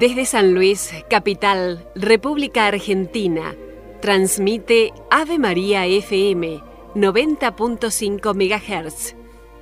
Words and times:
Desde 0.00 0.24
San 0.24 0.54
Luis, 0.54 0.94
capital, 1.10 1.86
República 1.94 2.66
Argentina, 2.66 3.54
transmite 4.00 4.94
Ave 5.10 5.38
María 5.38 5.84
FM 5.84 6.62
90.5 6.94 8.34
MHz. 8.34 9.14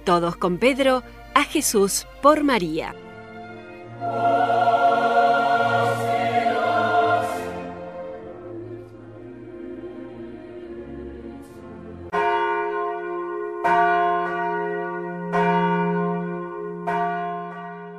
Todos 0.05 0.37
con 0.37 0.59
Pedro, 0.59 1.03
a 1.35 1.43
Jesús 1.43 2.07
por 2.23 2.45
María. 2.45 2.95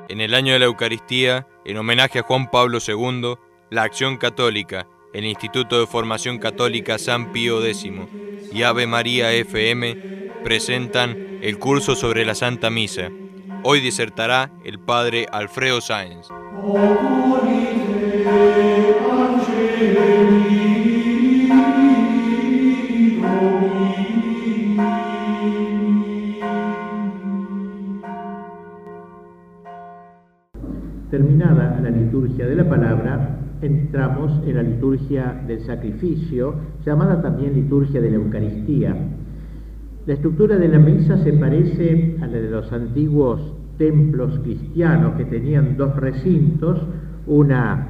En 0.09 0.21
el 0.21 0.33
año 0.33 0.53
de 0.53 0.59
la 0.59 0.65
Eucaristía, 0.65 1.47
en 1.65 1.77
homenaje 1.77 2.17
a 2.17 2.23
Juan 2.23 2.49
Pablo 2.49 2.79
II, 2.85 3.35
la 3.69 3.83
Acción 3.83 4.17
Católica, 4.17 4.87
el 5.13 5.23
Instituto 5.23 5.79
de 5.79 5.85
Formación 5.85 6.39
Católica 6.39 6.97
San 6.97 7.31
Pío 7.31 7.63
X 7.63 7.91
y 8.51 8.63
Ave 8.63 8.87
María 8.87 9.31
FM 9.31 9.95
presentan 10.43 11.39
el 11.43 11.59
curso 11.59 11.95
sobre 11.95 12.25
la 12.25 12.33
Santa 12.33 12.71
Misa. 12.71 13.11
Hoy 13.63 13.81
disertará 13.81 14.51
el 14.65 14.79
padre 14.79 15.27
Alfredo 15.31 15.79
Sáenz. 15.79 16.27
Liturgia 32.19 32.47
de 32.47 32.55
la 32.55 32.67
palabra, 32.67 33.39
entramos 33.61 34.45
en 34.45 34.55
la 34.55 34.63
liturgia 34.63 35.41
del 35.47 35.61
sacrificio, 35.61 36.53
llamada 36.85 37.21
también 37.21 37.53
liturgia 37.53 38.01
de 38.01 38.11
la 38.11 38.17
Eucaristía. 38.17 38.95
La 40.05 40.13
estructura 40.13 40.57
de 40.57 40.67
la 40.67 40.79
misa 40.79 41.17
se 41.23 41.33
parece 41.33 42.17
a 42.21 42.27
la 42.27 42.37
de 42.39 42.49
los 42.49 42.71
antiguos 42.73 43.53
templos 43.77 44.37
cristianos 44.43 45.15
que 45.15 45.25
tenían 45.25 45.77
dos 45.77 45.95
recintos, 45.95 46.81
una 47.25 47.87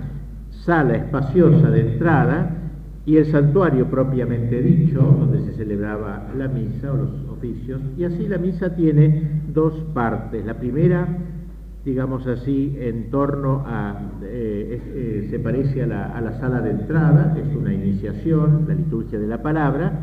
sala 0.52 0.96
espaciosa 0.96 1.72
de 1.72 1.94
entrada 1.94 2.56
y 3.08 3.18
el 3.18 3.26
santuario 3.26 3.90
propiamente 3.90 4.62
dicho, 4.62 5.02
donde 5.02 5.42
se 5.42 5.54
celebraba 5.54 6.28
la 6.38 6.48
misa 6.48 6.94
o 6.94 6.98
los 6.98 7.10
oficios. 7.32 7.82
Y 7.98 8.04
así 8.04 8.28
la 8.28 8.38
misa 8.38 8.76
tiene 8.76 9.42
dos 9.52 9.74
partes. 9.96 10.46
La 10.46 10.54
primera 10.54 11.08
digamos 11.90 12.28
así, 12.28 12.76
en 12.80 13.10
torno 13.10 13.64
a, 13.66 14.00
eh, 14.24 14.80
eh, 14.96 15.28
se 15.32 15.40
parece 15.40 15.82
a 15.82 15.88
la, 15.88 16.40
sala 16.40 16.62
de 16.62 16.70
entrada, 16.70 17.36
es 17.36 17.56
una 17.56 17.74
iniciación, 17.74 18.66
la 18.68 18.76
liturgia 18.76 19.18
de 19.18 19.26
la 19.26 19.42
palabra, 19.42 20.00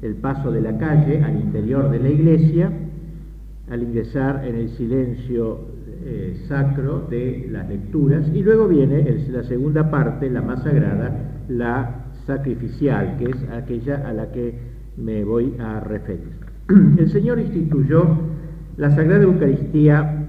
el 0.00 0.14
paso 0.14 0.50
de 0.50 0.62
la 0.62 0.78
calle 0.78 1.22
al 1.22 1.36
interior 1.38 1.90
de 1.90 1.98
la 1.98 2.08
iglesia, 2.08 2.72
al 3.70 3.82
ingresar 3.82 4.42
en 4.46 4.56
el 4.56 4.70
silencio 4.70 5.66
eh, 6.02 6.44
sacro 6.48 7.06
de 7.10 7.46
las 7.50 7.68
lecturas, 7.68 8.26
y 8.32 8.42
luego 8.42 8.66
viene 8.66 9.04
la 9.30 9.42
segunda 9.42 9.90
parte, 9.90 10.30
la 10.30 10.40
más 10.40 10.62
sagrada, 10.62 11.42
la 11.48 12.06
sacrificial, 12.26 13.16
que 13.18 13.26
es 13.26 13.50
aquella 13.52 14.08
a 14.08 14.14
la 14.14 14.32
que 14.32 14.54
me 14.96 15.24
voy 15.24 15.54
a 15.58 15.80
referir. 15.80 16.32
El 16.98 17.10
Señor 17.10 17.38
instituyó 17.38 18.16
la 18.78 18.90
Sagrada 18.94 19.24
Eucaristía 19.24 20.27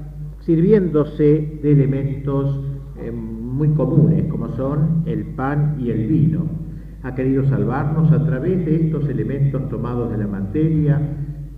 sirviéndose 0.49 1.59
de 1.61 1.71
elementos 1.71 2.59
eh, 2.97 3.11
muy 3.11 3.69
comunes 3.75 4.25
como 4.31 4.49
son 4.55 5.03
el 5.05 5.23
pan 5.35 5.75
y 5.79 5.91
el 5.91 6.07
vino. 6.07 6.47
Ha 7.03 7.13
querido 7.13 7.47
salvarnos 7.47 8.11
a 8.11 8.25
través 8.25 8.65
de 8.65 8.87
estos 8.87 9.07
elementos 9.07 9.69
tomados 9.69 10.09
de 10.09 10.17
la 10.17 10.25
materia, 10.25 10.99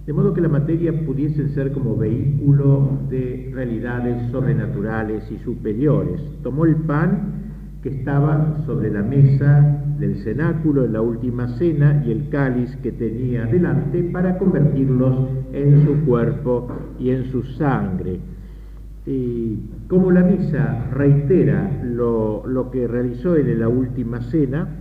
de 0.05 0.11
modo 0.11 0.33
que 0.33 0.41
la 0.41 0.49
materia 0.49 1.05
pudiese 1.05 1.47
ser 1.53 1.71
como 1.71 1.95
vehículo 1.95 2.99
de 3.09 3.49
realidades 3.53 4.29
sobrenaturales 4.29 5.23
y 5.31 5.37
superiores. 5.37 6.19
Tomó 6.43 6.65
el 6.65 6.75
pan 6.75 7.79
que 7.81 7.87
estaba 7.87 8.61
sobre 8.65 8.91
la 8.91 9.03
mesa 9.03 9.85
del 9.99 10.17
cenáculo 10.17 10.83
en 10.83 10.91
la 10.91 11.01
última 11.01 11.47
cena 11.57 12.03
y 12.05 12.11
el 12.11 12.27
cáliz 12.27 12.75
que 12.83 12.91
tenía 12.91 13.45
delante 13.45 14.03
para 14.03 14.37
convertirlos 14.37 15.29
en 15.53 15.85
su 15.85 16.03
cuerpo 16.03 16.67
y 16.99 17.11
en 17.11 17.31
su 17.31 17.41
sangre 17.43 18.19
y 19.05 19.57
como 19.87 20.11
la 20.11 20.21
misa 20.21 20.89
reitera 20.91 21.81
lo, 21.83 22.69
que 22.71 22.87
realizó 22.87 23.35
él 23.35 23.49
en 23.49 23.59
la 23.59 23.67
última 23.67 24.21
cena, 24.21 24.77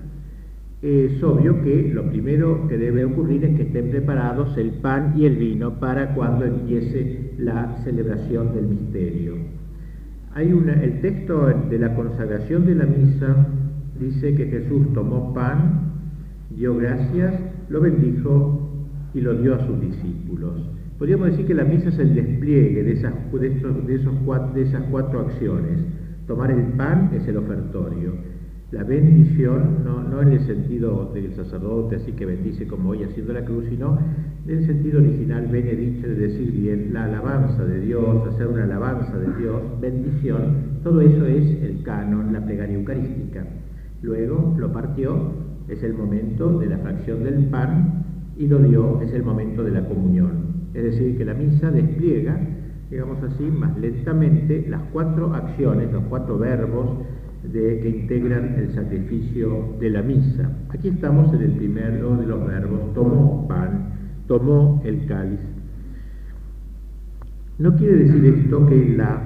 es 0.82 1.22
obvio 1.22 1.62
que 1.62 1.90
lo 1.92 2.08
primero 2.08 2.66
que 2.68 2.78
debe 2.78 3.04
ocurrir 3.04 3.44
es 3.44 3.56
que 3.56 3.62
estén 3.64 3.90
preparados 3.90 4.56
el 4.56 4.70
pan 4.70 5.14
y 5.16 5.26
el 5.26 5.36
vino 5.36 5.78
para 5.78 6.14
cuando 6.14 6.44
empiece 6.44 7.34
la 7.38 7.78
celebración 7.84 8.54
del 8.54 8.66
misterio. 8.66 9.34
Hay 10.34 10.48
el 10.48 11.00
texto 11.00 11.46
de 11.68 11.78
la 11.78 11.94
consagración 11.94 12.64
de 12.64 12.74
la 12.76 12.86
misa 12.86 13.46
dice 13.98 14.34
que 14.34 14.46
Jesús 14.46 14.92
tomó 14.94 15.34
pan, 15.34 15.92
dio 16.56 16.76
gracias, 16.76 17.34
lo 17.68 17.80
bendijo 17.80 18.70
y 19.12 19.20
lo 19.20 19.34
dio 19.34 19.54
a 19.54 19.66
sus 19.66 19.80
discípulos. 19.80 20.79
Podríamos 21.00 21.30
decir 21.30 21.46
que 21.46 21.54
la 21.54 21.64
misa 21.64 21.88
es 21.88 21.98
el 21.98 22.14
despliegue 22.14 22.82
de 22.82 22.92
esas, 22.92 23.14
de, 23.32 23.94
esos 23.94 24.14
cuatro, 24.26 24.52
de 24.52 24.62
esas 24.64 24.82
cuatro 24.90 25.20
acciones. 25.20 25.80
Tomar 26.26 26.50
el 26.50 26.62
pan 26.74 27.10
es 27.14 27.26
el 27.26 27.38
ofertorio. 27.38 28.12
La 28.70 28.84
bendición, 28.84 29.82
no, 29.82 30.20
en 30.20 30.28
el 30.28 30.46
sentido 30.46 31.10
del 31.14 31.34
sacerdote, 31.34 31.96
así 31.96 32.12
que 32.12 32.26
bendice 32.26 32.66
como 32.66 32.90
hoy 32.90 33.02
haciendo 33.02 33.32
la 33.32 33.46
cruz, 33.46 33.64
sino 33.70 33.98
en 34.46 34.58
el 34.58 34.66
sentido 34.66 35.00
original, 35.00 35.46
benedicho, 35.46 36.06
de 36.06 36.16
decir 36.16 36.52
bien, 36.52 36.92
la 36.92 37.06
alabanza 37.06 37.64
de 37.64 37.80
Dios, 37.80 38.28
hacer 38.34 38.48
una 38.48 38.64
alabanza 38.64 39.16
de 39.16 39.38
Dios, 39.38 39.62
bendición, 39.80 40.80
todo 40.82 41.00
eso 41.00 41.24
es 41.24 41.62
el 41.62 41.82
canon, 41.82 42.30
la 42.30 42.44
plegaria 42.44 42.76
eucarística. 42.76 43.46
Luego 44.02 44.54
lo 44.58 44.70
partió, 44.70 45.32
es 45.66 45.82
el 45.82 45.94
momento 45.94 46.58
de 46.58 46.66
la 46.66 46.76
fracción 46.76 47.24
del 47.24 47.46
pan, 47.46 48.04
y 48.36 48.46
lo 48.48 48.58
dio, 48.58 49.00
es 49.00 49.14
el 49.14 49.22
momento 49.22 49.64
de 49.64 49.70
la 49.70 49.88
comunión. 49.88 50.49
Es 50.74 50.84
decir, 50.84 51.18
que 51.18 51.24
la 51.24 51.34
misa 51.34 51.70
despliega, 51.70 52.38
digamos 52.90 53.22
así, 53.22 53.44
más 53.44 53.76
lentamente 53.78 54.66
las 54.68 54.82
cuatro 54.92 55.34
acciones, 55.34 55.92
los 55.92 56.04
cuatro 56.04 56.38
verbos 56.38 56.98
de, 57.42 57.80
que 57.80 57.88
integran 57.88 58.54
el 58.56 58.72
sacrificio 58.74 59.74
de 59.80 59.90
la 59.90 60.02
misa. 60.02 60.50
Aquí 60.68 60.88
estamos 60.88 61.32
en 61.34 61.42
el 61.42 61.52
primero 61.52 62.16
de 62.16 62.26
los 62.26 62.46
verbos, 62.46 62.94
tomó 62.94 63.48
pan, 63.48 63.94
tomó 64.26 64.80
el 64.84 65.06
cáliz. 65.06 65.40
No 67.58 67.76
quiere 67.76 67.96
decir 67.96 68.24
esto 68.24 68.66
que 68.66 68.94
la 68.96 69.22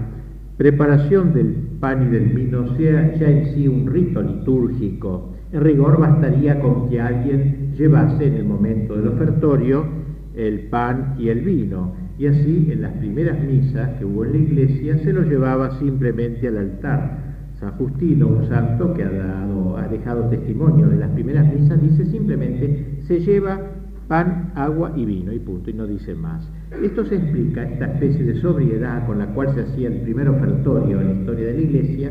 preparación 0.57 1.35
del 1.35 1.55
pan 1.79 2.07
y 2.09 2.11
del 2.11 2.31
vino 2.31 2.77
sea 2.77 3.15
ya 3.17 3.29
en 3.29 3.55
sí 3.55 3.69
un 3.69 3.87
rito 3.87 4.23
litúrgico. 4.23 5.35
En 5.53 5.61
rigor 5.61 6.01
bastaría 6.01 6.59
con 6.61 6.89
que 6.89 7.01
alguien 7.01 7.75
llevase 7.77 8.27
en 8.27 8.35
el 8.35 8.45
momento 8.45 8.97
del 8.97 9.09
ofertorio 9.09 10.04
el 10.37 10.61
pan 10.69 11.15
y 11.19 11.29
el 11.29 11.41
vino. 11.41 11.95
Y 12.19 12.27
así 12.27 12.69
en 12.71 12.83
las 12.83 12.93
primeras 12.93 13.41
misas 13.43 13.99
que 13.99 14.05
hubo 14.05 14.25
en 14.25 14.33
la 14.33 14.39
iglesia 14.39 14.99
se 14.99 15.13
lo 15.13 15.23
llevaba 15.23 15.79
simplemente 15.79 16.49
al 16.49 16.59
altar. 16.59 17.19
San 17.59 17.73
Justino, 17.73 18.29
un 18.29 18.49
santo 18.49 18.95
que 18.95 19.05
ha, 19.05 19.89
dejado 19.91 20.29
testimonio 20.29 20.89
de 20.89 20.97
las 20.97 21.11
primeras 21.11 21.47
misas, 21.53 21.81
dice 21.81 22.07
simplemente 22.07 22.99
se 23.07 23.21
lleva 23.21 23.61
pan, 24.09 24.53
agua 24.55 24.93
y 24.97 25.05
vino 25.05 25.33
y 25.33 25.39
punto, 25.39 25.71
y 25.71 25.73
no 25.73 25.87
dice 25.87 26.15
más. 26.15 26.49
Esto 26.83 27.05
se 27.05 27.17
explica, 27.17 27.63
esta 27.63 27.87
especie 27.93 28.25
de 28.25 28.41
sobriedad 28.41 29.07
con 29.07 29.19
la 29.19 29.27
cual 29.27 29.55
se 29.55 29.61
hacía 29.61 29.89
el 29.89 30.01
primer 30.01 30.29
ofertorio 30.29 31.01
en 31.01 31.07
la 31.07 31.15
historia 31.15 31.47
de 31.47 31.55
la 31.55 31.61
iglesia, 31.61 32.11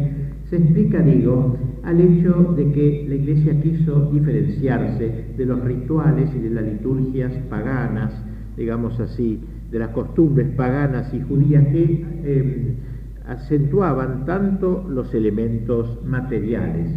se 0.53 0.59
explica, 0.59 0.99
digo, 0.99 1.57
al 1.81 1.99
hecho 1.99 2.53
de 2.55 2.71
que 2.73 3.05
la 3.09 3.15
Iglesia 3.15 3.59
quiso 3.59 4.11
diferenciarse 4.11 5.33
de 5.35 5.45
los 5.47 5.63
rituales 5.63 6.29
y 6.35 6.41
de 6.41 6.51
las 6.51 6.63
liturgias 6.63 7.33
paganas, 7.49 8.13
digamos 8.55 8.99
así, 8.99 9.41
de 9.71 9.79
las 9.79 9.89
costumbres 9.89 10.49
paganas 10.55 11.11
y 11.11 11.21
judías 11.21 11.65
que 11.69 12.05
em, 12.23 12.75
acentuaban 13.25 14.27
tanto 14.27 14.85
los 14.87 15.11
elementos 15.15 16.05
materiales 16.05 16.87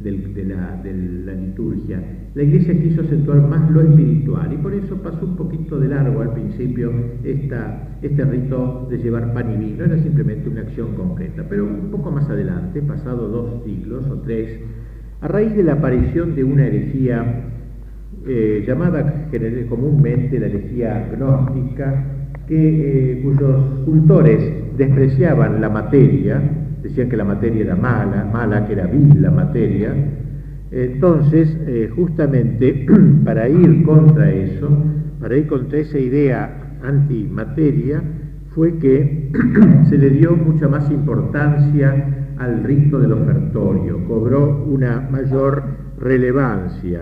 de, 0.00 0.44
la, 0.44 1.34
liturgia. 1.34 2.02
La 2.34 2.42
iglesia 2.42 2.80
quiso 2.80 3.02
acentuar 3.02 3.40
más 3.48 3.70
lo 3.70 3.80
espiritual 3.80 4.52
y 4.52 4.56
por 4.56 4.74
eso 4.74 4.96
pasó 4.96 5.24
un 5.24 5.36
poquito 5.36 5.78
de 5.78 5.88
largo 5.88 6.20
al 6.20 6.32
principio 6.32 6.92
esta, 7.22 7.96
este 8.02 8.24
rito 8.24 8.86
de 8.90 8.98
llevar 8.98 9.32
pan 9.32 9.52
y 9.52 9.56
vino, 9.56 9.84
era 9.84 9.96
simplemente 10.02 10.48
una 10.48 10.62
acción 10.62 10.94
concreta. 10.94 11.44
Pero 11.48 11.64
un 11.64 11.90
poco 11.90 12.10
más 12.10 12.28
adelante, 12.28 12.82
pasado 12.82 13.28
dos 13.28 13.64
siglos 13.64 14.04
o 14.10 14.20
tres, 14.20 14.60
a 15.20 15.28
raíz 15.28 15.54
de 15.54 15.62
la 15.62 15.74
aparición 15.74 16.34
de 16.34 16.44
una 16.44 16.66
herejía 16.66 17.50
eh, 18.26 18.64
llamada 18.66 19.28
comúnmente 19.68 20.38
la 20.38 20.46
herejía 20.46 21.10
gnóstica, 21.14 22.04
que, 22.46 23.12
eh, 23.12 23.22
cuyos 23.22 23.84
cultores 23.84 24.76
despreciaban 24.76 25.60
la 25.60 25.68
materia, 25.68 26.63
decían 26.84 27.08
que 27.08 27.16
la 27.16 27.24
materia 27.24 27.62
era 27.62 27.76
mala, 27.76 28.28
mala, 28.30 28.66
que 28.66 28.74
era 28.74 28.86
vil 28.86 29.20
la 29.20 29.30
materia. 29.30 29.92
Entonces, 30.70 31.56
eh, 31.66 31.90
justamente 31.94 32.86
para 33.24 33.48
ir 33.48 33.82
contra 33.84 34.30
eso, 34.30 34.68
para 35.18 35.36
ir 35.36 35.46
contra 35.46 35.78
esa 35.78 35.98
idea 35.98 36.78
antimateria, 36.82 38.02
fue 38.54 38.78
que 38.78 39.30
se 39.88 39.96
le 39.96 40.10
dio 40.10 40.36
mucha 40.36 40.68
más 40.68 40.90
importancia 40.90 42.34
al 42.38 42.62
rito 42.62 43.00
del 43.00 43.12
ofertorio, 43.12 44.04
cobró 44.06 44.64
una 44.66 45.00
mayor 45.10 45.62
relevancia. 45.98 47.00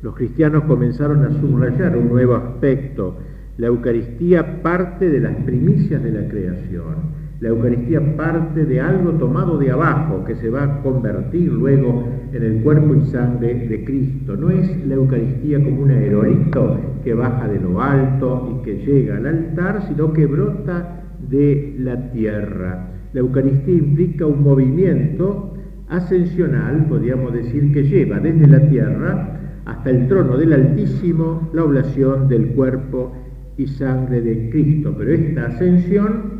Los 0.00 0.14
cristianos 0.14 0.64
comenzaron 0.64 1.24
a 1.24 1.32
subrayar 1.38 1.96
un 1.96 2.08
nuevo 2.08 2.36
aspecto. 2.36 3.18
La 3.58 3.66
Eucaristía 3.66 4.62
parte 4.62 5.10
de 5.10 5.20
las 5.20 5.34
primicias 5.42 6.02
de 6.02 6.12
la 6.12 6.28
creación. 6.28 7.17
La 7.40 7.50
Eucaristía 7.50 8.16
parte 8.16 8.64
de 8.64 8.80
algo 8.80 9.12
tomado 9.12 9.58
de 9.58 9.70
abajo 9.70 10.24
que 10.24 10.34
se 10.34 10.50
va 10.50 10.64
a 10.64 10.82
convertir 10.82 11.52
luego 11.52 12.08
en 12.32 12.42
el 12.42 12.62
cuerpo 12.62 12.96
y 12.96 13.04
sangre 13.06 13.68
de 13.68 13.84
Cristo. 13.84 14.34
No 14.34 14.50
es 14.50 14.84
la 14.84 14.96
Eucaristía 14.96 15.62
como 15.62 15.82
un 15.82 15.90
aerolito 15.92 16.80
que 17.04 17.14
baja 17.14 17.46
de 17.46 17.60
lo 17.60 17.80
alto 17.80 18.58
y 18.58 18.64
que 18.64 18.84
llega 18.84 19.18
al 19.18 19.26
altar, 19.26 19.84
sino 19.86 20.12
que 20.12 20.26
brota 20.26 21.04
de 21.30 21.76
la 21.78 22.10
tierra. 22.10 22.88
La 23.12 23.20
Eucaristía 23.20 23.74
implica 23.74 24.26
un 24.26 24.42
movimiento 24.42 25.54
ascensional, 25.88 26.86
podríamos 26.86 27.32
decir, 27.32 27.72
que 27.72 27.84
lleva 27.84 28.18
desde 28.18 28.48
la 28.48 28.68
tierra 28.68 29.38
hasta 29.64 29.90
el 29.90 30.08
trono 30.08 30.36
del 30.36 30.54
Altísimo 30.54 31.50
la 31.52 31.62
oblación 31.62 32.26
del 32.26 32.48
cuerpo 32.48 33.12
y 33.56 33.68
sangre 33.68 34.22
de 34.22 34.50
Cristo. 34.50 34.92
Pero 34.98 35.12
esta 35.12 35.46
ascensión 35.46 36.37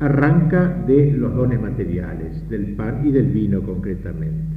arranca 0.00 0.84
de 0.86 1.12
los 1.12 1.34
dones 1.34 1.60
materiales, 1.60 2.48
del 2.48 2.74
pan 2.74 3.02
y 3.04 3.12
del 3.12 3.26
vino 3.26 3.62
concretamente. 3.62 4.54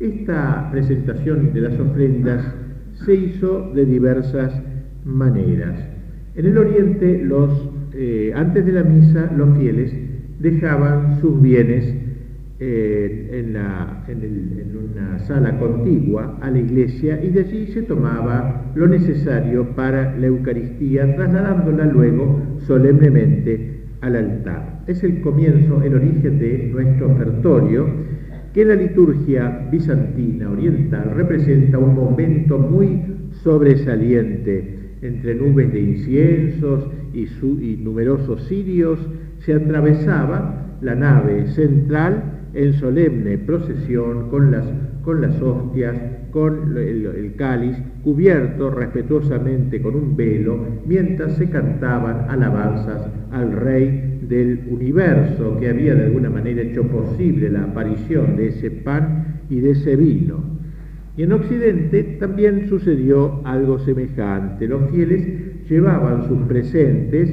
Esta 0.00 0.68
presentación 0.70 1.52
de 1.52 1.60
las 1.60 1.78
ofrendas 1.78 2.44
se 3.04 3.14
hizo 3.14 3.70
de 3.74 3.84
diversas 3.84 4.60
maneras. 5.04 5.78
En 6.34 6.46
el 6.46 6.58
Oriente, 6.58 7.22
los, 7.22 7.70
eh, 7.92 8.32
antes 8.34 8.66
de 8.66 8.72
la 8.72 8.82
misa, 8.82 9.30
los 9.36 9.56
fieles 9.56 9.92
dejaban 10.40 11.20
sus 11.20 11.40
bienes 11.40 11.94
eh, 12.60 13.28
en, 13.32 13.56
una 14.76 15.18
sala 15.20 15.58
contigua 15.58 16.38
a 16.40 16.50
la 16.50 16.58
iglesia 16.58 17.22
y 17.22 17.30
de 17.30 17.40
allí 17.40 17.66
se 17.68 17.82
tomaba 17.82 18.72
lo 18.74 18.86
necesario 18.86 19.70
para 19.74 20.16
la 20.16 20.26
Eucaristía, 20.26 21.14
trasladándola 21.16 21.86
luego 21.86 22.40
solemnemente 22.66 23.73
Es 24.86 25.02
el 25.02 25.22
comienzo, 25.22 25.82
el 25.82 25.94
origen 25.94 26.38
de 26.38 26.68
nuestro 26.70 27.10
ofertorio, 27.10 27.86
que 28.52 28.62
en 28.62 28.68
la 28.68 28.74
liturgia 28.74 29.66
bizantina 29.72 30.50
oriental 30.50 31.12
representa 31.14 31.78
un 31.78 31.94
momento 31.94 32.58
muy 32.58 33.00
sobresaliente. 33.42 34.96
Entre 35.00 35.34
nubes 35.34 35.72
de 35.72 35.80
inciensos 35.80 36.88
y, 37.14 37.22
y 37.22 37.80
numerosos 37.82 38.46
cirios, 38.46 38.98
se 39.38 39.54
atravesaba 39.54 40.76
la 40.82 40.94
nave 40.94 41.46
central 41.48 42.33
en 42.54 42.72
solemne 42.74 43.38
procesión 43.38 44.28
con 44.30 44.50
las, 44.50 44.64
con 45.02 45.20
las 45.20 45.40
hostias, 45.40 45.96
con 46.30 46.76
el, 46.76 47.34
cáliz, 47.36 47.76
cubierto 48.02 48.70
respetuosamente 48.70 49.80
con 49.80 49.94
un 49.94 50.16
velo, 50.16 50.58
mientras 50.86 51.36
se 51.36 51.48
cantaban 51.48 52.28
alabanzas 52.28 53.08
al 53.30 53.52
Rey 53.52 54.20
del 54.28 54.64
universo 54.68 55.58
que 55.58 55.68
había 55.68 55.94
de 55.94 56.04
alguna 56.04 56.30
manera 56.30 56.62
hecho 56.62 56.82
posible 56.84 57.50
la 57.50 57.64
aparición 57.64 58.36
de 58.36 58.48
ese 58.48 58.70
pan 58.70 59.40
y 59.50 59.60
de 59.60 59.72
ese 59.72 59.96
vino. 59.96 60.42
Y 61.16 61.22
en 61.22 61.32
Occidente 61.32 62.02
también 62.18 62.68
sucedió 62.68 63.40
algo 63.44 63.78
semejante. 63.78 64.66
Los 64.66 64.90
fieles 64.90 65.68
llevaban 65.68 66.26
sus 66.26 66.40
presentes, 66.48 67.30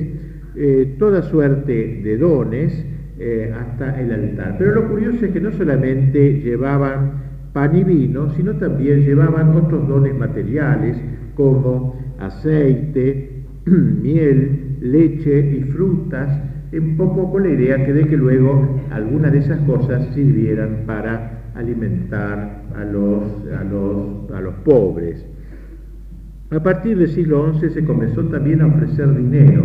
eh, 0.55 0.95
toda 0.99 1.23
suerte 1.23 2.01
de 2.03 2.17
dones, 2.17 2.85
eh, 3.23 3.53
hasta 3.53 4.01
el 4.01 4.11
altar. 4.11 4.55
Pero 4.57 4.73
lo 4.73 4.89
curioso 4.89 5.23
es 5.25 5.31
que 5.31 5.39
no 5.39 5.51
solamente 5.51 6.39
llevaban 6.39 7.21
pan 7.53 7.75
y 7.75 7.83
vino, 7.83 8.33
sino 8.35 8.55
también 8.55 9.01
llevaban 9.01 9.49
otros 9.55 9.87
dones 9.87 10.17
materiales 10.17 10.97
como 11.35 11.99
aceite, 12.17 13.43
miel, 13.67 14.77
leche 14.81 15.55
y 15.55 15.63
frutas, 15.65 16.29
un 16.73 16.97
poco 16.97 17.31
con 17.31 17.43
la 17.43 17.49
idea 17.49 17.85
que 17.85 17.93
de 17.93 18.07
que 18.07 18.17
luego 18.17 18.79
algunas 18.89 19.31
de 19.33 19.37
esas 19.37 19.59
cosas 19.67 20.03
sirvieran 20.15 20.85
para 20.87 21.43
alimentar 21.53 22.63
a 22.75 22.83
los, 22.83 23.23
a 23.55 23.63
los, 23.63 24.31
a 24.31 24.41
los 24.41 24.55
pobres. 24.65 25.23
A 26.49 26.63
partir 26.63 26.97
del 26.97 27.09
siglo 27.09 27.53
XI 27.53 27.69
se 27.69 27.85
comenzó 27.85 28.23
también 28.25 28.61
a 28.61 28.65
ofrecer 28.65 29.15
dinero, 29.15 29.63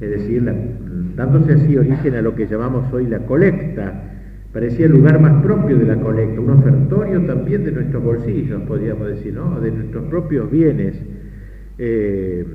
es 0.00 0.10
decir, 0.10 0.42
la, 0.42 0.54
dándose 1.18 1.54
así 1.54 1.76
origen 1.76 2.14
a 2.14 2.22
lo 2.22 2.36
que 2.36 2.46
llamamos 2.46 2.92
hoy 2.92 3.08
la 3.08 3.18
colecta. 3.18 4.04
Parecía 4.52 4.86
el 4.86 4.92
lugar 4.92 5.20
más 5.20 5.42
propio 5.42 5.76
de 5.76 5.84
la 5.84 5.96
colecta, 5.96 6.40
un 6.40 6.50
ofertorio 6.50 7.20
también 7.26 7.64
de 7.64 7.72
nuestros 7.72 8.02
bolsillos, 8.02 8.62
podríamos 8.62 9.08
decir, 9.08 9.34
¿no? 9.34 9.60
de 9.60 9.72
nuestros 9.72 10.04
propios 10.04 10.48
bienes. 10.48 10.94
Eh, 11.76 12.46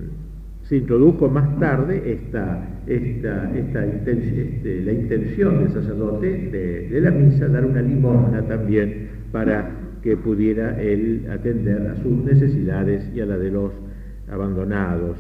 se 0.64 0.78
introdujo 0.78 1.28
más 1.28 1.60
tarde 1.60 2.02
esta, 2.06 2.66
esta, 2.88 3.52
esta 3.54 3.86
este, 3.86 4.82
la 4.82 4.94
intención 4.94 5.60
del 5.60 5.74
sacerdote 5.74 6.28
de, 6.28 6.88
de 6.88 7.02
la 7.02 7.12
misa, 7.12 7.50
dar 7.50 7.66
una 7.66 7.82
limosna 7.82 8.44
también 8.44 9.10
para 9.34 9.70
que 10.02 10.16
pudiera 10.16 10.82
él 10.82 11.28
atender 11.30 11.86
a 11.88 12.02
sus 12.02 12.24
necesidades 12.24 13.12
y 13.14 13.20
a 13.20 13.26
la 13.26 13.38
de 13.38 13.52
los 13.52 13.74
abandonados. 14.32 15.18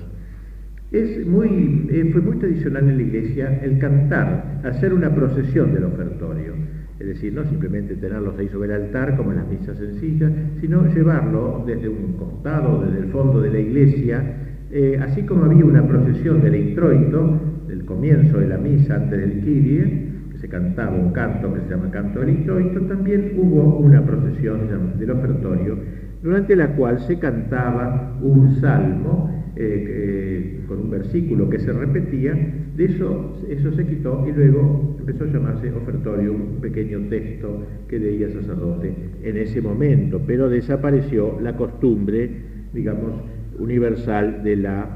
Eh, 0.95 2.09
fue 2.11 2.21
muy 2.21 2.37
tradicional 2.37 2.87
en 2.87 2.97
la 2.97 3.01
iglesia 3.01 3.59
el 3.63 3.79
cantar, 3.79 4.61
hacer 4.63 4.93
una 4.93 5.09
procesión 5.09 5.73
del 5.73 5.85
ofertorio. 5.85 6.53
Es 6.99 7.07
decir, 7.07 7.33
no 7.33 7.43
simplemente 7.45 7.95
tenerlos 7.95 8.37
ahí 8.37 8.47
sobre 8.49 8.75
el 8.75 8.83
altar 8.83 9.17
como 9.17 9.31
en 9.31 9.37
las 9.37 9.47
misas 9.47 9.75
sencillas, 9.75 10.31
sino 10.61 10.85
llevarlo 10.93 11.63
desde 11.65 11.89
un 11.89 12.13
costado, 12.13 12.85
desde 12.85 12.99
el 12.99 13.11
fondo 13.11 13.41
de 13.41 13.49
la 13.49 13.59
iglesia, 13.59 14.23
eh, 14.71 14.99
así 15.01 15.23
como 15.23 15.45
había 15.45 15.65
una 15.65 15.81
procesión 15.87 16.41
del 16.43 16.55
introito, 16.55 17.39
del 17.67 17.85
comienzo 17.85 18.37
de 18.37 18.47
la 18.49 18.57
misa 18.59 18.95
antes 18.95 19.19
del 19.19 19.41
Kyrie, 19.41 20.11
que 20.31 20.37
se 20.37 20.47
cantaba 20.47 20.95
un 20.95 21.11
canto 21.11 21.51
que 21.55 21.61
se 21.61 21.69
llama 21.71 21.89
canto 21.89 22.19
del 22.19 22.29
introito, 22.29 22.81
también 22.81 23.33
hubo 23.35 23.79
una 23.79 24.05
procesión 24.05 24.59
del 24.99 25.09
ofertorio, 25.09 25.75
durante 26.23 26.55
la 26.55 26.69
cual 26.75 27.01
se 27.01 27.19
cantaba 27.19 28.17
un 28.21 28.55
salmo 28.61 29.29
eh, 29.57 30.61
con 30.67 30.79
un 30.79 30.89
versículo 30.89 31.49
que 31.49 31.59
se 31.59 31.71
repetía, 31.73 32.33
de 32.75 32.85
eso, 32.85 33.37
eso 33.49 33.71
se 33.73 33.85
quitó 33.85 34.25
y 34.27 34.31
luego 34.31 34.95
empezó 34.99 35.25
a 35.25 35.27
llamarse 35.27 35.71
ofertorio, 35.71 36.33
un 36.33 36.59
pequeño 36.61 37.01
texto 37.09 37.63
que 37.87 37.99
leía 37.99 38.29
sacerdote 38.29 38.93
en 39.21 39.37
ese 39.37 39.61
momento, 39.61 40.21
pero 40.25 40.49
desapareció 40.49 41.39
la 41.41 41.55
costumbre, 41.55 42.29
digamos, 42.73 43.11
universal 43.59 44.43
de 44.43 44.55
la 44.55 44.87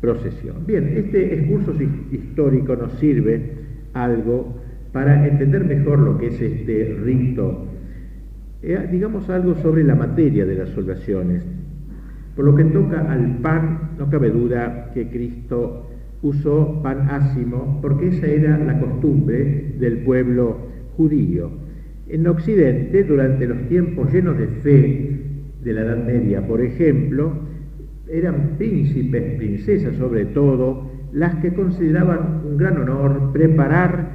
procesión. 0.00 0.66
Bien, 0.66 0.92
este 0.96 1.34
excurso 1.34 1.74
histórico 2.12 2.76
nos 2.76 2.92
sirve 3.00 3.40
algo 3.94 4.60
para 4.92 5.26
entender 5.26 5.64
mejor 5.64 5.98
lo 5.98 6.18
que 6.18 6.28
es 6.28 6.40
este 6.40 6.96
rito, 7.02 7.66
eh, 8.66 8.88
digamos 8.90 9.28
algo 9.28 9.54
sobre 9.56 9.84
la 9.84 9.94
materia 9.94 10.46
de 10.46 10.54
las 10.54 10.70
salvaciones. 10.70 11.44
Por 12.34 12.44
lo 12.46 12.54
que 12.54 12.64
toca 12.64 13.12
al 13.12 13.38
pan, 13.38 13.90
no 13.98 14.10
cabe 14.10 14.30
duda 14.30 14.90
que 14.92 15.08
Cristo 15.08 15.88
usó 16.22 16.80
pan 16.82 17.08
ácimo 17.10 17.78
porque 17.82 18.08
esa 18.08 18.26
era 18.26 18.58
la 18.58 18.80
costumbre 18.80 19.74
del 19.78 19.98
pueblo 19.98 20.56
judío. 20.96 21.50
En 22.08 22.26
Occidente, 22.26 23.04
durante 23.04 23.46
los 23.46 23.68
tiempos 23.68 24.12
llenos 24.12 24.38
de 24.38 24.46
fe 24.46 25.20
de 25.62 25.72
la 25.72 25.82
Edad 25.82 26.04
Media, 26.04 26.46
por 26.46 26.60
ejemplo, 26.60 27.32
eran 28.08 28.56
príncipes, 28.58 29.36
princesas 29.36 29.96
sobre 29.96 30.26
todo, 30.26 30.90
las 31.12 31.36
que 31.36 31.52
consideraban 31.52 32.42
un 32.44 32.56
gran 32.56 32.78
honor 32.78 33.32
preparar 33.32 34.08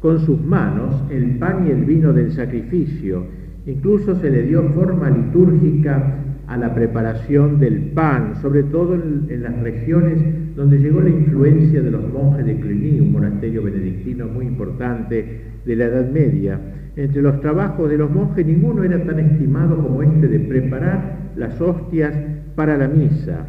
con 0.00 0.20
sus 0.20 0.40
manos 0.40 1.04
el 1.10 1.36
pan 1.38 1.66
y 1.66 1.70
el 1.70 1.84
vino 1.84 2.12
del 2.12 2.32
sacrificio. 2.32 3.24
Incluso 3.66 4.14
se 4.20 4.30
le 4.30 4.42
dio 4.42 4.62
forma 4.70 5.10
litúrgica 5.10 6.18
a 6.46 6.56
la 6.56 6.72
preparación 6.72 7.58
del 7.58 7.90
pan, 7.90 8.36
sobre 8.40 8.62
todo 8.62 8.94
en, 8.94 9.42
las 9.42 9.58
regiones 9.60 10.54
donde 10.54 10.78
llegó 10.78 11.00
la 11.00 11.10
influencia 11.10 11.82
de 11.82 11.90
los 11.90 12.12
monjes 12.12 12.46
de 12.46 12.60
Cluny, 12.60 13.00
un 13.00 13.12
monasterio 13.12 13.64
benedictino 13.64 14.28
muy 14.28 14.46
importante 14.46 15.40
de 15.64 15.76
la 15.76 15.86
Edad 15.86 16.08
Media. 16.10 16.60
Entre 16.94 17.20
los 17.20 17.40
trabajos 17.40 17.90
de 17.90 17.98
los 17.98 18.10
monjes 18.10 18.46
ninguno 18.46 18.84
era 18.84 19.02
tan 19.04 19.18
estimado 19.18 19.76
como 19.82 20.00
este 20.02 20.28
de 20.28 20.38
preparar 20.38 21.32
las 21.36 21.60
hostias 21.60 22.14
para 22.54 22.78
la 22.78 22.86
misa. 22.86 23.46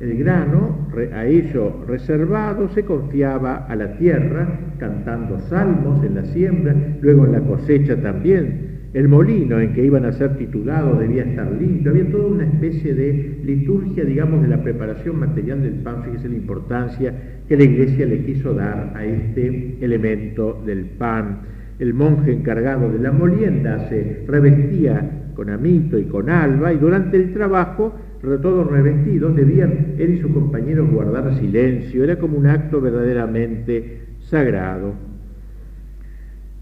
El 0.00 0.18
grano, 0.18 0.88
a 1.14 1.24
ello 1.24 1.84
reservado, 1.86 2.68
se 2.70 2.84
confiaba 2.84 3.66
a 3.66 3.76
la 3.76 3.96
tierra, 3.96 4.58
cantando 4.78 5.38
salmos 5.48 6.04
en 6.04 6.16
la 6.16 6.24
siembra, 6.24 6.74
luego 7.00 7.26
en 7.26 7.32
la 7.32 7.40
cosecha 7.40 7.94
también. 8.02 8.71
El 8.94 9.08
molino 9.08 9.58
en 9.58 9.72
que 9.72 9.84
iban 9.84 10.04
a 10.04 10.12
ser 10.12 10.36
titulados 10.36 10.98
debía 10.98 11.24
estar 11.24 11.50
limpio. 11.50 11.90
Había 11.90 12.10
toda 12.10 12.26
una 12.26 12.44
especie 12.44 12.94
de 12.94 13.40
liturgia, 13.42 14.04
digamos, 14.04 14.42
de 14.42 14.48
la 14.48 14.62
preparación 14.62 15.18
material 15.18 15.62
del 15.62 15.74
pan. 15.76 16.04
Fíjese 16.04 16.28
la 16.28 16.36
importancia 16.36 17.14
que 17.48 17.56
la 17.56 17.64
iglesia 17.64 18.04
le 18.04 18.24
quiso 18.24 18.52
dar 18.52 18.92
a 18.94 19.04
este 19.04 19.78
elemento 19.80 20.62
del 20.66 20.84
pan. 20.84 21.40
El 21.78 21.94
monje 21.94 22.32
encargado 22.32 22.90
de 22.90 22.98
la 22.98 23.12
molienda 23.12 23.88
se 23.88 24.24
revestía 24.26 25.30
con 25.34 25.48
amito 25.48 25.98
y 25.98 26.04
con 26.04 26.28
alba 26.28 26.72
y 26.72 26.78
durante 26.78 27.16
el 27.16 27.32
trabajo 27.32 27.94
todos 28.22 28.70
revestidos, 28.70 29.34
debían 29.34 29.94
él 29.98 30.14
y 30.14 30.20
sus 30.20 30.30
compañeros 30.30 30.88
guardar 30.90 31.34
silencio, 31.38 32.04
era 32.04 32.18
como 32.18 32.38
un 32.38 32.46
acto 32.46 32.80
verdaderamente 32.80 34.02
sagrado. 34.20 35.11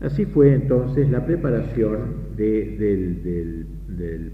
Así 0.00 0.24
fue 0.24 0.54
entonces 0.54 1.10
la 1.10 1.26
preparación 1.26 2.30
del, 2.36 3.66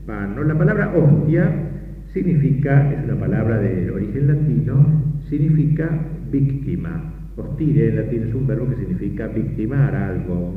pan. 0.06 0.36
La 0.46 0.56
palabra 0.56 0.94
hostia 0.94 1.50
significa, 2.12 2.92
es 2.92 3.04
una 3.04 3.18
palabra 3.18 3.58
de 3.58 3.90
origen 3.90 4.28
latino, 4.28 5.02
significa 5.28 5.88
víctima. 6.30 7.12
Hostire 7.36 7.88
en 7.88 7.96
latín 7.96 8.22
es 8.28 8.34
un 8.34 8.46
verbo 8.46 8.68
que 8.68 8.76
significa 8.76 9.26
victimar 9.26 9.94
algo, 9.94 10.54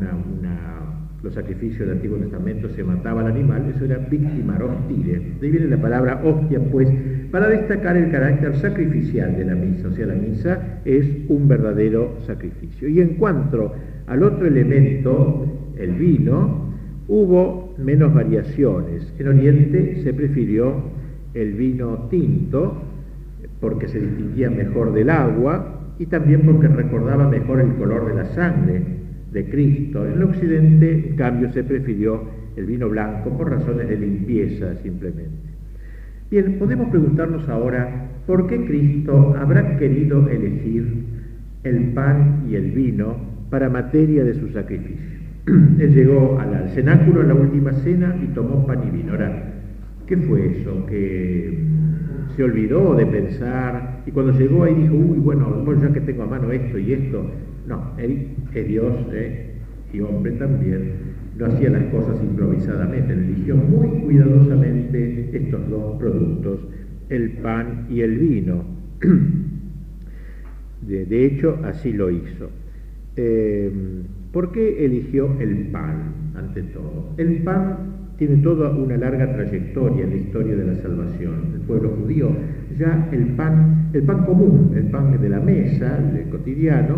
los 1.21 1.33
sacrificios 1.33 1.79
del 1.79 1.97
Antiguo 1.97 2.17
Testamento 2.17 2.69
se 2.69 2.83
mataba 2.83 3.21
al 3.21 3.27
animal, 3.27 3.69
eso 3.75 3.83
era 3.83 3.97
victimar, 3.97 4.63
hostile. 4.63 5.19
De 5.39 5.47
ahí 5.47 5.51
viene 5.51 5.67
la 5.67 5.81
palabra 5.81 6.21
hostia, 6.23 6.59
pues, 6.71 6.89
para 7.29 7.49
destacar 7.49 7.97
el 7.97 8.09
carácter 8.09 8.55
sacrificial 8.55 9.35
de 9.35 9.45
la 9.45 9.55
misa. 9.55 9.89
O 9.89 9.91
sea, 9.91 10.05
la 10.05 10.15
misa 10.15 10.79
es 10.85 11.05
un 11.27 11.47
verdadero 11.47 12.15
sacrificio. 12.25 12.87
Y 12.87 13.01
en 13.01 13.15
cuanto 13.15 13.73
al 14.09 14.23
otro 14.23 14.47
elemento, 14.47 15.45
el 15.77 15.93
vino, 15.93 16.69
hubo 17.07 17.75
menos 17.77 18.13
variaciones. 18.13 19.13
En 19.19 19.27
Oriente 19.27 20.01
se 20.03 20.13
prefirió 20.13 20.73
el 21.33 21.53
vino 21.53 22.07
tinto, 22.09 22.81
porque 23.61 23.87
se 23.87 23.99
distinguía 23.99 24.49
mejor 24.49 24.93
del 24.93 25.09
agua 25.09 25.93
y 25.99 26.07
también 26.07 26.41
porque 26.41 26.67
recordaba 26.67 27.29
mejor 27.29 27.61
el 27.61 27.75
color 27.75 28.07
de 28.07 28.15
la 28.15 28.25
sangre 28.33 28.81
de 29.31 29.49
Cristo. 29.49 30.05
En 30.05 30.13
el 30.13 30.23
occidente, 30.23 31.09
en 31.09 31.15
cambio, 31.15 31.51
se 31.51 31.63
prefirió 31.63 32.23
el 32.55 32.65
vino 32.65 32.89
blanco 32.89 33.29
por 33.37 33.51
razones 33.51 33.87
de 33.89 33.97
limpieza 33.97 34.75
simplemente. 34.81 35.49
Bien, 36.31 36.57
podemos 36.57 36.89
preguntarnos 36.89 37.47
ahora 37.47 38.09
por 38.25 38.47
qué 38.47 38.65
Cristo 38.65 39.35
habrá 39.37 39.77
querido 39.77 40.27
elegir 40.29 41.05
el 41.63 41.93
pan 41.93 42.45
y 42.49 42.55
el 42.55 42.71
vino 42.71 43.15
para 43.49 43.69
materia 43.69 44.23
de 44.23 44.33
su 44.33 44.49
sacrificio. 44.49 45.19
Él 45.79 45.93
llegó 45.93 46.39
al 46.39 46.69
cenáculo 46.69 47.21
en 47.21 47.27
la 47.29 47.33
última 47.33 47.73
cena 47.73 48.15
y 48.21 48.27
tomó 48.33 48.65
pan 48.65 48.87
y 48.87 48.91
vino. 48.91 49.13
Ahora, 49.13 49.53
¿qué 50.07 50.17
fue 50.17 50.59
eso? 50.59 50.85
Que 50.85 51.57
se 52.35 52.43
olvidó 52.43 52.95
de 52.95 53.05
pensar 53.05 54.01
y 54.05 54.11
cuando 54.11 54.37
llegó 54.37 54.63
ahí 54.63 54.73
dijo, 54.73 54.95
uy, 54.95 55.19
bueno, 55.19 55.63
ya 55.81 55.93
que 55.93 56.01
tengo 56.01 56.23
a 56.23 56.27
mano 56.27 56.51
esto 56.51 56.77
y 56.77 56.93
esto, 56.93 57.25
no, 57.67 57.91
él 57.97 58.29
es 58.53 58.67
Dios 58.67 58.93
¿eh? 59.13 59.51
y 59.93 59.99
hombre 60.01 60.31
también, 60.33 60.93
no 61.37 61.45
hacía 61.45 61.69
las 61.69 61.83
cosas 61.85 62.17
improvisadamente, 62.23 63.13
eligió 63.13 63.55
muy 63.55 63.87
cuidadosamente 64.01 65.29
estos 65.33 65.69
dos 65.69 65.99
productos, 65.99 66.59
el 67.09 67.31
pan 67.33 67.85
y 67.89 68.01
el 68.01 68.17
vino. 68.17 68.63
De, 70.81 71.25
hecho, 71.25 71.59
así 71.63 71.93
lo 71.93 72.09
hizo. 72.09 72.49
Eh, 73.21 73.69
¿Por 74.31 74.53
qué 74.53 74.85
eligió 74.85 75.35
el 75.41 75.67
pan 75.71 76.31
ante 76.35 76.63
todo? 76.63 77.15
El 77.17 77.43
pan 77.43 78.13
tiene 78.17 78.37
toda 78.37 78.69
una 78.69 78.95
larga 78.95 79.33
trayectoria 79.33 80.05
en 80.05 80.11
la 80.11 80.15
historia 80.15 80.55
de 80.55 80.65
la 80.65 80.75
salvación. 80.75 81.51
El 81.55 81.61
pueblo 81.61 81.89
judío, 81.99 82.29
ya 82.77 83.09
el 83.11 83.25
pan, 83.35 83.89
el 83.91 84.03
pan 84.03 84.23
común, 84.23 84.71
el 84.73 84.85
pan 84.85 85.19
de 85.19 85.29
la 85.29 85.41
mesa, 85.41 85.99
el 86.17 86.29
cotidiano, 86.29 86.95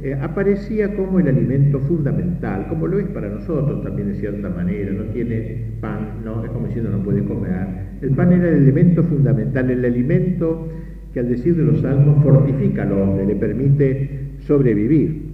eh, 0.00 0.14
aparecía 0.14 0.94
como 0.94 1.18
el 1.18 1.26
alimento 1.26 1.80
fundamental, 1.80 2.68
como 2.68 2.86
lo 2.86 3.00
es 3.00 3.08
para 3.08 3.28
nosotros 3.28 3.82
también 3.82 4.12
de 4.12 4.14
cierta 4.20 4.48
manera, 4.50 4.92
no 4.92 5.04
tiene 5.12 5.72
pan, 5.80 6.20
no, 6.24 6.44
es 6.44 6.50
como 6.52 6.68
diciendo 6.68 6.90
no 6.90 7.02
puede 7.02 7.24
comer. 7.24 7.66
El 8.00 8.10
pan 8.10 8.32
era 8.32 8.48
el 8.48 8.62
elemento 8.62 9.02
fundamental, 9.02 9.68
el 9.70 9.84
alimento 9.84 10.68
que 11.12 11.18
al 11.18 11.28
decir 11.28 11.56
de 11.56 11.64
los 11.64 11.80
salmos 11.80 12.22
fortifica 12.22 12.82
al 12.82 12.92
hombre, 12.92 13.26
le 13.26 13.34
permite 13.34 14.36
sobrevivir. 14.38 15.24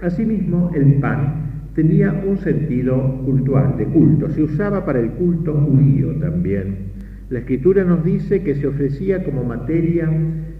Asimismo, 0.00 0.70
el 0.74 0.94
pan 0.94 1.70
tenía 1.74 2.12
un 2.26 2.38
sentido 2.38 3.22
cultural, 3.24 3.76
de 3.76 3.84
culto, 3.86 4.30
se 4.30 4.42
usaba 4.42 4.84
para 4.84 5.00
el 5.00 5.10
culto 5.10 5.54
judío 5.54 6.14
también. 6.16 6.86
La 7.30 7.40
escritura 7.40 7.84
nos 7.84 8.04
dice 8.04 8.42
que 8.42 8.54
se 8.54 8.66
ofrecía 8.66 9.24
como 9.24 9.42
materia 9.44 10.08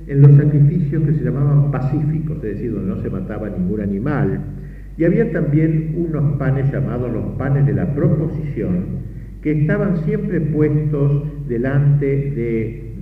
en 0.07 0.23
los 0.23 0.37
sacrificios 0.37 1.03
que 1.05 1.15
se 1.15 1.25
llamaban 1.25 1.71
pacíficos, 1.71 2.37
es 2.37 2.55
decir, 2.55 2.73
donde 2.73 2.95
no 2.95 3.03
se 3.03 3.11
mataba 3.11 3.49
ningún 3.49 3.81
animal. 3.81 4.41
Y 4.99 5.05
había 5.05 5.31
también 5.33 5.95
unos 5.97 6.39
panes 6.39 6.73
llamados 6.73 7.13
los 7.13 7.37
panes 7.37 7.67
de 7.67 7.73
la 7.73 7.95
proposición, 7.95 9.07
que 9.43 9.53
estaban 9.53 9.99
siempre 10.05 10.41
puestos 10.41 11.49
delante 11.49 12.07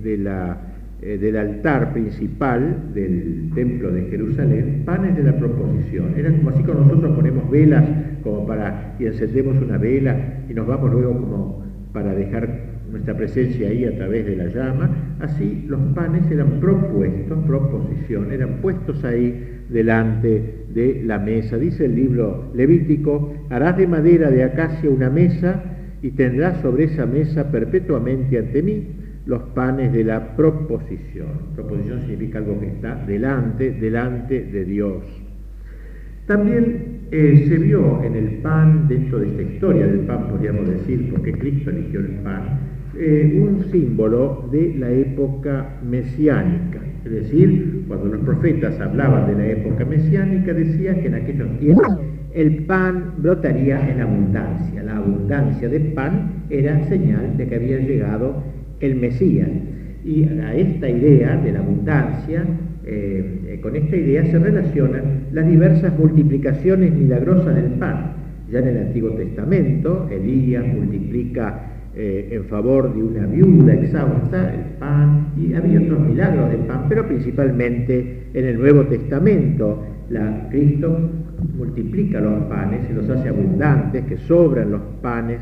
de, 0.03 0.17
la, 0.17 0.74
eh, 1.05 1.19
del 1.19 1.37
altar 1.37 1.93
principal 1.93 2.91
del 2.91 3.51
templo 3.53 3.91
de 3.91 4.05
Jerusalén, 4.05 4.81
panes 4.85 5.15
de 5.15 5.21
la 5.21 5.37
proposición. 5.37 6.15
Eran 6.17 6.37
como 6.37 6.49
así 6.49 6.63
como 6.63 6.79
nosotros 6.79 7.15
ponemos 7.15 7.47
velas 7.51 7.83
como 8.23 8.47
para 8.47 8.95
y 8.97 9.05
encendemos 9.05 9.61
una 9.61 9.77
vela 9.77 10.17
y 10.49 10.53
nos 10.55 10.65
vamos 10.65 10.91
luego 10.91 11.11
como 11.11 11.63
para 11.93 12.15
dejar 12.15 12.49
nuestra 12.89 13.15
presencia 13.15 13.69
ahí 13.69 13.85
a 13.85 13.95
través 13.95 14.25
de 14.25 14.35
la 14.35 14.47
llama, 14.47 14.89
así 15.19 15.65
los 15.67 15.79
panes 15.93 16.23
eran 16.31 16.59
propuestos, 16.59 17.37
proposición, 17.45 18.31
eran 18.31 18.61
puestos 18.63 19.03
ahí 19.03 19.61
delante 19.69 20.65
de 20.73 21.03
la 21.05 21.19
mesa. 21.19 21.59
Dice 21.59 21.85
el 21.85 21.93
libro 21.93 22.51
Levítico, 22.55 23.31
harás 23.51 23.77
de 23.77 23.85
madera 23.85 24.31
de 24.31 24.43
acacia 24.43 24.89
una 24.89 25.11
mesa 25.11 25.61
y 26.01 26.09
tendrás 26.11 26.61
sobre 26.61 26.85
esa 26.85 27.05
mesa 27.05 27.51
perpetuamente 27.51 28.39
ante 28.39 28.63
mí 28.63 29.04
los 29.25 29.41
panes 29.53 29.91
de 29.91 30.03
la 30.03 30.35
proposición. 30.35 31.27
Proposición 31.55 32.01
significa 32.01 32.39
algo 32.39 32.59
que 32.59 32.67
está 32.67 32.95
delante, 33.05 33.71
delante 33.71 34.43
de 34.43 34.65
Dios. 34.65 35.03
También 36.27 36.95
eh, 37.11 37.45
se 37.47 37.57
vio 37.57 38.03
en 38.03 38.15
el 38.15 38.27
pan, 38.37 38.87
dentro 38.87 39.19
de 39.19 39.27
esta 39.29 39.41
historia 39.41 39.87
del 39.87 40.01
pan, 40.01 40.27
podríamos 40.29 40.67
decir, 40.67 41.09
porque 41.11 41.33
Cristo 41.33 41.69
eligió 41.69 41.99
el 41.99 42.15
pan, 42.23 42.59
eh, 42.97 43.39
un 43.41 43.63
símbolo 43.71 44.47
de 44.51 44.73
la 44.75 44.89
época 44.89 45.77
mesiánica. 45.83 46.79
Es 47.03 47.11
decir, 47.11 47.83
cuando 47.87 48.07
los 48.07 48.21
profetas 48.21 48.79
hablaban 48.79 49.27
de 49.27 49.35
la 49.35 49.47
época 49.47 49.85
mesiánica, 49.85 50.53
decían 50.53 51.01
que 51.01 51.07
en 51.07 51.13
aquellos 51.15 51.59
tiempos 51.59 51.99
el 52.33 52.65
pan 52.65 53.13
brotaría 53.19 53.89
en 53.89 54.01
abundancia. 54.01 54.81
La 54.81 54.97
abundancia 54.97 55.69
de 55.69 55.79
pan 55.79 56.45
era 56.49 56.87
señal 56.89 57.37
de 57.37 57.47
que 57.47 57.55
había 57.55 57.77
llegado 57.77 58.43
el 58.79 58.95
Mesías. 58.95 59.49
Y 60.03 60.23
a 60.25 60.53
esta 60.55 60.89
idea 60.89 61.37
de 61.37 61.51
la 61.51 61.59
abundancia, 61.59 62.45
eh, 62.85 63.59
con 63.61 63.75
esta 63.75 63.95
idea 63.95 64.23
se 64.25 64.37
relacionan 64.37 65.27
las 65.31 65.47
diversas 65.47 65.97
multiplicaciones 65.97 66.93
milagrosas 66.93 67.55
del 67.55 67.71
pan. 67.79 68.13
Ya 68.51 68.59
en 68.59 68.67
el 68.67 68.77
Antiguo 68.77 69.11
Testamento, 69.11 70.07
Elías 70.11 70.65
multiplica 70.67 71.71
eh, 71.95 72.27
en 72.31 72.43
favor 72.45 72.93
de 72.93 73.01
una 73.01 73.25
viuda 73.25 73.73
exhausta, 73.73 74.53
el 74.53 74.77
pan, 74.77 75.29
y 75.37 75.53
había 75.53 75.79
otros 75.79 76.01
milagros 76.01 76.51
del 76.51 76.61
pan, 76.61 76.85
pero 76.89 77.07
principalmente 77.07 78.27
en 78.33 78.45
el 78.45 78.59
Nuevo 78.59 78.83
Testamento, 78.83 79.81
Cristo 80.51 81.09
multiplica 81.57 82.19
los 82.19 82.43
panes 82.43 82.81
y 82.89 82.93
los 82.93 83.09
hace 83.09 83.29
abundantes, 83.29 84.05
que 84.05 84.17
sobran 84.17 84.71
los 84.71 84.81
panes, 85.01 85.39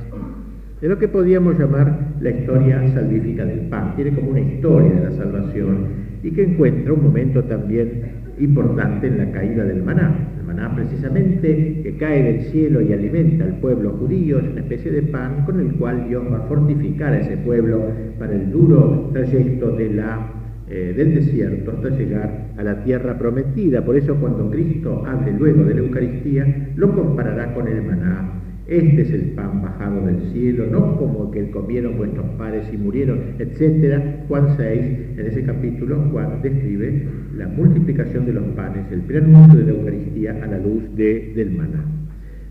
de 0.83 0.89
lo 0.89 0.99
que 0.99 1.07
podríamos 1.07 1.57
llamar 1.57 1.97
la 2.19 2.29
historia 2.29 2.85
salvífica 2.93 3.45
del 3.45 3.69
pan. 3.69 3.95
Tiene 3.95 4.11
como 4.11 4.31
una 4.31 4.41
historia 4.41 4.91
de 4.91 5.03
la 5.05 5.11
salvación 5.11 5.77
y 6.21 6.31
que 6.31 6.43
encuentra 6.43 6.91
un 6.91 7.03
momento 7.03 7.41
también 7.45 8.01
importante 8.37 9.07
en 9.07 9.17
la 9.17 9.31
caída 9.31 9.63
del 9.63 9.81
maná. 9.81 10.13
El 10.37 10.45
maná 10.45 10.75
precisamente 10.75 11.79
que 11.83 11.95
cae 11.95 12.23
del 12.23 12.41
cielo 12.51 12.81
y 12.81 12.91
alimenta 12.91 13.45
al 13.45 13.61
pueblo 13.61 13.91
judío 13.91 14.39
es 14.39 14.51
una 14.51 14.59
especie 14.59 14.91
de 14.91 15.03
pan 15.03 15.45
con 15.45 15.61
el 15.61 15.71
cual 15.75 16.05
Dios 16.09 16.21
va 16.29 16.39
a 16.39 16.47
fortificar 16.49 17.13
a 17.13 17.19
ese 17.21 17.37
pueblo 17.37 17.81
para 18.19 18.33
el 18.33 18.51
duro 18.51 19.09
trayecto 19.13 19.77
de 19.77 19.89
la, 19.89 20.33
eh, 20.69 20.93
del 20.97 21.15
desierto 21.15 21.71
hasta 21.71 21.91
llegar 21.91 22.47
a 22.57 22.61
la 22.63 22.83
tierra 22.83 23.17
prometida. 23.17 23.85
Por 23.85 23.95
eso 23.95 24.15
cuando 24.15 24.51
Cristo 24.51 25.01
hable 25.07 25.31
luego 25.31 25.63
de 25.63 25.75
la 25.75 25.79
Eucaristía, 25.79 26.73
lo 26.75 26.93
comparará 26.93 27.53
con 27.53 27.69
el 27.69 27.83
maná 27.83 28.42
Este 28.67 29.01
es 29.01 29.11
el 29.11 29.21
pan 29.31 29.61
bajado 29.61 30.05
del 30.05 30.31
cielo, 30.31 30.67
no 30.71 30.97
como 30.97 31.29
que 31.31 31.51
comieron 31.51 31.97
vuestros 31.97 32.25
padres 32.37 32.63
y 32.71 32.77
murieron, 32.77 33.19
etc. 33.37 34.01
Juan 34.29 34.55
6, 34.55 34.81
en 35.17 35.25
ese 35.25 35.43
capítulo, 35.43 35.97
Juan 36.11 36.41
describe 36.41 37.07
la 37.35 37.47
multiplicación 37.49 38.25
de 38.25 38.31
los 38.31 38.43
panes, 38.55 38.89
el 38.89 39.01
preanuncio 39.01 39.59
de 39.59 39.65
la 39.65 39.71
Eucaristía 39.71 40.39
a 40.41 40.47
la 40.47 40.59
luz 40.59 40.83
de, 40.95 41.33
del 41.35 41.51
maná. 41.51 41.83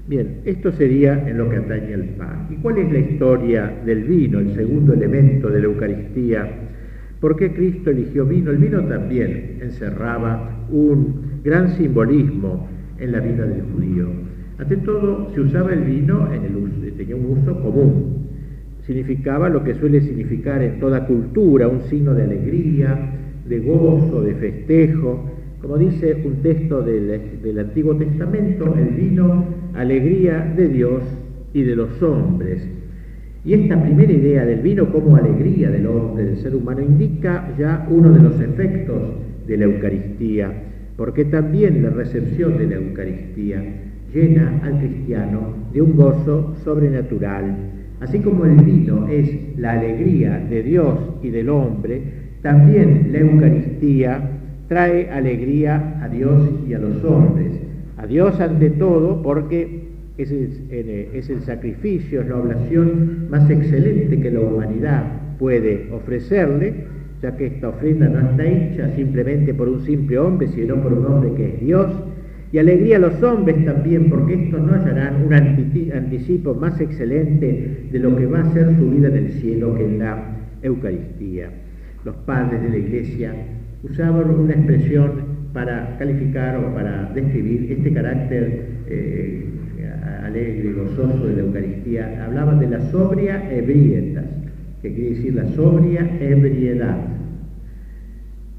Bien, 0.06 0.40
esto 0.44 0.70
sería 0.72 1.26
en 1.26 1.38
lo 1.38 1.48
que 1.48 1.56
atañe 1.56 1.94
al 1.94 2.04
pan. 2.18 2.48
¿Y 2.50 2.56
cuál 2.56 2.76
es 2.76 2.92
la 2.92 2.98
historia 2.98 3.72
del 3.86 4.04
vino, 4.04 4.40
el 4.40 4.54
segundo 4.54 4.92
elemento 4.92 5.48
de 5.48 5.60
la 5.60 5.66
Eucaristía? 5.66 6.46
¿Por 7.20 7.36
qué 7.36 7.54
Cristo 7.54 7.90
eligió 7.90 8.26
vino? 8.26 8.50
El 8.50 8.58
vino 8.58 8.84
también 8.84 9.60
encerraba 9.62 10.66
un 10.70 11.40
gran 11.42 11.70
simbolismo 11.70 12.68
en 12.98 13.12
la 13.12 13.20
vida 13.20 13.46
del 13.46 13.62
judío. 13.62 14.31
Ante 14.58 14.76
todo, 14.78 15.30
se 15.34 15.40
usaba 15.40 15.72
el 15.72 15.80
vino 15.80 16.32
en 16.32 16.44
el 16.44 16.92
tenía 16.96 17.16
un 17.16 17.38
uso 17.38 17.60
común. 17.60 18.28
Significaba 18.86 19.48
lo 19.48 19.64
que 19.64 19.74
suele 19.74 20.00
significar 20.00 20.62
en 20.62 20.78
toda 20.80 21.06
cultura, 21.06 21.68
un 21.68 21.82
signo 21.82 22.14
de 22.14 22.24
alegría, 22.24 23.12
de 23.48 23.60
gozo, 23.60 24.22
de 24.22 24.34
festejo. 24.34 25.30
Como 25.60 25.78
dice 25.78 26.22
un 26.24 26.42
texto 26.42 26.82
del, 26.82 27.58
Antiguo 27.58 27.96
Testamento, 27.96 28.74
el 28.76 28.88
vino, 28.88 29.44
alegría 29.74 30.52
de 30.56 30.68
Dios 30.68 31.02
y 31.54 31.62
de 31.62 31.76
los 31.76 32.02
hombres. 32.02 32.66
Y 33.44 33.54
esta 33.54 33.82
primera 33.82 34.12
idea 34.12 34.44
del 34.44 34.60
vino 34.60 34.92
como 34.92 35.16
alegría 35.16 35.70
del 35.70 35.86
hombre, 35.86 36.24
del 36.24 36.36
ser 36.38 36.54
humano, 36.54 36.80
indica 36.80 37.54
ya 37.58 37.86
uno 37.90 38.12
de 38.12 38.22
los 38.22 38.40
efectos 38.40 39.02
de 39.46 39.56
la 39.56 39.64
Eucaristía, 39.64 40.52
porque 40.96 41.24
también 41.24 41.82
la 41.82 41.90
recepción 41.90 42.58
de 42.58 42.66
la 42.66 42.76
Eucaristía 42.76 43.91
llena 44.12 44.60
al 44.62 44.78
cristiano 44.78 45.54
de 45.72 45.82
un 45.82 45.96
gozo 45.96 46.54
sobrenatural. 46.64 47.56
Así 48.00 48.18
como 48.18 48.44
el 48.44 48.56
vino 48.56 49.08
es 49.08 49.56
la 49.56 49.72
alegría 49.72 50.38
de 50.38 50.62
Dios 50.62 50.98
y 51.22 51.30
del 51.30 51.48
hombre, 51.48 52.02
también 52.42 53.10
la 53.12 53.18
Eucaristía 53.20 54.30
trae 54.68 55.10
alegría 55.10 56.00
a 56.02 56.08
Dios 56.08 56.50
y 56.68 56.74
a 56.74 56.78
los 56.78 57.04
hombres. 57.04 57.52
A 57.96 58.06
Dios 58.06 58.40
ante 58.40 58.70
todo 58.70 59.22
porque 59.22 59.82
es 60.18 60.30
el, 60.30 61.08
es 61.14 61.30
el 61.30 61.40
sacrificio, 61.42 62.22
es 62.22 62.28
la 62.28 62.36
oblación 62.36 63.28
más 63.30 63.48
excelente 63.48 64.18
que 64.20 64.30
la 64.30 64.40
humanidad 64.40 65.04
puede 65.38 65.88
ofrecerle, 65.92 66.74
ya 67.22 67.36
que 67.36 67.46
esta 67.46 67.68
ofrenda 67.68 68.08
no 68.08 68.30
está 68.30 68.44
hecha 68.44 68.94
simplemente 68.96 69.54
por 69.54 69.68
un 69.68 69.82
simple 69.82 70.18
hombre, 70.18 70.48
sino 70.48 70.76
por 70.82 70.92
un 70.92 71.06
hombre 71.06 71.32
que 71.34 71.54
es 71.54 71.60
Dios, 71.60 71.86
y 72.52 72.58
alegría 72.58 72.96
a 72.96 73.00
los 73.00 73.22
hombres 73.22 73.64
también, 73.64 74.10
porque 74.10 74.34
estos 74.34 74.60
no 74.60 74.74
hallarán 74.74 75.24
un 75.24 75.32
anticipo 75.32 76.54
más 76.54 76.78
excelente 76.82 77.88
de 77.90 77.98
lo 77.98 78.14
que 78.14 78.26
va 78.26 78.40
a 78.40 78.52
ser 78.52 78.76
su 78.76 78.90
vida 78.90 79.08
en 79.08 79.16
el 79.16 79.32
cielo 79.32 79.74
que 79.74 79.86
en 79.86 79.98
la 79.98 80.36
Eucaristía. 80.62 81.48
Los 82.04 82.14
padres 82.16 82.62
de 82.62 82.68
la 82.68 82.76
Iglesia 82.76 83.32
usaban 83.82 84.28
una 84.30 84.52
expresión 84.52 85.32
para 85.54 85.96
calificar 85.98 86.58
o 86.58 86.74
para 86.74 87.10
describir 87.14 87.72
este 87.72 87.90
carácter 87.90 88.66
eh, 88.86 89.46
alegre 90.22 90.68
y 90.68 90.72
gozoso 90.72 91.26
de 91.26 91.36
la 91.36 91.42
Eucaristía. 91.42 92.22
Hablaban 92.26 92.60
de 92.60 92.68
la 92.68 92.80
sobria 92.90 93.50
ebrietas, 93.50 94.26
que 94.82 94.92
quiere 94.92 95.10
decir 95.10 95.34
la 95.34 95.46
sobria 95.54 96.06
ebriedad. 96.20 96.98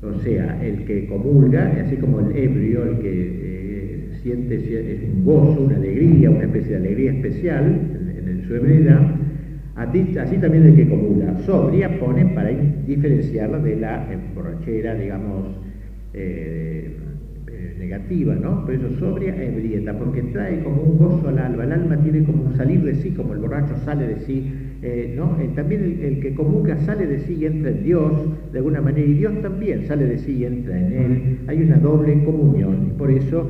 O 0.01 0.19
sea, 0.19 0.59
el 0.65 0.83
que 0.85 1.05
comulga, 1.05 1.71
así 1.85 1.95
como 1.97 2.21
el 2.21 2.35
ebrio, 2.35 2.83
el 2.85 2.97
que 2.97 3.52
eh, 4.23 4.57
siente 4.57 5.09
un 5.13 5.25
gozo, 5.25 5.61
una 5.61 5.75
alegría, 5.75 6.29
una 6.29 6.43
especie 6.43 6.71
de 6.71 6.77
alegría 6.77 7.11
especial 7.11 7.63
en, 7.65 8.43
su 8.47 8.55
hebreda, 8.55 9.15
así 9.75 10.37
también 10.37 10.65
el 10.65 10.75
que 10.75 10.89
comula. 10.89 11.37
Sobria 11.45 11.99
pone 11.99 12.25
para 12.27 12.49
diferenciarla 12.49 13.59
de 13.59 13.75
la 13.77 14.07
borrachera, 14.35 14.95
digamos, 14.95 15.55
eh, 16.13 16.97
eh, 17.47 17.75
negativa, 17.79 18.35
¿no? 18.35 18.65
Por 18.65 18.73
eso 18.73 18.89
sobria 18.99 19.35
ebrieta, 19.41 19.97
porque 19.97 20.21
trae 20.23 20.63
como 20.63 20.81
un 20.81 20.97
gozo 20.97 21.29
al 21.29 21.39
alma. 21.39 21.63
El 21.63 21.71
alma 21.71 21.97
tiene 21.97 22.23
como 22.23 22.43
un 22.45 22.55
salir 22.57 22.83
de 22.83 22.95
sí, 22.95 23.11
como 23.11 23.33
el 23.33 23.39
borracho 23.39 23.75
sale 23.85 24.07
de 24.07 24.19
sí, 24.21 24.51
eh, 24.81 25.13
¿no? 25.15 25.37
también 25.55 25.99
el, 26.01 26.19
que 26.19 26.33
comulga 26.35 26.77
sale 26.79 27.07
de 27.07 27.19
sí 27.19 27.37
y 27.39 27.45
entra 27.45 27.71
en 27.71 27.83
Dios, 27.83 28.11
de 28.51 28.57
alguna 28.57 28.81
manera, 28.81 29.07
y 29.07 29.13
Dios 29.13 29.41
también 29.41 29.87
sale 29.87 30.05
de 30.05 30.17
sí 30.17 30.39
y 30.39 30.45
entra 30.45 30.77
en 30.77 30.91
él. 30.91 31.37
Hay 31.47 31.61
una 31.61 31.77
doble 31.77 32.21
comunión, 32.23 32.87
y 32.87 32.97
por 32.97 33.09
eso 33.09 33.49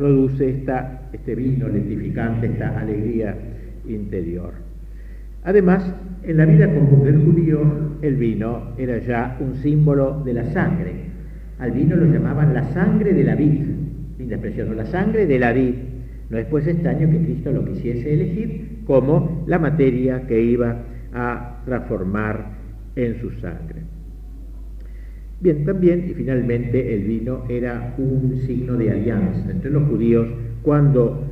produce 0.00 0.48
esta, 0.48 1.10
este 1.12 1.34
vino 1.34 1.68
lentificante, 1.68 2.46
esta 2.46 2.80
alegría 2.80 3.36
interior. 3.86 4.54
Además, 5.44 5.94
en 6.22 6.38
la 6.38 6.46
vida 6.46 6.72
común 6.72 7.04
del 7.04 7.22
judío, 7.22 7.60
el 8.00 8.16
vino 8.16 8.72
era 8.78 8.96
ya 8.96 9.36
un 9.40 9.56
símbolo 9.56 10.22
de 10.24 10.32
la 10.32 10.44
sangre. 10.54 10.92
Al 11.58 11.72
vino 11.72 11.96
lo 11.96 12.06
llamaban 12.06 12.54
la 12.54 12.72
sangre 12.72 13.12
de 13.12 13.24
la 13.24 13.34
vid, 13.34 13.60
linda 14.18 14.36
expresión, 14.36 14.74
la 14.74 14.86
sangre 14.86 15.26
de 15.26 15.38
la 15.38 15.52
vid. 15.52 15.74
No 16.30 16.38
es 16.38 16.46
pues 16.46 16.66
extraño 16.66 17.10
que 17.10 17.18
Cristo 17.18 17.52
lo 17.52 17.66
quisiese 17.66 18.14
elegir 18.14 18.78
como 18.86 19.44
la 19.46 19.58
materia 19.58 20.26
que 20.26 20.40
iba 20.40 20.78
a 21.12 21.60
transformar 21.66 22.52
en 22.96 23.20
su 23.20 23.30
sangre. 23.32 23.79
Bien, 25.40 25.64
también 25.64 26.06
y 26.10 26.12
finalmente 26.12 26.94
el 26.94 27.04
vino 27.04 27.44
era 27.48 27.94
un 27.96 28.36
signo 28.46 28.74
de 28.74 28.90
alianza 28.90 29.50
entre 29.50 29.70
los 29.70 29.88
judíos 29.88 30.28
cuando 30.62 31.30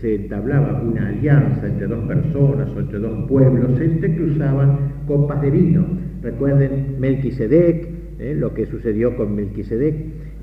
se, 0.00 0.14
entablaba 0.14 0.82
una 0.82 1.08
alianza 1.08 1.66
entre 1.66 1.86
dos 1.86 2.04
personas 2.06 2.68
o 2.74 2.80
entre 2.80 2.98
dos 2.98 3.28
pueblos, 3.28 3.78
se 3.78 3.84
entrecruzaban 3.84 4.78
copas 5.06 5.40
de 5.40 5.50
vino. 5.50 5.86
Recuerden 6.20 6.96
Melquisedec, 6.98 7.88
eh, 8.18 8.34
lo 8.36 8.52
que 8.52 8.66
sucedió 8.66 9.16
con 9.16 9.34
Melquisedec. 9.34 9.94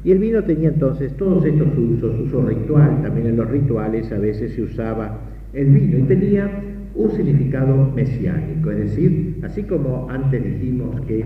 Y 0.03 0.11
el 0.11 0.19
vino 0.19 0.43
tenía 0.43 0.69
entonces 0.69 1.13
todos 1.17 1.45
estos 1.45 1.67
usos, 1.77 2.19
uso 2.19 2.45
ritual, 2.45 3.01
también 3.03 3.27
en 3.27 3.37
los 3.37 3.49
rituales 3.49 4.11
a 4.11 4.17
veces 4.17 4.53
se 4.53 4.61
usaba 4.61 5.19
el 5.53 5.67
vino 5.67 5.99
y 5.99 6.03
tenía 6.03 6.49
un 6.95 7.11
significado 7.11 7.91
mesiánico, 7.93 8.71
es 8.71 8.77
decir, 8.77 9.39
así 9.43 9.63
como 9.63 10.09
antes 10.09 10.41
dijimos 10.43 11.01
que 11.01 11.25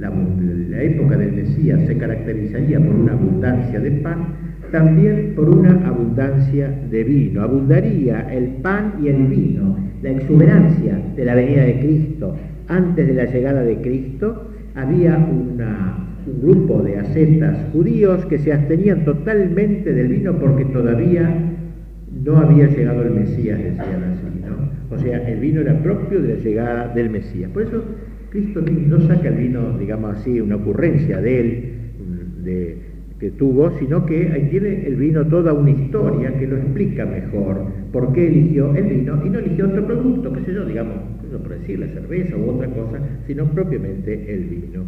la, 0.00 0.82
época 0.82 1.16
del 1.16 1.32
Mesías 1.32 1.80
se 1.86 1.96
caracterizaría 1.96 2.80
por 2.80 2.94
una 2.94 3.12
abundancia 3.12 3.78
de 3.80 3.90
pan, 3.92 4.34
también 4.72 5.34
por 5.36 5.50
una 5.50 5.86
abundancia 5.86 6.70
de 6.90 7.04
vino. 7.04 7.42
Abundaría 7.42 8.20
el 8.32 8.62
pan 8.62 8.94
y 9.02 9.08
el 9.08 9.26
vino, 9.26 9.76
la 10.02 10.10
exuberancia 10.10 10.98
de 11.14 11.24
la 11.24 11.34
venida 11.34 11.64
de 11.64 11.80
Cristo. 11.80 12.36
Antes 12.68 13.06
de 13.06 13.14
la 13.14 13.24
llegada 13.26 13.62
de 13.62 13.76
Cristo 13.76 14.50
había 14.74 15.18
un 15.18 15.60
grupo 16.40 16.82
de 16.82 16.98
ascetas 16.98 17.56
judíos 17.72 18.24
que 18.26 18.38
se 18.38 18.52
abstenían 18.52 19.04
totalmente 19.04 19.92
del 19.92 20.08
vino 20.08 20.38
porque 20.38 20.64
todavía 20.66 21.28
no 22.24 22.36
había 22.38 22.68
llegado 22.68 23.02
el 23.02 23.10
Mesías, 23.10 23.58
decían 23.58 24.04
así. 24.04 24.20
¿no? 24.46 24.94
O 24.94 24.98
sea, 24.98 25.28
el 25.28 25.40
vino 25.40 25.60
era 25.60 25.82
propio 25.82 26.20
de 26.22 26.36
la 26.36 26.40
llegada 26.40 26.88
del 26.94 27.10
Mesías. 27.10 27.50
Por 27.50 27.62
eso 27.62 27.82
Cristo 28.30 28.62
no 28.62 29.00
saca 29.00 29.28
el 29.28 29.34
vino, 29.34 29.76
digamos 29.78 30.16
así, 30.16 30.40
una 30.40 30.56
ocurrencia 30.56 31.20
de 31.20 31.40
él, 31.40 31.64
de, 32.44 32.76
que 33.18 33.30
tuvo, 33.32 33.76
sino 33.78 34.06
que 34.06 34.32
ahí 34.32 34.48
tiene 34.50 34.86
el 34.86 34.96
vino 34.96 35.26
toda 35.26 35.52
una 35.52 35.70
historia 35.70 36.38
que 36.38 36.46
lo 36.46 36.56
explica 36.56 37.04
mejor 37.04 37.66
por 37.92 38.12
qué 38.14 38.28
eligió 38.28 38.74
el 38.74 38.84
vino 38.84 39.20
y 39.26 39.28
no 39.28 39.38
eligió 39.40 39.66
otro 39.66 39.84
producto, 39.84 40.32
qué 40.32 40.40
sé 40.44 40.54
yo, 40.54 40.64
digamos, 40.64 40.94
no 41.30 41.38
por 41.38 41.58
decir 41.58 41.78
la 41.80 41.88
cerveza 41.88 42.36
u 42.36 42.50
otra 42.50 42.68
cosa, 42.68 42.98
sino 43.26 43.44
propiamente 43.46 44.32
el 44.32 44.44
vino. 44.44 44.84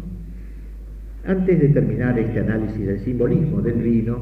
Antes 1.25 1.59
de 1.59 1.69
terminar 1.69 2.17
este 2.17 2.39
análisis 2.39 2.85
del 2.85 2.99
simbolismo 2.99 3.61
del 3.61 3.81
vino, 3.81 4.19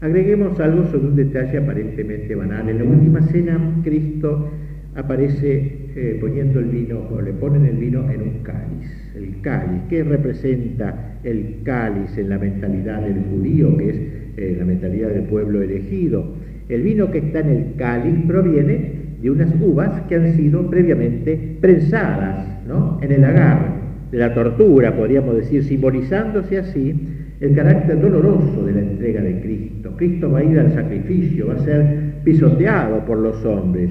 agreguemos 0.00 0.58
algo 0.58 0.86
sobre 0.86 1.08
un 1.08 1.16
detalle 1.16 1.58
aparentemente 1.58 2.34
banal. 2.34 2.68
En 2.68 2.78
la 2.78 2.84
última 2.84 3.20
cena, 3.22 3.58
Cristo 3.84 4.48
aparece 4.96 5.79
eh, 5.96 6.18
poniendo 6.20 6.60
el 6.60 6.66
vino, 6.66 7.00
o 7.10 7.20
le 7.20 7.32
ponen 7.32 7.66
el 7.66 7.76
vino 7.76 8.10
en 8.10 8.22
un 8.22 8.42
cáliz. 8.42 8.90
El 9.16 9.40
cáliz, 9.40 9.82
¿qué 9.88 10.04
representa 10.04 11.18
el 11.24 11.56
cáliz 11.64 12.16
en 12.16 12.28
la 12.28 12.38
mentalidad 12.38 13.02
del 13.02 13.22
judío, 13.30 13.76
que 13.76 13.90
es 13.90 13.96
eh, 14.36 14.56
la 14.58 14.64
mentalidad 14.64 15.08
del 15.10 15.24
pueblo 15.24 15.62
elegido? 15.62 16.34
El 16.68 16.82
vino 16.82 17.10
que 17.10 17.18
está 17.18 17.40
en 17.40 17.48
el 17.48 17.74
cáliz 17.76 18.14
proviene 18.26 18.92
de 19.20 19.30
unas 19.30 19.52
uvas 19.60 20.02
que 20.08 20.14
han 20.14 20.34
sido 20.34 20.70
previamente 20.70 21.58
prensadas 21.60 22.46
¿no? 22.66 22.98
en 23.02 23.12
el 23.12 23.24
agar 23.24 23.80
de 24.10 24.18
la 24.18 24.34
tortura, 24.34 24.96
podríamos 24.96 25.36
decir, 25.36 25.64
simbolizándose 25.64 26.58
así 26.58 26.94
el 27.40 27.54
carácter 27.54 28.00
doloroso 28.00 28.64
de 28.64 28.72
la 28.72 28.80
entrega 28.80 29.22
de 29.22 29.40
Cristo. 29.40 29.94
Cristo 29.96 30.30
va 30.30 30.40
a 30.40 30.44
ir 30.44 30.58
al 30.58 30.74
sacrificio, 30.74 31.48
va 31.48 31.54
a 31.54 31.64
ser 31.64 32.12
pisoteado 32.24 33.04
por 33.04 33.18
los 33.18 33.44
hombres. 33.44 33.90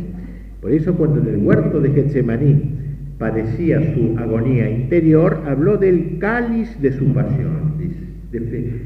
Por 0.62 0.72
eso 0.72 0.94
cuando 0.96 1.22
en 1.22 1.28
el 1.28 1.38
huerto 1.38 1.80
de 1.80 1.90
Getsemaní 1.92 2.76
padecía 3.18 3.82
su 3.94 4.18
agonía 4.18 4.70
interior, 4.70 5.42
habló 5.46 5.78
del 5.78 6.18
cáliz 6.20 6.82
de 6.82 6.92
su 6.92 7.14
pasión. 7.14 7.74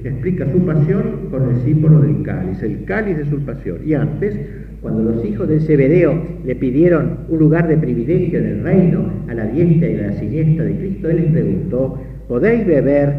explica 0.04 0.52
su 0.52 0.60
pasión 0.66 1.30
con 1.30 1.50
el 1.50 1.62
símbolo 1.64 2.02
del 2.02 2.24
cáliz, 2.24 2.62
el 2.64 2.84
cáliz 2.86 3.18
de 3.18 3.26
su 3.26 3.40
pasión. 3.40 3.78
Y 3.86 3.94
antes 3.94 4.36
Cuando 4.84 5.02
los 5.02 5.26
hijos 5.26 5.48
del 5.48 5.62
Zebedeo 5.62 6.14
le 6.46 6.56
pidieron 6.58 7.20
un 7.30 7.40
lugar 7.40 7.70
de 7.70 7.78
privilegio 7.78 8.38
en 8.38 8.46
el 8.48 8.64
reino, 8.64 9.06
a 9.30 9.34
la 9.34 9.46
diestra 9.46 9.88
y 9.90 9.96
a 9.96 10.08
la 10.08 10.14
siniestra 10.20 10.66
de 10.66 10.76
Cristo, 10.76 11.10
él 11.10 11.16
les 11.16 11.32
preguntó, 11.32 12.02
¿podéis 12.28 12.68
beber 12.68 13.14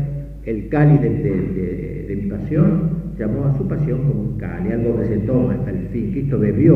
el 0.44 0.68
cáliz 0.68 1.00
de, 1.00 2.20
mi 2.22 2.30
pasión? 2.30 2.90
Llamó 3.18 3.46
a 3.46 3.56
su 3.56 3.66
pasión 3.66 4.02
como 4.02 4.20
un 4.20 4.36
cáliz, 4.36 4.72
algo 4.74 5.00
que 5.00 5.06
se 5.06 5.16
toma 5.20 5.54
hasta 5.54 5.70
el 5.70 5.88
fin. 5.90 6.10
Cristo 6.12 6.38
bebió, 6.38 6.74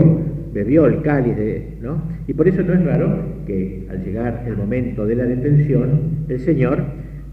bebió 0.53 0.87
el 0.87 1.03
cáliz, 1.03 1.37
de, 1.37 1.79
¿no? 1.83 2.03
Y 2.27 2.33
por 2.35 2.49
eso 2.49 2.63
no 2.63 2.73
es 2.73 2.85
raro 2.85 3.23
que 3.47 3.87
al 3.91 4.05
llegar 4.05 4.45
el 4.47 4.57
momento 4.57 5.07
de 5.07 5.17
la 5.17 5.25
detención, 5.25 6.27
el 6.29 6.41
Señor, 6.41 6.83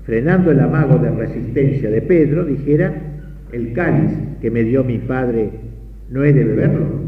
frenando 0.03 0.51
el 0.51 0.59
amago 0.59 0.97
de 0.97 1.11
resistencia 1.11 1.89
de 1.89 2.01
Pedro, 2.01 2.45
dijera, 2.45 2.93
el 3.51 3.73
cáliz 3.73 4.11
que 4.41 4.51
me 4.51 4.63
dio 4.63 4.83
mi 4.83 4.99
Padre, 4.99 5.49
¿no 6.09 6.23
he 6.23 6.33
de 6.33 6.43
beberlo? 6.43 7.05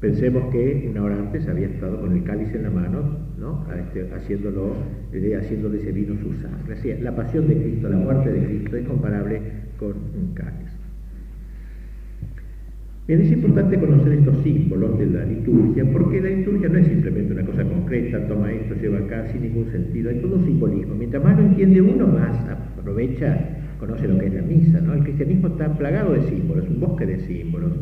Pensemos 0.00 0.52
que 0.52 0.88
una 0.90 1.02
hora 1.02 1.16
antes 1.16 1.48
había 1.48 1.66
estado 1.66 2.00
con 2.00 2.12
el 2.12 2.22
cáliz 2.22 2.54
en 2.54 2.62
la 2.62 2.70
mano, 2.70 3.18
¿no? 3.38 3.66
Este, 3.76 4.08
haciéndolo, 4.14 4.74
eh, 5.12 5.36
haciendo 5.36 5.68
de 5.68 5.78
ese 5.78 5.90
vino 5.90 6.14
su 6.22 6.32
sangre. 6.34 7.02
la 7.02 7.16
pasión 7.16 7.48
de 7.48 7.56
Cristo, 7.56 7.88
la 7.88 7.96
muerte 7.96 8.32
de 8.32 8.46
Cristo 8.46 8.76
es 8.76 8.86
comparable 8.86 9.40
con 9.76 9.90
un 9.90 10.34
cáliz. 10.34 10.67
Bien, 13.08 13.22
es 13.22 13.32
importante 13.32 13.78
conocer 13.78 14.12
estos 14.12 14.42
símbolos 14.42 14.98
de 14.98 15.06
la 15.06 15.24
liturgia, 15.24 15.82
porque 15.90 16.20
la 16.20 16.28
liturgia 16.28 16.68
no 16.68 16.76
es 16.76 16.88
simplemente 16.88 17.32
una 17.32 17.42
cosa 17.42 17.64
concreta, 17.64 18.28
toma 18.28 18.52
esto, 18.52 18.74
lleva 18.74 18.98
acá, 18.98 19.26
sin 19.32 19.44
ningún 19.44 19.72
sentido, 19.72 20.10
hay 20.10 20.16
todo 20.16 20.38
simbolismo. 20.44 20.94
Mientras 20.94 21.24
más 21.24 21.38
lo 21.38 21.46
entiende 21.46 21.80
uno, 21.80 22.06
más 22.06 22.36
aprovecha, 22.50 23.38
conoce 23.80 24.06
lo 24.06 24.18
que 24.18 24.26
es 24.26 24.34
la 24.34 24.42
misa, 24.42 24.82
¿no? 24.82 24.92
El 24.92 25.04
cristianismo 25.04 25.48
está 25.48 25.72
plagado 25.78 26.12
de 26.12 26.28
símbolos, 26.28 26.68
un 26.68 26.80
bosque 26.80 27.06
de 27.06 27.20
símbolos. 27.20 27.72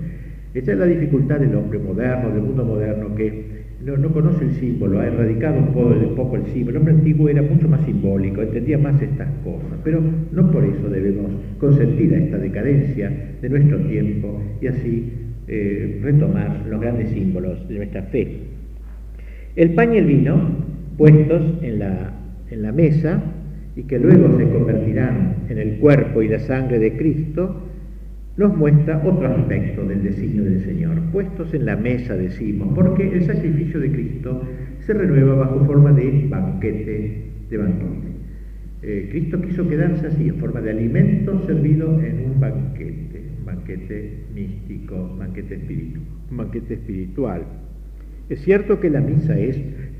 Esa 0.54 0.72
es 0.74 0.78
la 0.78 0.86
dificultad 0.86 1.40
del 1.40 1.56
hombre 1.56 1.80
moderno, 1.80 2.30
del 2.30 2.42
mundo 2.44 2.64
moderno, 2.64 3.12
que 3.16 3.65
no, 3.84 4.12
conoce 4.12 4.44
el 4.44 4.54
símbolo, 4.54 5.00
ha 5.00 5.06
erradicado 5.06 5.58
un 5.58 5.66
poco, 5.66 5.88
un 5.88 6.14
poco, 6.14 6.36
el 6.36 6.46
símbolo. 6.46 6.70
El 6.70 6.76
hombre 6.78 6.94
antiguo 6.94 7.28
era 7.28 7.42
mucho 7.42 7.68
más 7.68 7.84
simbólico, 7.84 8.42
entendía 8.42 8.78
más 8.78 9.00
estas 9.00 9.28
cosas, 9.44 9.78
pero 9.84 10.00
no 10.32 10.50
por 10.50 10.64
eso 10.64 10.88
debemos 10.88 11.30
consentir 11.58 12.14
a 12.14 12.18
esta 12.18 12.38
decadencia 12.38 13.12
de 13.40 13.48
nuestro 13.48 13.78
tiempo 13.80 14.42
y 14.60 14.66
así 14.66 15.12
eh, 15.48 16.00
retomar 16.02 16.66
los 16.68 16.80
grandes 16.80 17.10
símbolos 17.10 17.68
de 17.68 17.76
nuestra 17.76 18.02
fe. 18.04 18.38
El 19.54 19.70
pan 19.70 19.94
y 19.94 19.98
el 19.98 20.06
vino, 20.06 20.40
puestos 20.96 21.42
en 21.62 21.78
la, 21.78 22.12
en 22.50 22.62
la 22.62 22.72
mesa 22.72 23.22
y 23.76 23.82
que 23.82 23.98
luego 23.98 24.36
se 24.38 24.48
convertirán 24.48 25.36
en 25.48 25.58
el 25.58 25.76
cuerpo 25.76 26.22
y 26.22 26.28
la 26.28 26.40
sangre 26.40 26.78
de 26.78 26.96
Cristo, 26.96 27.65
nos 28.36 28.54
muestra 28.56 29.02
otro 29.04 29.28
aspecto 29.28 29.84
del 29.84 30.02
designio 30.02 30.44
del 30.44 30.60
Señor. 30.60 31.00
Puestos 31.12 31.54
en 31.54 31.64
la 31.64 31.76
mesa, 31.76 32.16
decimos, 32.16 32.72
porque 32.74 33.08
el 33.08 33.24
sacrificio 33.24 33.80
de 33.80 33.90
Cristo 33.90 34.42
se 34.80 34.92
renueva 34.92 35.36
bajo 35.36 35.64
forma 35.64 35.92
de 35.92 36.26
banquete, 36.28 37.24
de 37.48 37.56
banquete. 37.56 38.08
Eh, 38.82 39.08
Cristo 39.10 39.40
quiso 39.40 39.66
quedarse 39.66 40.06
así, 40.06 40.28
en 40.28 40.36
forma 40.36 40.60
de 40.60 40.70
alimento 40.70 41.44
servido 41.46 42.00
en 42.02 42.30
un 42.30 42.38
banquete, 42.38 43.22
un 43.38 43.46
banquete 43.46 44.24
místico, 44.34 44.94
un 45.12 45.18
banquete, 45.18 45.54
espiritual, 45.54 46.02
un 46.30 46.36
banquete 46.36 46.74
espiritual. 46.74 47.42
Es 48.28 48.42
cierto 48.42 48.78
que 48.78 48.90
la 48.90 49.00
misa 49.00 49.38
es, 49.38 49.58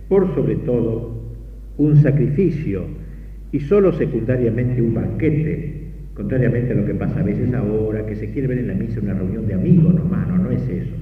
por 0.09 0.35
sobre 0.35 0.57
todo, 0.57 1.23
un 1.79 1.97
sacrificio 1.97 2.85
y 3.51 3.61
solo 3.61 3.93
secundariamente 3.93 4.83
un 4.83 4.95
banquete, 4.95 5.76
Contrariamente 6.17 6.73
a 6.73 6.77
lo 6.77 6.87
que 6.87 6.95
pasa 6.95 7.21
a 7.21 7.23
veces 7.23 7.53
ahora, 7.53 8.07
que 8.07 8.17
se 8.17 8.31
quiere 8.31 8.49
ver 8.49 8.59
en 8.59 8.69
la 8.69 8.75
misa 8.75 9.01
una 9.01 9.13
reunión 9.13 9.47
de 9.47 9.53
amigos 9.53 9.95
no, 9.95 10.39
no 10.39 10.51
es 10.51 10.67
eso. 10.67 10.95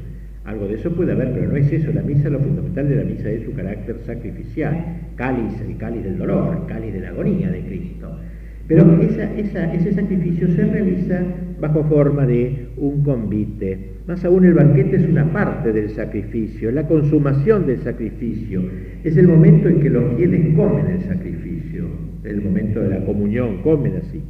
Algo 0.45 0.67
de 0.67 0.75
eso 0.75 0.91
puede 0.91 1.13
haber, 1.13 1.33
pero 1.33 1.49
no 1.49 1.57
es 1.57 1.73
eso. 1.73 1.93
La 1.95 2.03
misa, 2.03 2.29
lo 2.29 2.41
fundamental 2.41 2.89
de 2.89 2.97
la 2.97 3.05
misa 3.05 3.31
es 3.31 3.45
su 3.45 3.55
carácter 3.55 3.97
sacrificial, 4.05 4.75
cáliz, 5.15 5.61
el 5.61 5.77
cáliz 5.77 6.03
del 6.03 6.19
dolor, 6.19 6.67
cáliz 6.67 6.93
de 6.93 7.01
la 7.01 7.11
agonía 7.11 7.49
de 7.49 7.61
Cristo. 7.61 8.19
Pero 8.67 9.01
ese 9.01 9.93
sacrificio 9.93 10.49
se 10.49 10.65
realiza 10.65 11.23
bajo 11.61 11.85
forma 11.85 12.27
de 12.27 12.69
un 12.77 13.05
convite. 13.05 13.93
Más 14.09 14.25
aún 14.25 14.45
el 14.45 14.55
banquete 14.55 14.97
es 14.97 15.09
una 15.09 15.33
parte 15.33 15.73
del 15.73 15.91
sacrificio, 15.91 16.73
la 16.73 16.89
consumación 16.89 17.67
del 17.67 17.79
sacrificio. 17.79 18.63
Es 19.05 19.17
el 19.17 19.29
momento 19.29 19.69
en 19.69 19.81
que 19.81 19.91
los 19.91 20.17
fieles 20.17 20.55
comen 20.57 20.87
el 20.87 21.03
sacrificio, 21.03 21.87
el 22.25 22.43
momento 22.43 22.81
de 22.81 22.89
la 22.89 23.05
comunión, 23.05 23.63
comen 23.63 23.97
así. 23.97 24.21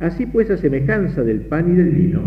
Así 0.00 0.26
pues, 0.26 0.50
a 0.50 0.56
semejanza 0.56 1.22
del 1.22 1.40
pan 1.42 1.72
y 1.72 1.76
del 1.76 1.90
vino, 1.90 2.20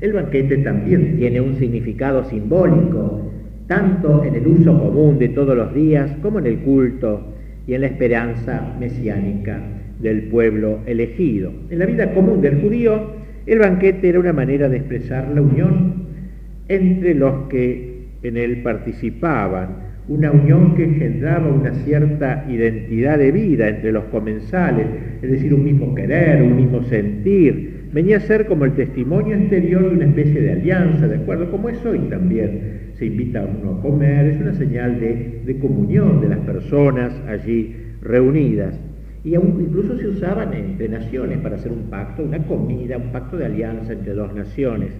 el 0.00 0.14
banquete 0.14 0.58
también 0.58 1.16
tiene 1.16 1.40
un 1.40 1.56
significado 1.56 2.24
simbólico, 2.24 3.30
tanto 3.66 4.24
en 4.24 4.34
el 4.34 4.46
uso 4.46 4.78
común 4.78 5.18
de 5.18 5.28
todos 5.28 5.56
los 5.56 5.74
días 5.74 6.10
como 6.22 6.38
en 6.38 6.46
el 6.46 6.58
culto 6.58 7.34
y 7.66 7.74
en 7.74 7.82
la 7.82 7.86
esperanza 7.88 8.74
mesiánica 8.80 9.60
del 10.00 10.24
pueblo 10.24 10.80
elegido. 10.86 11.52
En 11.70 11.78
la 11.78 11.86
vida 11.86 12.12
común 12.14 12.40
del 12.40 12.60
judío, 12.60 13.12
el 13.46 13.58
banquete 13.58 14.08
era 14.08 14.20
una 14.20 14.32
manera 14.32 14.68
de 14.68 14.78
expresar 14.78 15.28
la 15.34 15.42
unión 15.42 16.06
entre 16.68 17.14
los 17.14 17.48
que 17.48 18.06
en 18.22 18.36
él 18.36 18.62
participaban, 18.62 19.91
una 20.08 20.32
unión 20.32 20.74
que 20.74 20.84
engendraba 20.84 21.48
una 21.48 21.72
cierta 21.84 22.44
identidad 22.48 23.18
de 23.18 23.30
vida 23.30 23.68
entre 23.68 23.92
los 23.92 24.04
comensales, 24.04 24.86
es 25.22 25.30
decir, 25.30 25.54
un 25.54 25.64
mismo 25.64 25.94
querer, 25.94 26.42
un 26.42 26.56
mismo 26.56 26.82
sentir. 26.84 27.82
Venía 27.92 28.16
a 28.16 28.20
ser 28.20 28.46
como 28.46 28.64
el 28.64 28.72
testimonio 28.72 29.36
exterior 29.36 29.88
de 29.88 29.96
una 29.96 30.06
especie 30.06 30.40
de 30.40 30.52
alianza, 30.52 31.06
¿de 31.06 31.16
acuerdo? 31.16 31.50
Como 31.50 31.68
es 31.68 31.84
hoy 31.84 32.00
también. 32.10 32.92
Se 32.94 33.06
invita 33.06 33.42
a 33.42 33.46
uno 33.46 33.78
a 33.78 33.82
comer, 33.82 34.26
es 34.26 34.40
una 34.40 34.54
señal 34.54 34.98
de, 34.98 35.58
comunión 35.60 36.20
de 36.20 36.28
las 36.30 36.38
personas 36.40 37.12
allí 37.28 37.76
reunidas. 38.00 38.78
Y 39.24 39.36
incluso 39.36 39.96
se 39.98 40.08
usaban 40.08 40.52
entre 40.52 40.88
naciones 40.88 41.38
para 41.38 41.56
hacer 41.56 41.70
un 41.70 41.90
pacto, 41.90 42.24
una 42.24 42.38
comida, 42.38 42.96
un 42.96 43.12
pacto 43.12 43.36
de 43.36 43.46
alianza 43.46 43.92
entre 43.92 44.14
dos 44.14 44.34
naciones. 44.34 44.90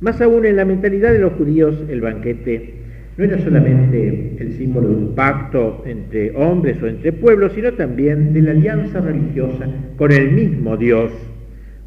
Más 0.00 0.20
aún 0.20 0.44
en 0.46 0.56
la 0.56 0.64
mentalidad 0.64 1.12
de 1.12 1.20
los 1.20 1.34
judíos, 1.34 1.84
el 1.88 2.00
banquete 2.00 2.81
no 3.16 3.24
era 3.24 3.38
solamente 3.38 4.36
el 4.38 4.52
símbolo 4.52 4.88
de 4.88 4.94
un 4.94 5.14
pacto 5.14 5.82
entre 5.86 6.34
hombres 6.34 6.82
o 6.82 6.86
entre 6.86 7.12
pueblos, 7.12 7.52
sino 7.52 7.72
también 7.72 8.32
de 8.32 8.42
la 8.42 8.52
alianza 8.52 9.00
religiosa 9.00 9.66
con 9.96 10.12
el 10.12 10.32
mismo 10.32 10.76
Dios. 10.76 11.12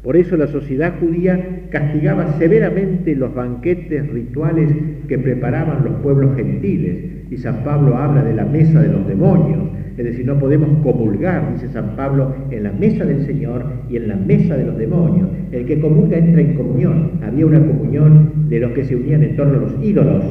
Por 0.02 0.16
eso 0.16 0.36
la 0.36 0.46
sociedad 0.46 0.94
judía 1.00 1.64
castigaba 1.70 2.38
severamente 2.38 3.16
los 3.16 3.34
banquetes 3.34 4.08
rituales 4.08 4.70
que 5.08 5.18
preparaban 5.18 5.84
los 5.84 5.94
pueblos 6.00 6.36
gentiles. 6.36 7.26
Y 7.28 7.38
San 7.38 7.64
Pablo 7.64 7.96
habla 7.96 8.22
de 8.22 8.34
la 8.34 8.44
mesa 8.44 8.80
de 8.80 8.88
los 8.88 9.04
demonios, 9.08 9.64
es 9.96 10.04
decir, 10.04 10.26
no 10.26 10.38
podemos 10.38 10.68
comulgar, 10.84 11.54
dice 11.54 11.68
San 11.70 11.96
Pablo, 11.96 12.36
en 12.50 12.62
la 12.62 12.72
mesa 12.72 13.04
del 13.04 13.26
Señor 13.26 13.64
y 13.88 13.96
en 13.96 14.08
la 14.08 14.14
mesa 14.16 14.56
de 14.56 14.64
los 14.64 14.76
demonios. 14.76 15.28
El 15.50 15.66
que 15.66 15.80
comulga 15.80 16.18
entra 16.18 16.40
en 16.40 16.54
comunión. 16.54 17.12
Había 17.22 17.46
una 17.46 17.60
comunión 17.66 18.48
de 18.48 18.60
los 18.60 18.72
que 18.72 18.84
se 18.84 18.94
unían 18.94 19.22
en 19.24 19.36
torno 19.36 19.58
a 19.58 19.62
los 19.62 19.72
ídolos, 19.82 20.24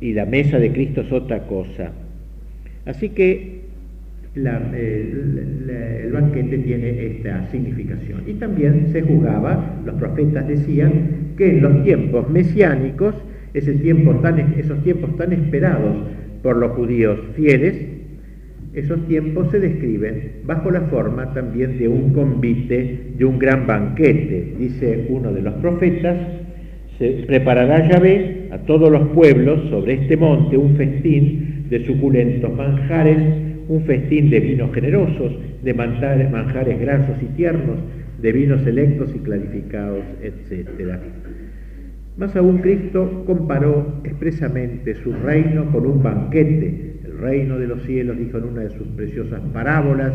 y 0.00 0.14
la 0.14 0.24
mesa 0.24 0.58
de 0.58 0.72
Cristo 0.72 1.02
es 1.02 1.12
otra 1.12 1.46
cosa. 1.46 1.92
Así 2.86 3.10
que 3.10 3.60
el, 4.34 6.10
banquete 6.12 6.58
tiene 6.58 7.06
esta 7.06 7.46
significación. 7.50 8.22
Y 8.26 8.34
también 8.34 8.88
se 8.92 9.02
jugaba, 9.02 9.80
los 9.84 9.94
profetas 9.96 10.48
decían, 10.48 11.34
que 11.36 11.50
en 11.50 11.62
los 11.62 11.84
tiempos 11.84 12.28
mesiánicos, 12.30 13.14
esos 13.52 13.80
tiempos 13.82 14.22
tan 14.22 15.32
esperados 15.32 15.96
por 16.42 16.56
los 16.56 16.72
judíos 16.72 17.18
fieles, 17.34 17.74
esos 18.72 19.04
tiempos 19.08 19.50
se 19.50 19.58
describen 19.58 20.42
bajo 20.44 20.70
la 20.70 20.82
forma 20.82 21.34
también 21.34 21.76
de 21.76 21.88
un 21.88 22.12
convite, 22.12 23.12
de 23.18 23.24
un 23.24 23.38
gran 23.38 23.66
banquete. 23.66 24.54
Dice 24.58 25.06
uno 25.08 25.32
de 25.32 25.42
los 25.42 25.54
profetas, 25.54 26.16
se 26.98 27.24
preparará 27.26 27.88
Yahvé 27.88 28.39
a 28.50 28.58
todos 28.58 28.90
los 28.90 29.08
pueblos 29.10 29.68
sobre 29.70 29.94
este 29.94 30.16
monte 30.16 30.56
un 30.56 30.76
festín 30.76 31.66
de 31.68 31.84
suculentos 31.86 32.52
manjares, 32.52 33.18
un 33.68 33.82
festín 33.84 34.30
de 34.30 34.40
vinos 34.40 34.74
generosos, 34.74 35.32
de 35.62 35.74
manjares, 35.74 36.80
grasos 36.80 37.16
y 37.22 37.26
tiernos, 37.36 37.78
de 38.20 38.32
vinos 38.32 38.62
selectos 38.62 39.14
y 39.14 39.18
clarificados, 39.20 40.04
etc. 40.22 40.68
Más 42.16 42.34
aún 42.36 42.58
Cristo 42.58 43.24
comparó 43.26 44.00
expresamente 44.04 44.94
su 44.96 45.12
reino 45.12 45.70
con 45.72 45.86
un 45.86 46.02
banquete. 46.02 46.98
El 47.04 47.18
reino 47.18 47.58
de 47.58 47.66
los 47.66 47.82
cielos, 47.84 48.18
dijo 48.18 48.38
en 48.38 48.44
una 48.44 48.62
de 48.62 48.70
sus 48.70 48.86
preciosas 48.88 49.40
parábolas, 49.52 50.12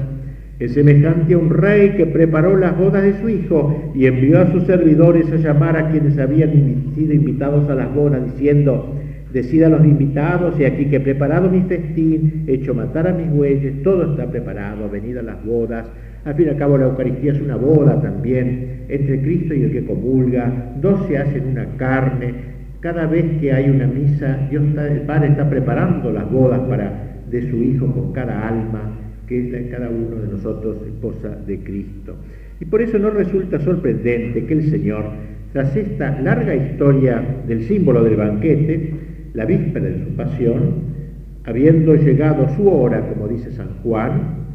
es 0.58 0.74
semejante 0.74 1.34
a 1.34 1.38
un 1.38 1.50
rey 1.50 1.92
que 1.98 2.06
preparó 2.06 2.56
las 2.56 2.78
bodas 2.78 3.04
de 3.04 3.20
su 3.20 3.28
hijo 3.28 3.92
y 3.94 4.06
envió 4.06 4.40
a 4.40 4.52
sus 4.52 4.64
servidores 4.64 5.30
a 5.32 5.36
llamar 5.36 5.76
a 5.76 5.92
quienes 5.92 6.18
habían 6.18 6.94
sido 6.96 7.14
invitados 7.14 7.70
a 7.70 7.76
las 7.76 7.94
bodas, 7.94 8.24
diciendo, 8.24 8.96
decida 9.34 9.68
los 9.68 9.84
invitados, 9.84 10.58
y 10.58 10.64
aquí 10.64 10.86
que 10.86 10.96
he 10.96 11.02
preparado 11.02 11.50
mi 11.50 11.62
festín, 11.64 12.46
he 12.48 12.54
hecho 12.54 12.74
matar 12.74 13.06
a 13.06 13.14
mis 13.14 13.30
bueyes, 13.30 13.84
todo 13.84 14.12
está 14.12 14.32
preparado, 14.32 14.90
venid 14.90 15.18
a 15.18 15.24
las 15.24 15.44
bodas. 15.44 15.88
Al 16.24 16.36
fin 16.36 16.46
y 16.48 16.50
al 16.50 16.58
cabo 16.58 16.78
la 16.78 16.86
Eucaristía 16.86 17.34
es 17.34 17.42
una 17.42 17.58
boda 17.58 18.02
también 18.02 18.86
entre 18.88 19.22
Cristo 19.22 19.54
y 19.54 19.64
el 19.64 19.72
que 19.74 19.86
comulga, 19.86 20.72
dos 20.82 21.06
se 21.08 21.18
hacen 21.18 21.48
una 21.48 21.66
carne, 21.78 22.56
Cada 22.80 23.08
vez 23.08 23.26
que 23.42 23.52
hay 23.52 23.70
una 23.70 23.88
misa, 23.88 24.48
Dios 24.50 24.64
el 24.78 25.02
Padre 25.02 25.30
está 25.30 25.50
preparando 25.50 26.12
las 26.12 26.32
bodas 26.32 26.62
para, 26.70 27.18
de 27.30 27.50
su 27.50 27.58
Hijo 27.58 27.92
con 27.92 28.14
cada 28.14 28.48
alma 28.48 29.05
que 29.28 29.40
es 29.40 29.72
cada 29.72 29.90
uno 29.90 30.22
de 30.22 30.32
nosotros 30.32 30.78
esposa 30.86 31.30
de 31.46 31.60
Cristo. 31.60 32.16
Y 32.60 32.66
por 32.66 32.82
eso 32.82 32.98
no 32.98 33.10
resulta 33.10 33.60
sorprendente 33.60 34.46
que 34.46 34.54
el 34.54 34.70
Señor, 34.70 35.06
tras 35.54 35.76
esta 35.76 36.20
larga 36.22 36.56
historia 36.56 37.24
del 37.48 37.64
símbolo 37.64 38.04
del 38.04 38.16
banquete, 38.16 38.94
la 39.34 39.46
víspera 39.46 39.86
de 39.86 40.04
su 40.04 40.16
pasión, 40.16 40.96
habiendo 41.44 41.96
llegado 41.96 42.48
su 42.56 42.68
hora, 42.70 43.02
como 43.10 43.28
dice 43.28 43.52
San 43.52 43.70
Juan, 43.84 44.46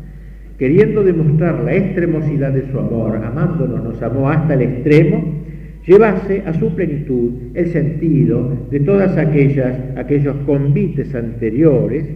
queriendo 0.59 1.02
demostrar 1.02 1.62
la 1.64 1.74
extremosidad 1.74 2.52
de 2.52 2.70
su 2.70 2.78
amor, 2.78 3.16
amándonos, 3.16 3.83
nos 3.83 4.02
amó 4.02 4.28
hasta 4.28 4.54
el 4.54 4.62
extremo, 4.62 5.40
llevase 5.87 6.42
a 6.46 6.52
su 6.54 6.74
plenitud 6.74 7.33
el 7.54 7.66
sentido 7.68 8.66
de 8.70 8.80
todas 8.80 9.16
aquellas, 9.16 9.78
aquellos 9.96 10.37
convites 10.46 11.14
anteriores, 11.14 12.06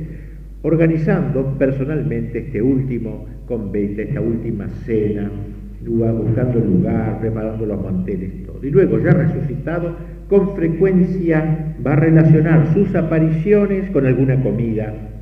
organizando 0.64 1.56
personalmente 1.58 2.38
este 2.38 2.60
último 2.60 3.26
convite, 3.46 4.02
esta 4.02 4.20
última 4.20 4.66
cena, 4.84 5.30
buscando 5.86 6.58
el 6.58 6.66
lugar, 6.66 7.20
preparando 7.20 7.66
los 7.66 7.82
manteles, 7.82 8.46
todo. 8.46 8.58
Y 8.66 8.70
luego, 8.70 8.98
ya 8.98 9.12
resucitado, 9.12 9.94
con 10.28 10.56
frecuencia 10.56 11.76
va 11.86 11.92
a 11.92 11.96
relacionar 11.96 12.72
sus 12.72 12.94
apariciones 12.94 13.90
con 13.90 14.06
alguna 14.06 14.42
comida. 14.42 15.13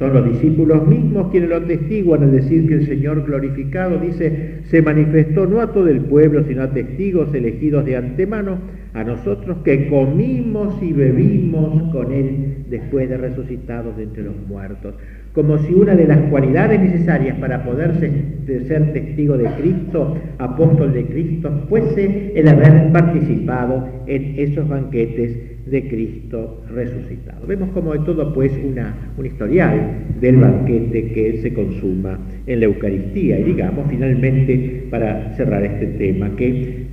Son 0.00 0.14
los 0.14 0.24
discípulos 0.24 0.86
mismos 0.88 1.30
quienes 1.30 1.50
lo 1.50 1.56
atestiguan 1.56 2.22
al 2.22 2.32
decir 2.32 2.66
que 2.66 2.72
el 2.72 2.86
Señor 2.86 3.22
glorificado, 3.26 3.98
dice, 3.98 4.60
se 4.64 4.80
manifestó 4.80 5.44
no 5.44 5.60
a 5.60 5.74
todo 5.74 5.88
el 5.88 6.00
pueblo, 6.00 6.42
sino 6.44 6.62
a 6.62 6.70
testigos 6.70 7.34
elegidos 7.34 7.84
de 7.84 7.98
antemano, 7.98 8.56
a 8.94 9.04
nosotros 9.04 9.58
que 9.62 9.90
comimos 9.90 10.82
y 10.82 10.94
bebimos 10.94 11.92
con 11.92 12.12
Él 12.12 12.64
después 12.70 13.10
de 13.10 13.18
resucitados 13.18 13.94
de 13.98 14.04
entre 14.04 14.22
los 14.22 14.36
muertos. 14.48 14.94
Como 15.34 15.58
si 15.58 15.74
una 15.74 15.94
de 15.94 16.08
las 16.08 16.30
cualidades 16.30 16.80
necesarias 16.80 17.36
para 17.36 17.62
poder 17.62 18.00
ser 18.46 18.92
testigo 18.94 19.36
de 19.36 19.50
Cristo, 19.60 20.16
apóstol 20.38 20.94
de 20.94 21.04
Cristo, 21.04 21.66
fuese 21.68 22.32
el 22.34 22.48
haber 22.48 22.90
participado 22.90 23.86
en 24.06 24.34
esos 24.38 24.66
banquetes 24.66 25.59
de 25.66 25.88
Cristo 25.88 26.62
resucitado. 26.74 27.46
Vemos 27.46 27.70
como 27.70 27.92
de 27.92 28.00
todo 28.00 28.32
pues 28.32 28.52
una, 28.64 29.12
un 29.16 29.26
historial 29.26 30.06
del 30.20 30.36
banquete 30.36 31.12
que 31.12 31.38
se 31.42 31.52
consuma 31.52 32.18
en 32.46 32.60
la 32.60 32.66
Eucaristía. 32.66 33.38
Y 33.38 33.44
digamos 33.44 33.86
finalmente, 33.88 34.86
para 34.90 35.34
cerrar 35.36 35.64
este 35.64 35.86
tema, 35.86 36.34
que 36.36 36.86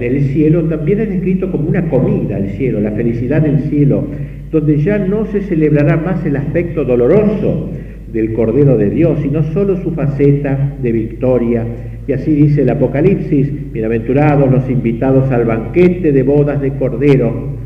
el 0.00 0.20
cielo 0.32 0.64
también 0.64 1.00
es 1.00 1.10
descrito 1.10 1.50
como 1.50 1.68
una 1.68 1.88
comida, 1.88 2.38
el 2.38 2.50
cielo, 2.50 2.80
la 2.80 2.92
felicidad 2.92 3.42
del 3.42 3.60
cielo 3.68 4.06
donde 4.50 4.78
ya 4.78 4.98
no 4.98 5.26
se 5.26 5.42
celebrará 5.42 5.96
más 5.96 6.24
el 6.24 6.36
aspecto 6.36 6.84
doloroso 6.84 7.70
del 8.12 8.32
Cordero 8.32 8.76
de 8.76 8.90
Dios, 8.90 9.18
sino 9.22 9.42
solo 9.52 9.76
su 9.82 9.90
faceta 9.92 10.76
de 10.80 10.92
victoria. 10.92 11.66
Y 12.06 12.12
así 12.12 12.30
dice 12.32 12.62
el 12.62 12.70
Apocalipsis, 12.70 13.72
bienaventurados 13.72 14.50
los 14.50 14.70
invitados 14.70 15.30
al 15.32 15.44
banquete 15.44 16.12
de 16.12 16.22
bodas 16.22 16.60
de 16.60 16.70
Cordero, 16.74 17.56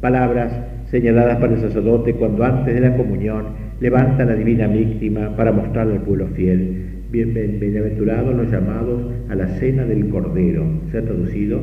palabras 0.00 0.52
señaladas 0.90 1.38
para 1.38 1.54
el 1.54 1.60
sacerdote 1.60 2.14
cuando 2.14 2.44
antes 2.44 2.74
de 2.74 2.80
la 2.80 2.96
comunión 2.96 3.46
levanta 3.80 4.24
la 4.24 4.34
divina 4.34 4.66
víctima 4.66 5.36
para 5.36 5.52
mostrarle 5.52 5.94
al 5.94 6.02
pueblo 6.02 6.26
fiel. 6.28 6.84
Bienaventurados 7.10 8.34
los 8.34 8.50
llamados 8.50 9.02
a 9.28 9.34
la 9.34 9.48
cena 9.58 9.84
del 9.84 10.08
Cordero. 10.08 10.64
Se 10.90 10.98
ha 10.98 11.02
traducido 11.02 11.60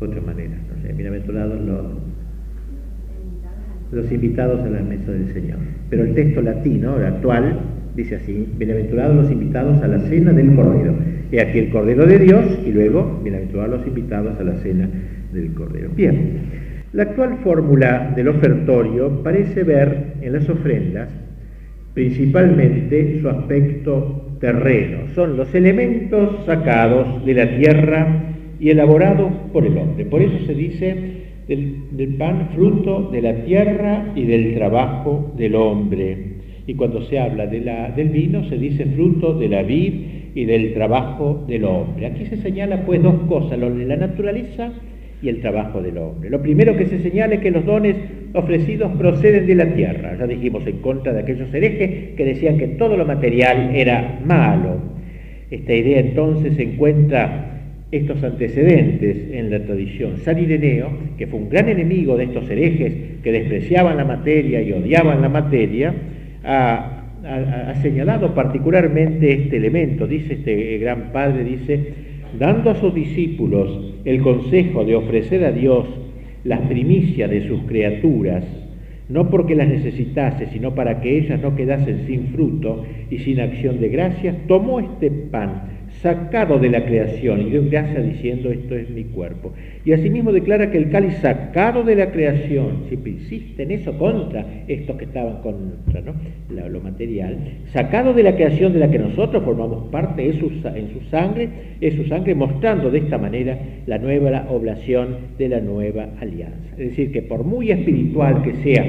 de 0.00 0.06
otra 0.06 0.20
manera. 0.20 0.56
No 0.70 0.82
sé, 0.82 0.92
bienaventurados 0.92 1.60
los 1.60 1.86
los 3.90 4.12
invitados 4.12 4.60
a 4.60 4.68
la 4.68 4.80
mesa 4.80 5.10
del 5.12 5.32
Señor. 5.32 5.58
Pero 5.88 6.04
el 6.04 6.14
texto 6.14 6.42
latino, 6.42 6.98
el 6.98 7.06
actual, 7.06 7.58
dice 7.96 8.16
así, 8.16 8.46
bienaventurados 8.58 9.16
los 9.16 9.30
invitados 9.30 9.82
a 9.82 9.88
la 9.88 10.00
cena 10.00 10.32
del 10.32 10.54
Cordero. 10.54 10.94
He 11.32 11.40
aquí 11.40 11.58
el 11.58 11.70
Cordero 11.70 12.06
de 12.06 12.18
Dios 12.18 12.58
y 12.66 12.72
luego, 12.72 13.20
bienaventurados 13.22 13.78
los 13.78 13.86
invitados 13.86 14.38
a 14.38 14.44
la 14.44 14.54
cena 14.56 14.88
del 15.32 15.52
Cordero. 15.52 15.90
Bien, 15.96 16.57
la 16.92 17.02
actual 17.02 17.38
fórmula 17.44 18.12
del 18.16 18.28
ofertorio 18.28 19.22
parece 19.22 19.62
ver 19.62 20.14
en 20.22 20.32
las 20.32 20.48
ofrendas 20.48 21.08
principalmente 21.98 23.20
su 23.20 23.28
aspecto 23.28 24.36
terreno. 24.40 25.08
Son 25.16 25.36
los 25.36 25.52
elementos 25.52 26.46
sacados 26.46 27.26
de 27.26 27.34
la 27.34 27.56
tierra 27.58 28.34
y 28.60 28.70
elaborados 28.70 29.32
por 29.52 29.66
el 29.66 29.76
hombre. 29.76 30.04
Por 30.04 30.22
eso 30.22 30.46
se 30.46 30.54
dice 30.54 30.94
del, 31.48 32.14
pan 32.16 32.50
fruto 32.54 33.10
de 33.10 33.20
la 33.20 33.34
tierra 33.44 34.12
y 34.14 34.26
del 34.26 34.54
trabajo 34.54 35.34
del 35.36 35.56
hombre. 35.56 36.38
Y 36.68 36.74
cuando 36.74 37.02
se 37.02 37.18
habla 37.18 37.48
de 37.48 37.62
la, 37.62 37.90
del 37.90 38.10
vino 38.10 38.48
se 38.48 38.58
dice 38.58 38.84
fruto 38.86 39.34
de 39.34 39.48
la 39.48 39.62
vid 39.62 39.94
y 40.36 40.44
del 40.44 40.74
trabajo 40.74 41.44
del 41.48 41.64
hombre. 41.64 42.06
Aquí 42.06 42.26
se 42.26 42.36
señala 42.36 42.86
pues 42.86 43.02
dos 43.02 43.22
cosas, 43.28 43.58
lo 43.58 43.74
de 43.74 43.86
la 43.86 43.96
naturaleza 43.96 44.72
y 45.20 45.28
el 45.28 45.40
trabajo 45.40 45.82
del 45.82 45.98
hombre. 45.98 46.30
Lo 46.30 46.40
primero 46.40 46.76
que 46.76 46.86
se 46.86 47.00
señala 47.00 47.34
es 47.34 47.40
que 47.40 47.50
los 47.50 47.64
dones 47.64 47.96
ofrecidos 48.34 48.92
proceden 48.96 49.46
de 49.46 49.54
la 49.54 49.66
tierra. 49.74 50.16
Ya 50.18 50.26
dijimos 50.26 50.66
en 50.66 50.78
contra 50.78 51.12
de 51.12 51.20
aquellos 51.20 51.52
herejes 51.52 52.14
que 52.16 52.24
decían 52.24 52.58
que 52.58 52.68
todo 52.68 52.96
lo 52.96 53.04
material 53.04 53.74
era 53.74 54.20
malo. 54.24 54.76
Esta 55.50 55.74
idea 55.74 56.00
entonces 56.00 56.58
encuentra 56.58 57.48
estos 57.90 58.22
antecedentes 58.22 59.16
en 59.32 59.50
la 59.50 59.60
tradición. 59.60 60.18
San 60.18 60.38
Ireneo, 60.38 60.90
que 61.16 61.26
fue 61.26 61.40
un 61.40 61.48
gran 61.48 61.68
enemigo 61.68 62.16
de 62.16 62.24
estos 62.24 62.48
herejes 62.50 62.92
que 63.22 63.32
despreciaban 63.32 63.96
la 63.96 64.04
materia 64.04 64.60
y 64.60 64.72
odiaban 64.72 65.22
la 65.22 65.28
materia, 65.28 65.94
ha, 66.44 66.94
señalado 67.82 68.34
particularmente 68.34 69.32
este 69.32 69.56
elemento. 69.56 70.06
Dice 70.06 70.34
este 70.34 70.78
gran 70.78 71.12
padre, 71.12 71.44
dice, 71.44 72.07
dando 72.38 72.70
a 72.70 72.74
sus 72.74 72.94
discípulos 72.94 73.94
el 74.04 74.20
consejo 74.22 74.84
de 74.84 74.96
ofrecer 74.96 75.44
a 75.44 75.52
Dios 75.52 75.86
las 76.44 76.60
primicias 76.62 77.30
de 77.30 77.46
sus 77.46 77.60
criaturas, 77.62 78.44
no 79.08 79.30
porque 79.30 79.54
las 79.54 79.68
necesitase, 79.68 80.46
sino 80.46 80.74
para 80.74 81.00
que 81.00 81.18
ellas 81.18 81.40
no 81.40 81.56
quedasen 81.56 82.06
sin 82.06 82.28
fruto 82.28 82.84
y 83.10 83.18
sin 83.18 83.40
acción 83.40 83.80
de 83.80 83.88
gracias, 83.88 84.36
tomó 84.46 84.80
este 84.80 85.10
pan 85.10 85.77
sacado 86.02 86.58
de 86.58 86.70
la 86.70 86.84
creación, 86.84 87.42
y 87.42 87.50
dio 87.50 87.68
gracias 87.68 88.04
diciendo, 88.04 88.50
esto 88.50 88.76
es 88.76 88.88
mi 88.90 89.04
cuerpo. 89.04 89.52
Y 89.84 89.92
asimismo 89.92 90.32
declara 90.32 90.70
que 90.70 90.78
el 90.78 90.90
cáliz 90.90 91.14
sacado 91.18 91.82
de 91.82 91.96
la 91.96 92.10
creación, 92.12 92.84
siempre 92.88 93.12
insiste 93.12 93.62
en 93.62 93.72
eso 93.72 93.96
contra 93.98 94.46
estos 94.68 94.96
que 94.96 95.06
estaban 95.06 95.42
contra 95.42 96.00
¿no? 96.00 96.14
lo, 96.68 96.80
material, 96.80 97.38
sacado 97.72 98.14
de 98.14 98.22
la 98.22 98.36
creación 98.36 98.72
de 98.72 98.78
la 98.78 98.90
que 98.90 98.98
nosotros 98.98 99.42
formamos 99.42 99.90
parte, 99.90 100.28
es 100.28 100.36
su, 100.36 100.46
en 100.46 100.92
su 100.92 101.00
sangre, 101.10 101.48
es 101.80 101.94
su 101.94 102.04
sangre 102.04 102.34
mostrando 102.34 102.90
de 102.90 102.98
esta 102.98 103.18
manera 103.18 103.58
la 103.86 103.98
nueva 103.98 104.46
oblación 104.50 105.16
de 105.38 105.48
la 105.48 105.60
nueva 105.60 106.08
alianza. 106.20 106.70
Es 106.72 106.90
decir, 106.90 107.12
que 107.12 107.22
por 107.22 107.44
muy 107.44 107.70
espiritual 107.70 108.42
que 108.42 108.54
sea 108.62 108.84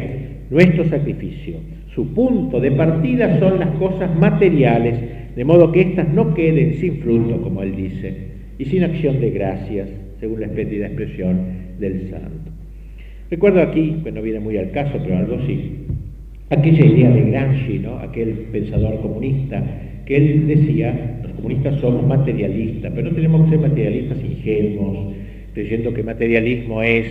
nuestro 0.49 0.85
sacrificio, 0.85 1.57
su 1.99 2.13
punto 2.13 2.61
de 2.61 2.71
partida 2.71 3.37
son 3.39 3.59
las 3.59 3.71
cosas 3.71 4.15
materiales, 4.15 4.95
de 5.35 5.43
modo 5.43 5.69
que 5.69 5.81
éstas 5.81 6.07
no 6.13 6.33
queden 6.33 6.75
sin 6.75 6.99
fruto, 6.99 7.41
como 7.41 7.61
él 7.61 7.75
dice, 7.75 8.15
y 8.57 8.63
sin 8.63 8.85
acción 8.85 9.19
de 9.19 9.31
gracias, 9.31 9.89
según 10.21 10.39
la 10.39 10.45
espléndida 10.45 10.85
expresión 10.85 11.39
del 11.77 12.09
santo. 12.09 12.51
Recuerdo 13.29 13.61
aquí, 13.61 13.97
que 14.01 14.13
no 14.13 14.21
viene 14.21 14.39
muy 14.39 14.55
al 14.55 14.71
caso, 14.71 14.97
pero 15.03 15.17
algo 15.17 15.39
sí, 15.45 15.73
aquella 16.49 16.85
idea 16.85 17.09
de 17.09 17.31
Gramsci, 17.31 17.79
¿no? 17.79 17.99
aquel 17.99 18.29
pensador 18.53 19.01
comunista, 19.01 19.61
que 20.05 20.15
él 20.15 20.47
decía, 20.47 21.19
los 21.21 21.33
comunistas 21.33 21.81
somos 21.81 22.07
materialistas, 22.07 22.93
pero 22.95 23.09
no 23.09 23.15
tenemos 23.15 23.43
que 23.43 23.49
ser 23.57 23.59
materialistas 23.59 24.23
ingenuos, 24.23 25.15
creyendo 25.53 25.93
que 25.93 26.01
materialismo 26.01 26.81
es 26.81 27.07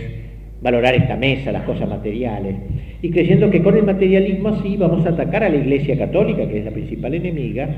valorar 0.61 0.95
esta 0.95 1.15
mesa, 1.15 1.51
las 1.51 1.63
cosas 1.63 1.87
materiales, 1.87 2.55
y 3.01 3.09
creyendo 3.11 3.49
que 3.49 3.61
con 3.61 3.77
el 3.77 3.83
materialismo 3.83 4.49
así 4.49 4.75
vamos 4.75 5.05
a 5.05 5.09
atacar 5.09 5.43
a 5.43 5.49
la 5.49 5.55
Iglesia 5.55 5.97
Católica, 5.97 6.47
que 6.47 6.59
es 6.59 6.65
la 6.65 6.71
principal 6.71 7.13
enemiga, 7.13 7.69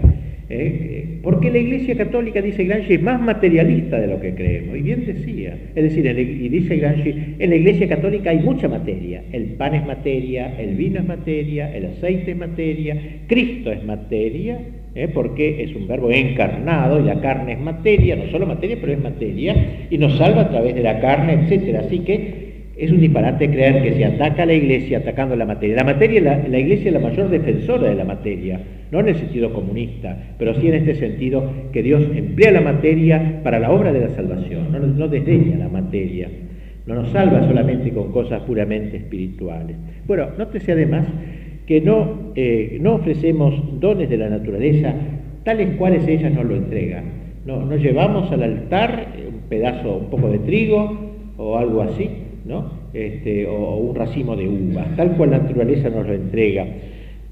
¿eh? 0.49 1.19
porque 1.21 1.51
la 1.51 1.59
Iglesia 1.59 1.95
Católica, 1.95 2.41
dice 2.41 2.63
Gramsci, 2.63 2.95
es 2.95 3.01
más 3.01 3.21
materialista 3.21 3.99
de 3.99 4.07
lo 4.07 4.19
que 4.19 4.33
creemos, 4.33 4.77
y 4.77 4.81
bien 4.81 5.05
decía, 5.05 5.57
es 5.75 5.83
decir, 5.83 6.05
y 6.07 6.49
dice 6.49 6.77
Gramsci, 6.77 7.13
en 7.37 7.49
la 7.49 7.55
Iglesia 7.55 7.87
Católica 7.87 8.31
hay 8.31 8.39
mucha 8.39 8.67
materia, 8.67 9.23
el 9.31 9.45
pan 9.53 9.75
es 9.75 9.85
materia, 9.85 10.59
el 10.59 10.75
vino 10.75 10.99
es 10.99 11.05
materia, 11.05 11.75
el 11.75 11.85
aceite 11.85 12.31
es 12.31 12.37
materia, 12.37 12.97
Cristo 13.27 13.71
es 13.71 13.83
materia, 13.83 14.59
¿eh? 14.95 15.07
porque 15.07 15.63
es 15.63 15.75
un 15.75 15.87
verbo 15.87 16.11
encarnado 16.11 16.99
y 16.99 17.03
la 17.03 17.21
carne 17.21 17.53
es 17.53 17.59
materia, 17.59 18.15
no 18.15 18.25
solo 18.31 18.45
materia, 18.45 18.77
pero 18.81 18.93
es 18.93 18.99
materia, 18.99 19.55
y 19.89 19.97
nos 19.97 20.17
salva 20.17 20.41
a 20.41 20.49
través 20.49 20.75
de 20.75 20.81
la 20.81 20.99
carne, 20.99 21.47
etc. 21.47 21.77
Así 21.85 21.99
que 21.99 22.40
es 22.81 22.91
un 22.91 22.99
disparate 22.99 23.47
creer 23.47 23.83
que 23.83 23.93
se 23.93 24.05
ataca 24.05 24.41
a 24.41 24.45
la 24.47 24.55
iglesia 24.55 24.97
atacando 24.97 25.35
la 25.35 25.45
materia. 25.45 25.75
La 25.75 25.83
materia, 25.83 26.19
la, 26.19 26.59
iglesia 26.59 26.87
es 26.87 26.93
la 26.93 26.99
mayor 26.99 27.29
defensora 27.29 27.89
de 27.89 27.95
la 27.95 28.05
materia, 28.05 28.59
no 28.91 29.01
en 29.01 29.09
el 29.09 29.15
sentido 29.15 29.53
comunista, 29.53 30.17
pero 30.39 30.55
sí 30.55 30.67
en 30.67 30.73
este 30.73 30.95
sentido 30.95 31.47
que 31.71 31.83
Dios 31.83 32.01
emplea 32.15 32.51
la 32.51 32.61
materia 32.61 33.41
para 33.43 33.59
la 33.59 33.69
obra 33.69 33.93
de 33.93 33.99
la 33.99 34.09
salvación, 34.09 34.71
no, 34.71 34.79
no 34.79 35.07
desdeña 35.07 35.57
la 35.57 35.69
materia. 35.69 36.27
no 36.87 36.95
nos 36.95 37.09
salva 37.11 37.47
solamente 37.47 37.91
con 37.91 38.11
cosas 38.11 38.41
puramente 38.41 38.97
espirituales. 38.97 39.75
Bueno, 40.07 40.29
nótese 40.39 40.71
además 40.71 41.05
que 41.67 41.81
no, 41.81 42.31
eh, 42.35 42.79
no 42.81 42.95
ofrecemos 42.95 43.79
dones 43.79 44.09
de 44.09 44.17
la 44.17 44.29
naturaleza 44.29 44.95
tales 45.43 45.75
cuales 45.77 46.07
ella 46.07 46.31
nos 46.31 46.45
lo 46.45 46.55
entrega. 46.55 47.03
No, 47.45 47.63
no 47.63 47.75
llevamos 47.75 48.31
al 48.31 48.41
altar 48.41 49.07
un 49.27 49.41
pedazo, 49.49 49.97
un 49.97 50.09
poco 50.09 50.29
de 50.29 50.39
trigo 50.39 51.11
o 51.37 51.57
algo 51.57 51.81
así, 51.83 52.09
Este, 52.93 53.47
o 53.47 53.77
un 53.77 53.95
racimo 53.95 54.35
de 54.35 54.47
uvas, 54.47 54.95
tal 54.97 55.15
cual 55.15 55.31
la 55.31 55.37
naturaleza 55.39 55.89
nos 55.89 56.05
lo 56.05 56.13
entrega. 56.13 56.65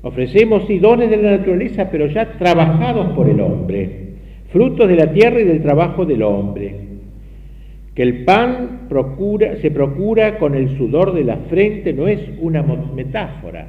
Ofrecemos 0.01 0.63
sí 0.67 0.79
dones 0.79 1.09
de 1.09 1.17
la 1.17 1.31
naturaleza, 1.31 1.89
pero 1.91 2.07
ya 2.07 2.37
trabajados 2.37 3.11
por 3.13 3.27
el 3.27 3.41
hombre, 3.41 3.89
frutos 4.51 4.87
de 4.87 4.95
la 4.95 5.11
tierra 5.11 5.41
y 5.41 5.43
del 5.43 5.61
trabajo 5.61 6.05
del 6.05 6.23
hombre. 6.23 6.75
Que 7.93 8.03
el 8.03 8.23
pan 8.23 8.87
se 9.61 9.71
procura 9.71 10.37
con 10.37 10.55
el 10.55 10.77
sudor 10.77 11.13
de 11.13 11.23
la 11.25 11.35
frente 11.49 11.91
no 11.91 12.07
es 12.07 12.21
una 12.39 12.63
metáfora. 12.63 13.67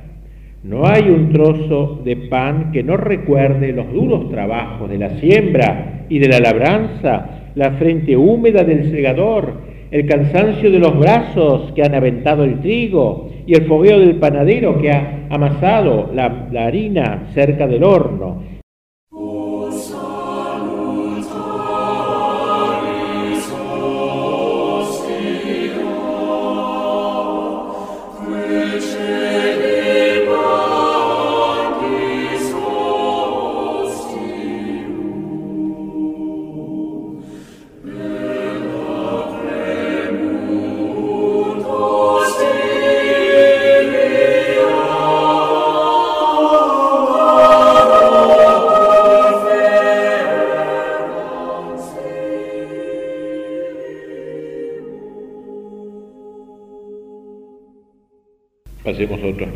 No 0.62 0.86
hay 0.86 1.08
un 1.08 1.32
trozo 1.32 2.00
de 2.04 2.16
pan 2.16 2.70
que 2.70 2.82
no 2.82 2.96
recuerde 2.96 3.72
los 3.72 3.92
duros 3.92 4.30
trabajos 4.30 4.88
de 4.88 4.98
la 4.98 5.18
siembra 5.18 6.04
y 6.08 6.18
de 6.18 6.28
la 6.28 6.38
labranza, 6.38 7.50
la 7.54 7.72
frente 7.72 8.16
húmeda 8.16 8.62
del 8.62 8.90
segador, 8.90 9.69
el 9.90 10.06
cansancio 10.06 10.70
de 10.70 10.78
los 10.78 10.98
brazos 10.98 11.72
que 11.72 11.82
han 11.82 11.94
aventado 11.94 12.44
el 12.44 12.60
trigo 12.60 13.28
y 13.46 13.54
el 13.54 13.66
fogueo 13.66 13.98
del 13.98 14.16
panadero 14.16 14.80
que 14.80 14.92
ha 14.92 15.26
amasado 15.30 16.10
la, 16.14 16.46
la 16.52 16.66
harina 16.66 17.28
cerca 17.34 17.66
del 17.66 17.82
horno 17.82 18.49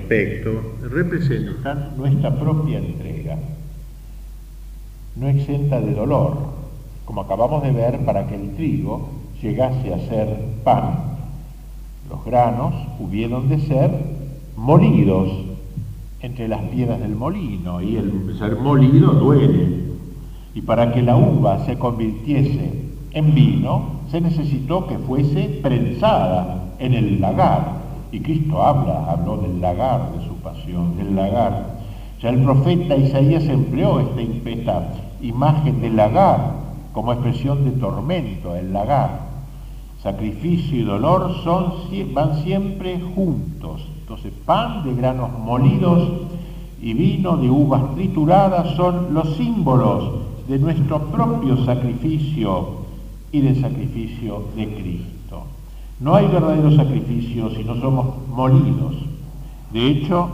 Pasemos 0.05 0.53
a 0.53 0.53
otro 0.55 0.61
aspecto. 0.61 0.63
Representan 0.91 1.97
nuestra 1.97 2.39
propia 2.39 2.79
entrega, 2.79 3.39
no 5.17 5.29
exenta 5.29 5.81
de 5.81 5.95
dolor. 5.95 6.37
Como 7.05 7.23
acabamos 7.23 7.63
de 7.63 7.73
ver, 7.73 8.05
para 8.05 8.27
que 8.27 8.35
el 8.35 8.55
trigo 8.55 9.11
llegase 9.43 9.93
a 9.93 9.99
ser 10.09 10.29
pan, 10.65 11.17
los 12.09 12.25
granos 12.25 12.75
hubieron 12.99 13.49
de 13.49 13.61
ser 13.61 13.91
molidos 14.57 15.31
entre 16.21 16.49
las 16.49 16.63
piedras 16.63 17.01
del 17.01 17.15
molino 17.15 17.83
y 17.83 17.97
el 17.97 18.35
ser 18.39 18.57
molido 18.57 19.13
duele. 19.13 19.85
Y 20.55 20.63
para 20.63 20.93
que 20.93 21.03
la 21.03 21.17
uva 21.17 21.65
se 21.67 21.77
convirtiese 21.77 22.71
en 23.11 23.35
vino, 23.35 24.01
se 24.11 24.21
necesitó 24.21 24.87
que 24.87 24.99
fuese 24.99 25.61
prensada 25.63 26.75
en 26.79 26.95
el 26.95 27.21
lagar 27.21 27.84
y 28.15 28.21
Cristo 28.21 28.63
habla, 28.63 29.11
habló 29.11 29.39
del 29.39 29.61
lagar 29.61 30.13
de 30.13 30.25
su 30.25 30.37
pasión, 30.37 30.97
del 30.97 31.17
lagar. 31.17 31.81
Ya 32.23 32.29
el 32.29 32.45
profeta 32.45 32.97
Isaías 32.97 33.43
empleó 33.47 33.99
esta, 33.99 34.23
esta 34.51 34.93
imagen 35.21 35.81
del 35.81 35.97
lagar 35.97 36.53
como 36.93 37.13
expresión 37.13 37.65
de 37.65 37.73
tormento, 37.73 38.55
el 38.55 38.73
lagar. 38.73 39.19
Sacrificio 40.01 40.79
y 40.79 40.85
dolor 40.85 41.35
son, 41.43 41.73
van 42.15 42.41
siempre 42.45 43.01
juntos. 43.17 43.85
Entonces, 44.03 44.33
pan 44.47 44.85
de 44.85 44.95
granos 44.95 45.31
molidos 45.37 46.09
y 46.81 46.95
vino 46.95 47.37
de 47.37 47.51
uvas 47.51 47.97
trituradas 47.97 48.77
son 48.77 49.13
los 49.13 49.35
símbolos 49.35 50.21
de 50.47 50.61
nuestro 50.61 51.01
propio 51.07 51.65
sacrificio 51.65 52.85
y 53.33 53.41
del 53.41 53.61
sacrificio 53.61 54.45
de 54.55 54.73
Cristo. 54.73 55.14
No 56.01 56.15
hay 56.15 56.27
verdadero 56.27 56.75
sacrificio 56.75 57.51
si 57.51 57.65
no 57.65 57.77
somos 57.77 58.29
molidos. 58.29 58.95
De 59.73 59.87
hecho, 59.87 60.29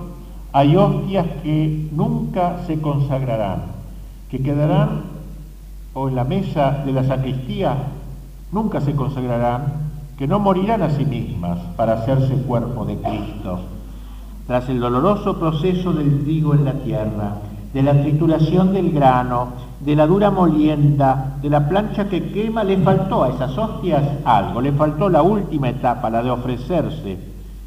hay 0.52 0.76
hostias 0.76 1.26
que 1.42 1.88
nunca 1.92 2.64
se 2.66 2.80
consagrarán, 2.80 3.62
que 4.30 4.42
quedarán 4.42 5.02
o 5.94 6.08
en 6.08 6.14
la 6.14 6.24
mesa 6.24 6.82
de 6.84 6.92
la 6.92 7.04
sacristía, 7.04 7.74
nunca 8.52 8.80
se 8.80 8.94
consagrarán, 8.94 9.90
que 10.16 10.26
no 10.26 10.38
morirán 10.38 10.82
a 10.82 10.90
sí 10.90 11.04
mismas 11.04 11.58
para 11.76 11.94
hacerse 11.94 12.34
cuerpo 12.42 12.84
de 12.84 12.96
Cristo. 12.96 13.60
Tras 14.46 14.68
el 14.68 14.80
doloroso 14.80 15.38
proceso 15.38 15.92
del 15.92 16.22
trigo 16.24 16.54
en 16.54 16.64
la 16.64 16.74
tierra, 16.74 17.36
de 17.72 17.82
la 17.82 18.00
trituración 18.00 18.72
del 18.72 18.90
grano, 18.90 19.48
de 19.80 19.96
la 19.96 20.06
dura 20.06 20.30
molienda, 20.30 21.36
de 21.40 21.48
la 21.48 21.68
plancha 21.68 22.08
que 22.08 22.30
quema, 22.30 22.62
le 22.64 22.76
faltó 22.78 23.24
a 23.24 23.30
esas 23.30 23.56
hostias 23.56 24.02
algo, 24.24 24.60
le 24.60 24.72
faltó 24.72 25.08
la 25.08 25.22
última 25.22 25.70
etapa, 25.70 26.10
la 26.10 26.22
de 26.22 26.30
ofrecerse 26.30 27.18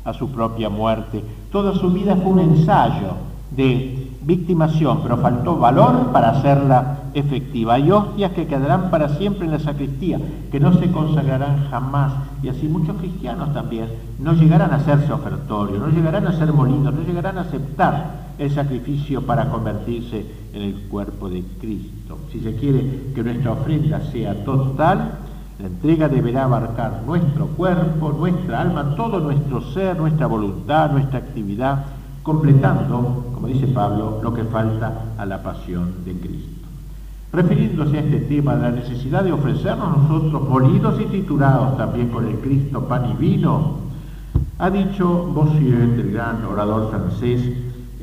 a 0.05 0.13
su 0.13 0.29
propia 0.29 0.69
muerte. 0.69 1.23
Toda 1.51 1.73
su 1.73 1.91
vida 1.91 2.15
fue 2.15 2.31
un 2.31 2.39
ensayo 2.39 3.13
de 3.55 4.11
victimación, 4.21 4.99
pero 5.03 5.17
faltó 5.17 5.57
valor 5.57 6.11
para 6.11 6.31
hacerla 6.31 6.99
efectiva. 7.13 7.75
Hay 7.75 7.91
hostias 7.91 8.31
que 8.31 8.47
quedarán 8.47 8.89
para 8.89 9.09
siempre 9.09 9.45
en 9.45 9.51
la 9.51 9.59
sacristía, 9.59 10.19
que 10.51 10.59
no 10.59 10.73
se 10.73 10.91
consagrarán 10.91 11.67
jamás. 11.69 12.13
Y 12.41 12.49
así 12.49 12.67
muchos 12.67 12.97
cristianos 12.97 13.53
también 13.53 13.87
no 14.19 14.33
llegarán 14.33 14.71
a 14.71 14.77
hacerse 14.77 15.11
ofertorio, 15.11 15.79
no 15.79 15.89
llegarán 15.89 16.27
a 16.27 16.37
ser 16.37 16.51
molinos, 16.53 16.93
no 16.93 17.01
llegarán 17.01 17.37
a 17.37 17.41
aceptar 17.41 18.23
el 18.37 18.51
sacrificio 18.51 19.21
para 19.21 19.49
convertirse 19.49 20.25
en 20.53 20.61
el 20.61 20.73
cuerpo 20.89 21.29
de 21.29 21.43
Cristo. 21.59 22.02
Si 22.31 22.39
se 22.39 22.55
quiere 22.55 23.11
que 23.13 23.23
nuestra 23.23 23.51
ofrenda 23.51 24.01
sea 24.11 24.43
total, 24.43 25.19
la 25.59 25.67
entrega 25.67 26.09
deberá 26.09 26.45
abarcar 26.45 27.03
nuestro 27.05 27.47
cuerpo, 27.47 28.11
nuestra 28.11 28.61
alma, 28.61 28.95
todo 28.95 29.19
nuestro 29.19 29.61
ser, 29.71 29.97
nuestra 29.97 30.27
voluntad, 30.27 30.91
nuestra 30.91 31.19
actividad, 31.19 31.85
completando, 32.23 33.31
como 33.33 33.47
dice 33.47 33.67
Pablo, 33.67 34.19
lo 34.23 34.33
que 34.33 34.43
falta 34.45 35.13
a 35.17 35.25
la 35.25 35.43
pasión 35.43 36.03
de 36.05 36.13
Cristo. 36.13 36.67
Refiriéndose 37.31 37.97
a 37.97 38.01
este 38.01 38.19
tema 38.21 38.55
de 38.55 38.61
la 38.61 38.71
necesidad 38.71 39.23
de 39.23 39.31
ofrecernos 39.31 39.97
nosotros 39.97 40.47
molidos 40.49 40.99
y 41.01 41.05
titulados 41.05 41.77
también 41.77 42.09
con 42.09 42.27
el 42.27 42.37
Cristo 42.39 42.87
pan 42.87 43.11
y 43.11 43.13
vino, 43.13 43.77
ha 44.59 44.69
dicho 44.69 45.07
Bossuet, 45.33 45.99
el 45.99 46.11
gran 46.11 46.45
orador 46.45 46.89
francés, 46.89 47.41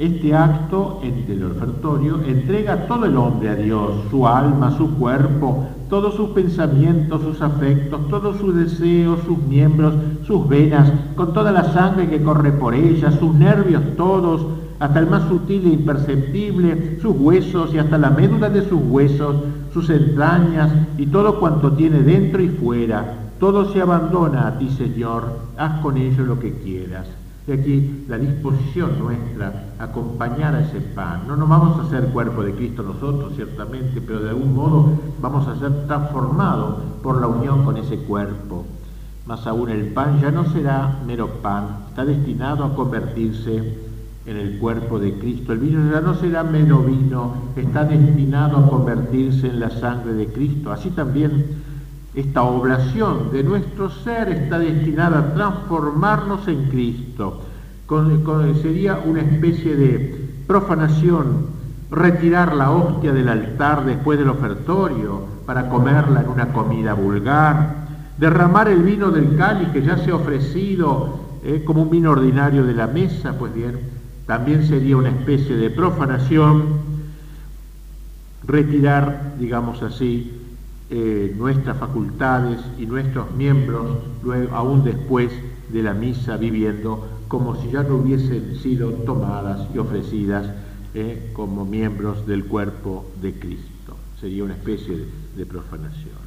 este 0.01 0.35
acto 0.35 0.99
del 1.03 1.45
ofertorio 1.45 2.23
entrega 2.27 2.87
todo 2.87 3.05
el 3.05 3.19
hombre 3.19 3.51
a 3.51 3.55
Dios, 3.55 3.91
su 4.11 4.27
alma, 4.27 4.75
su 4.79 4.95
cuerpo, 4.95 5.67
todos 5.91 6.15
sus 6.15 6.31
pensamientos, 6.31 7.21
sus 7.21 7.43
afectos, 7.43 8.09
todos 8.09 8.39
sus 8.39 8.57
deseos, 8.57 9.21
sus 9.27 9.37
miembros, 9.37 9.93
sus 10.27 10.49
venas, 10.49 10.91
con 11.15 11.35
toda 11.35 11.53
la 11.53 11.71
sangre 11.75 12.09
que 12.09 12.23
corre 12.23 12.51
por 12.51 12.75
ellas, 12.75 13.15
sus 13.17 13.35
nervios 13.35 13.83
todos, 13.99 14.47
hasta 14.79 15.01
el 15.01 15.07
más 15.07 15.29
sutil 15.29 15.67
e 15.67 15.75
imperceptible, 15.75 16.99
sus 17.03 17.15
huesos 17.19 17.75
y 17.75 17.79
hasta 17.79 17.99
la 17.99 18.09
médula 18.09 18.49
de 18.49 18.67
sus 18.67 18.81
huesos, 18.83 19.37
sus 19.75 19.91
entrañas 19.91 20.73
y 20.97 21.09
todo 21.09 21.39
cuanto 21.39 21.73
tiene 21.73 22.01
dentro 22.01 22.41
y 22.41 22.49
fuera. 22.49 23.33
Todo 23.39 23.71
se 23.71 23.83
abandona 23.83 24.47
a 24.47 24.59
ti, 24.59 24.71
Señor, 24.71 25.25
haz 25.59 25.83
con 25.83 25.99
ello 25.99 26.25
lo 26.25 26.41
que 26.41 26.55
quieras. 26.55 27.20
De 27.51 27.57
aquí 27.57 28.05
la 28.07 28.17
disposición 28.17 28.97
nuestra 29.01 29.73
a 29.81 29.83
acompañar 29.83 30.55
a 30.55 30.61
ese 30.61 30.81
pan. 30.81 31.23
No 31.27 31.35
nos 31.35 31.49
vamos 31.49 31.81
a 31.81 31.83
hacer 31.83 32.05
cuerpo 32.13 32.45
de 32.45 32.55
Cristo 32.55 32.85
nosotros, 32.85 33.33
ciertamente, 33.35 34.01
pero 34.01 34.21
de 34.21 34.29
algún 34.31 34.55
modo 34.55 34.93
vamos 35.21 35.49
a 35.49 35.59
ser 35.59 35.89
transformados 35.89 36.77
por 37.03 37.21
la 37.21 37.27
unión 37.27 37.65
con 37.65 37.77
ese 37.77 37.99
cuerpo. 38.05 38.67
Más 39.27 39.49
aún 39.49 39.69
el 39.69 39.87
pan 39.87 40.21
ya 40.21 40.31
no 40.31 40.49
será 40.53 41.01
mero 41.05 41.27
pan, 41.43 41.87
está 41.89 42.05
destinado 42.05 42.63
a 42.63 42.73
convertirse 42.77 43.81
en 44.27 44.37
el 44.37 44.61
cuerpo 44.61 45.01
de 45.01 45.19
Cristo. 45.19 45.53
El 45.53 45.59
vino 45.59 45.91
ya 45.91 46.01
no 46.01 46.15
será 46.15 46.45
mero 46.45 46.85
vino, 46.85 47.35
está 47.57 47.85
destinado 47.85 48.59
a 48.59 48.69
convertirse 48.69 49.49
en 49.49 49.59
la 49.59 49.71
sangre 49.71 50.13
de 50.13 50.29
Cristo. 50.29 50.71
Así 50.71 50.91
también 50.91 51.47
esta 52.15 52.43
oblación 52.43 53.31
de 53.33 53.45
nuestro 53.45 53.91
ser 53.91 54.29
está 54.31 54.59
destinada 54.59 55.19
a 55.19 55.35
transformarnos 55.35 56.49
en 56.49 56.65
Cristo. 56.69 57.43
sería 58.63 59.01
una 59.05 59.21
especie 59.21 59.77
de 59.77 60.29
profanación 60.47 61.47
retirar 61.91 62.55
la 62.55 62.71
hostia 62.71 63.13
del 63.13 63.29
altar 63.29 63.85
después 63.85 64.19
del 64.19 64.31
ofertorio 64.31 65.23
para 65.47 65.69
comerla 65.69 66.23
en 66.23 66.29
una 66.29 66.53
comida 66.53 66.95
vulgar, 66.95 67.77
derramar 68.19 68.69
el 68.69 68.83
vino 68.83 69.11
del 69.11 69.37
cáliz 69.37 69.69
que 69.69 69.83
ya 69.83 69.97
se 69.99 70.11
ha 70.11 70.17
ofrecido 70.17 71.21
eh, 71.45 71.63
como 71.65 71.83
un 71.83 71.91
vino 71.91 72.11
ordinario 72.11 72.65
de 72.65 72.75
la 72.75 72.87
mesa, 72.87 73.39
pues 73.39 73.55
bien, 73.55 73.79
también 74.27 74.67
sería 74.67 74.97
una 74.97 75.09
especie 75.09 75.57
de 75.57 75.71
profanación 75.71 76.91
retirar, 78.47 79.35
digamos 79.39 79.83
así, 79.83 80.40
eh, 80.91 81.33
nuestras 81.39 81.77
facultades 81.79 82.61
y 82.77 82.85
nuestros 82.85 83.31
miembros, 83.33 83.99
luego, 84.25 84.57
aún 84.57 84.83
después 84.83 85.31
de 85.69 85.83
la 85.85 85.95
misa, 85.95 86.37
viviendo 86.37 87.07
como 87.29 87.55
si 87.55 87.71
ya 87.71 87.85
no 87.85 87.95
hubiesen 87.95 88.57
sido 88.57 88.91
tomadas 88.91 89.69
y 89.73 89.79
ofrecidas 89.79 90.51
eh, 90.93 91.31
como 91.33 91.65
miembros 91.65 92.27
del 92.27 92.45
cuerpo 92.45 93.07
de 93.23 93.35
Cristo. 93.35 93.97
Sería 94.21 94.43
una 94.43 94.55
especie 94.55 95.07
de, 95.37 95.47
profanación. 95.47 96.19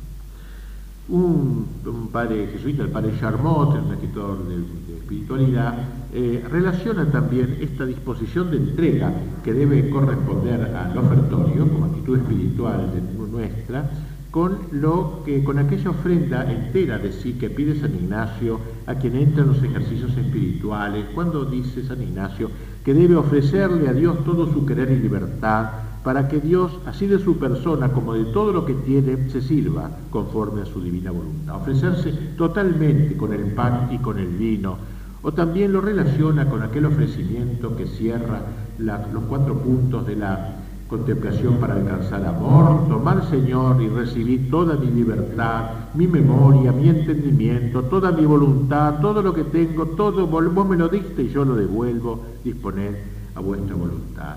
Un, 1.09 1.67
padre 2.13 2.47
jesuita, 2.47 2.83
el 2.83 2.89
padre 2.89 3.19
Charmot, 3.19 3.75
un 3.75 3.91
escritor 3.91 4.47
de, 4.47 4.95
espiritualidad, 4.95 5.75
eh, 6.13 6.41
relaciona 6.49 7.05
también 7.11 7.57
esta 7.59 7.85
disposición 7.85 8.49
de 8.49 8.57
entrega 8.57 9.11
que 9.43 9.51
debe 9.51 9.89
corresponder 9.89 10.73
al 10.73 10.97
ofertorio 10.97 11.67
como 11.67 11.85
actitud 11.87 12.17
espiritual 12.19 12.89
de 12.93 13.27
nuestra, 13.27 13.91
con, 14.33 14.57
lo 14.71 15.21
que, 15.23 15.43
con 15.43 15.59
aquella 15.59 15.91
ofrenda 15.91 16.51
entera 16.51 16.97
de 16.97 17.11
sí 17.11 17.33
que 17.33 17.51
pide 17.51 17.79
San 17.79 17.93
Ignacio 17.93 18.59
a 18.87 18.95
quien 18.95 19.15
entra 19.15 19.43
en 19.43 19.49
los 19.49 19.61
ejercicios 19.61 20.17
espirituales, 20.17 21.05
cuando 21.13 21.45
dice 21.45 21.83
San 21.83 22.01
Ignacio 22.01 22.49
que 22.83 22.95
debe 22.95 23.15
ofrecerle 23.15 23.87
a 23.87 23.93
Dios 23.93 24.25
todo 24.25 24.51
su 24.51 24.65
querer 24.65 24.89
y 24.89 24.97
libertad, 24.97 25.69
para 26.03 26.27
que 26.27 26.39
Dios, 26.39 26.71
así 26.87 27.05
de 27.05 27.19
su 27.19 27.37
persona 27.37 27.89
como 27.89 28.15
de 28.15 28.25
todo 28.25 28.51
lo 28.51 28.65
que 28.65 28.73
tiene, 28.73 29.29
se 29.29 29.39
sirva 29.39 29.91
conforme 30.09 30.63
a 30.63 30.65
su 30.65 30.81
divina 30.81 31.11
voluntad. 31.11 31.57
Ofrecerse 31.57 32.11
totalmente 32.35 33.15
con 33.15 33.33
el 33.33 33.53
pan 33.53 33.89
y 33.91 33.99
con 33.99 34.17
el 34.17 34.29
vino, 34.29 34.77
o 35.21 35.31
también 35.31 35.71
lo 35.71 35.79
relaciona 35.79 36.49
con 36.49 36.63
aquel 36.63 36.87
ofrecimiento 36.87 37.77
que 37.77 37.85
cierra 37.85 38.41
los 38.79 39.23
cuatro 39.25 39.59
puntos 39.59 40.07
de 40.07 40.15
la 40.15 40.62
contemplación 40.93 41.55
para 41.55 41.73
alcanzar 41.73 42.23
amor, 42.23 42.87
tomar 42.87 43.27
Señor 43.27 43.81
y 43.81 43.87
recibir 43.87 44.51
toda 44.51 44.75
mi 44.75 44.91
libertad, 44.91 45.89
mi 45.95 46.05
memoria, 46.05 46.71
mi 46.71 46.87
entendimiento, 46.87 47.81
toda 47.85 48.11
mi 48.11 48.23
voluntad, 48.25 48.99
todo 49.01 49.23
lo 49.23 49.33
que 49.33 49.43
tengo, 49.45 49.87
todo, 49.87 50.27
vos 50.27 50.69
me 50.69 50.77
lo 50.77 50.89
diste 50.89 51.23
y 51.23 51.29
yo 51.29 51.45
lo 51.45 51.55
devuelvo, 51.55 52.23
disponer 52.43 52.95
a 53.33 53.39
vuestra 53.39 53.75
voluntad. 53.75 54.35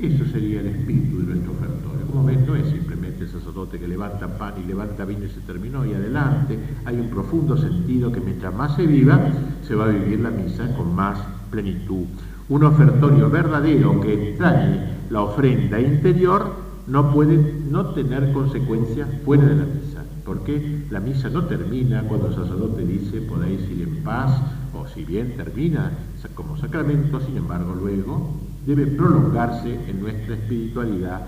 Eso 0.00 0.24
sería 0.26 0.60
el 0.60 0.68
espíritu 0.68 1.18
de 1.18 1.34
nuestro 1.34 1.50
ofertorio. 1.50 2.06
Como 2.06 2.24
ven, 2.24 2.46
no 2.46 2.54
es 2.54 2.68
simplemente 2.68 3.24
el 3.24 3.30
sacerdote 3.30 3.80
que 3.80 3.88
levanta 3.88 4.28
pan 4.38 4.54
y 4.64 4.68
levanta 4.68 5.04
vino 5.04 5.24
y 5.24 5.30
se 5.30 5.40
terminó 5.40 5.84
y 5.84 5.94
adelante. 5.94 6.56
Hay 6.84 7.00
un 7.00 7.08
profundo 7.08 7.56
sentido 7.56 8.12
que 8.12 8.20
mientras 8.20 8.54
más 8.54 8.76
se 8.76 8.86
viva, 8.86 9.18
se 9.66 9.74
va 9.74 9.86
a 9.86 9.88
vivir 9.88 10.20
la 10.20 10.30
misa 10.30 10.76
con 10.76 10.94
más 10.94 11.18
plenitud. 11.50 12.04
Un 12.50 12.62
ofertorio 12.62 13.28
verdadero 13.28 14.00
que 14.00 14.30
extrañe 14.30 14.97
la 15.10 15.22
ofrenda 15.22 15.80
interior 15.80 16.52
no 16.86 17.12
puede 17.12 17.36
no 17.70 17.86
tener 17.90 18.32
consecuencias 18.32 19.08
fuera 19.24 19.44
de 19.44 19.56
la 19.56 19.64
misa, 19.64 20.04
porque 20.24 20.84
la 20.90 21.00
misa 21.00 21.28
no 21.28 21.44
termina 21.44 22.02
cuando 22.02 22.28
el 22.28 22.34
sacerdote 22.34 22.84
dice 22.84 23.20
podéis 23.22 23.60
ir 23.70 23.82
en 23.82 24.02
paz, 24.02 24.40
o 24.74 24.86
si 24.88 25.04
bien 25.04 25.36
termina 25.36 25.92
como 26.34 26.56
sacramento, 26.56 27.20
sin 27.20 27.36
embargo 27.36 27.74
luego 27.74 28.36
debe 28.66 28.86
prolongarse 28.86 29.78
en 29.88 30.00
nuestra 30.00 30.34
espiritualidad 30.34 31.22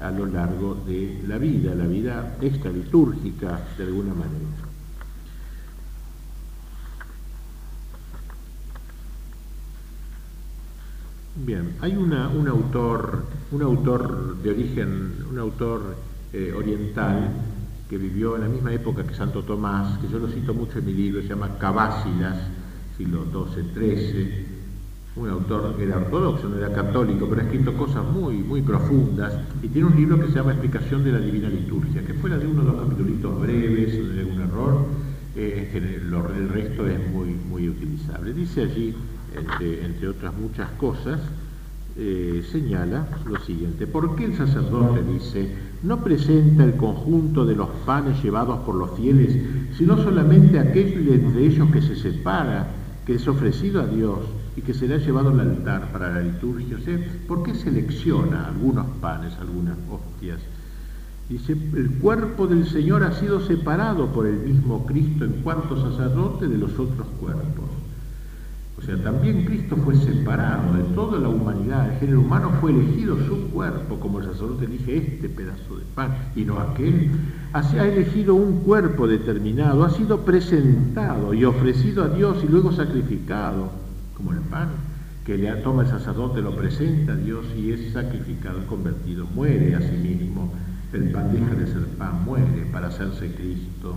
a 0.00 0.10
lo 0.10 0.26
largo 0.26 0.76
de 0.86 1.22
la 1.26 1.38
vida, 1.38 1.74
la 1.74 1.86
vida 1.86 2.36
extralitúrgica 2.40 3.60
de 3.76 3.84
alguna 3.84 4.14
manera. 4.14 4.59
Bien, 11.36 11.76
hay 11.80 11.94
un 11.96 12.12
autor, 12.48 13.24
un 13.52 13.62
autor 13.62 14.36
de 14.42 14.50
origen, 14.50 15.14
un 15.30 15.38
autor 15.38 15.94
eh, 16.32 16.52
oriental 16.56 17.30
que 17.88 17.98
vivió 17.98 18.34
en 18.34 18.42
la 18.42 18.48
misma 18.48 18.72
época 18.72 19.04
que 19.04 19.14
Santo 19.14 19.44
Tomás, 19.44 19.98
que 19.98 20.08
yo 20.08 20.18
lo 20.18 20.26
cito 20.26 20.52
mucho 20.54 20.80
en 20.80 20.86
mi 20.86 20.92
libro, 20.92 21.22
se 21.22 21.28
llama 21.28 21.56
Cabásilas, 21.56 22.36
siglo 22.96 23.24
XII-XIII, 23.32 24.46
un 25.16 25.28
autor 25.28 25.76
que 25.76 25.84
era 25.84 25.98
ortodoxo, 25.98 26.48
no 26.48 26.56
era 26.58 26.72
católico, 26.72 27.28
pero 27.28 27.42
ha 27.42 27.44
escrito 27.44 27.74
cosas 27.74 28.04
muy, 28.04 28.38
muy 28.38 28.62
profundas 28.62 29.32
y 29.62 29.68
tiene 29.68 29.86
un 29.86 29.96
libro 29.96 30.18
que 30.20 30.26
se 30.26 30.34
llama 30.34 30.50
Explicación 30.52 31.04
de 31.04 31.12
la 31.12 31.18
Divina 31.20 31.48
Liturgia, 31.48 32.04
que 32.04 32.14
fuera 32.14 32.38
de 32.38 32.46
uno 32.48 32.64
de 32.64 32.72
los 32.72 32.88
capítulos 32.88 33.40
breves 33.40 34.00
o 34.00 34.08
de 34.08 34.20
algún 34.20 34.40
error, 34.40 34.86
eh, 35.36 35.70
el 35.74 36.48
resto 36.48 36.88
es 36.88 37.08
muy, 37.12 37.36
muy 37.48 37.68
utilizable. 37.68 38.32
Dice 38.32 38.62
allí 38.62 38.94
entre, 39.34 40.08
otras 40.08 40.34
muchas 40.34 40.70
cosas, 40.72 41.20
eh, 41.96 42.44
señala 42.50 43.06
lo 43.26 43.38
siguiente, 43.40 43.86
¿por 43.86 44.16
qué 44.16 44.24
el 44.24 44.36
sacerdote 44.36 45.02
dice, 45.02 45.50
no 45.82 46.02
presenta 46.02 46.64
el 46.64 46.76
conjunto 46.76 47.44
de 47.44 47.56
los 47.56 47.68
panes 47.84 48.22
llevados 48.22 48.60
por 48.60 48.74
los 48.74 48.90
fieles, 48.96 49.36
sino 49.76 49.96
solamente 50.02 50.58
aquel 50.58 51.08
entre 51.08 51.46
ellos 51.46 51.70
que 51.70 51.82
se 51.82 51.96
separa, 51.96 52.68
que 53.06 53.14
es 53.14 53.26
ofrecido 53.26 53.80
a 53.80 53.86
Dios 53.86 54.18
y 54.56 54.60
que 54.60 54.74
se 54.74 54.86
le 54.86 54.94
ha 54.94 54.98
llevado 54.98 55.30
al 55.30 55.40
altar 55.40 55.90
para 55.92 56.12
la 56.12 56.20
liturgia? 56.20 56.76
O 56.76 56.80
sea, 56.80 56.98
¿por 57.26 57.42
qué 57.42 57.54
selecciona 57.54 58.46
algunos 58.46 58.86
panes, 59.00 59.32
algunas 59.40 59.76
hostias? 59.90 60.40
Dice, 61.30 61.52
el 61.52 61.90
cuerpo 62.00 62.48
del 62.48 62.66
Señor 62.66 63.04
ha 63.04 63.12
sido 63.12 63.40
separado 63.40 64.08
por 64.08 64.26
el 64.26 64.40
mismo 64.40 64.84
Cristo 64.84 65.24
en 65.24 65.42
cuanto 65.42 65.80
sacerdote 65.80 66.48
de 66.48 66.58
los 66.58 66.72
otros 66.72 67.06
cuerpos. 67.20 67.69
O 68.80 68.82
sea, 68.82 68.96
también 69.02 69.44
Cristo 69.44 69.76
fue 69.76 69.94
separado 69.94 70.72
de 70.72 70.82
toda 70.94 71.18
la 71.18 71.28
humanidad, 71.28 71.92
el 71.92 71.98
género 72.00 72.20
humano 72.20 72.50
fue 72.60 72.70
elegido 72.70 73.18
su 73.26 73.50
cuerpo, 73.50 74.00
como 74.00 74.20
el 74.20 74.24
sacerdote 74.24 74.64
elige 74.64 74.96
este 74.96 75.28
pedazo 75.28 75.76
de 75.76 75.84
pan 75.94 76.16
y 76.34 76.44
no 76.44 76.58
aquel. 76.58 77.10
Así 77.52 77.76
ha 77.76 77.86
elegido 77.86 78.34
un 78.34 78.60
cuerpo 78.60 79.06
determinado, 79.06 79.84
ha 79.84 79.90
sido 79.90 80.24
presentado 80.24 81.34
y 81.34 81.44
ofrecido 81.44 82.04
a 82.04 82.08
Dios 82.08 82.42
y 82.42 82.48
luego 82.48 82.72
sacrificado, 82.72 83.70
como 84.16 84.32
el 84.32 84.40
pan 84.40 84.70
que 85.26 85.36
le 85.36 85.52
toma 85.56 85.82
el 85.82 85.88
sacerdote, 85.88 86.40
lo 86.40 86.56
presenta 86.56 87.12
a 87.12 87.16
Dios 87.16 87.44
y 87.54 87.72
es 87.72 87.92
sacrificado, 87.92 88.66
convertido, 88.66 89.26
muere 89.26 89.74
a 89.74 89.80
sí 89.80 89.96
mismo. 89.96 90.52
El 90.92 91.10
pan 91.12 91.30
deja 91.32 91.54
de 91.54 91.66
ser 91.66 91.86
pan, 91.98 92.24
muere 92.24 92.66
para 92.72 92.86
hacerse 92.88 93.30
Cristo. 93.34 93.94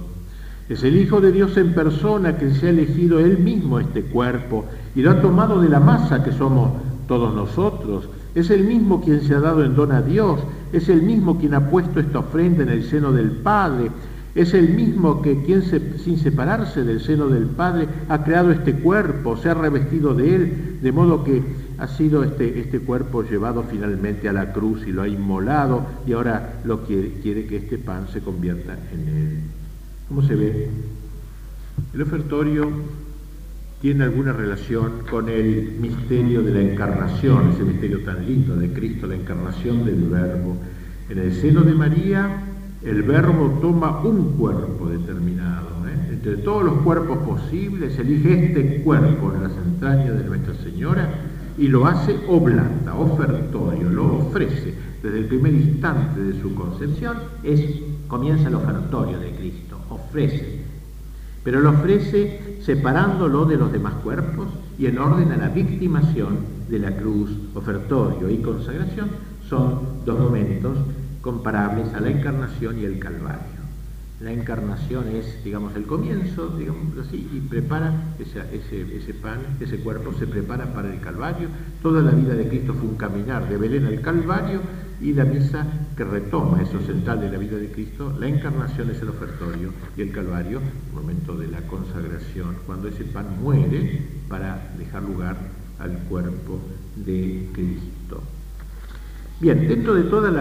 Es 0.69 0.83
el 0.83 0.95
Hijo 0.95 1.19
de 1.19 1.31
Dios 1.33 1.57
en 1.57 1.73
persona 1.73 2.37
que 2.37 2.53
se 2.53 2.67
ha 2.67 2.69
elegido 2.69 3.19
él 3.19 3.37
mismo 3.37 3.79
este 3.79 4.03
cuerpo 4.03 4.65
y 4.95 5.01
lo 5.01 5.11
ha 5.11 5.21
tomado 5.21 5.59
de 5.59 5.67
la 5.67 5.81
masa 5.81 6.23
que 6.23 6.31
somos 6.31 6.71
todos 7.07 7.35
nosotros. 7.35 8.07
Es 8.33 8.49
el 8.49 8.63
mismo 8.63 9.01
quien 9.01 9.21
se 9.21 9.35
ha 9.35 9.39
dado 9.39 9.63
en 9.65 9.75
don 9.75 9.91
a 9.91 10.01
Dios. 10.01 10.39
Es 10.71 10.87
el 10.87 11.01
mismo 11.01 11.37
quien 11.37 11.53
ha 11.53 11.69
puesto 11.69 11.99
esta 11.99 12.19
ofrenda 12.19 12.63
en 12.63 12.69
el 12.69 12.83
seno 12.85 13.11
del 13.11 13.31
Padre. 13.31 13.91
Es 14.35 14.53
el 14.53 14.69
mismo 14.69 15.21
que 15.21 15.43
quien 15.43 15.61
sin 15.63 16.17
separarse 16.17 16.83
del 16.83 17.01
seno 17.01 17.27
del 17.27 17.45
Padre 17.45 17.87
ha 18.09 18.23
creado 18.23 18.51
este 18.51 18.73
cuerpo, 18.73 19.37
se 19.37 19.49
ha 19.49 19.53
revestido 19.53 20.15
de 20.15 20.35
él, 20.35 20.79
de 20.81 20.91
modo 20.91 21.23
que 21.23 21.43
ha 21.77 21.87
sido 21.87 22.23
este, 22.23 22.59
este 22.59 22.79
cuerpo 22.79 23.21
llevado 23.21 23.63
finalmente 23.69 24.27
a 24.27 24.33
la 24.33 24.51
cruz 24.51 24.87
y 24.87 24.91
lo 24.91 25.03
ha 25.03 25.07
inmolado 25.07 25.85
y 26.07 26.13
ahora 26.13 26.61
lo 26.63 26.83
quiere, 26.83 27.13
quiere 27.21 27.45
que 27.45 27.57
este 27.57 27.77
pan 27.77 28.07
se 28.11 28.21
convierta 28.21 28.73
en 28.91 29.07
él. 29.07 29.62
¿Cómo 30.07 30.21
se 30.21 30.35
ve? 30.35 30.69
El 31.93 32.01
ofertorio 32.01 32.69
tiene 33.81 34.03
alguna 34.03 34.33
relación 34.33 35.03
con 35.09 35.29
el 35.29 35.77
misterio 35.79 36.41
de 36.41 36.53
la 36.53 36.61
encarnación, 36.61 37.49
ese 37.49 37.63
misterio 37.63 38.03
tan 38.03 38.25
lindo 38.25 38.55
de 38.55 38.71
Cristo, 38.73 39.07
la 39.07 39.15
encarnación 39.15 39.85
del 39.85 40.03
Verbo. 40.09 40.57
En 41.09 41.19
el 41.19 41.33
seno 41.33 41.61
de 41.61 41.73
María, 41.73 42.43
el 42.83 43.03
Verbo 43.03 43.59
toma 43.61 44.01
un 44.01 44.37
cuerpo 44.37 44.89
determinado. 44.89 45.67
¿eh? 45.87 46.13
Entre 46.13 46.37
todos 46.37 46.63
los 46.63 46.75
cuerpos 46.81 47.17
posibles, 47.19 47.97
elige 47.97 48.47
este 48.47 48.81
cuerpo 48.83 49.33
en 49.33 49.43
las 49.43 49.53
entrañas 49.57 50.17
de 50.17 50.25
Nuestra 50.25 50.53
Señora 50.55 51.09
y 51.57 51.67
lo 51.69 51.85
hace 51.85 52.17
oblata, 52.27 52.93
ofertorio, 52.95 53.89
lo 53.89 54.17
ofrece. 54.17 54.73
Desde 55.01 55.19
el 55.19 55.25
primer 55.25 55.53
instante 55.53 56.21
de 56.21 56.41
su 56.41 56.53
concepción 56.55 57.17
es, 57.43 57.61
comienza 58.07 58.49
el 58.49 58.55
ofertorio 58.55 59.19
de 59.19 59.31
Cristo 59.31 59.62
ofrece, 60.13 60.59
pero 61.43 61.59
lo 61.59 61.71
ofrece 61.71 62.59
separándolo 62.61 63.45
de 63.45 63.57
los 63.57 63.71
demás 63.71 63.95
cuerpos 63.95 64.47
y 64.77 64.85
en 64.85 64.99
orden 64.99 65.31
a 65.31 65.37
la 65.37 65.49
victimación 65.49 66.37
de 66.69 66.77
la 66.77 66.95
cruz, 66.95 67.31
ofertorio 67.55 68.29
y 68.29 68.37
consagración, 68.37 69.09
son 69.49 70.05
dos 70.05 70.19
momentos 70.19 70.77
comparables 71.21 71.91
a 71.95 71.99
la 71.99 72.09
encarnación 72.09 72.79
y 72.79 72.85
el 72.85 72.99
calvario. 72.99 73.63
La 74.21 74.31
encarnación 74.31 75.07
es, 75.15 75.43
digamos, 75.43 75.75
el 75.75 75.83
comienzo, 75.83 76.55
digamos 76.57 76.95
así, 76.97 77.27
y 77.33 77.39
prepara 77.41 78.13
ese, 78.19 78.39
ese, 78.95 79.13
pan, 79.15 79.39
ese 79.59 79.77
cuerpo 79.79 80.13
se 80.13 80.27
prepara 80.27 80.73
para 80.73 80.93
el 80.93 81.01
Calvario. 81.01 81.49
Toda 81.81 82.01
la 82.01 82.11
vida 82.11 82.33
de 82.33 82.47
Cristo 82.47 82.73
fue 82.73 82.87
un 82.87 82.95
caminar 82.95 83.49
de 83.49 83.57
Belén 83.57 83.85
al 83.85 83.99
Calvario 83.99 84.61
y 85.03 85.13
la 85.13 85.25
misa 85.25 85.67
que 85.97 86.05
retoma 86.05 86.61
eso 86.61 86.79
central 86.79 87.19
de 87.19 87.29
la 87.29 87.37
vida 87.37 87.57
de 87.57 87.69
Cristo, 87.69 88.15
la 88.17 88.27
encarnación 88.27 88.89
es 88.89 89.01
el 89.01 89.09
ofertorio 89.09 89.73
y 89.97 90.01
el 90.01 90.11
Calvario, 90.11 90.61
momento 90.93 91.35
de 91.35 91.47
la 91.47 91.59
consagración, 91.67 92.55
cuando 92.65 92.87
ese 92.87 93.03
pan 93.03 93.25
muere 93.41 94.01
para 94.29 94.73
dejar 94.77 95.03
lugar 95.03 95.35
al 95.79 95.91
cuerpo 96.09 96.57
de 96.95 97.49
Cristo. 97.51 98.21
Bien, 99.41 99.67
dentro 99.67 99.93
de 99.93 100.03
todos 100.03 100.33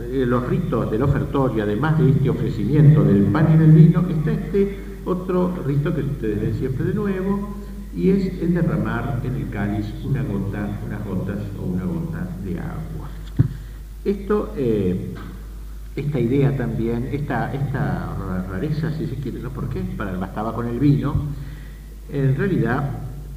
eh, 0.00 0.26
los 0.26 0.46
ritos 0.46 0.90
del 0.90 1.02
ofertorio, 1.02 1.62
además 1.62 1.98
de 1.98 2.10
este 2.10 2.28
ofrecimiento 2.28 3.02
del 3.02 3.22
pan 3.22 3.54
y 3.54 3.56
del 3.56 3.72
vino, 3.72 4.04
está 4.06 4.32
este 4.32 4.80
otro 5.06 5.62
rito 5.66 5.94
que 5.94 6.02
ustedes 6.02 6.42
ven 6.42 6.54
siempre 6.58 6.84
de 6.84 6.94
nuevo, 6.94 7.56
y 7.96 8.10
es 8.10 8.42
el 8.42 8.52
derramar 8.52 9.22
en 9.24 9.34
el 9.34 9.48
cáliz 9.48 9.86
una 10.04 10.22
gota, 10.22 10.78
unas 10.86 11.04
gotas 11.06 11.38
o 11.58 11.62
una 11.64 11.84
gota 11.84 12.28
de 12.44 12.60
agua. 12.60 12.99
Esto, 14.04 14.54
eh, 14.56 15.14
esta 15.94 16.18
idea 16.18 16.56
también, 16.56 17.08
esta, 17.12 17.52
esta 17.52 18.16
rareza, 18.50 18.92
si 18.92 19.06
se 19.06 19.16
quiere, 19.16 19.40
¿no? 19.40 19.50
¿Por 19.50 19.68
qué? 19.68 19.80
Para, 19.80 20.16
bastaba 20.16 20.54
con 20.54 20.66
el 20.66 20.78
vino, 20.78 21.14
en 22.10 22.34
realidad 22.36 22.90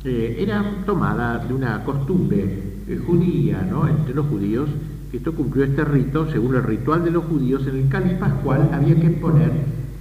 eh, 0.05 0.38
era 0.39 0.64
tomada 0.86 1.39
de 1.39 1.53
una 1.53 1.84
costumbre 1.84 2.43
eh, 2.88 3.01
judía, 3.05 3.61
¿no? 3.70 3.88
Entre 3.88 4.14
los 4.14 4.28
judíos, 4.28 4.70
que 5.11 5.18
esto 5.18 5.34
cumplió 5.34 5.66
este 5.66 5.84
rito, 5.84 6.32
según 6.32 6.55
el 6.55 6.64
ritual 6.64 7.03
de 7.03 7.11
los 7.11 7.26
judíos, 7.26 7.68
en 7.68 7.78
el 7.78 7.89
cáliz 7.89 8.14
pascual 8.14 8.70
había 8.74 8.95
que 8.95 9.09
poner 9.09 9.51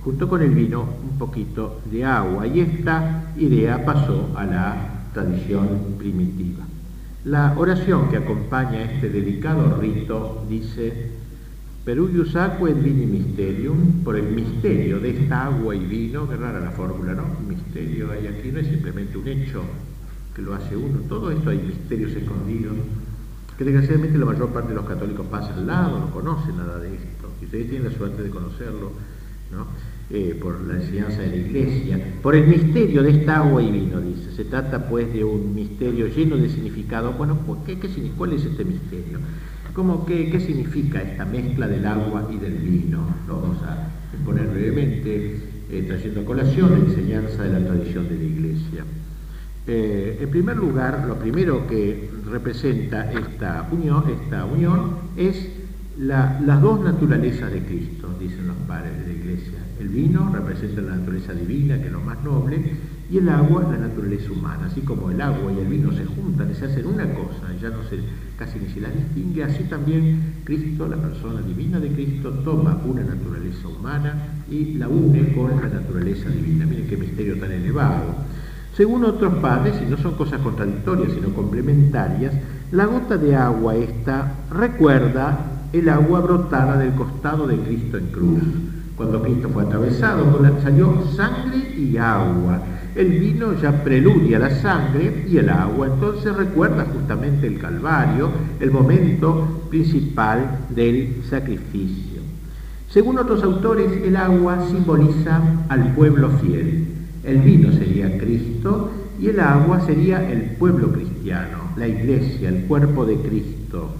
junto 0.02 0.28
con 0.28 0.42
el 0.42 0.50
vino 0.50 0.82
un 1.10 1.18
poquito 1.18 1.80
de 1.90 2.04
agua 2.04 2.46
y 2.46 2.60
esta 2.60 3.32
idea 3.36 3.84
pasó 3.84 4.30
a 4.36 4.44
la 4.44 4.76
tradición 5.12 5.96
primitiva. 5.98 6.64
La 7.24 7.54
oración 7.56 8.10
que 8.10 8.16
acompaña 8.16 8.82
este 8.82 9.08
delicado 9.08 9.78
rito 9.80 10.44
dice 10.48 11.12
Perugius 11.84 12.34
aqua 12.34 12.70
et 12.70 12.82
vini 12.82 13.06
mysterium, 13.06 14.02
por 14.02 14.16
el 14.16 14.24
misterio 14.24 14.98
de 14.98 15.10
esta 15.10 15.46
agua 15.46 15.76
y 15.76 15.86
vino, 15.86 16.28
que 16.28 16.34
rara 16.34 16.58
la 16.58 16.72
fórmula, 16.72 17.12
¿no? 17.12 17.24
misterio 17.46 18.10
hay 18.10 18.26
aquí, 18.26 18.50
no 18.50 18.58
es 18.58 18.66
simplemente 18.66 19.18
un 19.18 19.28
hecho 19.28 19.62
que 20.34 20.42
lo 20.42 20.54
hace 20.54 20.76
uno, 20.76 20.98
todo 21.08 21.30
esto 21.30 21.50
hay 21.50 21.58
misterios 21.58 22.10
escondidos, 22.10 22.74
que 23.56 23.64
desgraciadamente 23.64 24.18
la 24.18 24.26
mayor 24.26 24.48
parte 24.48 24.70
de 24.70 24.74
los 24.74 24.86
católicos 24.86 25.24
pasa 25.26 25.54
al 25.54 25.66
lado, 25.66 26.00
no 26.00 26.10
conocen 26.10 26.56
nada 26.56 26.78
de 26.78 26.94
esto, 26.94 27.30
y 27.40 27.44
ustedes 27.44 27.68
tienen 27.68 27.90
la 27.90 27.96
suerte 27.96 28.22
de 28.22 28.30
conocerlo, 28.30 28.92
¿no? 29.52 29.66
Eh, 30.14 30.38
por 30.38 30.60
la 30.66 30.74
enseñanza 30.74 31.22
de 31.22 31.28
la 31.28 31.36
iglesia, 31.36 31.98
por 32.20 32.36
el 32.36 32.46
misterio 32.46 33.02
de 33.02 33.12
esta 33.12 33.38
agua 33.38 33.62
y 33.62 33.72
vino, 33.72 33.98
dice. 33.98 34.30
Se 34.36 34.44
trata 34.44 34.86
pues 34.86 35.10
de 35.10 35.24
un 35.24 35.54
misterio 35.54 36.06
lleno 36.06 36.36
de 36.36 36.50
significado. 36.50 37.14
Bueno, 37.14 37.38
¿qué, 37.64 37.78
qué, 37.78 37.88
cuál 38.18 38.34
es 38.34 38.44
este 38.44 38.62
misterio? 38.62 39.20
¿Cómo, 39.72 40.04
qué, 40.04 40.30
¿Qué 40.30 40.38
significa 40.38 41.00
esta 41.00 41.24
mezcla 41.24 41.66
del 41.66 41.86
agua 41.86 42.28
y 42.30 42.36
del 42.36 42.58
vino? 42.58 43.06
Lo 43.26 43.40
vamos 43.40 43.62
a 43.62 43.88
exponer 44.12 44.48
brevemente, 44.48 45.40
eh, 45.70 45.84
trayendo 45.88 46.20
a 46.20 46.24
colación 46.26 46.72
la 46.72 46.78
enseñanza 46.90 47.44
de 47.44 47.58
la 47.58 47.66
tradición 47.66 48.06
de 48.06 48.16
la 48.16 48.24
iglesia. 48.24 48.84
Eh, 49.66 50.18
en 50.20 50.28
primer 50.28 50.58
lugar, 50.58 51.06
lo 51.08 51.18
primero 51.18 51.66
que 51.66 52.10
representa 52.30 53.10
esta 53.10 53.66
unión, 53.72 54.04
esta 54.10 54.44
unión 54.44 54.90
es 55.16 55.48
las 55.96 56.60
dos 56.60 56.84
naturalezas 56.84 57.50
de 57.50 57.62
Cristo, 57.62 58.14
dicen 58.20 58.46
los 58.48 58.56
padres 58.68 58.98
de 58.98 59.06
la 59.06 59.12
iglesia. 59.18 59.61
El 59.82 59.88
vino 59.88 60.30
representa 60.32 60.80
la 60.80 60.94
naturaleza 60.94 61.32
divina, 61.32 61.76
que 61.76 61.86
es 61.86 61.92
lo 61.92 62.00
más 62.00 62.22
noble, 62.22 62.76
y 63.10 63.18
el 63.18 63.28
agua 63.28 63.64
la 63.64 63.78
naturaleza 63.78 64.30
humana. 64.30 64.66
Así 64.66 64.80
como 64.82 65.10
el 65.10 65.20
agua 65.20 65.52
y 65.52 65.58
el 65.58 65.66
vino 65.66 65.90
se 65.90 66.04
juntan 66.04 66.52
y 66.52 66.54
se 66.54 66.66
hacen 66.66 66.86
una 66.86 67.12
cosa, 67.12 67.52
ya 67.60 67.68
no 67.70 67.82
se, 67.90 67.98
casi 68.38 68.60
ni 68.60 68.68
se 68.68 68.80
las 68.80 68.94
distingue, 68.94 69.42
así 69.42 69.64
también 69.64 70.34
Cristo, 70.44 70.86
la 70.86 70.98
persona 70.98 71.42
divina 71.42 71.80
de 71.80 71.88
Cristo, 71.88 72.30
toma 72.44 72.80
una 72.86 73.02
naturaleza 73.02 73.66
humana 73.66 74.44
y 74.48 74.74
la 74.74 74.86
une 74.86 75.34
con 75.34 75.50
la 75.50 75.68
naturaleza 75.68 76.28
divina. 76.28 76.64
Miren 76.64 76.86
qué 76.86 76.96
misterio 76.96 77.40
tan 77.40 77.50
elevado. 77.50 78.14
Según 78.76 79.04
otros 79.04 79.34
padres, 79.40 79.82
y 79.84 79.90
no 79.90 79.96
son 79.96 80.14
cosas 80.14 80.40
contradictorias, 80.42 81.12
sino 81.12 81.34
complementarias, 81.34 82.34
la 82.70 82.86
gota 82.86 83.16
de 83.16 83.34
agua 83.34 83.74
esta 83.74 84.44
recuerda 84.48 85.66
el 85.72 85.88
agua 85.88 86.20
brotada 86.20 86.78
del 86.78 86.94
costado 86.94 87.48
de 87.48 87.56
Cristo 87.56 87.98
en 87.98 88.06
cruz 88.06 88.42
cuando 88.96 89.22
Cristo 89.22 89.48
fue 89.48 89.62
atravesado, 89.62 90.40
salió 90.62 91.02
sangre 91.16 91.74
y 91.76 91.96
agua. 91.96 92.60
El 92.94 93.08
vino 93.18 93.54
ya 93.58 93.82
preludia 93.82 94.38
la 94.38 94.50
sangre 94.50 95.24
y 95.26 95.38
el 95.38 95.48
agua, 95.48 95.86
entonces 95.86 96.36
recuerda 96.36 96.86
justamente 96.92 97.46
el 97.46 97.58
Calvario, 97.58 98.30
el 98.60 98.70
momento 98.70 99.66
principal 99.70 100.66
del 100.68 101.22
sacrificio. 101.28 102.20
Según 102.88 103.18
otros 103.18 103.42
autores, 103.42 103.90
el 104.04 104.14
agua 104.16 104.66
simboliza 104.68 105.40
al 105.70 105.94
pueblo 105.94 106.28
fiel. 106.42 106.86
El 107.24 107.38
vino 107.38 107.72
sería 107.72 108.18
Cristo 108.18 108.90
y 109.18 109.28
el 109.28 109.40
agua 109.40 109.80
sería 109.86 110.30
el 110.30 110.56
pueblo 110.56 110.92
cristiano, 110.92 111.58
la 111.76 111.88
iglesia, 111.88 112.50
el 112.50 112.64
cuerpo 112.64 113.06
de 113.06 113.16
Cristo. 113.16 113.94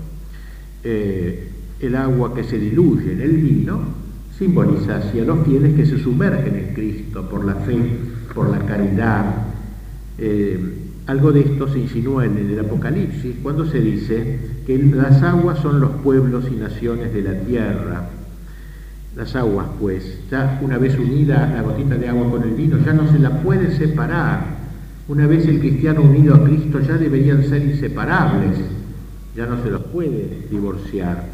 Eh, 0.85 1.49
el 1.81 1.97
agua 1.97 2.35
que 2.35 2.45
se 2.45 2.59
diluye 2.59 3.13
en 3.13 3.23
el 3.23 3.37
vino 3.39 4.02
simboliza 4.39 4.97
hacia 4.97 5.25
los 5.25 5.45
fieles 5.47 5.75
que 5.75 5.87
se 5.87 5.99
sumergen 5.99 6.57
en 6.57 6.75
Cristo 6.75 7.29
por 7.29 7.45
la 7.45 7.55
fe, 7.57 7.79
por 8.35 8.51
la 8.51 8.59
caridad. 8.61 9.25
Eh, 10.19 10.79
algo 11.07 11.33
de 11.33 11.41
esto 11.41 11.69
se 11.69 11.81
insinúa 11.81 12.27
en 12.27 12.39
el 12.39 12.61
Apocalipsis 12.61 13.37
cuando 13.43 13.67
se 13.67 13.81
dice 13.81 14.39
que 14.67 14.79
las 14.79 15.23
aguas 15.23 15.59
son 15.59 15.81
los 15.81 15.91
pueblos 16.03 16.45
y 16.51 16.55
naciones 16.55 17.13
de 17.13 17.23
la 17.23 17.41
tierra. 17.41 18.09
Las 19.17 19.35
aguas, 19.37 19.67
pues, 19.79 20.21
ya 20.31 20.59
una 20.63 20.79
vez 20.79 20.99
unida 20.99 21.51
la 21.55 21.63
gotita 21.63 21.97
de 21.97 22.09
agua 22.09 22.31
con 22.31 22.43
el 22.45 22.55
vino, 22.55 22.79
ya 22.79 22.93
no 22.93 23.11
se 23.11 23.19
la 23.19 23.43
puede 23.43 23.77
separar. 23.77 24.63
Una 25.09 25.27
vez 25.27 25.47
el 25.47 25.59
cristiano 25.59 26.03
unido 26.03 26.37
a 26.37 26.45
Cristo 26.45 26.81
ya 26.81 26.97
deberían 26.97 27.45
ser 27.45 27.63
inseparables, 27.63 28.57
ya 29.37 29.47
no 29.47 29.63
se 29.63 29.71
los 29.71 29.83
puede 29.83 30.47
divorciar. 30.51 31.32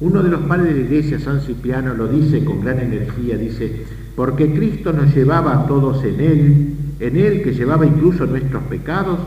Uno 0.00 0.22
de 0.22 0.30
los 0.30 0.40
padres 0.42 0.74
de 0.74 0.80
la 0.80 0.86
iglesia, 0.86 1.20
San 1.20 1.42
Cipriano, 1.42 1.92
lo 1.92 2.08
dice 2.08 2.42
con 2.42 2.62
gran 2.62 2.78
energía, 2.80 3.36
dice, 3.36 3.84
porque 4.16 4.50
Cristo 4.50 4.94
nos 4.94 5.14
llevaba 5.14 5.52
a 5.52 5.66
todos 5.66 6.02
en 6.04 6.20
Él, 6.20 6.74
en 7.00 7.16
Él 7.16 7.42
que 7.42 7.52
llevaba 7.52 7.84
incluso 7.84 8.24
nuestros 8.24 8.62
pecados, 8.64 9.18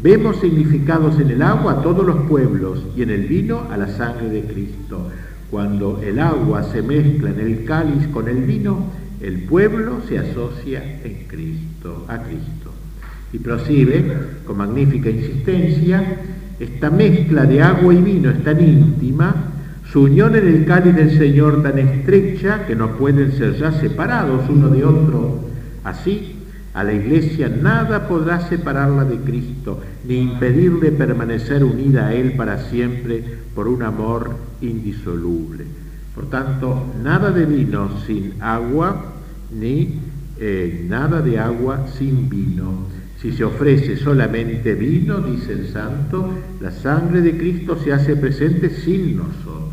vemos 0.00 0.36
significados 0.40 1.18
en 1.18 1.30
el 1.30 1.42
agua 1.42 1.72
a 1.72 1.82
todos 1.82 2.06
los 2.06 2.28
pueblos 2.28 2.84
y 2.96 3.02
en 3.02 3.10
el 3.10 3.26
vino 3.26 3.66
a 3.68 3.76
la 3.76 3.88
sangre 3.88 4.28
de 4.28 4.42
Cristo. 4.42 5.10
Cuando 5.50 6.00
el 6.00 6.20
agua 6.20 6.62
se 6.62 6.82
mezcla 6.82 7.30
en 7.30 7.40
el 7.40 7.64
cáliz 7.64 8.06
con 8.12 8.28
el 8.28 8.42
vino, 8.42 8.90
el 9.20 9.42
pueblo 9.42 10.02
se 10.08 10.20
asocia 10.20 11.00
en 11.02 11.26
Cristo, 11.26 12.06
a 12.06 12.22
Cristo. 12.22 12.70
Y 13.32 13.38
prosigue 13.38 14.04
con 14.46 14.56
magnífica 14.56 15.10
insistencia, 15.10 16.20
esta 16.60 16.90
mezcla 16.90 17.44
de 17.44 17.60
agua 17.60 17.92
y 17.92 18.02
vino 18.02 18.30
es 18.30 18.44
tan 18.44 18.60
íntima 18.60 19.51
su 19.92 20.04
unión 20.04 20.34
en 20.34 20.48
el 20.48 20.64
cáliz 20.64 20.94
del 20.94 21.18
Señor 21.18 21.62
tan 21.62 21.78
estrecha 21.78 22.66
que 22.66 22.74
no 22.74 22.96
pueden 22.96 23.32
ser 23.32 23.58
ya 23.58 23.72
separados 23.72 24.48
uno 24.48 24.70
de 24.70 24.82
otro. 24.86 25.40
Así, 25.84 26.36
a 26.72 26.82
la 26.82 26.94
iglesia 26.94 27.50
nada 27.50 28.08
podrá 28.08 28.48
separarla 28.48 29.04
de 29.04 29.18
Cristo, 29.18 29.82
ni 30.08 30.16
impedirle 30.16 30.92
permanecer 30.92 31.62
unida 31.62 32.06
a 32.06 32.14
Él 32.14 32.32
para 32.36 32.70
siempre 32.70 33.22
por 33.54 33.68
un 33.68 33.82
amor 33.82 34.34
indisoluble. 34.62 35.66
Por 36.14 36.30
tanto, 36.30 36.86
nada 37.04 37.30
de 37.30 37.44
vino 37.44 37.90
sin 38.06 38.40
agua, 38.40 39.12
ni 39.54 40.00
eh, 40.38 40.86
nada 40.88 41.20
de 41.20 41.38
agua 41.38 41.86
sin 41.98 42.30
vino. 42.30 42.86
Si 43.20 43.32
se 43.32 43.44
ofrece 43.44 43.98
solamente 43.98 44.74
vino, 44.74 45.18
dice 45.18 45.52
el 45.52 45.68
santo, 45.68 46.30
la 46.62 46.70
sangre 46.70 47.20
de 47.20 47.36
Cristo 47.36 47.76
se 47.76 47.92
hace 47.92 48.16
presente 48.16 48.70
sin 48.70 49.18
nosotros. 49.18 49.71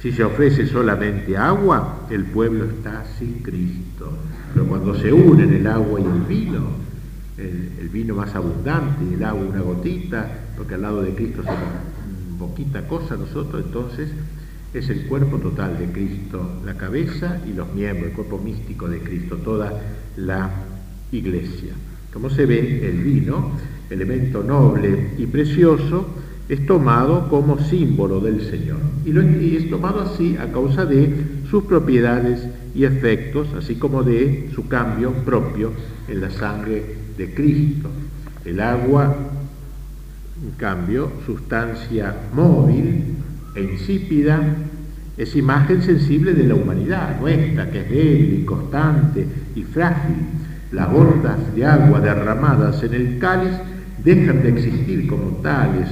Si 0.00 0.12
se 0.12 0.22
ofrece 0.22 0.66
solamente 0.66 1.36
agua, 1.36 2.06
el 2.10 2.24
pueblo 2.24 2.66
está 2.66 3.04
sin 3.18 3.42
Cristo. 3.42 4.12
Pero 4.52 4.66
cuando 4.66 4.94
se 4.94 5.12
unen 5.12 5.52
el 5.52 5.66
agua 5.66 6.00
y 6.00 6.04
el 6.04 6.20
vino, 6.22 6.66
el, 7.36 7.88
vino 7.88 8.14
más 8.14 8.34
abundante 8.34 9.04
y 9.10 9.14
el 9.14 9.24
agua 9.24 9.42
una 9.42 9.60
gotita, 9.60 10.28
porque 10.56 10.74
al 10.74 10.82
lado 10.82 11.02
de 11.02 11.14
Cristo 11.14 11.42
somos 11.42 11.58
poquita 12.38 12.86
cosa 12.86 13.16
nosotros, 13.16 13.64
entonces 13.64 14.10
es 14.72 14.88
el 14.90 15.06
cuerpo 15.06 15.38
total 15.38 15.78
de 15.78 15.86
Cristo, 15.86 16.60
la 16.64 16.74
cabeza 16.74 17.40
y 17.48 17.52
los 17.52 17.72
miembros, 17.74 18.10
el 18.10 18.12
cuerpo 18.12 18.38
místico 18.38 18.88
de 18.88 19.00
Cristo, 19.00 19.36
toda 19.38 19.72
la 20.16 20.50
iglesia. 21.10 21.72
Como 22.12 22.30
se 22.30 22.46
ve, 22.46 22.88
el 22.88 22.98
vino, 23.02 23.52
elemento 23.90 24.42
noble 24.44 25.14
y 25.18 25.26
precioso, 25.26 26.06
es 26.48 26.64
tomado 26.66 27.28
como 27.28 27.58
símbolo 27.58 28.20
del 28.20 28.40
Señor. 28.42 28.78
Y, 29.04 29.56
es 29.56 29.68
tomado 29.68 30.02
así 30.02 30.36
a 30.36 30.50
causa 30.50 30.86
de 30.86 31.12
sus 31.50 31.64
propiedades 31.64 32.46
y 32.74 32.84
efectos, 32.84 33.48
así 33.56 33.74
como 33.74 34.02
de 34.02 34.50
su 34.54 34.66
cambio 34.66 35.12
propio 35.12 35.72
en 36.08 36.20
la 36.20 36.30
sangre 36.30 36.96
de 37.16 37.34
Cristo. 37.34 37.90
El 38.44 38.60
agua, 38.60 39.14
en 40.42 40.50
cambio, 40.52 41.10
sustancia 41.26 42.16
móvil 42.34 43.16
e 43.54 43.62
insípida, 43.62 44.40
es 45.18 45.34
imagen 45.34 45.82
sensible 45.82 46.32
de 46.32 46.44
la 46.44 46.54
humanidad 46.54 47.20
nuestra, 47.20 47.70
que 47.70 47.80
es 47.80 47.90
débil, 47.90 48.44
constante 48.46 49.26
y 49.54 49.64
frágil. 49.64 50.16
Las 50.72 50.90
gotas 50.92 51.54
de 51.54 51.66
agua 51.66 52.00
derramadas 52.00 52.82
en 52.84 52.94
el 52.94 53.18
cáliz 53.18 53.52
dejan 54.04 54.42
de 54.42 54.50
existir 54.50 55.08
como 55.08 55.38
tales, 55.42 55.88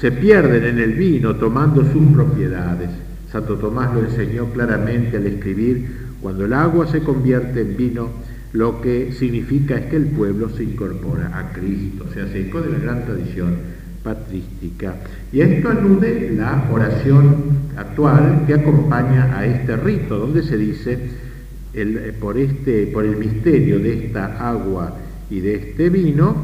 se 0.00 0.12
pierden 0.12 0.64
en 0.64 0.78
el 0.78 0.94
vino 0.94 1.36
tomando 1.36 1.82
sus 1.92 2.12
propiedades. 2.12 2.90
Santo 3.32 3.56
Tomás 3.56 3.92
lo 3.92 4.00
enseñó 4.00 4.46
claramente 4.52 5.16
al 5.16 5.26
escribir, 5.26 6.08
cuando 6.22 6.44
el 6.44 6.52
agua 6.52 6.86
se 6.86 7.00
convierte 7.00 7.60
en 7.60 7.76
vino, 7.76 8.08
lo 8.52 8.80
que 8.80 9.12
significa 9.12 9.76
es 9.76 9.86
que 9.86 9.96
el 9.96 10.06
pueblo 10.06 10.48
se 10.50 10.64
incorpora 10.64 11.36
a 11.36 11.52
Cristo, 11.52 12.06
se 12.14 12.22
hace 12.22 12.46
eco 12.46 12.60
de 12.60 12.70
la 12.70 12.78
gran 12.78 13.04
tradición 13.04 13.56
patrística. 14.02 14.94
Y 15.32 15.40
esto 15.40 15.68
alude 15.68 16.30
la 16.34 16.68
oración 16.72 17.58
actual 17.76 18.44
que 18.46 18.54
acompaña 18.54 19.36
a 19.36 19.44
este 19.44 19.76
rito, 19.76 20.16
donde 20.16 20.42
se 20.42 20.56
dice, 20.56 20.98
el, 21.74 22.14
por, 22.20 22.38
este, 22.38 22.86
por 22.86 23.04
el 23.04 23.16
misterio 23.16 23.78
de 23.78 24.06
esta 24.06 24.48
agua 24.48 24.96
y 25.28 25.40
de 25.40 25.54
este 25.56 25.90
vino, 25.90 26.34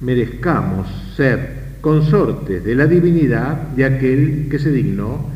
merezcamos 0.00 0.88
ser 1.16 1.63
consortes 1.84 2.64
de 2.64 2.74
la 2.74 2.86
divinidad 2.86 3.58
de 3.76 3.84
aquel 3.84 4.48
que 4.50 4.58
se 4.58 4.72
dignó 4.72 5.28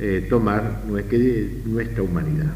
eh, 0.00 0.26
tomar 0.28 0.82
nuestra 0.88 2.02
humanidad. 2.02 2.50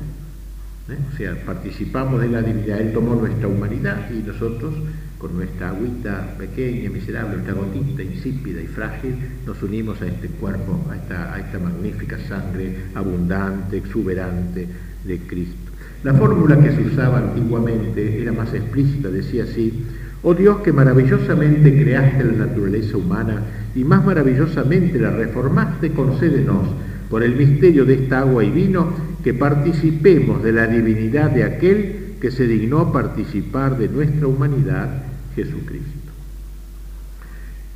¿eh? 0.91 0.99
O 1.15 1.17
sea, 1.17 1.37
participamos 1.47 2.21
de 2.21 2.31
la 2.31 2.43
divinidad, 2.43 2.81
Él 2.81 2.93
tomó 2.93 3.15
nuestra 3.15 3.47
humanidad 3.47 4.11
y 4.11 4.27
nosotros, 4.27 4.75
con 5.19 5.37
nuestra 5.37 5.69
agüita 5.69 6.35
pequeña, 6.37 6.91
miserable, 6.91 7.37
nuestra 7.37 7.55
gotita 7.55 8.03
insípida 8.03 8.61
y 8.61 8.67
frágil, 8.67 9.15
nos 9.47 9.63
unimos 9.63 10.03
a 10.03 10.09
este 10.09 10.27
cuerpo, 10.27 10.85
a 10.91 10.97
esta, 10.97 11.33
a 11.33 11.39
esta 11.39 11.61
magnífica 11.61 12.19
sangre 12.29 12.87
abundante, 12.97 13.77
exuberante 13.77 14.67
de 15.05 15.19
Cristo. 15.29 15.71
La 16.03 16.13
fórmula 16.13 16.59
que 16.59 16.73
se 16.73 16.83
usaba 16.83 17.19
antiguamente 17.19 18.21
era 18.21 18.33
más 18.33 18.53
explícita, 18.53 19.11
decía 19.11 19.45
así, 19.45 19.85
Oh 20.23 20.35
Dios 20.35 20.59
que 20.59 20.73
maravillosamente 20.73 21.73
creaste 21.81 22.25
la 22.25 22.47
naturaleza 22.47 22.97
humana 22.97 23.43
y 23.75 23.85
más 23.85 24.05
maravillosamente 24.05 24.99
la 24.99 25.11
reformaste, 25.11 25.93
concédenos, 25.93 26.69
por 27.09 27.23
el 27.23 27.37
misterio 27.37 27.85
de 27.85 27.95
esta 27.95 28.21
agua 28.21 28.45
y 28.45 28.51
vino, 28.51 28.93
que 29.23 29.35
participemos 29.35 30.43
de 30.43 30.53
la 30.53 30.67
divinidad 30.67 31.31
de 31.31 31.45
aquel 31.45 32.17
que 32.21 32.31
se 32.31 32.47
dignó 32.47 32.93
participar 32.93 33.79
de 33.79 33.89
nuestra 33.89 34.27
humanidad, 34.27 35.03
Jesucristo. 35.35 35.98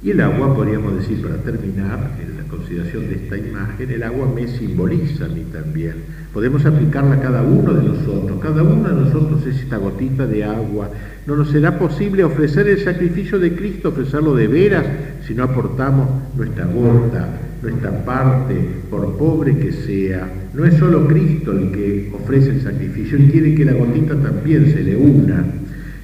Y 0.04 0.10
el 0.10 0.20
agua, 0.20 0.52
podríamos 0.52 0.96
decir 0.96 1.22
para 1.22 1.36
terminar, 1.36 2.18
en 2.20 2.36
la 2.36 2.42
consideración 2.48 3.08
de 3.08 3.14
esta 3.14 3.38
imagen, 3.38 3.88
el 3.88 4.02
agua 4.02 4.28
me 4.34 4.48
simboliza 4.48 5.26
a 5.26 5.28
mí 5.28 5.44
también. 5.52 5.94
Podemos 6.32 6.66
aplicarla 6.66 7.14
a 7.14 7.20
cada 7.20 7.42
uno 7.42 7.72
de 7.72 7.84
nosotros. 7.84 8.40
Cada 8.42 8.64
uno 8.64 8.88
de 8.88 9.04
nosotros 9.04 9.46
es 9.46 9.60
esta 9.60 9.76
gotita 9.76 10.26
de 10.26 10.42
agua. 10.42 10.90
No 11.24 11.36
nos 11.36 11.50
será 11.50 11.78
posible 11.78 12.24
ofrecer 12.24 12.66
el 12.66 12.80
sacrificio 12.80 13.38
de 13.38 13.54
Cristo, 13.54 13.90
ofrecerlo 13.90 14.34
de 14.34 14.48
veras, 14.48 14.84
si 15.24 15.34
no 15.34 15.44
aportamos 15.44 16.08
nuestra 16.36 16.64
gota, 16.64 17.28
nuestra 17.62 18.04
parte, 18.04 18.56
por 18.90 19.16
pobre 19.16 19.56
que 19.56 19.70
sea. 19.70 20.28
No 20.52 20.64
es 20.64 20.74
solo 20.78 21.06
Cristo 21.06 21.52
el 21.52 21.70
que 21.70 22.12
ofrece 22.12 22.50
el 22.50 22.60
sacrificio, 22.60 23.16
Él 23.16 23.30
quiere 23.30 23.54
que 23.54 23.64
la 23.64 23.74
gotita 23.74 24.16
también 24.16 24.72
se 24.72 24.82
le 24.82 24.96
una. 24.96 25.44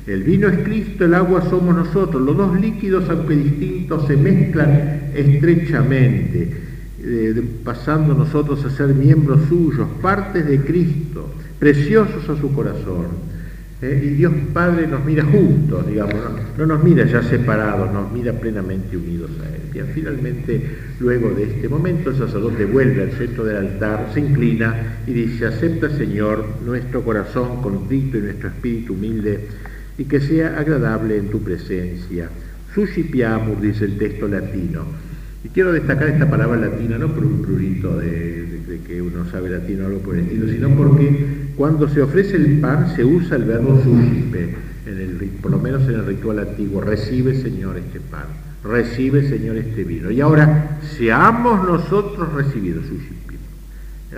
El 0.09 0.23
vino 0.23 0.49
es 0.49 0.61
Cristo, 0.61 1.05
el 1.05 1.13
agua 1.13 1.43
somos 1.51 1.77
nosotros. 1.77 2.23
Los 2.23 2.35
dos 2.35 2.59
líquidos, 2.59 3.11
aunque 3.11 3.37
distintos, 3.37 4.07
se 4.07 4.17
mezclan 4.17 5.11
estrechamente, 5.15 6.51
eh, 7.03 7.43
pasando 7.63 8.15
nosotros 8.15 8.65
a 8.65 8.71
ser 8.71 8.89
miembros 8.95 9.43
suyos, 9.51 9.87
partes 10.01 10.47
de 10.47 10.61
Cristo, 10.63 11.29
preciosos 11.59 12.27
a 12.27 12.41
su 12.41 12.55
corazón. 12.55 13.29
Eh, 13.83 14.03
y 14.03 14.09
Dios 14.15 14.33
Padre 14.55 14.87
nos 14.87 15.05
mira 15.05 15.25
juntos, 15.25 15.87
digamos, 15.87 16.17
no, 16.57 16.67
nos 16.67 16.83
mira 16.83 17.05
ya 17.05 17.23
separados, 17.23 17.93
nos 17.93 18.11
mira 18.11 18.33
plenamente 18.33 18.97
unidos 18.97 19.31
a 19.45 19.49
Él. 19.49 19.89
Y 19.89 19.93
finalmente, 19.93 20.61
luego 21.01 21.31
de 21.31 21.45
este 21.45 21.69
momento, 21.69 22.11
el 22.11 22.17
sacerdote 22.17 22.65
vuelve 22.65 23.03
al 23.03 23.13
centro 23.13 23.45
del 23.45 23.57
altar, 23.57 24.11
se 24.15 24.21
inclina 24.21 25.01
y 25.07 25.13
dice, 25.13 25.47
acepta 25.47 25.91
Señor 25.91 26.45
nuestro 26.65 27.03
corazón 27.03 27.61
contrito 27.61 28.17
y 28.17 28.23
nuestro 28.23 28.49
espíritu 28.49 28.95
humilde 28.95 29.68
y 29.99 30.05
que 30.05 30.21
sea 30.21 30.59
agradable 30.59 31.19
en 31.19 31.29
tu 31.29 31.43
presencia. 31.43 32.31
Suscipiamur, 32.73 33.61
dice 33.61 33.85
el 33.85 33.99
texto 33.99 34.29
latino. 34.29 34.85
Y 35.45 35.49
quiero 35.49 35.73
destacar 35.73 36.09
esta 36.09 36.31
palabra 36.31 36.57
latina 36.57 36.99
no 36.99 37.13
por 37.13 37.25
un 37.25 37.43
prurito 37.43 37.99
de, 37.99 38.81
que 38.87 39.03
uno 39.03 39.29
sabe 39.31 39.51
latino 39.51 39.85
o 39.85 39.87
algo 39.89 40.01
por 40.01 40.15
el 40.15 40.23
estilo, 40.23 40.49
sino 40.49 40.71
porque 40.71 41.53
cuando 41.57 41.89
se 41.89 42.01
ofrece 42.01 42.37
el 42.37 42.61
pan 42.61 42.95
se 42.95 43.05
usa 43.05 43.37
el 43.37 43.45
verbo 43.45 43.83
suscipe, 43.83 44.55
en 44.87 44.99
el, 44.99 45.31
por 45.43 45.51
lo 45.51 45.59
menos 45.59 45.83
en 45.89 45.95
el 45.95 46.07
ritual 46.07 46.39
antiguo. 46.39 46.81
Recibe, 46.81 47.35
Señor, 47.35 47.77
este 47.77 48.01
pan. 48.01 48.27
Recibe, 48.63 49.29
Señor, 49.29 49.57
este 49.57 49.85
vino. 49.85 50.11
Y 50.11 50.21
ahora, 50.21 50.79
seamos 50.97 51.67
nosotros 51.67 52.33
recibidos, 52.33 52.87
suscipe. 52.87 53.28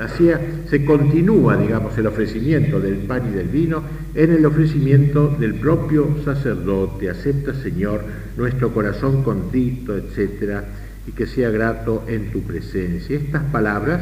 Se 0.08 0.84
continúa, 0.84 1.56
digamos, 1.56 1.96
el 1.98 2.06
ofrecimiento 2.06 2.80
del 2.80 2.98
pan 2.98 3.30
y 3.30 3.36
del 3.36 3.48
vino 3.48 3.82
en 4.14 4.32
el 4.32 4.46
ofrecimiento 4.46 5.28
del 5.38 5.54
propio 5.54 6.16
sacerdote. 6.24 7.10
Acepta, 7.10 7.54
Señor, 7.54 8.02
nuestro 8.36 8.72
corazón 8.72 9.22
contrito, 9.22 9.96
etcétera, 9.96 10.64
y 11.06 11.12
que 11.12 11.26
sea 11.26 11.50
grato 11.50 12.04
en 12.06 12.30
tu 12.30 12.42
presencia. 12.42 13.16
Estas 13.16 13.42
palabras 13.44 14.00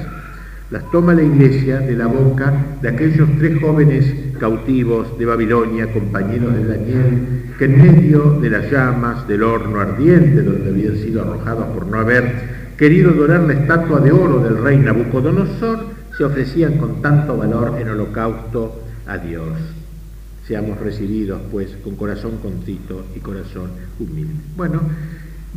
las 0.70 0.90
toma 0.90 1.14
la 1.14 1.22
iglesia 1.22 1.78
de 1.78 1.96
la 1.96 2.06
boca 2.06 2.52
de 2.82 2.88
aquellos 2.88 3.28
tres 3.38 3.58
jóvenes 3.60 4.14
cautivos 4.38 5.18
de 5.18 5.24
Babilonia, 5.24 5.92
compañeros 5.92 6.54
de 6.54 6.64
Daniel, 6.64 7.18
que 7.58 7.64
en 7.64 7.82
medio 7.82 8.38
de 8.40 8.50
las 8.50 8.70
llamas 8.70 9.26
del 9.26 9.42
horno 9.42 9.80
ardiente 9.80 10.42
donde 10.42 10.68
habían 10.68 10.96
sido 10.96 11.22
arrojados 11.22 11.66
por 11.74 11.86
no 11.86 11.98
haber 11.98 12.58
querido 12.76 13.12
dorar 13.12 13.40
la 13.40 13.54
estatua 13.54 14.00
de 14.00 14.12
oro 14.12 14.38
del 14.40 14.62
rey 14.62 14.78
Nabucodonosor, 14.78 15.87
se 16.18 16.24
ofrecían 16.24 16.78
con 16.78 17.00
tanto 17.00 17.36
valor 17.36 17.80
en 17.80 17.90
holocausto 17.90 18.82
a 19.06 19.18
Dios. 19.18 19.56
Seamos 20.44 20.80
recibidos, 20.80 21.40
pues, 21.52 21.76
con 21.84 21.94
corazón 21.94 22.38
contrito 22.38 23.04
y 23.14 23.20
corazón 23.20 23.70
humilde. 24.00 24.34
Bueno, 24.56 24.80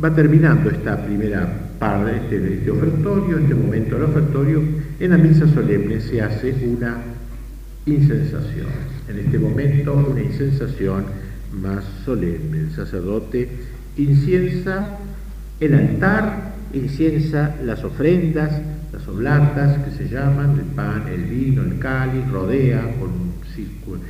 va 0.02 0.14
terminando 0.14 0.70
esta 0.70 1.04
primera 1.04 1.72
parte 1.80 2.38
de 2.38 2.54
este 2.58 2.70
ofertorio, 2.70 3.38
este 3.38 3.54
momento 3.56 3.96
del 3.96 4.04
ofertorio. 4.04 4.62
En 5.00 5.10
la 5.10 5.18
misa 5.18 5.48
solemne 5.48 6.00
se 6.00 6.22
hace 6.22 6.54
una 6.64 6.96
insensación. 7.84 8.68
En 9.08 9.18
este 9.18 9.40
momento, 9.40 9.94
una 9.94 10.22
insensación 10.22 11.06
más 11.60 11.82
solemne. 12.04 12.60
El 12.60 12.70
sacerdote 12.70 13.48
inciensa 13.96 14.98
el 15.62 15.74
altar 15.74 16.54
inciensa 16.72 17.54
las 17.62 17.84
ofrendas, 17.84 18.50
las 18.92 19.08
oblatas 19.08 19.82
que 19.84 19.90
se 19.90 20.08
llaman, 20.08 20.58
el 20.58 20.66
pan, 20.74 21.04
el 21.08 21.22
vino, 21.24 21.62
el 21.62 21.78
cáliz, 21.78 22.28
rodea 22.30 22.82
con 22.98 23.10
un 23.10 23.32
círculo. 23.54 24.00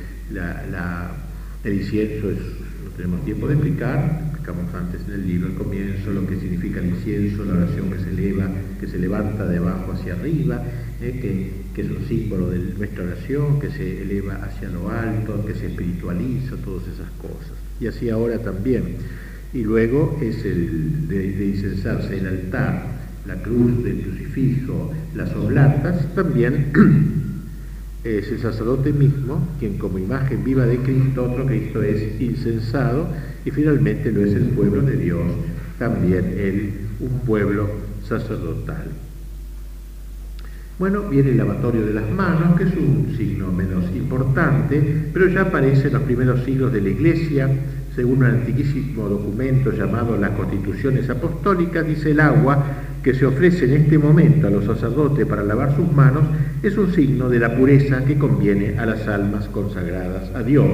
el 1.63 1.73
incienso 1.73 2.27
no 2.27 2.89
tenemos 2.97 3.23
tiempo 3.23 3.47
de 3.47 3.53
explicar, 3.53 4.21
explicamos 4.29 4.73
antes 4.73 5.01
en 5.07 5.13
el 5.13 5.27
libro, 5.27 5.47
el 5.47 5.55
comienzo, 5.55 6.11
lo 6.11 6.27
que 6.27 6.39
significa 6.39 6.79
el 6.79 6.87
incienso, 6.87 7.45
la 7.45 7.53
oración 7.53 7.89
que 7.89 7.99
se 7.99 8.09
eleva, 8.09 8.49
que 8.79 8.87
se 8.87 8.99
levanta 8.99 9.45
de 9.45 9.57
abajo 9.57 9.93
hacia 9.93 10.13
arriba, 10.13 10.61
eh, 11.01 11.19
que, 11.21 11.51
que, 11.73 11.81
es 11.81 11.89
un 11.89 12.05
símbolo 12.07 12.49
de 12.49 12.59
nuestra 12.77 13.05
oración, 13.05 13.59
que 13.59 13.71
se 13.71 14.01
eleva 14.01 14.35
hacia 14.43 14.69
lo 14.69 14.89
alto, 14.89 15.45
que 15.45 15.55
se 15.55 15.67
espiritualiza, 15.67 16.57
todas 16.57 16.83
esas 16.83 17.09
cosas. 17.21 17.53
Y 17.79 17.87
así 17.87 18.09
ahora 18.09 18.37
también 18.39 18.97
y 19.53 19.61
luego 19.61 20.17
es 20.21 20.43
el 20.45 21.07
de, 21.07 21.47
incensarse 21.47 22.17
el 22.17 22.25
altar, 22.25 22.85
la 23.25 23.35
cruz 23.35 23.83
del 23.83 24.01
crucifijo, 24.01 24.91
las 25.15 25.33
oblatas, 25.33 26.13
también 26.13 26.71
es 28.03 28.29
el 28.29 28.39
sacerdote 28.39 28.91
mismo 28.91 29.47
quien 29.59 29.77
como 29.77 29.97
imagen 29.97 30.43
viva 30.43 30.65
de 30.65 30.77
Cristo, 30.79 31.31
otro 31.31 31.45
Cristo 31.45 31.81
es 31.81 32.19
incensado 32.19 33.07
y 33.45 33.51
finalmente 33.51 34.11
lo 34.11 34.25
es 34.25 34.33
el 34.33 34.49
pueblo 34.49 34.81
de 34.81 34.97
Dios, 34.97 35.21
también 35.79 36.35
él 36.37 36.73
un 36.99 37.19
pueblo 37.19 37.69
sacerdotal. 38.07 38.87
Bueno, 40.79 41.03
viene 41.03 41.29
el 41.29 41.37
lavatorio 41.37 41.85
de 41.85 41.93
las 41.93 42.09
manos, 42.09 42.57
que 42.57 42.63
es 42.63 42.75
un 42.75 43.13
signo 43.15 43.51
menos 43.51 43.85
importante, 43.95 45.07
pero 45.13 45.27
ya 45.27 45.43
aparece 45.43 45.87
en 45.87 45.93
los 45.93 46.01
primeros 46.01 46.43
siglos 46.43 46.73
de 46.73 46.81
la 46.81 46.89
Iglesia, 46.89 47.49
según 47.95 48.17
un 48.19 48.25
antiquísimo 48.25 49.07
documento 49.07 49.71
llamado 49.71 50.17
las 50.17 50.31
Constituciones 50.31 51.09
Apostólicas, 51.09 51.85
dice 51.85 52.11
el 52.11 52.19
agua 52.19 52.65
que 53.03 53.13
se 53.13 53.25
ofrece 53.25 53.65
en 53.65 53.73
este 53.73 53.97
momento 53.97 54.47
a 54.47 54.49
los 54.49 54.65
sacerdotes 54.65 55.25
para 55.25 55.43
lavar 55.43 55.75
sus 55.75 55.91
manos 55.91 56.23
es 56.63 56.77
un 56.77 56.93
signo 56.93 57.29
de 57.29 57.39
la 57.39 57.55
pureza 57.55 58.05
que 58.05 58.17
conviene 58.17 58.79
a 58.79 58.85
las 58.85 59.07
almas 59.07 59.49
consagradas 59.49 60.33
a 60.33 60.41
Dios. 60.41 60.65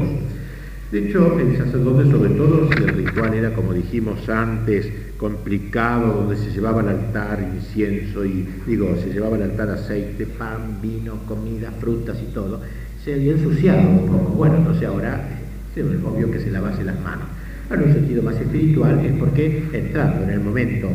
De 0.92 1.08
hecho, 1.08 1.40
el 1.40 1.58
sacerdote, 1.58 2.10
sobre 2.10 2.30
todo 2.32 2.68
si 2.72 2.84
el 2.84 2.90
ritual 2.90 3.34
era, 3.34 3.54
como 3.54 3.74
dijimos 3.74 4.28
antes, 4.30 4.88
complicado, 5.18 6.14
donde 6.14 6.36
se 6.38 6.52
llevaba 6.52 6.82
al 6.82 6.90
altar 6.90 7.48
incienso 7.56 8.26
y, 8.26 8.48
digo, 8.66 8.96
se 9.04 9.12
llevaba 9.12 9.36
al 9.36 9.44
altar 9.44 9.70
aceite, 9.70 10.26
pan, 10.26 10.80
vino, 10.82 11.20
comida, 11.28 11.72
frutas 11.80 12.18
y 12.22 12.34
todo, 12.34 12.62
se 13.04 13.14
había 13.16 13.34
ensuciado 13.34 13.88
un 13.88 14.08
poco. 14.08 14.32
Bueno, 14.32 14.58
entonces 14.58 14.88
ahora 14.88 15.30
es 15.76 15.84
obvio 16.04 16.32
que 16.32 16.40
se 16.40 16.52
lavase 16.52 16.84
las 16.84 17.00
manos. 17.02 17.26
En 17.72 17.84
un 17.84 17.94
sentido 17.94 18.24
más 18.24 18.36
espiritual 18.36 19.00
es 19.06 19.14
porque 19.14 19.64
entrando 19.74 20.24
en 20.24 20.32
el 20.32 20.40
momento 20.40 20.90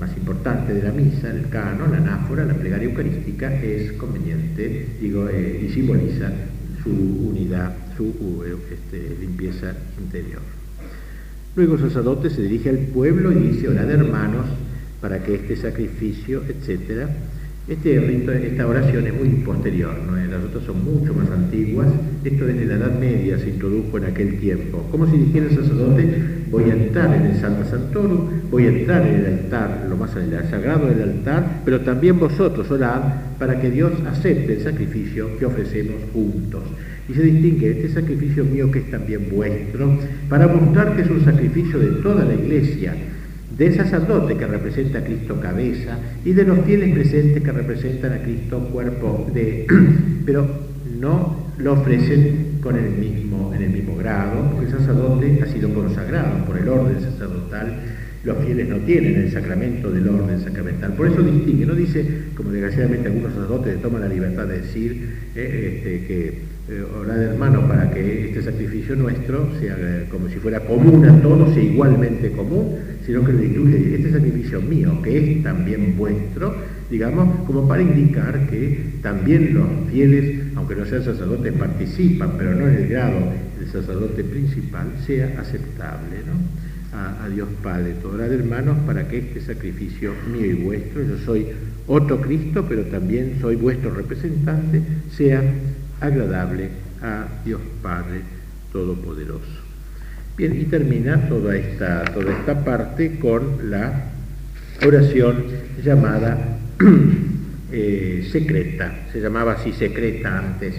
más 0.00 0.16
importante 0.16 0.72
de 0.72 0.82
la 0.82 0.92
misa, 0.92 1.30
el 1.30 1.50
canon, 1.50 1.92
la 1.92 1.98
anáfora, 1.98 2.46
la 2.46 2.54
plegaria 2.54 2.88
eucarística, 2.88 3.52
es 3.62 3.92
conveniente, 3.92 4.86
digo, 4.98 5.28
eh, 5.28 5.66
y 5.66 5.72
simboliza 5.72 6.32
su 6.82 6.90
unidad, 6.90 7.76
su 7.98 8.42
eh, 8.46 8.56
este, 8.72 9.20
limpieza 9.20 9.74
interior. 10.00 10.40
Luego 11.54 11.74
el 11.74 11.80
sacerdote 11.80 12.30
se 12.30 12.40
dirige 12.40 12.70
al 12.70 12.78
pueblo 12.78 13.30
y 13.30 13.50
dice, 13.50 13.68
orad 13.68 13.90
hermanos, 13.90 14.46
para 15.02 15.22
que 15.22 15.34
este 15.34 15.56
sacrificio, 15.56 16.42
etcétera, 16.48 17.10
este 17.70 18.00
rito, 18.00 18.32
esta 18.32 18.66
oración 18.66 19.06
es 19.06 19.14
muy 19.14 19.28
posterior, 19.44 19.94
¿no? 20.04 20.16
las 20.16 20.42
otras 20.42 20.64
son 20.64 20.84
mucho 20.84 21.14
más 21.14 21.30
antiguas. 21.30 21.86
Esto 22.24 22.44
desde 22.44 22.66
la 22.66 22.74
Edad 22.74 22.98
Media 22.98 23.38
se 23.38 23.50
introdujo 23.50 23.96
en 23.98 24.04
aquel 24.06 24.40
tiempo. 24.40 24.84
Como 24.90 25.06
si 25.06 25.16
dijera 25.16 25.46
el 25.46 25.54
sacerdote, 25.54 26.08
voy 26.50 26.64
a 26.64 26.74
entrar 26.74 27.14
en 27.14 27.26
el 27.26 27.36
Santa 27.40 27.64
Santorum, 27.64 28.50
voy 28.50 28.66
a 28.66 28.68
entrar 28.70 29.06
en 29.06 29.14
el 29.14 29.26
altar, 29.26 29.86
lo 29.88 29.96
más 29.96 30.10
sagrado 30.10 30.88
del 30.88 31.02
altar, 31.02 31.62
pero 31.64 31.80
también 31.82 32.18
vosotros 32.18 32.68
orad 32.72 33.02
para 33.38 33.60
que 33.60 33.70
Dios 33.70 33.92
acepte 34.04 34.54
el 34.54 34.62
sacrificio 34.62 35.38
que 35.38 35.46
ofrecemos 35.46 35.96
juntos. 36.12 36.62
Y 37.08 37.14
se 37.14 37.22
distingue 37.22 37.70
este 37.70 37.88
sacrificio 37.88 38.44
mío 38.44 38.70
que 38.70 38.80
es 38.80 38.90
también 38.90 39.28
vuestro, 39.30 39.96
para 40.28 40.48
mostrar 40.48 40.96
que 40.96 41.02
es 41.02 41.10
un 41.10 41.24
sacrificio 41.24 41.78
de 41.78 42.02
toda 42.02 42.24
la 42.24 42.34
iglesia 42.34 42.94
del 43.60 43.74
sacerdote 43.74 44.38
que 44.38 44.46
representa 44.46 45.00
a 45.00 45.04
Cristo 45.04 45.38
cabeza 45.38 45.98
y 46.24 46.32
de 46.32 46.44
los 46.44 46.60
fieles 46.64 46.94
presentes 46.94 47.42
que 47.42 47.52
representan 47.52 48.14
a 48.14 48.22
Cristo 48.22 48.58
cuerpo 48.72 49.30
de 49.34 49.66
pero 50.24 50.48
no 50.98 51.36
lo 51.58 51.74
ofrecen 51.74 52.58
con 52.62 52.76
el 52.76 52.90
mismo, 52.92 53.52
en 53.54 53.60
el 53.60 53.68
mismo 53.68 53.96
grado, 53.96 54.50
porque 54.50 54.64
el 54.64 54.72
sacerdote 54.72 55.40
ha 55.42 55.46
sido 55.46 55.74
consagrado 55.74 56.42
por 56.46 56.56
el 56.56 56.66
orden 56.70 57.02
sacerdotal, 57.02 57.80
los 58.24 58.38
fieles 58.38 58.66
no 58.66 58.78
tienen 58.78 59.16
el 59.16 59.30
sacramento 59.30 59.90
del 59.90 60.08
orden 60.08 60.40
sacramental. 60.40 60.94
Por 60.94 61.08
eso 61.08 61.20
distingue, 61.20 61.66
no 61.66 61.74
dice, 61.74 62.06
como 62.34 62.52
desgraciadamente 62.52 63.08
algunos 63.08 63.34
sacerdotes 63.34 63.82
toman 63.82 64.00
la 64.00 64.08
libertad 64.08 64.46
de 64.46 64.62
decir, 64.62 65.18
eh, 65.36 65.74
este, 65.76 66.06
que 66.06 66.38
eh, 66.68 66.84
orar 67.00 67.18
hermano 67.18 67.66
para 67.66 67.90
que 67.90 68.28
este 68.28 68.42
sacrificio 68.42 68.94
nuestro 68.94 69.48
sea 69.58 69.76
eh, 69.78 70.06
como 70.10 70.28
si 70.28 70.36
fuera 70.36 70.60
común 70.60 71.04
a 71.04 71.20
todos, 71.20 71.54
sea 71.54 71.62
igualmente 71.62 72.30
común, 72.32 72.76
sino 73.04 73.24
que 73.24 73.32
le 73.32 73.46
este 73.96 74.12
sacrificio 74.12 74.60
mío, 74.60 75.00
que 75.02 75.18
es 75.18 75.42
también 75.42 75.96
vuestro, 75.96 76.54
digamos, 76.90 77.40
como 77.46 77.66
para 77.66 77.82
indicar 77.82 78.46
que 78.48 78.98
también 79.02 79.54
los 79.54 79.66
fieles, 79.90 80.42
aunque 80.54 80.76
no 80.76 80.84
sean 80.84 81.04
sacerdotes, 81.04 81.52
participan, 81.54 82.32
pero 82.38 82.54
no 82.54 82.68
en 82.68 82.76
el 82.76 82.88
grado 82.88 83.18
del 83.58 83.68
sacerdote 83.68 84.22
principal, 84.22 84.92
sea 85.06 85.40
aceptable 85.40 86.18
¿no? 86.26 86.96
a, 86.96 87.28
Dios 87.28 87.48
Padre. 87.62 87.94
Orad 88.04 88.32
hermanos 88.32 88.78
para 88.86 89.08
que 89.08 89.18
este 89.18 89.40
sacrificio 89.40 90.12
mío 90.32 90.46
y 90.46 90.54
vuestro, 90.54 91.02
yo 91.02 91.18
soy 91.24 91.46
otro 91.86 92.20
Cristo, 92.20 92.64
pero 92.68 92.82
también 92.84 93.38
soy 93.40 93.56
vuestro 93.56 93.92
representante, 93.92 94.82
sea 95.10 95.42
agradable 96.00 96.68
a 97.02 97.26
Dios 97.44 97.60
Padre 97.82 98.22
Todopoderoso. 98.72 99.60
Bien, 100.36 100.58
y 100.58 100.64
termina 100.64 101.28
toda 101.28 101.56
esta, 101.56 102.04
toda 102.04 102.32
esta 102.32 102.64
parte 102.64 103.18
con 103.18 103.70
la 103.70 104.10
oración 104.86 105.44
llamada 105.84 106.58
eh, 107.72 108.26
secreta, 108.30 109.06
se 109.12 109.20
llamaba 109.20 109.52
así 109.52 109.72
secreta 109.72 110.38
antes. 110.38 110.74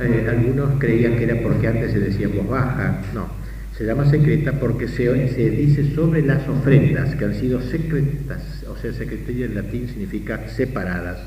Eh, 0.00 0.26
algunos 0.28 0.78
creían 0.78 1.16
que 1.16 1.24
era 1.24 1.40
porque 1.42 1.68
antes 1.68 1.92
se 1.92 2.00
decía 2.00 2.28
voz 2.28 2.48
baja, 2.48 3.02
no, 3.14 3.28
se 3.76 3.84
llama 3.84 4.08
secreta 4.08 4.52
porque 4.52 4.88
se, 4.88 5.28
se 5.28 5.50
dice 5.50 5.94
sobre 5.94 6.22
las 6.22 6.46
ofrendas 6.48 7.14
que 7.16 7.24
han 7.24 7.34
sido 7.34 7.60
secretas, 7.60 8.64
o 8.68 8.76
sea, 8.76 8.92
secretaria 8.92 9.46
en 9.46 9.54
latín 9.54 9.88
significa 9.88 10.48
separadas 10.48 11.18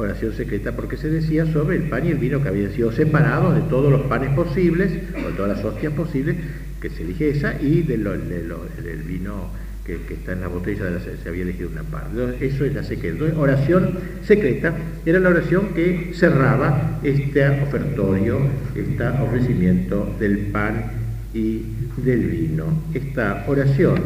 oración 0.00 0.32
secreta 0.32 0.72
porque 0.72 0.96
se 0.96 1.10
decía 1.10 1.46
sobre 1.46 1.76
el 1.76 1.84
pan 1.84 2.06
y 2.06 2.10
el 2.10 2.18
vino 2.18 2.42
que 2.42 2.48
habían 2.48 2.72
sido 2.72 2.92
separados 2.92 3.54
de 3.54 3.62
todos 3.62 3.90
los 3.90 4.02
panes 4.02 4.30
posibles, 4.34 4.90
o 5.24 5.28
de 5.28 5.34
todas 5.34 5.56
las 5.56 5.64
hostias 5.64 5.92
posibles, 5.92 6.36
que 6.80 6.90
se 6.90 7.02
elige 7.02 7.30
esa, 7.30 7.60
y 7.60 7.82
del 7.82 9.02
vino 9.06 9.50
que, 9.84 10.14
está 10.14 10.32
en 10.32 10.40
la 10.42 10.48
botella 10.48 10.84
de 10.84 10.90
la, 10.92 11.00
se 11.00 11.28
había 11.28 11.42
elegido 11.42 11.68
una 11.70 11.82
parte. 11.82 12.46
Eso 12.46 12.64
es 12.64 12.74
la 12.74 12.84
secreta. 12.84 13.24
oración 13.36 13.98
secreta 14.22 14.74
era 15.04 15.18
la 15.18 15.30
oración 15.30 15.74
que 15.74 16.12
cerraba 16.14 17.00
este 17.02 17.48
ofertorio, 17.62 18.38
este 18.76 19.04
ofrecimiento 19.04 20.14
del 20.18 20.38
pan 20.52 20.92
y 21.34 21.62
del 21.96 22.26
vino. 22.28 22.64
Esta 22.94 23.44
oración 23.48 24.00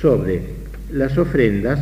sobre 0.00 0.40
las 0.90 1.18
ofrendas 1.18 1.80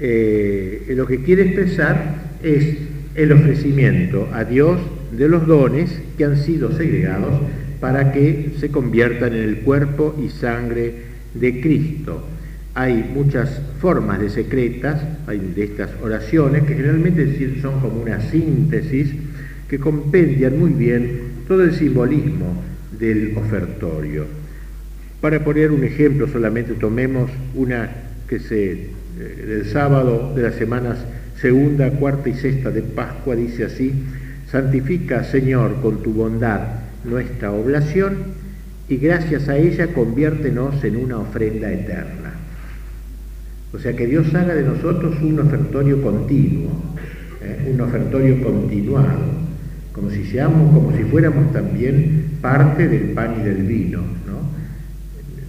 eh, 0.00 0.92
lo 0.96 1.06
que 1.06 1.22
quiere 1.22 1.42
expresar 1.42 2.36
es 2.42 2.78
el 3.14 3.32
ofrecimiento 3.32 4.28
a 4.32 4.44
Dios 4.44 4.80
de 5.12 5.28
los 5.28 5.46
dones 5.46 6.00
que 6.18 6.24
han 6.24 6.36
sido 6.36 6.76
segregados 6.76 7.40
para 7.80 8.12
que 8.12 8.52
se 8.58 8.70
conviertan 8.70 9.34
en 9.34 9.42
el 9.42 9.58
cuerpo 9.58 10.16
y 10.22 10.30
sangre 10.30 10.94
de 11.34 11.60
Cristo. 11.60 12.26
Hay 12.74 13.08
muchas 13.14 13.60
formas 13.80 14.20
de 14.20 14.30
secretas, 14.30 15.00
hay 15.28 15.38
de 15.54 15.64
estas 15.64 15.90
oraciones 16.02 16.64
que 16.64 16.74
generalmente 16.74 17.60
son 17.60 17.80
como 17.80 18.02
una 18.02 18.20
síntesis 18.20 19.10
que 19.68 19.78
compendian 19.78 20.58
muy 20.58 20.70
bien 20.70 21.20
todo 21.46 21.62
el 21.62 21.74
simbolismo 21.74 22.62
del 22.98 23.36
ofertorio. 23.36 24.26
Para 25.20 25.44
poner 25.44 25.70
un 25.70 25.84
ejemplo 25.84 26.26
solamente 26.26 26.74
tomemos 26.74 27.30
una 27.54 27.90
que 28.28 28.40
se 28.40 28.88
del 29.18 29.62
eh, 29.62 29.64
sábado 29.64 30.32
de 30.34 30.42
las 30.42 30.54
semanas 30.54 30.98
segunda, 31.40 31.90
cuarta 31.90 32.28
y 32.28 32.34
sexta 32.34 32.70
de 32.70 32.82
Pascua 32.82 33.36
dice 33.36 33.64
así, 33.64 33.92
santifica 34.50 35.24
Señor 35.24 35.80
con 35.82 36.02
tu 36.02 36.12
bondad 36.12 36.60
nuestra 37.04 37.52
oblación 37.52 38.16
y 38.88 38.96
gracias 38.96 39.48
a 39.48 39.56
ella 39.56 39.88
conviértenos 39.88 40.82
en 40.84 40.96
una 40.96 41.18
ofrenda 41.18 41.72
eterna. 41.72 42.32
O 43.72 43.78
sea, 43.78 43.94
que 43.94 44.06
Dios 44.06 44.32
haga 44.34 44.54
de 44.54 44.62
nosotros 44.62 45.16
un 45.20 45.40
ofertorio 45.40 46.00
continuo, 46.00 46.70
¿eh? 47.42 47.72
un 47.72 47.80
ofertorio 47.80 48.42
continuado, 48.42 49.20
como 49.92 50.10
si 50.10 50.24
seamos, 50.26 50.72
como 50.72 50.96
si 50.96 51.02
fuéramos 51.04 51.52
también 51.52 52.38
parte 52.40 52.88
del 52.88 53.10
pan 53.10 53.36
y 53.40 53.44
del 53.44 53.62
vino, 53.64 54.00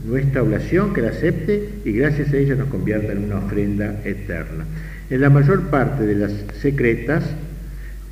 nuestra 0.06 0.44
oblación, 0.44 0.94
que 0.94 1.02
la 1.02 1.10
acepte 1.10 1.70
y 1.84 1.92
gracias 1.94 2.32
a 2.32 2.38
ella 2.38 2.56
nos 2.56 2.70
convierta 2.70 3.12
en 3.12 3.24
una 3.24 3.38
ofrenda 3.38 4.02
eterna. 4.06 4.66
En 5.10 5.22
la 5.22 5.30
mayor 5.30 5.70
parte 5.70 6.06
de 6.06 6.16
las 6.16 6.32
secretas, 6.62 7.24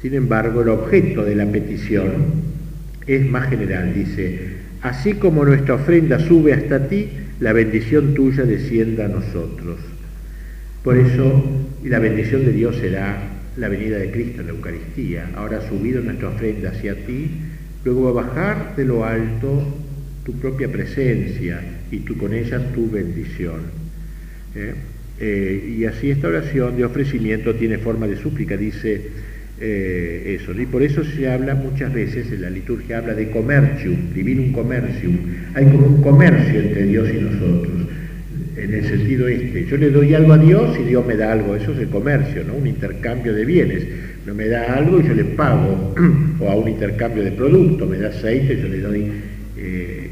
sin 0.01 0.13
embargo, 0.15 0.61
el 0.61 0.69
objeto 0.69 1.23
de 1.23 1.35
la 1.35 1.45
petición 1.45 2.11
es 3.07 3.25
más 3.25 3.49
general. 3.49 3.93
Dice, 3.93 4.57
así 4.81 5.13
como 5.13 5.45
nuestra 5.45 5.75
ofrenda 5.75 6.19
sube 6.19 6.53
hasta 6.53 6.87
ti, 6.87 7.09
la 7.39 7.53
bendición 7.53 8.13
tuya 8.13 8.43
descienda 8.43 9.05
a 9.05 9.09
nosotros. 9.09 9.79
Por 10.83 10.97
eso, 10.97 11.43
la 11.83 11.99
bendición 11.99 12.45
de 12.45 12.51
Dios 12.51 12.75
será 12.77 13.17
la 13.57 13.69
venida 13.69 13.97
de 13.97 14.11
Cristo 14.11 14.41
en 14.41 14.47
la 14.47 14.53
Eucaristía. 14.53 15.29
Ahora 15.35 15.59
ha 15.59 15.69
subido 15.69 16.01
nuestra 16.01 16.29
ofrenda 16.29 16.69
hacia 16.69 16.95
ti, 17.05 17.31
luego 17.85 18.13
va 18.13 18.21
a 18.21 18.25
bajar 18.25 18.75
de 18.75 18.85
lo 18.85 19.05
alto 19.05 19.63
tu 20.25 20.33
propia 20.33 20.71
presencia 20.71 21.61
y 21.93 21.99
tú 21.99 22.17
con 22.17 22.33
ella 22.33 22.59
tu 22.73 22.89
bendición. 22.89 23.61
¿eh? 24.55 24.73
Eh, 25.19 25.75
y 25.77 25.85
así 25.85 26.09
esta 26.09 26.27
oración 26.27 26.75
de 26.75 26.85
ofrecimiento 26.85 27.53
tiene 27.53 27.77
forma 27.77 28.07
de 28.07 28.17
súplica, 28.17 28.57
dice 28.57 29.09
eh, 29.59 30.39
eso. 30.39 30.59
Y 30.59 30.65
por 30.65 30.81
eso 30.81 31.03
se 31.03 31.29
habla 31.29 31.53
muchas 31.53 31.93
veces, 31.93 32.31
en 32.31 32.41
la 32.41 32.49
liturgia 32.49 32.97
habla 32.97 33.13
de 33.13 33.29
comercium, 33.29 34.11
divinum 34.13 34.51
comercium. 34.51 35.17
Hay 35.53 35.65
como 35.65 35.85
un 35.85 36.01
comercio 36.01 36.59
entre 36.59 36.85
Dios 36.87 37.09
y 37.13 37.21
nosotros, 37.21 37.87
en 38.57 38.73
el 38.73 38.85
sentido 38.85 39.27
este. 39.27 39.65
Yo 39.65 39.77
le 39.77 39.91
doy 39.91 40.15
algo 40.15 40.33
a 40.33 40.39
Dios 40.39 40.75
y 40.79 40.85
Dios 40.85 41.05
me 41.05 41.15
da 41.15 41.31
algo. 41.31 41.55
Eso 41.55 41.73
es 41.73 41.79
el 41.79 41.89
comercio, 41.89 42.43
¿no? 42.43 42.55
Un 42.55 42.65
intercambio 42.65 43.33
de 43.33 43.45
bienes. 43.45 43.85
No 44.25 44.33
me 44.33 44.47
da 44.47 44.77
algo 44.77 44.99
y 44.99 45.07
yo 45.07 45.13
le 45.13 45.25
pago. 45.25 45.93
o 46.39 46.49
a 46.49 46.55
un 46.55 46.69
intercambio 46.69 47.23
de 47.23 47.31
productos, 47.31 47.87
me 47.87 47.99
da 47.99 48.09
aceite 48.09 48.55
y 48.55 48.61
yo 48.61 48.67
le 48.67 48.79
doy 48.79 49.11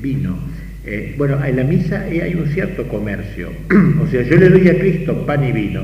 vino. 0.02 0.52
Eh, 0.86 1.14
bueno, 1.18 1.44
en 1.46 1.56
la 1.56 1.64
misa 1.64 2.02
hay 2.02 2.34
un 2.34 2.48
cierto 2.48 2.88
comercio. 2.88 3.52
o 4.02 4.08
sea, 4.08 4.24
yo 4.24 4.36
le 4.38 4.50
doy 4.50 4.68
a 4.70 4.80
Cristo 4.80 5.26
pan 5.26 5.44
y 5.44 5.52
vino, 5.52 5.84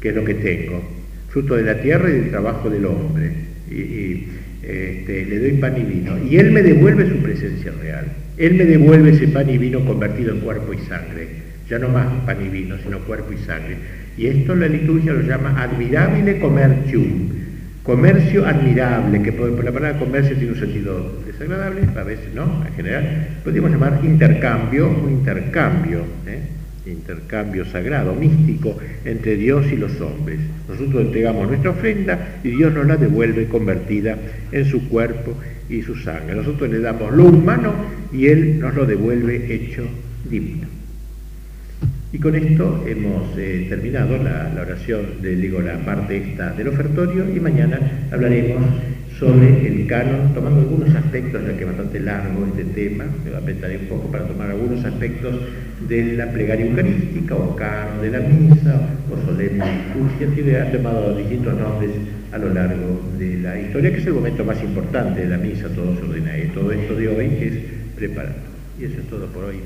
que 0.00 0.10
es 0.10 0.14
lo 0.14 0.24
que 0.24 0.34
tengo, 0.34 0.82
fruto 1.28 1.56
de 1.56 1.62
la 1.62 1.80
tierra 1.80 2.08
y 2.08 2.12
del 2.12 2.30
trabajo 2.30 2.70
del 2.70 2.86
hombre. 2.86 3.32
Y, 3.70 4.26
este, 4.62 5.24
le 5.24 5.38
doy 5.38 5.52
pan 5.52 5.74
y 5.78 5.82
vino, 5.82 6.12
y 6.22 6.36
Él 6.36 6.52
me 6.52 6.62
devuelve 6.62 7.08
su 7.08 7.16
presencia 7.16 7.72
real. 7.80 8.06
Él 8.36 8.54
me 8.54 8.64
devuelve 8.64 9.10
ese 9.10 9.28
pan 9.28 9.50
y 9.50 9.58
vino 9.58 9.84
convertido 9.84 10.32
en 10.32 10.40
cuerpo 10.40 10.72
y 10.72 10.78
sangre. 10.86 11.28
Ya 11.68 11.78
no 11.78 11.88
más 11.88 12.06
pan 12.24 12.38
y 12.44 12.48
vino, 12.48 12.76
sino 12.82 12.98
cuerpo 13.00 13.32
y 13.32 13.38
sangre. 13.44 13.76
Y 14.16 14.26
esto 14.26 14.54
la 14.54 14.66
liturgia 14.66 15.12
lo 15.12 15.22
llama 15.22 15.62
admirabile 15.62 16.38
comercium, 16.38 17.28
comercio 17.82 18.46
admirable, 18.46 19.22
que 19.22 19.32
por, 19.32 19.64
la 19.64 19.72
palabra 19.72 19.98
comercio 19.98 20.36
tiene 20.36 20.52
un 20.52 20.58
sentido 20.58 21.22
desagradable, 21.26 21.82
a 21.96 22.02
veces 22.04 22.34
no, 22.34 22.64
en 22.66 22.74
general, 22.74 23.28
podríamos 23.42 23.70
llamar 23.70 24.00
intercambio, 24.04 24.88
un 24.88 25.10
intercambio. 25.10 26.04
¿eh? 26.26 26.60
intercambio 26.86 27.64
sagrado, 27.66 28.14
místico 28.14 28.76
entre 29.04 29.36
Dios 29.36 29.66
y 29.70 29.76
los 29.76 30.00
hombres. 30.00 30.40
Nosotros 30.68 31.02
entregamos 31.02 31.48
nuestra 31.48 31.70
ofrenda 31.70 32.40
y 32.42 32.48
Dios 32.50 32.72
nos 32.72 32.86
la 32.86 32.96
devuelve 32.96 33.46
convertida 33.46 34.16
en 34.50 34.64
su 34.64 34.88
cuerpo 34.88 35.34
y 35.68 35.82
su 35.82 35.94
sangre. 35.96 36.34
Nosotros 36.34 36.70
le 36.70 36.80
damos 36.80 37.12
lo 37.12 37.26
humano 37.26 37.74
y 38.12 38.26
Él 38.26 38.58
nos 38.58 38.74
lo 38.74 38.86
devuelve 38.86 39.54
hecho 39.54 39.86
divino. 40.28 40.79
Y 42.12 42.18
con 42.18 42.34
esto 42.34 42.84
hemos 42.88 43.38
eh, 43.38 43.66
terminado 43.68 44.18
la, 44.18 44.50
oración, 44.60 45.22
de, 45.22 45.36
digo, 45.36 45.60
la 45.60 45.78
parte 45.84 46.16
esta 46.16 46.50
del 46.52 46.68
ofertorio 46.68 47.24
y 47.32 47.38
mañana 47.38 47.78
hablaremos 48.10 48.64
sobre 49.16 49.66
el 49.66 49.86
canon, 49.86 50.34
tomando 50.34 50.60
algunos 50.60 50.92
aspectos, 50.92 51.40
ya 51.46 51.56
que 51.56 51.62
es 51.62 51.66
bastante 51.66 52.00
largo 52.00 52.46
este 52.46 52.64
tema, 52.64 53.04
me 53.24 53.36
apretaré 53.36 53.76
un 53.76 53.86
poco 53.86 54.10
para 54.10 54.26
tomar 54.26 54.50
algunos 54.50 54.84
aspectos 54.84 55.36
de 55.88 56.16
la 56.16 56.32
plegaria 56.32 56.66
eucarística 56.66 57.36
o 57.36 57.54
canon 57.54 58.02
de 58.02 58.10
la 58.10 58.20
misa 58.20 58.80
o 59.08 59.26
solemne 59.26 59.64
liturgia, 59.94 60.34
que 60.34 60.56
ha 60.56 60.72
tomado 60.72 61.16
distintos 61.16 61.54
nombres 61.56 61.90
a 62.32 62.38
lo 62.38 62.52
largo 62.52 63.00
de 63.18 63.38
la 63.38 63.60
historia, 63.60 63.92
que 63.92 63.98
es 63.98 64.06
el 64.06 64.14
momento 64.14 64.44
más 64.44 64.60
importante 64.64 65.20
de 65.20 65.28
la 65.28 65.38
misa, 65.38 65.68
todo 65.68 65.94
se 65.94 66.02
ordena, 66.02 66.36
y 66.36 66.48
todo 66.48 66.72
esto 66.72 66.94
de 66.96 67.08
hoy 67.08 67.28
que 67.38 67.46
es 67.46 67.54
preparar. 67.94 68.34
Y 68.80 68.84
eso 68.84 68.98
es 68.98 69.06
todo 69.06 69.26
por 69.26 69.44
hoy, 69.44 69.60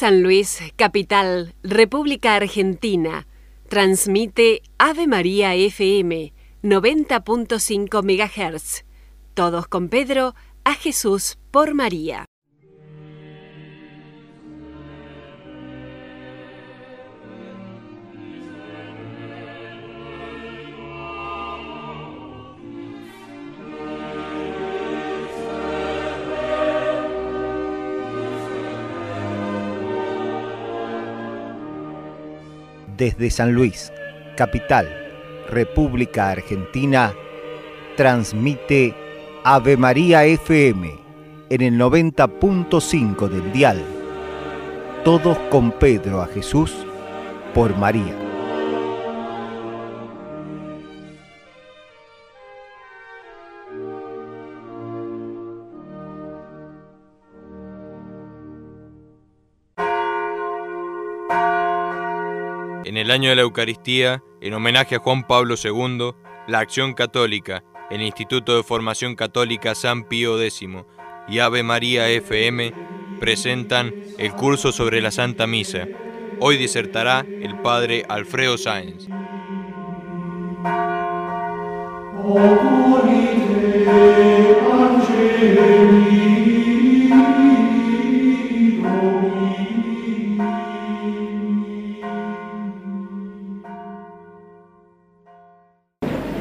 San 0.00 0.22
Luis, 0.22 0.60
capital, 0.76 1.56
República 1.64 2.36
Argentina, 2.36 3.26
transmite 3.68 4.62
Ave 4.78 5.08
María 5.08 5.56
FM 5.56 6.32
90.5 6.62 8.04
MHz. 8.04 8.84
Todos 9.34 9.66
con 9.66 9.88
Pedro, 9.88 10.36
a 10.62 10.74
Jesús 10.74 11.40
por 11.50 11.74
María. 11.74 12.26
Desde 32.98 33.30
San 33.30 33.52
Luis, 33.52 33.92
capital, 34.36 34.88
República 35.48 36.30
Argentina, 36.30 37.14
transmite 37.96 38.94
Ave 39.44 39.76
María 39.76 40.24
FM 40.24 40.98
en 41.48 41.62
el 41.62 41.78
90.5 41.78 43.28
del 43.28 43.52
dial. 43.52 43.82
Todos 45.04 45.38
con 45.50 45.70
Pedro 45.70 46.20
a 46.20 46.26
Jesús 46.26 46.74
por 47.54 47.74
María. 47.76 48.27
En 62.98 63.06
el 63.06 63.12
año 63.12 63.30
de 63.30 63.36
la 63.36 63.42
Eucaristía, 63.42 64.24
en 64.40 64.54
homenaje 64.54 64.96
a 64.96 64.98
Juan 64.98 65.24
Pablo 65.24 65.54
II, 65.62 66.14
la 66.48 66.58
Acción 66.58 66.94
Católica, 66.94 67.62
el 67.92 68.02
Instituto 68.02 68.56
de 68.56 68.64
Formación 68.64 69.14
Católica 69.14 69.76
San 69.76 70.02
Pío 70.02 70.42
X 70.42 70.66
y 71.28 71.38
Ave 71.38 71.62
María 71.62 72.08
FM 72.08 72.74
presentan 73.20 73.94
el 74.18 74.32
curso 74.32 74.72
sobre 74.72 75.00
la 75.00 75.12
Santa 75.12 75.46
Misa. 75.46 75.86
Hoy 76.40 76.56
disertará 76.56 77.24
el 77.40 77.60
padre 77.60 78.04
Alfredo 78.08 78.58
Sáenz. 78.58 79.06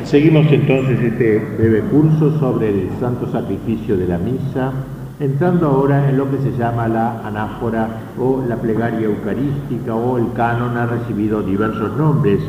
Seguimos 0.10 0.50
entonces 0.50 1.02
este 1.02 1.40
breve 1.58 1.82
curso 1.82 2.40
sobre 2.40 2.70
el 2.70 2.90
santo 2.98 3.30
sacrificio 3.30 3.98
de 3.98 4.08
la 4.08 4.18
misa, 4.18 4.72
entrando 5.20 5.68
ahora 5.68 6.10
en 6.10 6.18
lo 6.18 6.32
que 6.32 6.38
se 6.38 6.58
llama 6.58 6.88
la 6.88 7.28
anáfora 7.28 7.90
o 8.18 8.42
la 8.48 8.56
plegaria 8.56 9.08
eucarística 9.08 9.94
o 9.94 10.18
el 10.18 10.32
canon 10.32 10.78
ha 10.78 10.86
recibido 10.86 11.44
diversos 11.44 11.98
nombres. 11.98 12.40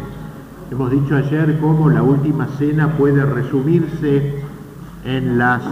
Hemos 0.71 0.93
dicho 0.93 1.17
ayer 1.17 1.59
cómo 1.59 1.91
la 1.91 2.01
última 2.01 2.47
cena 2.59 2.97
puede 2.97 3.27
resumirse 3.27 4.41
en 5.05 5.37
las 5.37 5.63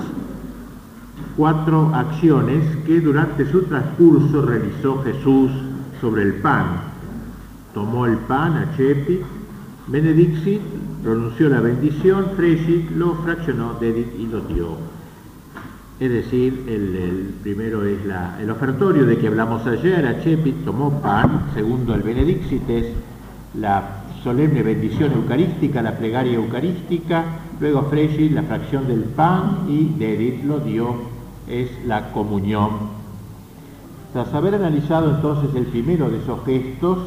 cuatro 1.37 1.93
acciones 1.95 2.64
que 2.84 3.01
durante 3.01 3.49
su 3.49 3.62
transcurso 3.62 4.43
realizó 4.43 5.05
Jesús 5.05 5.53
sobre 6.01 6.22
el 6.22 6.34
pan. 6.34 6.66
Tomó 7.72 8.07
el 8.07 8.16
pan 8.16 8.57
a 8.57 8.76
Chepi, 8.76 9.20
Benedixit 9.87 10.62
pronunció 11.07 11.48
la 11.48 11.61
bendición, 11.61 12.32
Fregit 12.34 12.90
lo 12.90 13.14
fraccionó, 13.22 13.74
Dedit 13.74 14.18
y 14.18 14.26
lo 14.26 14.40
dio. 14.40 14.70
Es 16.00 16.11
decir, 16.11 16.64
el, 16.66 17.32
primero 17.44 17.84
es 17.84 17.98
el 18.40 18.50
ofertorio 18.50 19.07
de 19.07 19.16
que 19.16 19.28
hablamos 19.28 19.64
ayer, 19.68 20.04
Achepit 20.04 20.64
tomó 20.64 21.00
pan, 21.00 21.52
segundo 21.54 21.94
el 21.94 22.02
Benedixit 22.02 22.68
es 22.68 22.86
la 23.54 24.02
solemne 24.24 24.64
bendición 24.64 25.12
eucarística, 25.12 25.80
la 25.80 25.96
plegaria 25.96 26.34
eucarística, 26.34 27.24
luego 27.61 27.82
Fregit 27.84 28.32
la 28.32 28.42
fracción 28.42 28.88
del 28.88 29.04
pan 29.04 29.66
y 29.68 29.84
Dedit 29.96 30.42
lo 30.42 30.59
dio, 30.59 30.96
es 31.46 31.70
la 31.86 32.11
comunión. 32.11 32.70
Tras 34.12 34.34
haber 34.34 34.57
analizado 34.57 35.14
entonces 35.14 35.54
el 35.54 35.66
primero 35.66 36.11
de 36.11 36.18
esos 36.18 36.44
gestos, 36.44 36.98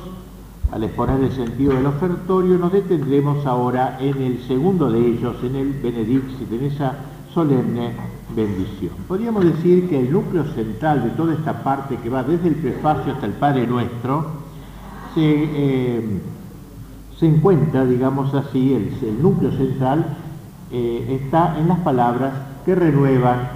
al 0.72 0.84
exponer 0.84 1.24
el 1.24 1.32
sentido 1.32 1.74
del 1.74 1.86
ofertorio, 1.86 2.58
nos 2.58 2.72
detendremos 2.72 3.46
ahora 3.46 3.98
en 4.00 4.22
el 4.22 4.44
segundo 4.48 4.92
de 4.92 5.00
ellos, 5.00 5.36
en 5.44 5.56
el 5.56 5.74
Benedicit, 5.74 6.52
en 6.52 6.66
esa 6.66 6.96
solemne 7.34 7.92
bendición. 8.36 8.92
Podríamos 9.08 9.44
decir 9.44 9.90
que 9.90 10.00
el 10.00 10.12
núcleo 10.12 10.46
central 10.54 11.04
de 11.04 11.10
toda 11.12 11.34
esta 11.34 11.64
parte 11.64 11.98
que 11.98 12.10
va 12.10 12.24
desde 12.24 12.50
el 12.50 12.56
prefacio 12.56 13.14
hasta 13.14 13.26
el 13.26 13.34
Padre 13.34 13.66
Nuestro 13.66 14.26
se, 15.16 16.04
encuentra, 17.22 17.86
digamos 17.86 18.34
así, 18.34 18.74
el, 18.74 19.22
núcleo 19.22 19.52
central 19.52 20.18
está 20.72 21.58
en 21.60 21.68
las 21.68 21.80
palabras 21.80 22.34
que 22.66 22.76
renuevan 22.76 23.50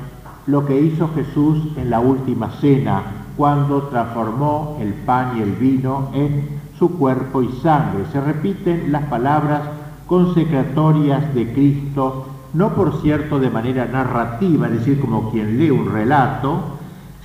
lo 0.48 0.66
que 0.66 0.80
hizo 0.80 1.10
Jesús 1.14 1.60
en 1.78 1.90
la 1.90 2.00
última 2.00 2.50
cena, 2.60 3.04
cuando 3.38 3.84
transformó 3.84 4.78
el 4.82 4.94
pan 4.94 5.38
y 5.38 5.42
el 5.42 5.52
vino 5.54 6.10
en 6.14 6.63
su 6.84 6.98
cuerpo 6.98 7.42
y 7.42 7.50
sangre. 7.62 8.04
Se 8.12 8.20
repiten 8.20 8.92
las 8.92 9.04
palabras 9.04 9.62
consecratorias 10.06 11.34
de 11.34 11.54
Cristo, 11.54 12.28
no 12.54 12.74
por 12.74 13.02
cierto 13.02 13.40
de 13.40 13.50
manera 13.50 13.86
narrativa, 13.86 14.68
es 14.68 14.80
decir, 14.80 15.00
como 15.00 15.32
quien 15.32 15.58
lee 15.58 15.70
un 15.70 15.90
relato, 15.90 16.60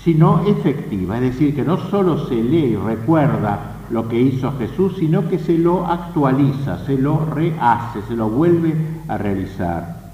sino 0.05 0.47
efectiva, 0.47 1.17
es 1.17 1.23
decir, 1.23 1.57
que 1.57 1.65
no 1.65 1.77
solo 1.91 2.29
se 2.29 2.37
lee 2.37 2.67
y 2.67 2.77
recuerda 2.77 3.59
lo 3.91 4.07
que 4.07 4.21
hizo 4.21 4.53
Jesús, 4.59 4.95
sino 4.97 5.29
que 5.29 5.41
se 5.41 5.59
lo 5.59 5.85
actualiza, 5.87 6.79
se 6.87 6.97
lo 6.97 7.25
rehace, 7.25 8.03
se 8.07 8.15
lo 8.15 8.31
vuelve 8.31 8.77
a 9.09 9.19
realizar. 9.19 10.13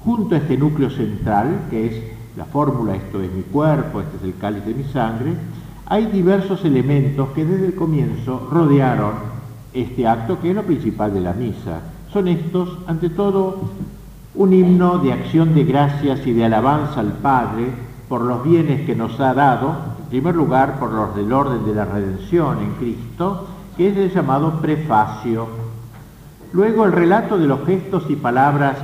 Junto 0.00 0.34
a 0.34 0.38
este 0.38 0.58
núcleo 0.58 0.90
central, 0.90 1.66
que 1.70 1.86
es 1.86 2.02
la 2.36 2.44
fórmula, 2.44 2.96
esto 2.96 3.22
es 3.22 3.32
mi 3.32 3.42
cuerpo, 3.42 4.00
este 4.00 4.16
es 4.16 4.24
el 4.24 4.34
cáliz 4.34 4.64
de 4.64 4.74
mi 4.74 4.82
sangre, 4.82 5.34
hay 5.90 6.06
diversos 6.06 6.64
elementos 6.64 7.30
que 7.30 7.44
desde 7.44 7.66
el 7.66 7.74
comienzo 7.74 8.48
rodearon 8.48 9.10
este 9.74 10.06
acto 10.06 10.40
que 10.40 10.50
es 10.50 10.54
lo 10.54 10.62
principal 10.62 11.12
de 11.12 11.20
la 11.20 11.32
misa. 11.32 11.80
Son 12.12 12.28
estos, 12.28 12.78
ante 12.86 13.10
todo, 13.10 13.58
un 14.36 14.52
himno 14.52 14.98
de 14.98 15.12
acción 15.12 15.52
de 15.52 15.64
gracias 15.64 16.24
y 16.28 16.32
de 16.32 16.44
alabanza 16.44 17.00
al 17.00 17.14
Padre 17.14 17.66
por 18.08 18.20
los 18.20 18.44
bienes 18.44 18.86
que 18.86 18.94
nos 18.94 19.18
ha 19.18 19.34
dado, 19.34 19.74
en 20.04 20.10
primer 20.10 20.36
lugar 20.36 20.78
por 20.78 20.92
los 20.92 21.16
del 21.16 21.32
orden 21.32 21.66
de 21.66 21.74
la 21.74 21.86
redención 21.86 22.58
en 22.60 22.70
Cristo, 22.74 23.48
que 23.76 23.88
es 23.88 23.96
el 23.96 24.14
llamado 24.14 24.60
prefacio. 24.60 25.48
Luego 26.52 26.84
el 26.84 26.92
relato 26.92 27.36
de 27.36 27.48
los 27.48 27.66
gestos 27.66 28.04
y 28.08 28.14
palabras 28.14 28.76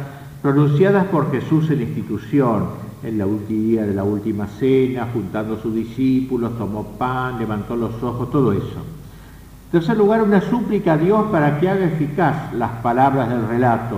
pronunciadas 0.43 1.05
por 1.05 1.31
Jesús 1.31 1.71
en 1.71 1.83
institución, 1.83 2.86
en 3.03 3.19
de 3.19 3.95
la 3.95 4.05
última 4.05 4.47
cena, 4.47 5.09
juntando 5.13 5.55
a 5.55 5.63
sus 5.63 5.75
discípulos, 5.75 6.57
tomó 6.59 6.85
pan, 6.99 7.39
levantó 7.39 7.77
los 7.77 8.03
ojos, 8.03 8.31
todo 8.31 8.53
eso. 8.53 8.81
En 9.67 9.71
tercer 9.71 9.97
lugar, 9.97 10.23
una 10.23 10.41
súplica 10.41 10.95
a 10.95 10.99
Dios 10.99 11.27
para 11.31 11.61
que 11.61 11.69
haga 11.69 11.87
eficaz 11.87 12.53
las 12.55 12.71
palabras 12.83 13.29
del 13.29 13.47
relato, 13.47 13.97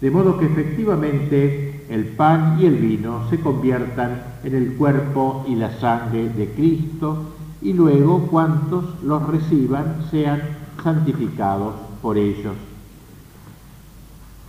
de 0.00 0.10
modo 0.10 0.38
que 0.38 0.46
efectivamente 0.46 1.84
el 1.90 2.06
pan 2.06 2.58
y 2.60 2.66
el 2.66 2.76
vino 2.76 3.28
se 3.28 3.40
conviertan 3.40 4.22
en 4.44 4.54
el 4.54 4.74
cuerpo 4.74 5.44
y 5.48 5.56
la 5.56 5.78
sangre 5.78 6.28
de 6.28 6.48
Cristo 6.50 7.24
y 7.60 7.72
luego 7.72 8.26
cuantos 8.28 9.02
los 9.02 9.26
reciban 9.26 10.06
sean 10.10 10.40
santificados 10.82 11.74
por 12.00 12.16
ellos. 12.16 12.69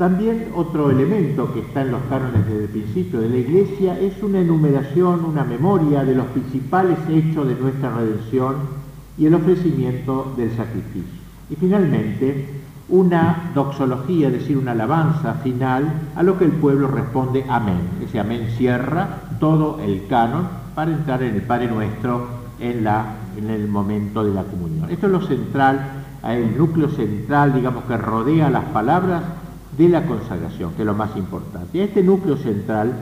También 0.02 0.47
otro 0.56 0.89
elemento 0.89 1.54
que 1.54 1.60
está 1.60 1.84
en 1.84 1.91
los 1.91 2.02
cánones 2.10 2.47
desde 2.47 2.64
el 2.64 2.70
principio 2.70 3.22
de 3.22 3.30
la 3.30 3.38
Iglesia 3.38 3.99
es 3.99 4.24
una 4.24 4.39
enumeración, 4.39 5.24
una 5.24 5.43
memoria 5.43 6.04
de 6.04 6.16
los 6.16 6.26
principales 6.26 6.97
hechos 7.08 7.47
de 7.47 7.54
nuestra 7.54 7.95
redención 7.95 8.56
y 9.16 9.28
el 9.28 9.36
ofrecimiento 9.36 10.34
del 10.36 10.49
sacrificio. 10.58 11.22
Y 11.52 11.56
finalmente, 11.56 12.49
una 12.89 13.52
doxología, 13.54 14.30
es 14.30 14.34
decir, 14.34 14.58
una 14.58 14.72
alabanza 14.72 15.36
final 15.36 15.86
a 16.16 16.24
lo 16.24 16.36
que 16.39 16.45
el 16.45 16.54
pueblo 16.54 16.88
responde 16.88 17.45
amén. 17.47 17.82
Ese 18.04 18.20
amén 18.20 18.47
cierra 18.58 19.08
todo 19.39 19.80
el 19.82 20.08
canon 20.08 20.47
para 20.74 20.89
entrar 20.89 21.22
en 21.22 21.36
el 21.36 21.43
Padre 21.43 21.68
Nuestro 21.68 22.26
en, 22.60 22.84
la, 22.84 23.18
en 23.38 23.52
el 23.52 23.68
momento 23.68 24.24
de 24.24 24.34
la 24.34 24.45
comunión. 24.45 24.89
Esto 24.89 25.06
es 25.06 25.12
lo 25.12 25.22
central, 25.22 25.80
el 26.24 26.58
núcleo 26.58 26.89
central, 26.89 27.54
digamos, 27.54 27.84
que 27.84 27.97
rodea 27.97 28.49
las 28.49 28.66
palabras 28.66 29.22
de 29.82 29.90
la 29.90 30.06
consagración, 30.06 30.74
que 30.74 30.84
es 30.84 30.86
lo 30.86 30.94
más 30.94 31.16
importante. 31.18 31.82
A 31.82 31.86
este 31.86 32.04
núcleo 32.04 32.38
central 32.38 32.94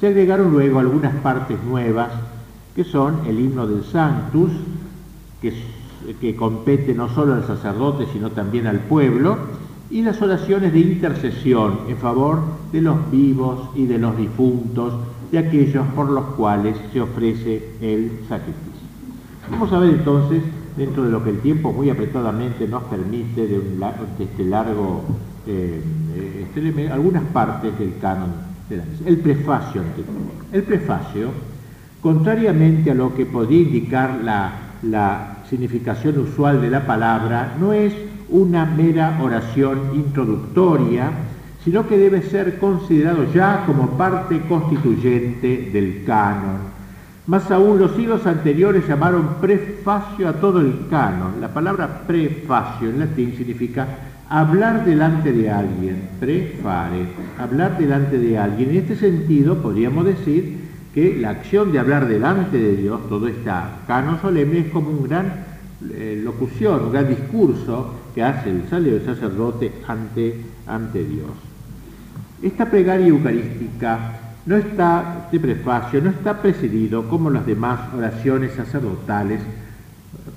se 0.00 0.06
agregaron 0.06 0.52
luego 0.52 0.78
algunas 0.78 1.14
partes 1.16 1.62
nuevas, 1.62 2.10
que 2.74 2.84
son 2.84 3.20
el 3.26 3.38
himno 3.38 3.66
del 3.66 3.84
Sanctus, 3.84 4.50
que, 5.40 5.52
que 6.20 6.34
compete 6.34 6.94
no 6.94 7.08
solo 7.08 7.34
al 7.34 7.46
sacerdote, 7.46 8.06
sino 8.12 8.30
también 8.30 8.66
al 8.66 8.80
pueblo, 8.80 9.36
y 9.90 10.02
las 10.02 10.20
oraciones 10.22 10.72
de 10.72 10.80
intercesión 10.80 11.80
en 11.88 11.98
favor 11.98 12.40
de 12.72 12.80
los 12.80 13.10
vivos 13.10 13.68
y 13.74 13.86
de 13.86 13.98
los 13.98 14.16
difuntos, 14.16 14.94
de 15.30 15.38
aquellos 15.38 15.86
por 15.94 16.10
los 16.10 16.24
cuales 16.36 16.76
se 16.92 17.00
ofrece 17.00 17.70
el 17.80 18.20
sacrificio. 18.28 18.72
Vamos 19.50 19.70
a 19.72 19.78
ver 19.78 19.90
entonces, 19.90 20.42
dentro 20.76 21.04
de 21.04 21.10
lo 21.10 21.22
que 21.22 21.30
el 21.30 21.40
tiempo 21.40 21.72
muy 21.72 21.90
apretadamente 21.90 22.66
nos 22.66 22.82
permite 22.84 23.46
de, 23.46 23.58
un, 23.58 23.78
de 23.78 24.24
este 24.24 24.44
largo 24.44 25.02
eh, 25.46 26.46
este 26.54 26.90
algunas 26.90 27.24
partes 27.24 27.78
del 27.78 27.98
canon 28.00 28.32
de 28.68 28.76
la 28.76 28.84
misa. 28.84 29.04
El 29.06 29.18
prefacio. 29.18 29.82
El 30.52 30.62
prefacio, 30.62 31.30
contrariamente 32.00 32.90
a 32.90 32.94
lo 32.94 33.14
que 33.14 33.26
podría 33.26 33.60
indicar 33.60 34.20
la, 34.22 34.52
la 34.82 35.38
significación 35.48 36.18
usual 36.18 36.60
de 36.60 36.70
la 36.70 36.86
palabra, 36.86 37.54
no 37.60 37.72
es 37.72 37.92
una 38.28 38.64
mera 38.64 39.18
oración 39.22 39.90
introductoria, 39.94 41.10
sino 41.64 41.86
que 41.86 41.98
debe 41.98 42.22
ser 42.22 42.58
considerado 42.58 43.32
ya 43.32 43.64
como 43.66 43.90
parte 43.96 44.40
constituyente 44.48 45.70
del 45.72 46.04
canon. 46.04 46.74
Más 47.26 47.50
aún, 47.50 47.78
los 47.78 47.92
siglos 47.92 48.26
anteriores 48.26 48.86
llamaron 48.86 49.36
prefacio 49.40 50.28
a 50.28 50.34
todo 50.34 50.60
el 50.60 50.88
canon. 50.90 51.40
La 51.40 51.48
palabra 51.48 52.02
prefacio 52.06 52.90
en 52.90 52.98
latín 52.98 53.34
significa 53.34 53.86
hablar 54.28 54.84
delante 54.84 55.32
de 55.32 55.50
alguien, 55.50 56.08
prefare, 56.18 57.06
hablar 57.38 57.78
delante 57.78 58.18
de 58.18 58.38
alguien. 58.38 58.70
En 58.70 58.76
este 58.76 58.96
sentido, 58.96 59.62
podríamos 59.62 60.04
decir 60.04 60.64
que 60.94 61.18
la 61.18 61.30
acción 61.30 61.72
de 61.72 61.78
hablar 61.78 62.06
delante 62.06 62.58
de 62.58 62.76
Dios, 62.76 63.08
todo 63.08 63.26
este 63.26 63.50
canon 63.86 64.20
solemne, 64.20 64.60
es 64.60 64.72
como 64.72 64.90
una 64.90 65.08
gran 65.08 65.44
eh, 65.92 66.20
locución, 66.22 66.84
un 66.84 66.92
gran 66.92 67.08
discurso 67.08 67.94
que 68.14 68.22
hace 68.22 68.50
el 68.50 68.68
sacerdote 69.04 69.72
ante, 69.86 70.40
ante 70.66 71.04
Dios. 71.04 71.30
Esta 72.42 72.66
plegaria 72.70 73.08
eucarística 73.08 74.20
no 74.46 74.56
está 74.56 75.28
de 75.32 75.40
prefacio, 75.40 76.00
no 76.02 76.10
está 76.10 76.40
precedido, 76.40 77.08
como 77.08 77.30
las 77.30 77.46
demás 77.46 77.80
oraciones 77.96 78.52
sacerdotales, 78.52 79.40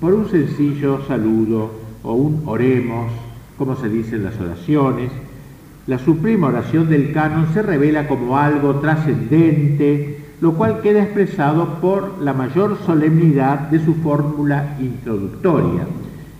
por 0.00 0.14
un 0.14 0.28
sencillo 0.28 1.06
saludo 1.06 1.70
o 2.02 2.14
un 2.14 2.42
oremos 2.46 3.12
como 3.58 3.76
se 3.76 3.88
dice 3.88 4.16
en 4.16 4.24
las 4.24 4.40
oraciones. 4.40 5.10
La 5.86 5.98
suprema 5.98 6.48
oración 6.48 6.88
del 6.88 7.12
canon 7.12 7.48
se 7.52 7.62
revela 7.62 8.06
como 8.06 8.38
algo 8.38 8.76
trascendente, 8.76 10.18
lo 10.40 10.54
cual 10.54 10.80
queda 10.80 11.02
expresado 11.02 11.80
por 11.80 12.22
la 12.22 12.32
mayor 12.32 12.78
solemnidad 12.86 13.70
de 13.70 13.84
su 13.84 13.94
fórmula 13.94 14.76
introductoria. 14.80 15.86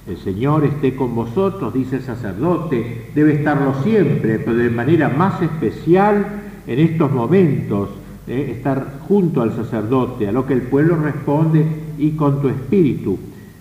El 0.07 0.17
Señor 0.19 0.65
esté 0.65 0.95
con 0.95 1.15
vosotros, 1.15 1.75
dice 1.75 1.97
el 1.97 2.03
sacerdote, 2.03 3.11
debe 3.15 3.35
estarlo 3.35 3.75
siempre, 3.83 4.39
pero 4.39 4.57
de 4.57 4.71
manera 4.71 5.09
más 5.09 5.43
especial 5.43 6.27
en 6.67 6.79
estos 6.79 7.11
momentos, 7.11 7.91
eh, 8.27 8.55
estar 8.57 9.01
junto 9.09 9.43
al 9.43 9.55
sacerdote, 9.55 10.29
a 10.29 10.33
lo 10.33 10.47
que 10.47 10.55
el 10.55 10.63
pueblo 10.63 10.97
responde, 10.97 11.65
y 11.99 12.13
con 12.13 12.41
tu 12.41 12.49
espíritu. 12.49 13.19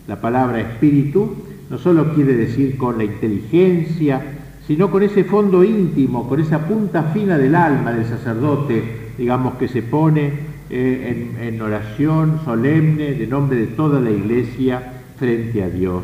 La 0.07 0.21
palabra 0.21 0.61
espíritu 0.61 1.33
no 1.69 1.77
solo 1.77 2.13
quiere 2.13 2.33
decir 2.35 2.77
con 2.77 2.97
la 2.97 3.03
inteligencia, 3.03 4.21
sino 4.65 4.89
con 4.89 5.03
ese 5.03 5.23
fondo 5.23 5.63
íntimo, 5.63 6.27
con 6.27 6.39
esa 6.39 6.59
punta 6.67 7.03
fina 7.13 7.37
del 7.37 7.55
alma 7.55 7.93
del 7.93 8.05
sacerdote, 8.05 9.13
digamos, 9.17 9.55
que 9.55 9.67
se 9.67 9.81
pone 9.81 10.31
eh, 10.69 11.33
en, 11.37 11.43
en 11.43 11.61
oración 11.61 12.41
solemne 12.43 13.13
de 13.13 13.27
nombre 13.27 13.57
de 13.57 13.67
toda 13.67 13.99
la 13.99 14.11
iglesia 14.11 14.81
frente 15.17 15.63
a 15.63 15.69
Dios. 15.69 16.03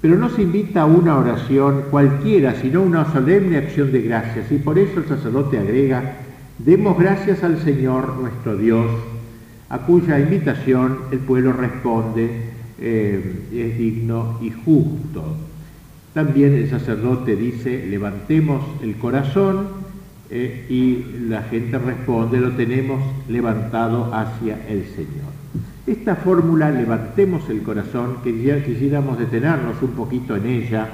Pero 0.00 0.16
no 0.16 0.28
se 0.30 0.42
invita 0.42 0.82
a 0.82 0.86
una 0.86 1.16
oración 1.16 1.84
cualquiera, 1.90 2.54
sino 2.60 2.82
una 2.82 3.12
solemne 3.12 3.58
acción 3.58 3.90
de 3.92 4.02
gracias. 4.02 4.52
Y 4.52 4.58
por 4.58 4.78
eso 4.78 5.00
el 5.00 5.06
sacerdote 5.06 5.58
agrega, 5.58 6.18
demos 6.58 6.98
gracias 6.98 7.42
al 7.42 7.60
Señor 7.60 8.16
nuestro 8.16 8.56
Dios, 8.56 8.86
a 9.68 9.78
cuya 9.78 10.20
invitación 10.20 10.98
el 11.10 11.18
pueblo 11.18 11.52
responde 11.52 12.55
eh, 12.80 13.46
es 13.52 13.78
digno 13.78 14.38
y 14.42 14.50
justo. 14.50 15.36
También 16.14 16.54
el 16.54 16.70
sacerdote 16.70 17.36
dice, 17.36 17.86
levantemos 17.86 18.64
el 18.82 18.96
corazón 18.96 19.68
eh, 20.30 20.66
y 20.68 21.28
la 21.28 21.42
gente 21.42 21.78
responde, 21.78 22.40
lo 22.40 22.52
tenemos 22.52 23.02
levantado 23.28 24.14
hacia 24.14 24.66
el 24.68 24.84
Señor. 24.86 25.36
Esta 25.86 26.16
fórmula, 26.16 26.70
levantemos 26.70 27.48
el 27.48 27.62
corazón, 27.62 28.16
que 28.24 28.42
ya 28.42 28.64
quisiéramos 28.64 29.18
detenernos 29.18 29.80
un 29.82 29.90
poquito 29.90 30.34
en 30.36 30.46
ella, 30.46 30.88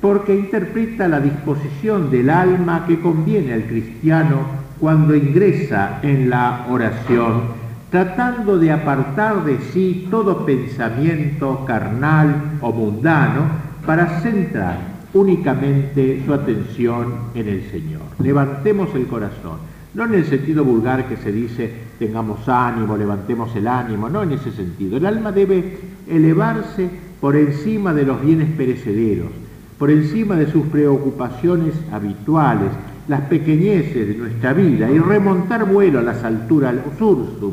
porque 0.00 0.34
interpreta 0.34 1.06
la 1.06 1.20
disposición 1.20 2.10
del 2.10 2.30
alma 2.30 2.86
que 2.86 2.98
conviene 3.00 3.52
al 3.52 3.64
cristiano 3.64 4.62
cuando 4.80 5.14
ingresa 5.14 6.00
en 6.02 6.30
la 6.30 6.66
oración 6.68 7.61
tratando 7.92 8.58
de 8.58 8.72
apartar 8.72 9.44
de 9.44 9.58
sí 9.70 10.08
todo 10.10 10.46
pensamiento 10.46 11.62
carnal 11.66 12.58
o 12.62 12.72
mundano 12.72 13.42
para 13.84 14.20
centrar 14.20 14.78
únicamente 15.12 16.22
su 16.24 16.32
atención 16.32 17.12
en 17.34 17.48
el 17.48 17.70
Señor. 17.70 18.00
Levantemos 18.18 18.94
el 18.94 19.06
corazón, 19.06 19.58
no 19.92 20.06
en 20.06 20.14
el 20.14 20.24
sentido 20.24 20.64
vulgar 20.64 21.06
que 21.06 21.18
se 21.18 21.30
dice 21.30 21.70
tengamos 21.98 22.48
ánimo, 22.48 22.96
levantemos 22.96 23.54
el 23.56 23.68
ánimo, 23.68 24.08
no 24.08 24.22
en 24.22 24.32
ese 24.32 24.52
sentido. 24.52 24.96
El 24.96 25.04
alma 25.04 25.30
debe 25.30 25.78
elevarse 26.08 26.88
por 27.20 27.36
encima 27.36 27.92
de 27.92 28.04
los 28.04 28.22
bienes 28.24 28.48
perecederos, 28.56 29.32
por 29.78 29.90
encima 29.90 30.34
de 30.36 30.50
sus 30.50 30.66
preocupaciones 30.68 31.74
habituales, 31.92 32.70
las 33.06 33.20
pequeñeces 33.22 34.08
de 34.08 34.14
nuestra 34.14 34.54
vida 34.54 34.90
y 34.90 34.98
remontar 34.98 35.66
vuelo 35.66 35.98
a 35.98 36.02
las 36.02 36.24
alturas, 36.24 36.74
sursum, 36.98 37.52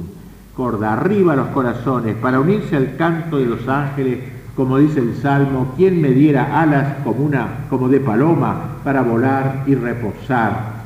corda, 0.59 0.91
arriba 0.91 1.37
los 1.37 1.47
corazones, 1.47 2.17
para 2.17 2.41
unirse 2.41 2.75
al 2.75 2.97
canto 2.97 3.37
de 3.37 3.45
los 3.45 3.65
ángeles, 3.65 4.19
como 4.57 4.77
dice 4.77 4.99
el 4.99 5.15
Salmo, 5.15 5.73
quien 5.77 6.01
me 6.01 6.09
diera 6.09 6.61
alas 6.61 6.97
como, 7.05 7.23
una, 7.23 7.65
como 7.69 7.87
de 7.87 8.01
paloma 8.01 8.81
para 8.83 9.01
volar 9.01 9.63
y 9.67 9.75
reposar. 9.75 10.79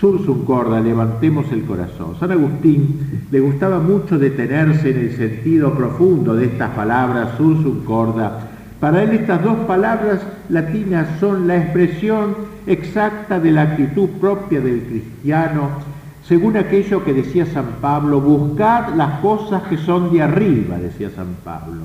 Sursum 0.00 0.44
corda, 0.44 0.80
levantemos 0.80 1.46
el 1.52 1.62
corazón. 1.62 2.16
San 2.18 2.32
Agustín 2.32 3.26
le 3.30 3.38
gustaba 3.38 3.78
mucho 3.78 4.18
detenerse 4.18 4.90
en 4.90 4.98
el 4.98 5.16
sentido 5.16 5.74
profundo 5.74 6.34
de 6.34 6.46
estas 6.46 6.70
palabras, 6.70 7.36
sursum 7.36 7.84
corda. 7.84 8.48
Para 8.80 9.04
él 9.04 9.10
estas 9.10 9.44
dos 9.44 9.58
palabras 9.58 10.22
latinas 10.48 11.06
son 11.20 11.46
la 11.46 11.56
expresión 11.56 12.34
exacta 12.66 13.38
de 13.38 13.52
la 13.52 13.62
actitud 13.62 14.08
propia 14.20 14.60
del 14.60 14.80
cristiano 14.80 15.89
según 16.30 16.56
aquello 16.56 17.02
que 17.02 17.12
decía 17.12 17.44
San 17.44 17.78
Pablo, 17.80 18.20
buscad 18.20 18.94
las 18.94 19.18
cosas 19.18 19.64
que 19.64 19.76
son 19.76 20.12
de 20.12 20.22
arriba, 20.22 20.78
decía 20.78 21.10
San 21.10 21.34
Pablo. 21.42 21.82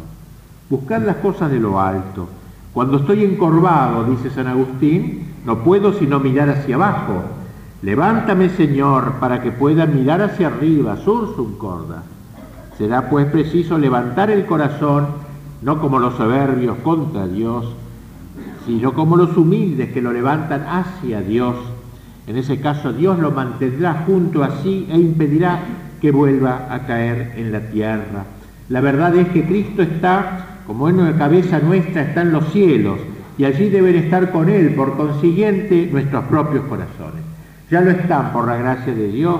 Buscad 0.69 1.01
las 1.01 1.15
cosas 1.15 1.49
de 1.49 1.59
lo 1.59 1.81
alto. 1.81 2.27
Cuando 2.71 2.97
estoy 2.97 3.23
encorvado, 3.23 4.03
dice 4.03 4.29
San 4.29 4.45
Agustín, 4.45 5.33
no 5.45 5.63
puedo 5.63 5.93
sino 5.93 6.19
mirar 6.19 6.49
hacia 6.51 6.75
abajo. 6.75 7.23
Levántame, 7.81 8.49
Señor, 8.49 9.13
para 9.13 9.41
que 9.41 9.51
pueda 9.51 9.87
mirar 9.87 10.21
hacia 10.21 10.45
arriba, 10.45 10.95
sursum 10.97 11.57
corda. 11.57 12.03
Será 12.77 13.09
pues 13.09 13.25
preciso 13.25 13.79
levantar 13.79 14.29
el 14.29 14.45
corazón, 14.45 15.07
no 15.63 15.81
como 15.81 15.97
los 15.97 16.17
soberbios 16.17 16.77
contra 16.83 17.25
Dios, 17.25 17.65
sino 18.67 18.93
como 18.93 19.17
los 19.17 19.35
humildes 19.35 19.89
que 19.89 20.03
lo 20.03 20.13
levantan 20.13 20.67
hacia 20.67 21.21
Dios 21.21 21.55
en 22.27 22.37
ese 22.37 22.59
caso 22.59 22.91
Dios 22.91 23.19
lo 23.19 23.31
mantendrá 23.31 24.03
junto 24.05 24.43
a 24.43 24.61
sí 24.61 24.87
e 24.89 24.97
impedirá 24.97 25.59
que 26.01 26.11
vuelva 26.11 26.67
a 26.69 26.85
caer 26.85 27.33
en 27.37 27.51
la 27.51 27.61
tierra. 27.69 28.25
La 28.69 28.81
verdad 28.81 29.15
es 29.15 29.27
que 29.29 29.45
Cristo 29.45 29.81
está, 29.81 30.59
como 30.65 30.89
en 30.89 30.97
la 30.97 31.17
cabeza 31.17 31.59
nuestra, 31.59 32.01
está 32.01 32.21
en 32.21 32.31
los 32.31 32.51
cielos 32.51 32.99
y 33.37 33.45
allí 33.45 33.69
deben 33.69 33.95
estar 33.95 34.31
con 34.31 34.49
Él, 34.49 34.73
por 34.73 34.95
consiguiente, 34.97 35.89
nuestros 35.91 36.23
propios 36.25 36.65
corazones. 36.65 37.23
Ya 37.69 37.81
lo 37.81 37.91
están 37.91 38.31
por 38.31 38.47
la 38.47 38.55
gracia 38.55 38.93
de 38.93 39.07
Dios, 39.09 39.39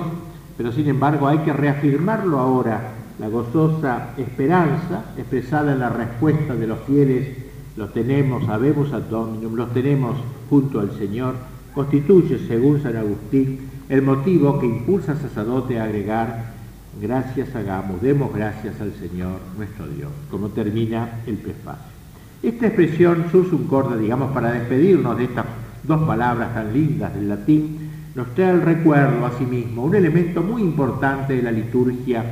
pero 0.57 0.71
sin 0.71 0.87
embargo 0.87 1.27
hay 1.27 1.39
que 1.39 1.53
reafirmarlo 1.53 2.39
ahora, 2.39 2.91
la 3.19 3.29
gozosa 3.29 4.09
esperanza 4.17 5.05
expresada 5.17 5.71
en 5.71 5.79
la 5.79 5.89
respuesta 5.89 6.53
de 6.53 6.67
los 6.67 6.79
fieles, 6.79 7.29
los 7.77 7.93
tenemos, 7.93 8.45
sabemos 8.45 8.91
a 8.93 8.99
Dominum, 8.99 9.55
los 9.55 9.73
tenemos 9.73 10.17
junto 10.49 10.79
al 10.79 10.91
Señor 10.97 11.35
constituye, 11.75 12.39
según 12.47 12.81
San 12.81 12.95
Agustín, 12.95 13.59
el 13.89 14.01
motivo 14.01 14.59
que 14.59 14.65
impulsa 14.65 15.11
al 15.11 15.19
sacerdote 15.19 15.79
a 15.79 15.83
agregar 15.83 16.55
gracias 17.01 17.53
hagamos, 17.55 18.01
demos 18.01 18.33
gracias 18.33 18.79
al 18.79 18.93
Señor 18.93 19.39
nuestro 19.57 19.85
Dios, 19.87 20.09
como 20.31 20.49
termina 20.49 21.19
el 21.27 21.35
prefacio. 21.35 21.93
Esta 22.41 22.67
expresión 22.67 23.25
sursum 23.31 23.67
corda, 23.67 23.97
digamos, 23.97 24.31
para 24.31 24.53
despedirnos 24.53 25.17
de 25.17 25.25
estas 25.25 25.45
dos 25.83 26.01
palabras 26.03 26.53
tan 26.53 26.73
lindas 26.73 27.13
del 27.13 27.27
latín, 27.27 27.77
nos 28.15 28.33
trae 28.33 28.51
el 28.51 28.61
recuerdo 28.61 29.25
a 29.25 29.37
sí 29.37 29.45
mismo, 29.45 29.83
un 29.83 29.95
elemento 29.95 30.41
muy 30.41 30.61
importante 30.61 31.33
de 31.35 31.41
la 31.41 31.51
liturgia, 31.51 32.23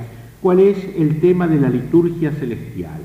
cuál 0.42 0.62
es 0.62 0.78
el 0.96 1.20
tema 1.20 1.48
de 1.48 1.60
la 1.60 1.70
liturgia 1.70 2.32
celestial. 2.32 3.02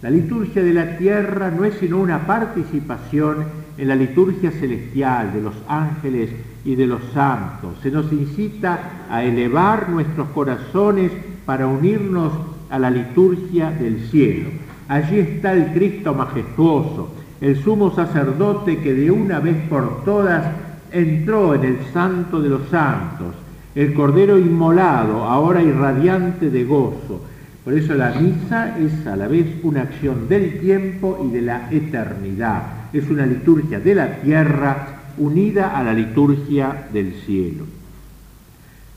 La 0.00 0.10
liturgia 0.10 0.62
de 0.62 0.72
la 0.72 0.96
tierra 0.96 1.50
no 1.50 1.64
es 1.64 1.74
sino 1.74 1.98
una 1.98 2.26
participación 2.26 3.63
en 3.76 3.88
la 3.88 3.96
liturgia 3.96 4.50
celestial 4.50 5.32
de 5.32 5.42
los 5.42 5.54
ángeles 5.68 6.30
y 6.64 6.74
de 6.74 6.86
los 6.86 7.00
santos. 7.12 7.74
Se 7.82 7.90
nos 7.90 8.12
incita 8.12 9.06
a 9.10 9.24
elevar 9.24 9.88
nuestros 9.88 10.28
corazones 10.28 11.10
para 11.44 11.66
unirnos 11.66 12.32
a 12.70 12.78
la 12.78 12.90
liturgia 12.90 13.70
del 13.70 14.00
cielo. 14.08 14.50
Allí 14.88 15.18
está 15.18 15.52
el 15.52 15.72
Cristo 15.72 16.14
majestuoso, 16.14 17.14
el 17.40 17.62
sumo 17.62 17.94
sacerdote 17.94 18.78
que 18.78 18.94
de 18.94 19.10
una 19.10 19.40
vez 19.40 19.56
por 19.68 20.04
todas 20.04 20.44
entró 20.90 21.54
en 21.54 21.64
el 21.64 21.78
santo 21.92 22.40
de 22.40 22.48
los 22.48 22.68
santos, 22.68 23.34
el 23.74 23.92
Cordero 23.92 24.38
inmolado, 24.38 25.24
ahora 25.24 25.62
irradiante 25.62 26.50
de 26.50 26.64
gozo. 26.64 27.22
Por 27.64 27.72
eso 27.72 27.94
la 27.94 28.10
misa 28.12 28.78
es 28.78 29.06
a 29.06 29.16
la 29.16 29.26
vez 29.26 29.46
una 29.62 29.82
acción 29.82 30.28
del 30.28 30.60
tiempo 30.60 31.26
y 31.26 31.32
de 31.32 31.40
la 31.40 31.68
eternidad 31.70 32.62
es 32.92 33.08
una 33.10 33.26
liturgia 33.26 33.80
de 33.80 33.94
la 33.94 34.16
tierra 34.20 35.00
unida 35.16 35.76
a 35.76 35.82
la 35.82 35.94
liturgia 35.94 36.88
del 36.92 37.14
cielo. 37.26 37.64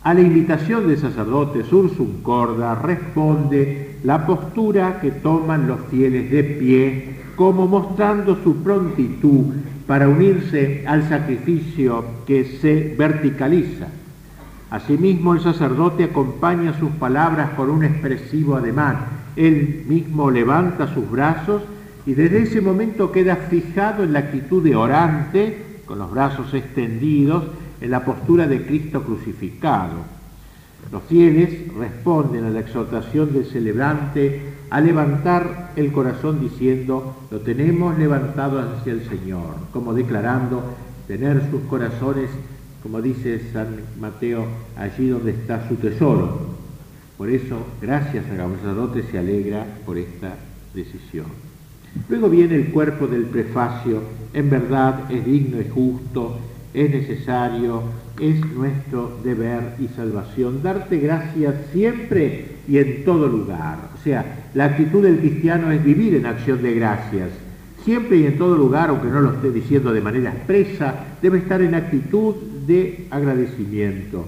A 0.04 0.14
la 0.14 0.22
invitación 0.22 0.88
del 0.88 0.98
sacerdote 0.98 1.64
Sursum 1.64 2.22
Corda 2.22 2.76
responde 2.76 3.96
la 4.04 4.26
postura 4.26 5.00
que 5.02 5.12
toman 5.12 5.68
los 5.68 5.80
fieles 5.90 6.30
de 6.30 6.44
pie, 6.44 7.16
como 7.36 7.68
mostrando 7.68 8.42
su 8.44 8.64
prontitud 8.64 9.46
para 9.86 10.08
unirse 10.08 10.84
al 10.86 11.08
sacrificio 11.08 12.04
que 12.26 12.44
se 12.44 12.96
verticaliza. 12.98 13.88
Asimismo, 14.70 15.34
el 15.34 15.42
sacerdote 15.42 16.06
acompaña 16.06 16.78
sus 16.78 16.92
palabras 16.92 17.52
con 17.52 17.70
un 17.70 17.84
expresivo 17.84 18.56
ademán. 18.56 18.98
Él 19.36 19.86
mismo 19.88 20.30
levanta 20.30 20.94
sus 20.94 21.10
brazos 21.10 21.62
y 22.06 22.14
desde 22.14 22.44
ese 22.44 22.62
momento 22.62 23.12
queda 23.12 23.36
fijado 23.36 24.04
en 24.04 24.14
la 24.14 24.20
actitud 24.20 24.64
de 24.64 24.76
orante, 24.76 25.82
con 25.86 26.00
los 26.00 26.12
brazos 26.12 26.54
extendidos, 26.54 27.46
en 27.80 27.92
la 27.92 28.04
postura 28.04 28.48
de 28.48 28.66
Cristo 28.66 29.04
crucificado. 29.04 30.18
Los 30.92 31.04
fieles 31.04 31.74
responden 31.74 32.46
a 32.46 32.50
la 32.50 32.62
exhortación 32.62 33.34
del 33.34 33.46
celebrante 33.46 34.42
a 34.70 34.80
levantar 34.82 35.74
el 35.76 35.92
corazón 35.92 36.40
diciendo, 36.40 37.16
lo 37.30 37.40
tenemos 37.40 37.98
levantado 37.98 38.60
hacia 38.60 38.94
el 38.94 39.08
Señor, 39.08 39.56
como 39.74 39.94
declarando 39.94 40.64
tener 41.08 41.50
sus 41.52 41.62
corazones, 41.64 42.30
como 42.84 43.02
dice 43.02 43.42
San 43.52 43.68
Mateo, 44.00 44.46
allí 44.78 45.10
donde 45.10 45.32
está 45.32 45.68
su 45.68 45.76
tesoro. 45.76 46.58
Por 47.18 47.30
eso, 47.30 47.66
gracias 47.82 48.26
a 48.26 48.38
Sacerdote 48.38 49.04
se 49.10 49.18
alegra 49.18 49.66
por 49.86 49.98
esta 49.98 50.36
decisión. 50.74 51.26
Luego 52.10 52.30
viene 52.30 52.56
el 52.56 52.68
cuerpo 52.68 53.08
del 53.08 53.24
prefacio, 53.24 54.02
en 54.34 54.50
verdad 54.50 55.12
es 55.12 55.26
digno 55.26 55.60
y 55.60 55.68
justo, 55.68 56.38
es 56.74 56.92
necesario, 56.92 57.82
es 58.20 58.40
nuestro 58.54 59.20
deber 59.24 59.76
y 59.80 59.88
salvación. 59.90 60.62
Darte 60.62 61.00
gracias 61.00 61.56
siempre 61.74 62.58
y 62.68 62.78
en 62.78 63.04
todo 63.04 63.28
lugar. 63.28 63.90
O 64.00 64.04
sea, 64.04 64.50
la 64.54 64.66
actitud 64.66 65.02
del 65.02 65.18
cristiano 65.18 65.72
es 65.72 65.84
vivir 65.84 66.16
en 66.16 66.26
acción 66.26 66.62
de 66.62 66.76
gracias. 66.76 67.30
Siempre 67.84 68.18
y 68.18 68.26
en 68.26 68.38
todo 68.38 68.58
lugar, 68.58 68.90
aunque 68.90 69.08
no 69.08 69.22
lo 69.22 69.34
esté 69.34 69.52
diciendo 69.52 69.92
de 69.92 70.02
manera 70.02 70.32
expresa, 70.32 70.94
debe 71.22 71.40
estar 71.40 71.62
en 71.62 71.74
actitud 71.74 72.36
de 72.68 73.08
agradecimiento. 73.10 74.26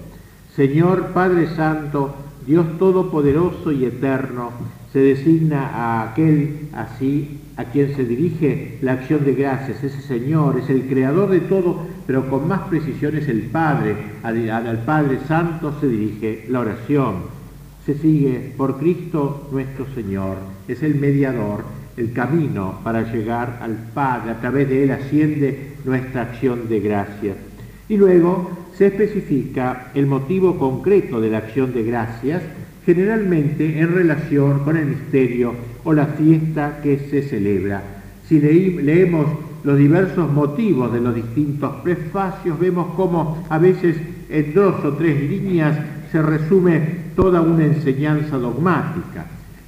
Señor 0.56 1.08
Padre 1.12 1.54
Santo, 1.54 2.14
Dios 2.46 2.78
Todopoderoso 2.78 3.70
y 3.70 3.84
Eterno, 3.84 4.50
se 4.92 4.98
designa 4.98 5.68
a 5.68 6.10
aquel 6.10 6.68
así 6.72 7.38
a 7.56 7.64
quien 7.64 7.94
se 7.94 8.04
dirige 8.04 8.78
la 8.80 8.92
acción 8.92 9.24
de 9.24 9.34
gracias. 9.34 9.84
Ese 9.84 10.00
Señor 10.00 10.58
es 10.58 10.70
el 10.70 10.88
creador 10.88 11.30
de 11.30 11.40
todo, 11.40 11.86
pero 12.06 12.28
con 12.28 12.48
más 12.48 12.62
precisión 12.62 13.16
es 13.16 13.28
el 13.28 13.42
Padre. 13.42 13.94
Al, 14.22 14.78
Padre 14.84 15.18
Santo 15.28 15.78
se 15.80 15.86
dirige 15.86 16.46
la 16.48 16.60
oración. 16.60 17.40
Se 17.84 17.94
sigue 17.94 18.54
por 18.56 18.78
Cristo 18.78 19.48
nuestro 19.52 19.86
Señor. 19.94 20.38
Es 20.66 20.82
el 20.82 20.94
mediador, 20.94 21.64
el 21.96 22.12
camino 22.12 22.80
para 22.82 23.12
llegar 23.12 23.58
al 23.62 23.76
Padre. 23.94 24.32
A 24.32 24.40
través 24.40 24.68
de 24.68 24.84
Él 24.84 24.90
asciende 24.90 25.74
nuestra 25.84 26.22
acción 26.22 26.68
de 26.68 26.80
gracias. 26.80 27.49
Y 27.90 27.96
luego 27.96 28.50
se 28.78 28.86
especifica 28.86 29.90
el 29.94 30.06
motivo 30.06 30.56
concreto 30.56 31.20
de 31.20 31.28
la 31.28 31.38
acción 31.38 31.74
de 31.74 31.82
gracias 31.82 32.40
generalmente 32.86 33.80
en 33.80 33.92
relación 33.92 34.60
con 34.60 34.76
el 34.76 34.86
misterio 34.86 35.54
o 35.82 35.92
la 35.92 36.06
fiesta 36.06 36.80
que 36.82 37.00
se 37.10 37.22
celebra. 37.22 37.82
Si 38.28 38.38
leemos 38.38 39.26
los 39.64 39.76
diversos 39.76 40.32
motivos 40.32 40.92
de 40.92 41.00
los 41.00 41.16
distintos 41.16 41.74
prefacios, 41.82 42.60
vemos 42.60 42.94
cómo 42.94 43.44
a 43.50 43.58
veces 43.58 43.96
en 44.28 44.54
dos 44.54 44.84
o 44.84 44.92
tres 44.92 45.28
líneas 45.28 45.76
se 46.12 46.22
resume 46.22 46.80
toda 47.16 47.40
una 47.40 47.64
enseñanza 47.64 48.38
dogmática. 48.38 49.26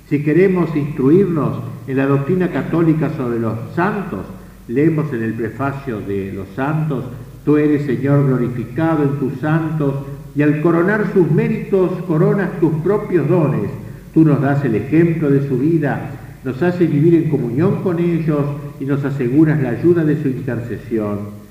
Si 0.09 0.23
queremos 0.23 0.74
instruirnos 0.77 1.61
en 1.89 1.97
la 1.97 2.07
doctrina 2.07 2.53
católica 2.53 3.11
sobre 3.16 3.40
los 3.40 3.59
santos, 3.74 4.20
leemos 4.69 5.12
en 5.12 5.24
el 5.24 5.35
prefacio 5.35 6.01
de 6.01 6.32
los 6.32 6.47
santos, 6.55 7.05
tú 7.44 7.56
eres 7.56 7.86
Señor 7.86 8.27
glorificado 8.27 9.02
en 9.02 9.19
tus 9.19 9.40
santos 9.40 9.94
y 10.35 10.43
al 10.43 10.60
coronar 10.62 11.12
sus 11.12 11.31
méritos 11.31 11.90
coronas 12.06 12.59
tus 12.60 12.73
propios 12.82 13.28
dones. 13.28 13.70
Tú 14.14 14.24
nos 14.24 14.40
das 14.40 14.64
el 14.64 14.74
ejemplo 14.74 15.31
de 15.31 15.47
su 15.48 15.59
vida, 15.59 16.10
nos 16.44 16.62
haces 16.62 16.90
vivir 16.90 17.14
en 17.14 17.31
comunión 17.31 17.82
con 17.82 17.98
ellos 17.98 18.44
y 18.81 18.85
nos 18.85 19.05
aseguras 19.05 19.60
la 19.62 19.70
ayuda 19.70 20.05
de 20.05 20.20
su 20.23 20.28
intercesión. 20.28 21.43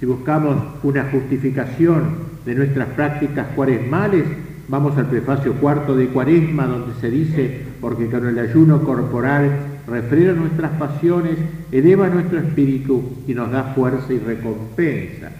Si 0.00 0.06
buscamos 0.06 0.56
una 0.82 1.04
justificación 1.04 2.32
de 2.44 2.54
nuestras 2.54 2.88
prácticas 2.88 3.46
cuaresmales, 3.54 4.24
vamos 4.68 4.96
al 4.96 5.06
prefacio 5.06 5.54
cuarto 5.54 5.94
de 5.94 6.08
Cuaresma, 6.08 6.66
donde 6.66 6.94
se 7.00 7.10
dice, 7.10 7.60
porque 7.80 8.06
con 8.06 8.26
el 8.26 8.38
ayuno 8.38 8.82
corporal 8.82 9.50
refrena 9.86 10.32
nuestras 10.32 10.72
pasiones, 10.72 11.36
eleva 11.70 12.08
nuestro 12.08 12.38
espíritu 12.38 13.02
y 13.26 13.34
nos 13.34 13.50
da 13.50 13.72
fuerza 13.74 14.12
y 14.12 14.18
recompensa. 14.18 15.30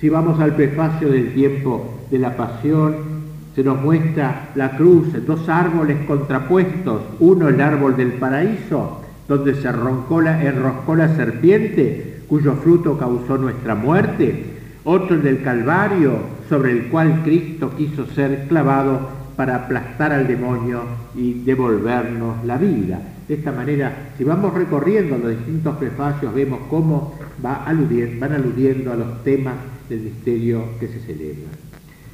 Si 0.00 0.08
vamos 0.08 0.38
al 0.40 0.54
prefacio 0.54 1.10
del 1.10 1.34
tiempo 1.34 2.06
de 2.10 2.18
la 2.18 2.36
pasión, 2.36 3.18
se 3.54 3.64
nos 3.64 3.80
muestra 3.80 4.50
la 4.54 4.76
cruz, 4.76 5.08
dos 5.26 5.48
árboles 5.48 5.98
contrapuestos, 6.06 7.02
uno 7.18 7.48
el 7.48 7.60
árbol 7.60 7.96
del 7.96 8.12
paraíso, 8.12 9.02
donde 9.26 9.54
se 9.56 9.68
enroscó 9.68 10.20
la 10.20 11.16
serpiente, 11.16 12.20
cuyo 12.28 12.54
fruto 12.54 12.96
causó 12.96 13.36
nuestra 13.36 13.74
muerte, 13.74 14.44
otro 14.84 15.16
el 15.16 15.22
del 15.22 15.42
Calvario, 15.42 16.12
sobre 16.48 16.72
el 16.72 16.84
cual 16.84 17.22
Cristo 17.24 17.72
quiso 17.76 18.06
ser 18.06 18.46
clavado 18.48 19.08
para 19.36 19.56
aplastar 19.56 20.12
al 20.12 20.26
demonio 20.26 20.82
y 21.14 21.42
devolvernos 21.42 22.44
la 22.44 22.56
vida. 22.58 23.00
De 23.28 23.34
esta 23.34 23.52
manera, 23.52 24.12
si 24.16 24.24
vamos 24.24 24.54
recorriendo 24.54 25.18
los 25.18 25.36
distintos 25.36 25.76
prefacios, 25.76 26.32
vemos 26.34 26.60
cómo 26.70 27.18
va 27.44 27.62
van 27.66 28.32
aludiendo 28.32 28.90
a 28.90 28.96
los 28.96 29.22
temas 29.22 29.54
del 29.90 30.00
misterio 30.00 30.64
que 30.80 30.88
se 30.88 30.98
celebra. 31.00 31.50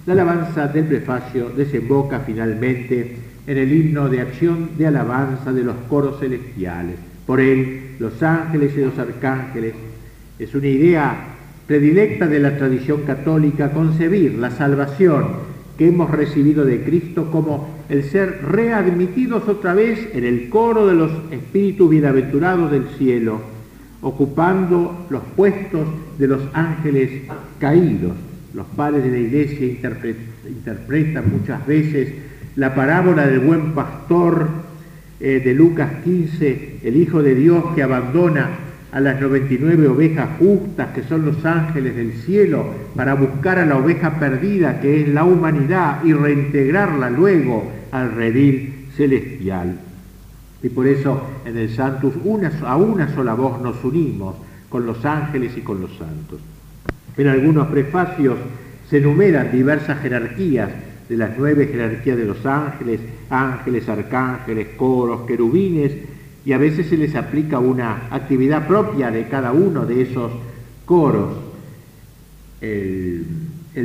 La 0.07 0.13
alabanza 0.15 0.67
del 0.67 0.87
prefacio 0.87 1.51
desemboca 1.51 2.19
finalmente 2.21 3.17
en 3.47 3.59
el 3.59 3.73
himno 3.73 4.09
de 4.09 4.23
acción 4.23 4.71
de 4.77 4.89
alabanza 4.89 5.53
de 5.53 5.63
los 5.63 5.77
coros 5.89 6.19
celestiales. 6.19 6.97
Por 7.27 7.41
él, 7.41 7.95
los 8.01 8.21
ángeles 8.23 8.73
y 8.77 8.81
los 8.81 8.99
arcángeles 8.99 9.75
es 10.39 10.53
una 10.55 10.67
idea 10.67 11.17
predilecta 11.69 12.27
de 12.27 12.41
la 12.41 12.57
tradición 12.57 13.03
católica 13.03 13.71
concebir 13.71 14.35
la 14.35 14.51
salvación 14.51 15.54
que 15.79 15.89
hemos 15.89 16.11
recibido 16.11 16.65
de 16.65 16.85
Cristo 16.85 17.31
como 17.31 17.69
el 17.89 18.05
ser 18.05 18.41
readmitidos 18.49 19.49
otra 19.49 19.75
vez 19.75 20.09
en 20.15 20.25
el 20.25 20.49
coro 20.49 20.87
de 20.87 20.95
los 20.95 21.11
espíritus 21.31 21.91
bienaventurados 21.91 22.71
del 22.71 22.87
cielo, 22.97 23.41
ocupando 24.01 25.07
los 25.11 25.23
puestos 25.37 25.89
de 26.19 26.29
los 26.29 26.43
ángeles 26.53 27.23
caídos. 27.59 28.13
Los 28.55 28.67
padres 28.67 29.03
de 29.03 29.11
la 29.11 29.19
iglesia 29.19 29.67
interpretan 30.47 31.25
muchas 31.33 31.67
veces 31.67 32.15
la 32.55 32.75
parábola 32.75 33.27
del 33.27 33.41
buen 33.41 33.73
pastor 33.73 34.49
eh, 35.19 35.41
de 35.45 35.55
Lucas 35.55 35.91
15, 36.05 36.81
el 36.85 36.97
Hijo 36.97 37.23
de 37.23 37.35
Dios 37.35 37.65
que 37.75 37.83
abandona 37.83 38.64
a 38.95 39.01
las 39.01 39.21
99 39.21 39.89
ovejas 39.89 40.29
justas 40.39 40.93
que 40.95 41.03
son 41.03 41.25
los 41.27 41.45
ángeles 41.45 41.97
del 41.97 42.13
cielo 42.13 42.65
para 42.95 43.15
buscar 43.15 43.59
a 43.59 43.67
la 43.67 43.77
oveja 43.77 44.21
perdida 44.21 44.81
que 44.81 45.03
es 45.03 45.09
la 45.09 45.25
humanidad 45.25 46.05
y 46.05 46.13
reintegrarla 46.13 47.11
luego 47.11 47.73
al 47.91 48.13
redil 48.13 48.87
celestial. 48.97 49.81
Y 50.63 50.69
por 50.69 50.87
eso 50.87 51.21
en 51.45 51.57
el 51.57 51.71
Santus 51.71 52.15
a 52.65 52.77
una 52.77 53.13
sola 53.13 53.35
voz 53.35 53.61
nos 53.61 53.83
unimos 53.83 54.37
con 54.69 54.87
los 54.87 55.05
ángeles 55.05 55.57
y 55.57 55.63
con 55.63 55.81
los 55.81 55.91
santos. 55.99 56.39
En 57.17 57.27
algunos 57.27 57.67
prefacios 57.67 58.37
se 58.89 58.99
enumeran 58.99 59.51
diversas 59.51 60.01
jerarquías 60.03 60.71
de 61.09 61.17
las 61.17 61.31
nueve 61.37 61.67
jerarquías 61.67 62.17
de 62.17 62.27
los 62.27 62.47
ángeles, 62.47 63.01
ángeles, 63.29 63.89
arcángeles, 63.89 64.69
coros, 64.77 65.23
querubines, 65.27 65.93
y 66.45 66.53
a 66.53 66.59
veces 66.59 66.87
se 66.89 66.97
les 66.97 67.15
aplica 67.15 67.59
una 67.59 68.09
actividad 68.11 68.67
propia 68.67 69.11
de 69.11 69.29
cada 69.29 69.53
uno 69.53 69.87
de 69.87 70.03
esos 70.03 70.33
coros. 70.85 71.37
El, 72.61 73.27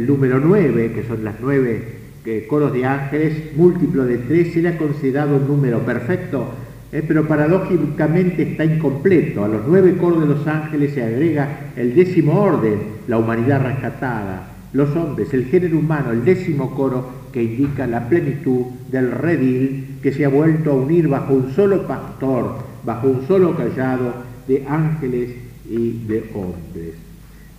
número 0.05 0.39
9, 0.39 0.91
que 0.93 1.03
son 1.03 1.23
las 1.23 1.35
nueve 1.41 1.99
coros 2.47 2.73
de 2.73 2.85
ángeles, 2.85 3.55
múltiplo 3.55 4.05
de 4.05 4.17
tres, 4.19 4.55
era 4.55 4.77
considerado 4.77 5.37
un 5.37 5.47
número 5.47 5.79
perfecto, 5.79 6.49
eh, 6.91 7.03
pero 7.07 7.27
paradójicamente 7.27 8.43
está 8.43 8.65
incompleto. 8.65 9.43
A 9.43 9.47
los 9.47 9.61
nueve 9.67 9.95
coros 9.97 10.21
de 10.21 10.35
los 10.35 10.45
ángeles 10.45 10.93
se 10.93 11.03
agrega 11.03 11.71
el 11.75 11.95
décimo 11.95 12.39
orden, 12.39 12.79
la 13.07 13.17
humanidad 13.17 13.63
rescatada, 13.63 14.51
los 14.73 14.95
hombres, 14.95 15.33
el 15.33 15.45
género 15.45 15.79
humano, 15.79 16.11
el 16.11 16.23
décimo 16.23 16.75
coro 16.75 17.09
que 17.31 17.41
indica 17.41 17.87
la 17.87 18.07
plenitud 18.07 18.65
del 18.91 19.11
redil 19.11 19.99
que 20.01 20.11
se 20.11 20.25
ha 20.25 20.29
vuelto 20.29 20.71
a 20.71 20.75
unir 20.75 21.07
bajo 21.07 21.33
un 21.33 21.53
solo 21.53 21.87
pastor, 21.87 22.55
bajo 22.83 23.07
un 23.07 23.27
solo 23.27 23.55
callado 23.55 24.13
de 24.47 24.65
ángeles 24.67 25.31
y 25.69 26.05
de 26.07 26.29
hombres. 26.33 26.93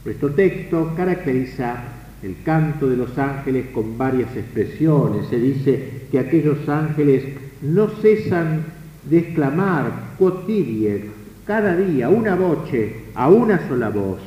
Nuestro 0.04 0.30
texto 0.30 0.92
caracteriza 0.96 1.84
el 2.22 2.36
canto 2.44 2.88
de 2.88 2.96
los 2.96 3.16
ángeles 3.18 3.66
con 3.72 3.96
varias 3.96 4.34
expresiones. 4.36 5.26
Se 5.28 5.38
dice 5.38 6.06
que 6.10 6.18
aquellos 6.18 6.68
ángeles 6.68 7.24
no 7.62 7.88
cesan 7.88 8.64
de 9.08 9.18
exclamar 9.18 10.16
quotidie, 10.18 11.04
cada 11.46 11.76
día, 11.76 12.08
una 12.08 12.34
voce, 12.34 12.94
a 13.14 13.28
una 13.28 13.66
sola 13.68 13.88
voz. 13.88 14.20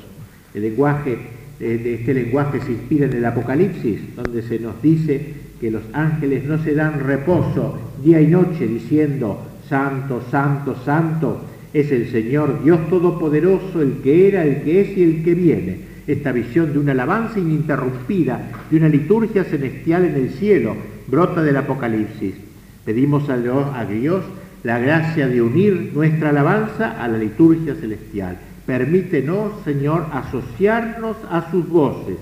El 0.54 0.64
lenguaje 0.64 1.18
de 1.60 1.94
este 1.94 2.14
lenguaje 2.14 2.60
se 2.62 2.72
inspira 2.72 3.06
en 3.06 3.14
el 3.14 3.26
Apocalipsis, 3.26 4.16
donde 4.16 4.42
se 4.42 4.60
nos 4.60 4.82
dice 4.82 5.34
que 5.64 5.72
los 5.72 5.84
ángeles 5.94 6.44
no 6.44 6.62
se 6.62 6.76
dan 6.76 7.00
reposo 7.00 7.78
día 8.04 8.20
y 8.20 8.28
noche 8.28 8.68
diciendo, 8.68 9.40
Santo, 9.70 10.22
Santo, 10.30 10.76
Santo, 10.84 11.40
es 11.74 11.90
el 11.90 12.12
Señor 12.12 12.62
Dios 12.66 12.90
Todopoderoso, 12.90 13.82
el 13.82 13.94
que 14.04 14.28
era, 14.28 14.44
el 14.44 14.64
que 14.64 14.82
es 14.82 14.98
y 14.98 15.04
el 15.04 15.24
que 15.24 15.34
viene. 15.34 15.78
Esta 16.06 16.34
visión 16.34 16.74
de 16.74 16.80
una 16.80 16.92
alabanza 16.92 17.40
ininterrumpida, 17.40 18.42
de 18.70 18.76
una 18.76 18.90
liturgia 18.90 19.46
celestial 19.46 20.04
en 20.04 20.16
el 20.16 20.32
cielo, 20.32 20.76
brota 21.08 21.42
del 21.42 21.56
Apocalipsis. 21.56 22.34
Pedimos 22.84 23.30
a 23.30 23.86
Dios 23.86 24.26
la 24.66 24.80
gracia 24.80 25.30
de 25.30 25.42
unir 25.42 25.92
nuestra 25.94 26.32
alabanza 26.32 27.02
a 27.02 27.08
la 27.08 27.18
liturgia 27.18 27.74
celestial 27.76 28.36
Permítenos, 28.66 29.52
Señor, 29.66 30.08
asociarnos 30.12 31.18
a 31.30 31.50
sus 31.52 31.68
voces. 31.68 32.16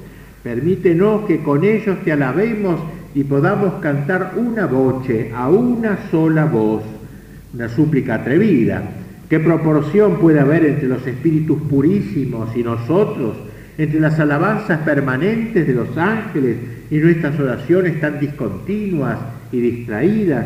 Permítenos 0.43 1.25
que 1.25 1.43
con 1.43 1.63
ellos 1.63 1.97
te 2.03 2.11
alabemos 2.11 2.79
y 3.13 3.23
podamos 3.23 3.81
cantar 3.81 4.33
una 4.37 4.65
voce, 4.65 5.31
a 5.35 5.49
una 5.49 6.09
sola 6.09 6.45
voz. 6.45 6.83
Una 7.53 7.67
súplica 7.67 8.15
atrevida. 8.15 8.81
¿Qué 9.29 9.39
proporción 9.39 10.19
puede 10.19 10.39
haber 10.39 10.65
entre 10.65 10.87
los 10.87 11.05
espíritus 11.05 11.61
purísimos 11.63 12.55
y 12.55 12.63
nosotros? 12.63 13.35
Entre 13.77 13.99
las 13.99 14.19
alabanzas 14.19 14.79
permanentes 14.79 15.67
de 15.67 15.73
los 15.73 15.97
ángeles 15.97 16.57
y 16.89 16.97
nuestras 16.97 17.39
oraciones 17.39 17.99
tan 17.99 18.19
discontinuas 18.19 19.17
y 19.51 19.59
distraídas. 19.59 20.45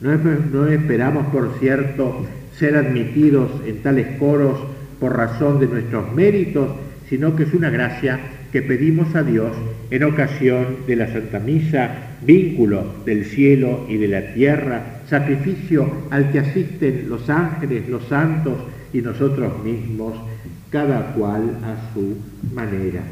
No, 0.00 0.16
no 0.52 0.66
esperamos, 0.68 1.26
por 1.28 1.54
cierto, 1.58 2.24
ser 2.56 2.76
admitidos 2.76 3.50
en 3.66 3.82
tales 3.82 4.18
coros 4.18 4.58
por 5.00 5.16
razón 5.16 5.58
de 5.58 5.66
nuestros 5.66 6.12
méritos, 6.12 6.68
sino 7.08 7.34
que 7.34 7.44
es 7.44 7.54
una 7.54 7.70
gracia 7.70 8.18
que 8.56 8.62
pedimos 8.62 9.14
a 9.14 9.22
Dios 9.22 9.52
en 9.90 10.02
ocasión 10.04 10.78
de 10.86 10.96
la 10.96 11.12
Santa 11.12 11.40
Misa, 11.40 11.90
vínculo 12.22 12.86
del 13.04 13.26
cielo 13.26 13.84
y 13.86 13.98
de 13.98 14.08
la 14.08 14.32
tierra, 14.32 15.02
sacrificio 15.10 15.86
al 16.08 16.32
que 16.32 16.38
asisten 16.38 17.04
los 17.06 17.28
ángeles, 17.28 17.86
los 17.86 18.04
santos 18.04 18.54
y 18.94 19.02
nosotros 19.02 19.62
mismos, 19.62 20.14
cada 20.70 21.12
cual 21.12 21.50
a 21.64 21.92
su 21.92 22.16
manera. 22.54 23.02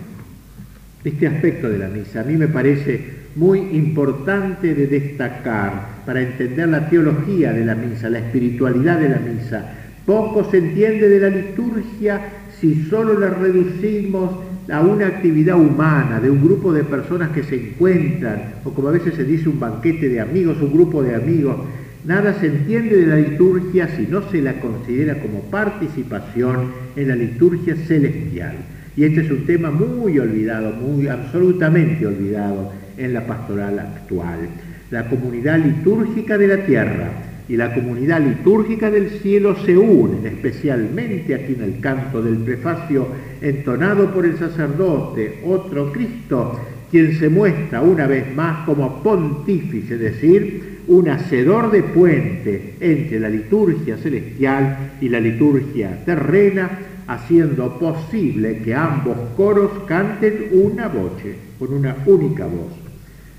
Este 1.05 1.27
aspecto 1.27 1.69
de 1.69 1.77
la 1.77 1.89
misa 1.89 2.23
a 2.23 2.25
mí 2.25 2.39
me 2.39 2.49
parece 2.49 3.05
muy 3.37 3.59
importante 3.59 4.75
de 4.75 4.87
destacar 4.87 6.05
para 6.07 6.23
entender 6.23 6.71
la 6.71 6.89
teología 6.89 7.53
de 7.53 7.67
la 7.67 7.75
misa, 7.75 8.09
la 8.09 8.21
espiritualidad 8.21 8.99
de 8.99 9.11
la 9.11 9.19
misa, 9.19 9.75
poco 10.07 10.51
se 10.51 10.57
entiende 10.57 11.07
de 11.07 11.21
la 11.21 11.29
liturgia 11.29 12.31
si 12.59 12.87
solo 12.87 13.19
la 13.19 13.29
reducimos 13.29 14.54
a 14.71 14.81
una 14.81 15.07
actividad 15.07 15.59
humana, 15.59 16.21
de 16.21 16.31
un 16.31 16.43
grupo 16.43 16.73
de 16.73 16.85
personas 16.85 17.31
que 17.31 17.43
se 17.43 17.57
encuentran, 17.57 18.55
o 18.65 18.71
como 18.71 18.89
a 18.89 18.93
veces 18.93 19.15
se 19.15 19.25
dice 19.25 19.49
un 19.49 19.61
banquete 19.61 20.09
de 20.09 20.21
amigos, 20.21 20.61
un 20.61 20.73
grupo 20.73 21.03
de 21.03 21.15
amigos. 21.15 21.57
Nada 22.05 22.39
se 22.41 22.47
entiende 22.47 22.97
de 22.97 23.07
la 23.07 23.17
liturgia 23.17 23.89
si 23.89 24.07
no 24.07 24.23
se 24.31 24.43
la 24.43 24.61
considera 24.61 25.21
como 25.21 25.41
participación 25.51 26.73
en 26.97 27.09
la 27.09 27.17
liturgia 27.17 27.77
celestial. 27.77 28.57
Y 28.97 29.05
este 29.05 29.23
es 29.23 29.31
un 29.31 29.47
tema 29.47 29.71
muy 29.71 30.19
olvidado, 30.19 30.73
muy 30.75 31.09
absolutamente 31.09 32.07
olvidado 32.07 32.73
en 32.97 33.13
la 33.13 33.27
pastoral 33.27 33.79
actual. 33.79 34.49
La 34.91 35.09
comunidad 35.09 35.59
litúrgica 35.59 36.39
de 36.39 36.47
la 36.47 36.65
tierra 36.65 37.11
y 37.49 37.57
la 37.57 37.75
comunidad 37.75 38.21
litúrgica 38.21 38.91
del 38.91 39.11
cielo 39.21 39.57
se 39.65 39.77
unen, 39.77 40.27
especialmente 40.27 41.35
aquí 41.35 41.55
en 41.55 41.63
el 41.63 41.81
canto 41.81 42.23
del 42.23 42.37
prefacio 42.39 43.07
entonado 43.41 44.13
por 44.13 44.25
el 44.25 44.39
sacerdote, 44.39 45.41
otro 45.45 45.93
Cristo, 45.93 46.59
quien 46.91 47.19
se 47.19 47.29
muestra 47.29 47.83
una 47.83 48.07
vez 48.07 48.35
más 48.35 48.65
como 48.65 49.03
pontífice, 49.03 49.95
es 49.95 50.01
decir, 50.01 50.75
un 50.87 51.09
hacedor 51.09 51.71
de 51.71 51.83
puente 51.83 52.77
entre 52.81 53.21
la 53.21 53.29
liturgia 53.29 53.97
celestial 53.99 54.93
y 55.01 55.09
la 55.09 55.21
liturgia 55.21 56.05
terrena, 56.05 56.71
haciendo 57.07 57.79
posible 57.79 58.63
que 58.65 58.75
ambos 58.75 59.17
coros 59.37 59.71
canten 59.87 60.49
una 60.53 60.89
voce, 60.89 61.37
con 61.59 61.75
una 61.75 61.97
única 62.07 62.47
voz. 62.47 62.73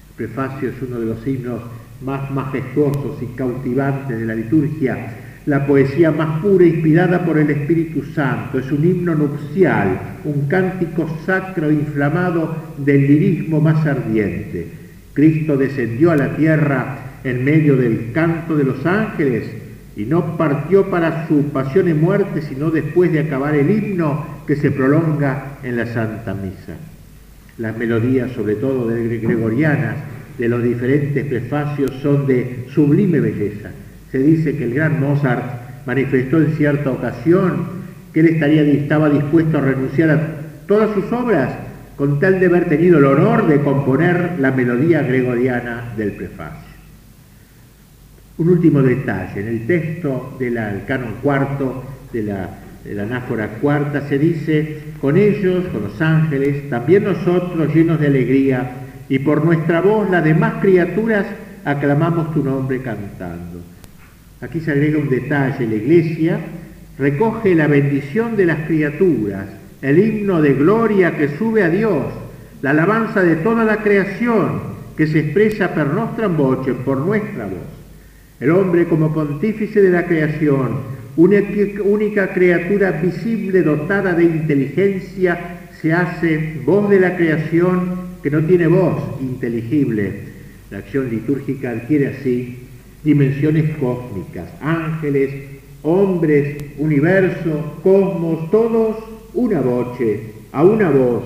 El 0.09 0.27
prefacio 0.27 0.69
es 0.69 0.75
uno 0.81 0.99
de 0.99 1.05
los 1.07 1.27
himnos 1.27 1.61
más 2.05 2.29
majestuosos 2.31 3.21
y 3.21 3.25
cautivantes 3.35 4.19
de 4.19 4.25
la 4.25 4.35
liturgia, 4.35 5.13
la 5.45 5.65
poesía 5.65 6.11
más 6.11 6.41
pura 6.41 6.65
inspirada 6.65 7.25
por 7.25 7.37
el 7.37 7.49
Espíritu 7.49 8.03
Santo. 8.13 8.59
Es 8.59 8.71
un 8.71 8.85
himno 8.85 9.15
nupcial, 9.15 9.99
un 10.23 10.47
cántico 10.47 11.07
sacro 11.25 11.71
inflamado 11.71 12.55
del 12.77 13.07
lirismo 13.07 13.59
más 13.59 13.85
ardiente. 13.85 14.67
Cristo 15.13 15.57
descendió 15.57 16.11
a 16.11 16.15
la 16.15 16.35
tierra 16.35 16.97
en 17.23 17.43
medio 17.43 17.75
del 17.75 18.11
canto 18.11 18.55
de 18.55 18.63
los 18.63 18.85
ángeles 18.85 19.43
y 19.95 20.05
no 20.05 20.37
partió 20.37 20.89
para 20.89 21.27
su 21.27 21.45
pasión 21.45 21.89
y 21.89 21.93
muerte, 21.93 22.41
sino 22.41 22.69
después 22.69 23.11
de 23.11 23.21
acabar 23.21 23.55
el 23.55 23.69
himno 23.69 24.25
que 24.45 24.55
se 24.55 24.71
prolonga 24.71 25.57
en 25.63 25.77
la 25.77 25.87
Santa 25.87 26.33
Misa. 26.33 26.75
Las 27.57 27.77
melodías, 27.77 28.31
sobre 28.31 28.55
todo 28.55 28.87
de 28.89 29.17
gregorianas, 29.19 29.95
de 30.37 30.49
los 30.49 30.63
diferentes 30.63 31.25
prefacios 31.25 31.91
son 32.01 32.27
de 32.27 32.65
sublime 32.73 33.19
belleza. 33.19 33.71
Se 34.11 34.19
dice 34.19 34.55
que 34.57 34.65
el 34.65 34.73
gran 34.73 34.99
Mozart 34.99 35.85
manifestó 35.85 36.37
en 36.37 36.55
cierta 36.55 36.91
ocasión 36.91 37.85
que 38.13 38.21
él 38.21 38.27
estaría, 38.27 38.61
estaba 38.63 39.09
dispuesto 39.09 39.57
a 39.57 39.61
renunciar 39.61 40.09
a 40.09 40.27
todas 40.67 40.93
sus 40.93 41.11
obras 41.11 41.49
con 41.95 42.19
tal 42.19 42.39
de 42.39 42.47
haber 42.47 42.67
tenido 42.67 42.97
el 42.99 43.05
honor 43.05 43.47
de 43.47 43.61
componer 43.61 44.35
la 44.39 44.51
melodía 44.51 45.01
gregoriana 45.01 45.93
del 45.95 46.11
prefacio. 46.13 46.75
Un 48.37 48.49
último 48.49 48.81
detalle, 48.81 49.41
en 49.41 49.47
el 49.47 49.67
texto 49.67 50.35
del 50.39 50.55
canon 50.85 51.15
cuarto 51.21 51.85
de 52.11 52.23
la, 52.23 52.49
de 52.83 52.93
la 52.93 53.03
anáfora 53.03 53.47
cuarta 53.61 54.07
se 54.09 54.19
dice, 54.19 54.79
con 54.99 55.15
ellos, 55.15 55.65
con 55.67 55.83
los 55.83 56.01
ángeles, 56.01 56.69
también 56.69 57.05
nosotros 57.05 57.73
llenos 57.73 57.99
de 57.99 58.07
alegría, 58.07 58.71
y 59.09 59.19
por 59.19 59.45
nuestra 59.45 59.81
voz 59.81 60.09
las 60.09 60.23
demás 60.23 60.55
criaturas 60.61 61.25
aclamamos 61.63 62.33
tu 62.33 62.43
nombre 62.43 62.81
cantando. 62.81 63.61
Aquí 64.41 64.59
se 64.59 64.71
agrega 64.71 64.99
un 64.99 65.09
detalle, 65.09 65.67
la 65.67 65.75
iglesia 65.75 66.39
recoge 66.97 67.55
la 67.55 67.67
bendición 67.67 68.35
de 68.35 68.45
las 68.45 68.59
criaturas, 68.67 69.45
el 69.81 69.99
himno 69.99 70.41
de 70.41 70.53
gloria 70.53 71.17
que 71.17 71.37
sube 71.37 71.63
a 71.63 71.69
Dios, 71.69 72.05
la 72.61 72.71
alabanza 72.71 73.21
de 73.21 73.35
toda 73.37 73.63
la 73.63 73.77
creación 73.77 74.75
que 74.95 75.07
se 75.07 75.19
expresa 75.19 75.73
per 75.73 75.87
nostra 75.87 76.27
voce, 76.27 76.73
por 76.73 76.97
nuestra 76.97 77.45
voz. 77.45 77.67
El 78.39 78.51
hombre 78.51 78.85
como 78.85 79.13
pontífice 79.13 79.81
de 79.81 79.89
la 79.89 80.05
creación, 80.05 80.95
única 81.15 82.33
criatura 82.33 82.91
visible 82.91 83.61
dotada 83.61 84.13
de 84.13 84.23
inteligencia, 84.23 85.59
se 85.81 85.93
hace 85.93 86.61
voz 86.65 86.89
de 86.89 86.99
la 86.99 87.15
creación 87.15 88.04
que 88.25 88.31
no 88.31 88.43
tiene 88.43 88.65
voz 88.65 89.21
inteligible. 89.21 90.23
La 90.71 90.79
acción 90.79 91.11
litúrgica 91.11 91.69
adquiere 91.69 92.07
así 92.07 92.57
dimensiones 93.03 93.77
cósmicas, 93.77 94.49
ángeles, 94.61 95.29
hombres, 95.83 96.57
universo, 96.79 97.79
cosmos, 97.83 98.49
todos 98.49 98.95
una 99.35 99.61
voce, 99.61 100.21
a 100.51 100.63
una 100.63 100.89
voz, 100.89 101.23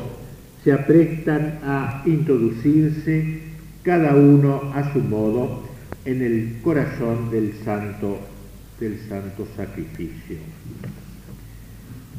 se 0.65 0.73
aprestan 0.73 1.59
a 1.63 2.03
introducirse 2.05 3.43
cada 3.81 4.13
uno 4.15 4.73
a 4.75 4.91
su 4.91 4.99
modo 4.99 5.63
en 6.03 6.21
el 6.21 6.57
corazón 6.61 7.31
del 7.31 7.53
santo, 7.63 8.19
del 8.77 8.99
santo 9.07 9.47
sacrificio. 9.55 10.35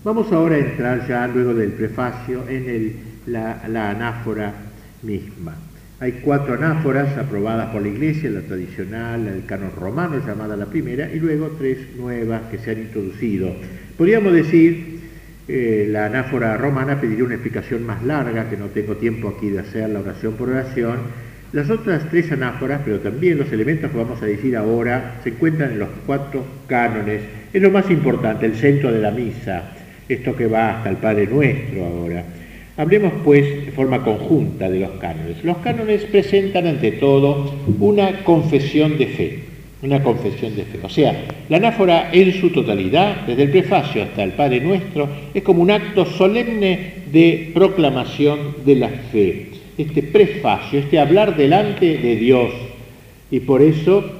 Vamos 0.05 0.33
ahora 0.33 0.55
a 0.55 0.61
entrar 0.61 1.07
ya 1.07 1.27
luego 1.27 1.53
del 1.53 1.73
prefacio 1.73 2.49
en 2.49 3.11
la, 3.27 3.69
la 3.69 3.91
anáfora 3.91 4.70
misma. 5.03 5.55
Hay 6.01 6.13
cuatro 6.25 6.55
anáforas 6.55 7.19
aprobadas 7.19 7.69
por 7.73 7.83
la 7.83 7.89
Iglesia, 7.89 8.31
la 8.31 8.41
tradicional, 8.41 9.27
el 9.27 9.45
canon 9.45 9.73
romano 9.79 10.17
llamada 10.27 10.57
la 10.57 10.65
primera, 10.65 11.13
y 11.13 11.19
luego 11.19 11.49
tres 11.59 11.77
nuevas 11.95 12.41
que 12.51 12.57
se 12.57 12.71
han 12.71 12.79
introducido. 12.79 13.55
Podríamos 13.99 14.33
decir, 14.33 15.01
eh, 15.47 15.87
la 15.91 16.07
anáfora 16.07 16.57
romana 16.57 16.99
pediría 16.99 17.25
una 17.25 17.35
explicación 17.35 17.85
más 17.85 18.03
larga, 18.03 18.49
que 18.49 18.57
no 18.57 18.67
tengo 18.69 18.97
tiempo 18.97 19.29
aquí 19.29 19.51
de 19.51 19.59
hacer 19.59 19.91
la 19.91 20.01
oración 20.01 20.35
por 20.35 20.49
oración. 20.49 21.01
Las 21.53 21.69
otras 21.69 22.09
tres 22.09 22.33
anáforas, 22.33 22.81
pero 22.83 23.01
también 23.01 23.37
los 23.37 23.53
elementos 23.53 23.91
que 23.91 23.99
vamos 23.99 24.23
a 24.23 24.27
decir 24.27 24.57
ahora, 24.57 25.21
se 25.23 25.31
encuentran 25.31 25.73
en 25.73 25.81
los 25.81 25.89
cuatro 26.07 26.47
cánones. 26.67 27.21
Es 27.53 27.61
lo 27.61 27.71
más 27.71 27.91
importante, 27.91 28.47
el 28.47 28.55
centro 28.55 28.91
de 28.91 29.01
la 29.01 29.11
misa, 29.11 29.73
esto 30.09 30.35
que 30.35 30.47
va 30.47 30.79
hasta 30.79 30.89
el 30.89 30.97
Padre 30.97 31.27
Nuestro 31.27 31.85
ahora. 31.85 32.25
Hablemos 32.81 33.13
pues 33.23 33.67
de 33.67 33.73
forma 33.73 34.03
conjunta 34.03 34.71
de 34.71 34.81
los 34.81 34.93
cánones. 34.93 35.45
Los 35.45 35.59
cánones 35.59 36.03
presentan 36.05 36.67
ante 36.67 36.93
todo 36.93 37.53
una 37.79 38.25
confesión 38.25 38.97
de 38.97 39.07
fe, 39.07 39.39
una 39.83 40.03
confesión 40.03 40.57
de 40.57 40.63
fe. 40.63 40.79
O 40.83 40.89
sea, 40.89 41.27
la 41.51 41.59
anáfora 41.59 42.09
en 42.11 42.33
su 42.33 42.49
totalidad, 42.49 43.27
desde 43.27 43.43
el 43.43 43.51
prefacio 43.51 44.03
hasta 44.03 44.23
el 44.23 44.33
Padre 44.33 44.63
Nuestro, 44.63 45.11
es 45.35 45.43
como 45.43 45.61
un 45.61 45.71
acto 45.71 46.07
solemne 46.07 46.95
de 47.13 47.51
proclamación 47.53 48.57
de 48.65 48.77
la 48.77 48.89
fe. 48.89 49.49
Este 49.77 50.03
prefacio, 50.03 50.79
este 50.79 50.99
hablar 50.99 51.37
delante 51.37 51.99
de 51.99 52.17
Dios. 52.17 52.51
Y 53.31 53.41
por 53.41 53.61
eso 53.61 54.11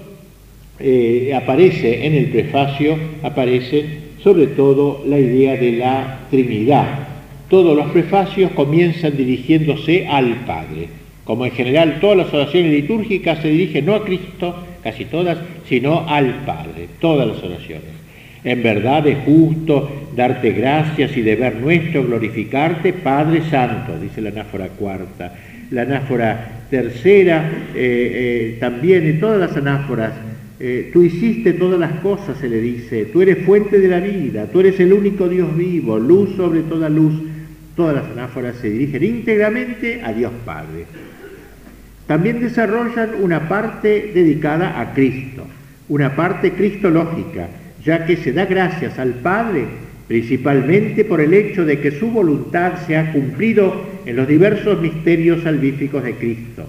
eh, 0.79 1.33
aparece 1.35 2.05
en 2.05 2.15
el 2.15 2.27
prefacio, 2.27 2.99
aparece 3.23 3.87
sobre 4.23 4.49
todo 4.49 5.03
la 5.07 5.19
idea 5.19 5.57
de 5.57 5.73
la 5.73 6.27
Trinidad 6.31 7.10
todos 7.51 7.77
los 7.77 7.91
prefacios 7.91 8.53
comienzan 8.53 9.17
dirigiéndose 9.17 10.07
al 10.07 10.47
Padre. 10.47 10.89
Como 11.25 11.45
en 11.45 11.53
general 11.53 11.99
todas 12.01 12.17
las 12.17 12.33
oraciones 12.33 12.73
litúrgicas 12.73 13.43
se 13.43 13.49
dirigen 13.49 13.87
no 13.87 13.95
a 13.97 14.05
Cristo, 14.05 14.55
casi 14.83 15.05
todas, 15.05 15.37
sino 15.69 16.09
al 16.09 16.45
Padre, 16.47 16.89
todas 17.01 17.29
las 17.29 17.43
oraciones. 17.43 18.01
En 18.43 18.63
verdad 18.63 19.07
es 19.07 19.19
justo 19.25 20.09
darte 20.17 20.53
gracias 20.53 21.15
y 21.17 21.21
deber 21.21 21.57
nuestro 21.57 22.07
glorificarte, 22.07 22.95
Padre 22.95 23.43
Santo, 23.51 23.99
dice 24.01 24.23
la 24.23 24.31
anáfora 24.31 24.69
cuarta. 24.69 25.35
La 25.71 25.83
anáfora 25.83 26.63
tercera, 26.71 27.51
eh, 27.75 28.55
eh, 28.55 28.57
también 28.59 29.07
en 29.07 29.21
todas 29.21 29.39
las 29.39 29.57
anáforas, 29.57 30.13
eh, 30.59 30.91
tú 30.93 31.03
hiciste 31.03 31.55
todas 31.55 31.79
las 31.79 31.93
cosas, 32.01 32.39
se 32.39 32.49
le 32.49 32.61
dice, 32.61 33.07
tú 33.07 33.23
eres 33.23 33.45
fuente 33.45 33.79
de 33.79 33.89
la 33.89 34.01
vida, 34.01 34.47
tú 34.47 34.61
eres 34.61 34.79
el 34.81 34.93
único 34.93 35.29
Dios 35.29 35.57
vivo, 35.57 35.99
luz 35.99 36.37
sobre 36.37 36.61
toda 36.61 36.89
luz, 36.89 37.15
Todas 37.77 37.97
las 37.97 38.05
anáforas 38.13 38.57
se 38.57 38.71
dirigen 38.71 39.03
íntegramente 39.03 40.03
a 40.03 40.13
Dios 40.13 40.33
Padre. 40.45 40.87
También 42.07 42.41
desarrollan 42.41 43.11
una 43.21 43.49
parte 43.49 44.11
dedicada 44.15 44.81
a 44.81 44.93
Cristo, 44.93 45.47
una 45.89 46.17
parte 46.17 46.53
cristológica, 46.53 47.49
ya 47.85 48.05
que 48.05 48.17
se 48.17 48.33
da 48.33 48.47
gracias 48.47 48.99
al 48.99 49.15
Padre 49.15 49.67
principalmente 50.11 51.05
por 51.05 51.21
el 51.21 51.33
hecho 51.33 51.65
de 51.65 51.79
que 51.79 51.93
su 51.93 52.11
voluntad 52.11 52.85
se 52.85 52.97
ha 52.97 53.13
cumplido 53.13 53.73
en 54.05 54.17
los 54.17 54.27
diversos 54.27 54.81
misterios 54.81 55.45
salvíficos 55.45 56.03
de 56.03 56.17
Cristo. 56.17 56.67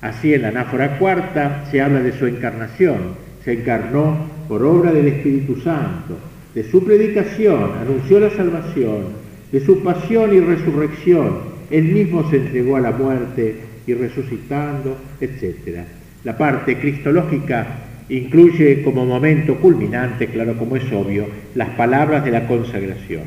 Así 0.00 0.34
en 0.34 0.42
la 0.42 0.48
anáfora 0.48 0.98
cuarta 0.98 1.64
se 1.70 1.80
habla 1.80 2.00
de 2.00 2.10
su 2.18 2.26
encarnación, 2.26 3.14
se 3.44 3.52
encarnó 3.52 4.28
por 4.48 4.64
obra 4.64 4.90
del 4.90 5.06
Espíritu 5.06 5.60
Santo, 5.60 6.18
de 6.56 6.68
su 6.68 6.84
predicación, 6.84 7.70
anunció 7.80 8.18
la 8.18 8.30
salvación, 8.30 9.21
de 9.52 9.60
su 9.60 9.82
pasión 9.82 10.34
y 10.34 10.40
resurrección. 10.40 11.52
Él 11.70 11.84
mismo 11.84 12.28
se 12.30 12.38
entregó 12.38 12.76
a 12.76 12.80
la 12.80 12.90
muerte 12.90 13.56
y 13.86 13.94
resucitando, 13.94 14.96
etc. 15.20 15.84
La 16.24 16.36
parte 16.36 16.78
cristológica 16.78 17.66
incluye 18.08 18.82
como 18.82 19.06
momento 19.06 19.56
culminante, 19.56 20.26
claro 20.26 20.56
como 20.56 20.76
es 20.76 20.90
obvio, 20.92 21.26
las 21.54 21.70
palabras 21.70 22.24
de 22.24 22.30
la 22.30 22.46
consagración. 22.46 23.22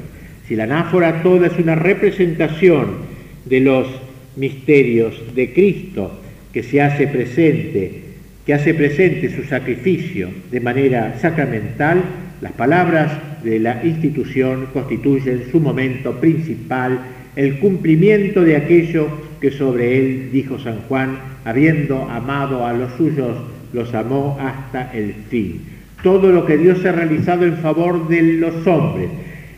Si 0.48 0.56
la 0.56 0.66
anáfora 0.66 1.24
toda 1.24 1.48
es 1.48 1.58
una 1.58 1.76
representación 1.76 3.16
de 3.46 3.60
los 3.62 3.88
misterios 4.36 5.16
de 5.34 5.54
Cristo 5.54 6.20
que 6.54 6.64
se 6.64 6.82
hace 6.82 7.08
presente, 7.08 8.02
que 8.46 8.54
hace 8.54 8.74
presente 8.74 9.36
su 9.36 9.44
sacrificio 9.44 10.30
de 10.52 10.60
manera 10.60 11.18
sacramental, 11.20 12.04
las 12.42 12.52
palabras 12.54 13.12
de 13.44 13.60
la 13.60 13.84
institución 13.84 14.68
constituyen 14.74 15.44
su 15.52 15.60
momento 15.60 16.20
principal 16.20 17.00
el 17.36 17.60
cumplimiento 17.60 18.42
de 18.42 18.56
aquello 18.56 19.08
que 19.42 19.52
sobre 19.52 19.98
él 19.98 20.30
dijo 20.32 20.58
San 20.60 20.80
Juan, 20.88 21.18
habiendo 21.44 22.04
amado 22.10 22.66
a 22.66 22.74
los 22.74 22.94
suyos, 22.94 23.38
los 23.74 23.94
amó 23.94 24.38
hasta 24.40 24.92
el 24.94 25.14
fin. 25.30 25.62
Todo 26.02 26.32
lo 26.32 26.46
que 26.46 26.58
Dios 26.58 26.86
ha 26.86 26.92
realizado 26.92 27.46
en 27.46 27.58
favor 27.58 28.08
de 28.08 28.22
los 28.22 28.66
hombres, 28.68 29.10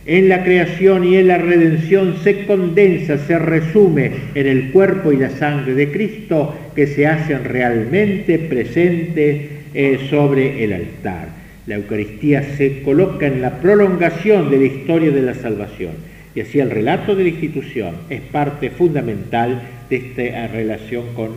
en 0.05 0.29
la 0.29 0.43
creación 0.43 1.03
y 1.03 1.17
en 1.17 1.27
la 1.27 1.37
redención 1.37 2.15
se 2.23 2.45
condensa, 2.45 3.17
se 3.17 3.37
resume 3.37 4.11
en 4.33 4.47
el 4.47 4.71
cuerpo 4.71 5.11
y 5.11 5.17
la 5.17 5.29
sangre 5.29 5.73
de 5.73 5.91
Cristo 5.91 6.55
que 6.75 6.87
se 6.87 7.05
hacen 7.05 7.43
realmente 7.43 8.39
presentes 8.39 9.41
eh, 9.73 9.99
sobre 10.09 10.63
el 10.63 10.73
altar. 10.73 11.36
La 11.67 11.75
Eucaristía 11.75 12.55
se 12.55 12.81
coloca 12.81 13.27
en 13.27 13.41
la 13.41 13.59
prolongación 13.59 14.49
de 14.49 14.57
la 14.57 14.65
historia 14.65 15.11
de 15.11 15.21
la 15.21 15.33
salvación 15.33 15.91
y 16.33 16.39
así 16.39 16.59
el 16.59 16.71
relato 16.71 17.13
de 17.13 17.23
la 17.23 17.29
institución 17.29 17.93
es 18.09 18.21
parte 18.21 18.69
fundamental 18.69 19.61
de 19.89 19.95
esta 19.97 20.47
relación 20.47 21.13
con 21.13 21.31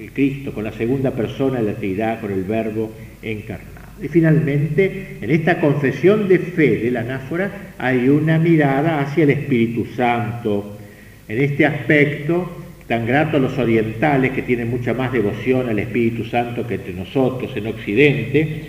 el 0.00 0.10
Cristo, 0.12 0.52
con 0.54 0.64
la 0.64 0.72
segunda 0.72 1.10
persona 1.10 1.60
de 1.60 1.72
la 1.72 1.74
Trinidad, 1.74 2.20
con 2.20 2.32
el 2.32 2.44
Verbo 2.44 2.92
encarnado. 3.22 3.74
Y 4.02 4.08
finalmente, 4.08 5.18
en 5.20 5.30
esta 5.30 5.60
confesión 5.60 6.28
de 6.28 6.38
fe 6.38 6.78
de 6.78 6.90
la 6.90 7.00
anáfora 7.00 7.74
hay 7.76 8.08
una 8.08 8.38
mirada 8.38 9.00
hacia 9.00 9.24
el 9.24 9.30
Espíritu 9.30 9.86
Santo. 9.94 10.78
En 11.28 11.42
este 11.42 11.66
aspecto, 11.66 12.64
tan 12.88 13.06
grato 13.06 13.36
a 13.36 13.40
los 13.40 13.58
orientales 13.58 14.32
que 14.32 14.42
tienen 14.42 14.70
mucha 14.70 14.94
más 14.94 15.12
devoción 15.12 15.68
al 15.68 15.78
Espíritu 15.78 16.24
Santo 16.24 16.66
que 16.66 16.76
entre 16.76 16.94
nosotros 16.94 17.54
en 17.54 17.66
Occidente, 17.66 18.62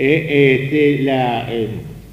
eh, 0.00 0.62
este, 0.62 1.04
eh, 1.06 1.68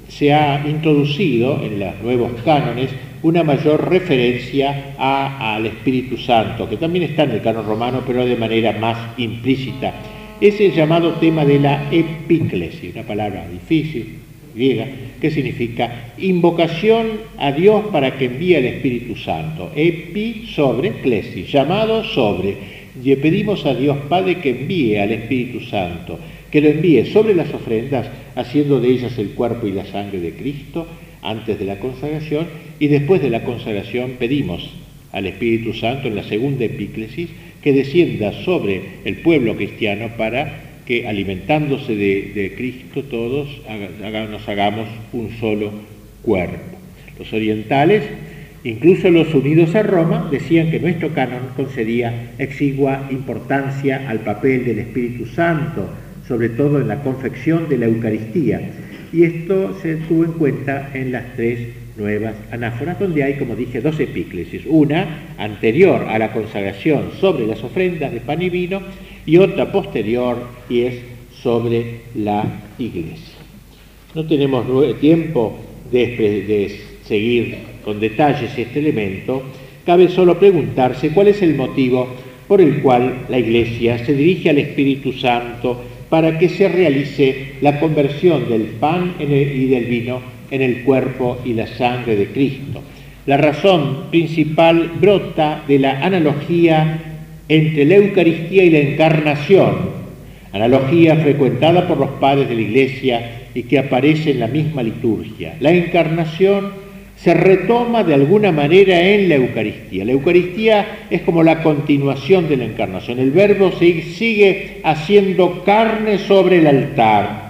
se 0.08 0.32
ha 0.32 0.66
introducido 0.66 1.62
en 1.62 1.80
los 1.80 2.00
nuevos 2.02 2.32
cánones 2.44 2.90
una 3.22 3.42
mayor 3.42 3.88
referencia 3.88 4.94
al 4.98 5.66
Espíritu 5.66 6.16
Santo, 6.16 6.68
que 6.68 6.76
también 6.76 7.04
está 7.04 7.24
en 7.24 7.32
el 7.32 7.42
canon 7.42 7.66
romano, 7.66 8.02
pero 8.06 8.24
de 8.24 8.36
manera 8.36 8.72
más 8.78 9.18
implícita 9.18 9.92
es 10.40 10.60
el 10.60 10.72
llamado 10.72 11.14
tema 11.14 11.44
de 11.44 11.58
la 11.58 11.88
epíclesis, 11.90 12.94
una 12.94 13.02
palabra 13.02 13.48
difícil, 13.48 14.18
griega, 14.54 14.86
que 15.20 15.30
significa 15.30 16.12
invocación 16.18 17.06
a 17.38 17.50
Dios 17.52 17.86
para 17.90 18.16
que 18.16 18.26
envíe 18.26 18.54
el 18.54 18.66
Espíritu 18.66 19.16
Santo. 19.16 19.72
Epi 19.74 20.46
sobre 20.54 20.92
clesis, 21.00 21.50
llamado 21.50 22.04
sobre. 22.04 22.78
Y 23.02 23.14
pedimos 23.16 23.64
a 23.66 23.74
Dios 23.74 23.96
Padre 24.08 24.38
que 24.38 24.50
envíe 24.50 24.96
al 24.96 25.12
Espíritu 25.12 25.60
Santo, 25.60 26.18
que 26.50 26.60
lo 26.60 26.68
envíe 26.68 27.06
sobre 27.06 27.34
las 27.34 27.52
ofrendas, 27.52 28.06
haciendo 28.34 28.80
de 28.80 28.88
ellas 28.88 29.18
el 29.18 29.30
cuerpo 29.30 29.66
y 29.66 29.72
la 29.72 29.86
sangre 29.86 30.20
de 30.20 30.32
Cristo 30.32 30.86
antes 31.22 31.58
de 31.58 31.64
la 31.64 31.78
consagración, 31.78 32.46
y 32.78 32.88
después 32.88 33.20
de 33.20 33.30
la 33.30 33.44
consagración 33.44 34.12
pedimos 34.18 34.70
al 35.12 35.26
Espíritu 35.26 35.72
Santo 35.74 36.08
en 36.08 36.16
la 36.16 36.22
segunda 36.24 36.64
epíclesis 36.64 37.30
que 37.62 37.72
descienda 37.72 38.32
sobre 38.44 38.82
el 39.04 39.16
pueblo 39.16 39.56
cristiano 39.56 40.10
para 40.16 40.68
que 40.86 41.06
alimentándose 41.06 41.94
de, 41.96 42.54
Cristo 42.56 43.02
todos 43.04 43.48
nos 44.30 44.48
hagamos 44.48 44.88
un 45.12 45.30
solo 45.38 45.70
cuerpo. 46.22 46.78
Los 47.18 47.32
orientales, 47.32 48.04
incluso 48.64 49.10
los 49.10 49.34
unidos 49.34 49.74
a 49.74 49.82
Roma, 49.82 50.28
decían 50.30 50.70
que 50.70 50.80
nuestro 50.80 51.12
canon 51.12 51.50
concedía 51.56 52.30
exigua 52.38 53.06
importancia 53.10 54.08
al 54.08 54.20
papel 54.20 54.64
del 54.64 54.78
Espíritu 54.78 55.26
Santo, 55.26 55.90
sobre 56.28 56.50
todo 56.50 56.78
en 56.78 56.88
la 56.88 57.02
confección 57.02 57.68
de 57.68 57.78
la 57.78 57.86
Eucaristía. 57.86 58.60
Y 59.12 59.24
esto 59.24 59.74
se 59.80 59.96
tuvo 59.96 60.24
en 60.24 60.32
cuenta 60.32 60.90
en 60.92 61.10
las 61.10 61.34
tres 61.34 61.70
nuevas 61.96 62.34
anáforas, 62.52 63.00
donde 63.00 63.24
hay, 63.24 63.34
como 63.34 63.56
dije, 63.56 63.80
dos 63.80 63.98
epíclesis. 63.98 64.62
Una 64.66 65.34
anterior 65.38 66.04
a 66.08 66.18
la 66.18 66.32
consagración 66.32 67.12
sobre 67.18 67.46
las 67.46 67.64
ofrendas 67.64 68.12
de 68.12 68.20
pan 68.20 68.42
y 68.42 68.50
vino 68.50 68.82
y 69.24 69.38
otra 69.38 69.72
posterior 69.72 70.36
y 70.68 70.82
es 70.82 70.94
sobre 71.42 72.02
la 72.14 72.44
iglesia. 72.78 73.38
No 74.14 74.26
tenemos 74.26 74.66
tiempo 75.00 75.58
de, 75.90 75.98
de 76.06 76.80
seguir 77.04 77.56
con 77.84 78.00
detalles 78.00 78.56
este 78.56 78.80
elemento, 78.80 79.42
cabe 79.86 80.08
solo 80.08 80.38
preguntarse 80.38 81.10
cuál 81.10 81.28
es 81.28 81.40
el 81.40 81.54
motivo 81.54 82.08
por 82.46 82.60
el 82.60 82.80
cual 82.82 83.26
la 83.28 83.38
iglesia 83.38 84.04
se 84.04 84.14
dirige 84.14 84.50
al 84.50 84.58
Espíritu 84.58 85.12
Santo 85.12 85.82
para 86.08 86.38
que 86.38 86.48
se 86.48 86.68
realice 86.68 87.54
la 87.60 87.78
conversión 87.80 88.48
del 88.48 88.62
pan 88.62 89.14
y 89.18 89.66
del 89.66 89.84
vino 89.84 90.20
en 90.50 90.62
el 90.62 90.82
cuerpo 90.82 91.38
y 91.44 91.52
la 91.52 91.66
sangre 91.66 92.16
de 92.16 92.28
Cristo. 92.28 92.82
La 93.26 93.36
razón 93.36 94.04
principal 94.10 94.92
brota 95.00 95.62
de 95.68 95.78
la 95.78 96.04
analogía 96.04 96.98
entre 97.48 97.84
la 97.84 97.96
Eucaristía 97.96 98.64
y 98.64 98.70
la 98.70 98.78
Encarnación, 98.78 99.98
analogía 100.52 101.16
frecuentada 101.16 101.86
por 101.86 101.98
los 101.98 102.10
padres 102.20 102.48
de 102.48 102.54
la 102.54 102.60
Iglesia 102.62 103.30
y 103.54 103.64
que 103.64 103.78
aparece 103.78 104.30
en 104.30 104.40
la 104.40 104.46
misma 104.46 104.82
liturgia. 104.82 105.56
La 105.60 105.72
Encarnación 105.72 106.87
se 107.22 107.34
retoma 107.34 108.04
de 108.04 108.14
alguna 108.14 108.52
manera 108.52 109.00
en 109.00 109.28
la 109.28 109.34
Eucaristía. 109.34 110.04
La 110.04 110.12
Eucaristía 110.12 111.06
es 111.10 111.22
como 111.22 111.42
la 111.42 111.62
continuación 111.62 112.48
de 112.48 112.56
la 112.56 112.64
Encarnación. 112.64 113.18
El 113.18 113.32
Verbo 113.32 113.72
sigue 113.72 114.78
haciendo 114.84 115.64
carne 115.64 116.18
sobre 116.18 116.58
el 116.58 116.66
altar 116.66 117.48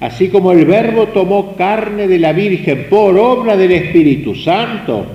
Así 0.00 0.28
como 0.28 0.52
el 0.52 0.66
Verbo 0.66 1.08
tomó 1.08 1.56
carne 1.56 2.06
de 2.06 2.18
la 2.18 2.32
Virgen 2.32 2.86
por 2.90 3.16
obra 3.16 3.56
del 3.56 3.72
Espíritu 3.72 4.34
Santo, 4.34 5.06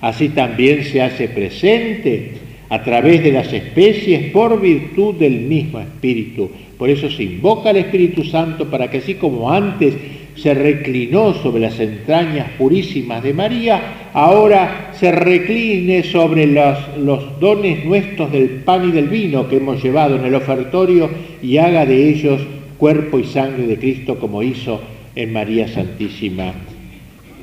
así 0.00 0.28
también 0.28 0.84
se 0.84 1.02
hace 1.02 1.28
presente 1.28 2.32
a 2.68 2.82
través 2.84 3.24
de 3.24 3.32
las 3.32 3.52
especies 3.52 4.30
por 4.30 4.60
virtud 4.60 5.16
del 5.16 5.40
mismo 5.40 5.80
Espíritu. 5.80 6.48
Por 6.78 6.88
eso 6.88 7.10
se 7.10 7.24
invoca 7.24 7.70
al 7.70 7.78
Espíritu 7.78 8.22
Santo 8.22 8.70
para 8.70 8.88
que 8.88 8.98
así 8.98 9.14
como 9.14 9.50
antes 9.50 9.94
se 10.36 10.54
reclinó 10.54 11.34
sobre 11.34 11.60
las 11.60 11.78
entrañas 11.80 12.48
purísimas 12.58 13.22
de 13.22 13.34
María, 13.34 14.10
ahora 14.12 14.92
se 14.98 15.12
recline 15.12 16.02
sobre 16.04 16.46
los, 16.46 16.96
los, 16.98 17.40
dones 17.40 17.84
nuestros 17.84 18.32
del 18.32 18.48
pan 18.64 18.88
y 18.88 18.92
del 18.92 19.08
vino 19.08 19.48
que 19.48 19.56
hemos 19.56 19.82
llevado 19.82 20.16
en 20.16 20.24
el 20.24 20.34
ofertorio 20.34 21.10
y 21.42 21.56
haga 21.58 21.86
de 21.86 22.08
ellos 22.08 22.40
cuerpo 22.78 23.18
y 23.18 23.24
sangre 23.24 23.66
de 23.66 23.78
Cristo 23.78 24.18
como 24.18 24.42
hizo 24.42 24.80
en 25.14 25.32
María 25.32 25.68
Santísima. 25.68 26.52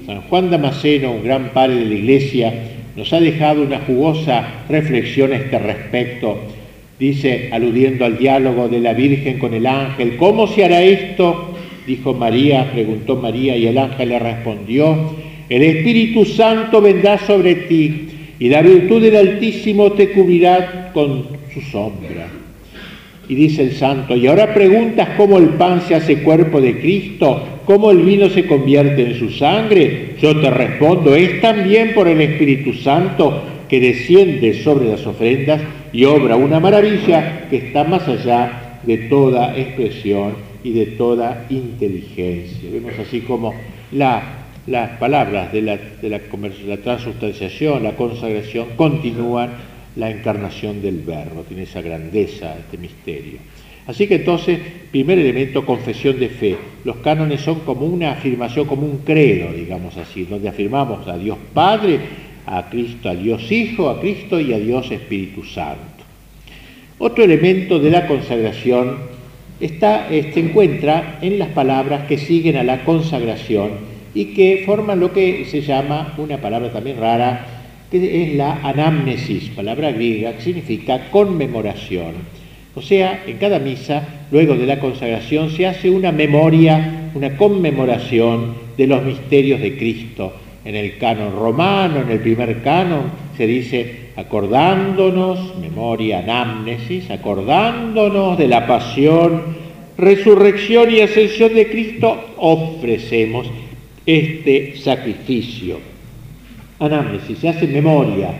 San 0.05 0.22
Juan 0.22 0.49
Damasceno, 0.49 1.11
un 1.11 1.23
gran 1.23 1.49
padre 1.49 1.76
de 1.76 1.85
la 1.85 1.93
Iglesia, 1.93 2.53
nos 2.95 3.14
ha 3.14 3.19
dejado 3.19 3.61
una 3.61 3.80
jugosa 3.80 4.64
reflexión 4.68 5.31
a 5.31 5.35
este 5.35 5.59
respecto. 5.59 6.39
Dice, 6.97 7.49
aludiendo 7.51 8.05
al 8.05 8.18
diálogo 8.18 8.68
de 8.68 8.80
la 8.80 8.93
Virgen 8.93 9.38
con 9.38 9.53
el 9.53 9.68
ángel, 9.68 10.18
¿cómo 10.18 10.47
se 10.47 10.65
hará 10.65 10.81
esto? 10.81 11.47
Dijo 11.88 12.14
María, 12.14 12.69
preguntó 12.69 13.15
María, 13.15 13.55
y 13.55 13.65
el 13.65 13.77
ángel 13.77 14.09
le 14.09 14.19
respondió, 14.19 15.15
el 15.47 15.64
Espíritu 15.64 16.26
Santo 16.26 16.81
vendrá 16.81 17.18
sobre 17.18 17.55
ti, 17.55 18.09
y 18.39 18.49
la 18.49 18.61
virtud 18.61 19.01
del 19.01 19.15
Altísimo 19.15 19.93
te 19.93 20.11
cubrirá 20.11 20.91
con 20.93 21.23
su 21.53 21.61
sombra. 21.61 22.27
Y 23.30 23.35
dice 23.35 23.61
el 23.61 23.72
santo, 23.72 24.18
y 24.18 24.27
ahora 24.27 24.53
preguntas 24.53 25.11
cómo 25.15 25.38
el 25.38 25.51
pan 25.51 25.81
se 25.88 25.95
hace 25.95 26.23
cuerpo 26.23 26.59
de 26.59 26.77
Cristo, 26.77 27.41
cómo 27.65 27.91
el 27.91 27.99
vino 27.99 28.30
se 28.30 28.45
convierte 28.45 29.03
en 29.03 29.18
su 29.18 29.30
sangre. 29.30 30.15
Yo 30.22 30.41
te 30.41 30.49
respondo, 30.49 31.15
es 31.15 31.39
también 31.39 31.93
por 31.93 32.09
el 32.09 32.19
Espíritu 32.19 32.73
Santo 32.73 33.43
que 33.69 33.80
desciende 33.80 34.61
sobre 34.61 34.89
las 34.89 35.07
ofrendas 35.07 35.61
y 35.93 36.03
obra 36.03 36.35
una 36.35 36.59
maravilla 36.59 37.47
que 37.49 37.57
está 37.57 37.85
más 37.85 38.05
allá 38.09 38.80
de 38.84 38.97
toda 38.97 39.57
expresión 39.57 40.47
y 40.68 40.73
de 40.73 40.85
toda 40.88 41.45
inteligencia. 41.49 42.69
Vemos 42.69 42.91
así 42.99 43.22
como 43.22 43.53
las 43.94 44.89
palabras 44.99 45.53
de 45.53 45.61
la, 45.61 45.77
de 45.77 46.10
la 46.10 46.77
transustanciación, 46.77 47.84
la 47.84 47.95
consagración, 47.95 48.68
continúan 48.76 49.52
la 49.95 50.11
encarnación 50.11 50.81
del 50.81 50.99
Verbo, 50.99 51.44
tiene 51.48 51.64
esa 51.64 51.81
grandeza, 51.81 52.57
este 52.60 52.77
misterio. 52.77 53.39
Así 53.88 54.07
que 54.07 54.15
entonces, 54.15 54.60
primer 54.91 55.18
elemento, 55.18 55.65
confesión 55.65 56.19
de 56.19 56.27
fe. 56.27 56.57
Los 56.84 56.98
cánones 56.98 57.39
son 57.39 57.61
como 57.61 57.85
una 57.85 58.11
afirmación, 58.11 58.68
como 58.68 58.85
un 58.85 58.98
credo, 58.98 59.53
digamos 59.53 59.95
así, 59.95 60.26
donde 60.26 60.49
afirmamos 60.49 61.07
a 61.07 61.18
Dios 61.18 61.38
Padre, 61.53 61.98
a 62.45 62.69
Cristo, 62.69 63.07
a 63.07 63.15
Dios 63.15 63.49
Hijo, 63.49 63.89
a 63.89 64.02
Cristo 64.02 64.38
y 64.41 64.52
a 64.52 64.60
Dios 64.60 64.91
Espíritu 64.91 65.45
Santo. 65.45 66.03
Otro 66.98 67.23
elemento 67.23 67.80
de 67.80 67.89
la 67.89 68.06
consagración 68.06 69.06
está, 69.59 70.07
se 70.09 70.19
este, 70.19 70.39
encuentra 70.39 71.19
en 71.21 71.39
las 71.39 71.49
palabras 71.49 72.07
que 72.07 72.17
siguen 72.17 72.57
a 72.57 72.63
la 72.63 72.84
consagración 72.84 73.71
y 74.13 74.34
que 74.34 74.63
forman 74.65 74.99
lo 74.99 75.13
que 75.13 75.45
se 75.45 75.61
llama, 75.61 76.13
una 76.17 76.38
palabra 76.38 76.71
también 76.71 76.99
rara, 76.99 77.45
que 77.91 78.23
es 78.23 78.35
la 78.35 78.59
anamnesis, 78.63 79.49
palabra 79.49 79.91
griega 79.91 80.34
que 80.34 80.41
significa 80.41 81.09
conmemoración. 81.09 82.13
O 82.75 82.81
sea, 82.81 83.23
en 83.25 83.38
cada 83.38 83.59
misa, 83.59 84.07
luego 84.31 84.55
de 84.55 84.67
la 84.67 84.79
consagración, 84.79 85.49
se 85.49 85.65
hace 85.65 85.89
una 85.89 86.11
memoria, 86.11 87.09
una 87.15 87.35
conmemoración 87.35 88.55
de 88.77 88.88
los 88.88 89.03
misterios 89.03 89.59
de 89.61 89.77
Cristo. 89.77 90.34
En 90.63 90.75
el 90.75 90.97
canon 90.97 91.34
romano, 91.34 92.01
en 92.01 92.09
el 92.09 92.19
primer 92.19 92.61
canon, 92.61 93.27
Se 93.38 93.47
dice 93.47 94.06
acordándonos, 94.18 95.56
memoria, 95.61 96.19
anamnesis, 96.19 97.10
acordándonos 97.11 98.38
de 98.38 98.48
la 98.48 98.65
pasión, 98.65 99.56
resurrección 99.95 100.91
y 100.91 101.02
ascensión 101.02 101.53
de 101.53 101.69
Cristo, 101.69 102.19
ofrecemos 102.38 103.48
este 104.06 104.76
sacrificio. 104.77 105.77
Anamnesis, 106.80 107.38
se 107.38 107.49
hace 107.49 107.68
memoria, 107.68 108.31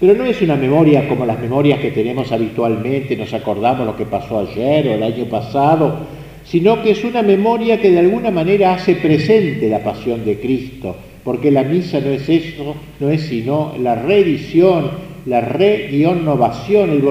pero 0.00 0.14
no 0.14 0.24
es 0.24 0.40
una 0.40 0.56
memoria 0.56 1.06
como 1.06 1.26
las 1.26 1.38
memorias 1.38 1.80
que 1.80 1.90
tenemos 1.90 2.32
habitualmente, 2.32 3.14
nos 3.14 3.34
acordamos 3.34 3.86
lo 3.86 3.96
que 3.96 4.06
pasó 4.06 4.38
ayer 4.40 4.88
o 4.88 4.94
el 4.94 5.02
año 5.02 5.26
pasado, 5.26 5.98
sino 6.46 6.82
que 6.82 6.92
es 6.92 7.04
una 7.04 7.22
memoria 7.22 7.78
que 7.78 7.90
de 7.90 7.98
alguna 7.98 8.30
manera 8.30 8.72
hace 8.72 8.94
presente 8.94 9.68
la 9.68 9.84
pasión 9.84 10.24
de 10.24 10.40
Cristo, 10.40 10.96
porque 11.22 11.50
la 11.50 11.62
misa 11.62 12.00
no 12.00 12.10
es 12.10 12.26
eso, 12.26 12.74
no 13.00 13.10
es 13.10 13.22
sino 13.22 13.74
la 13.78 13.96
reedición, 13.96 15.05
la 15.26 15.40
re-innovación 15.40 17.02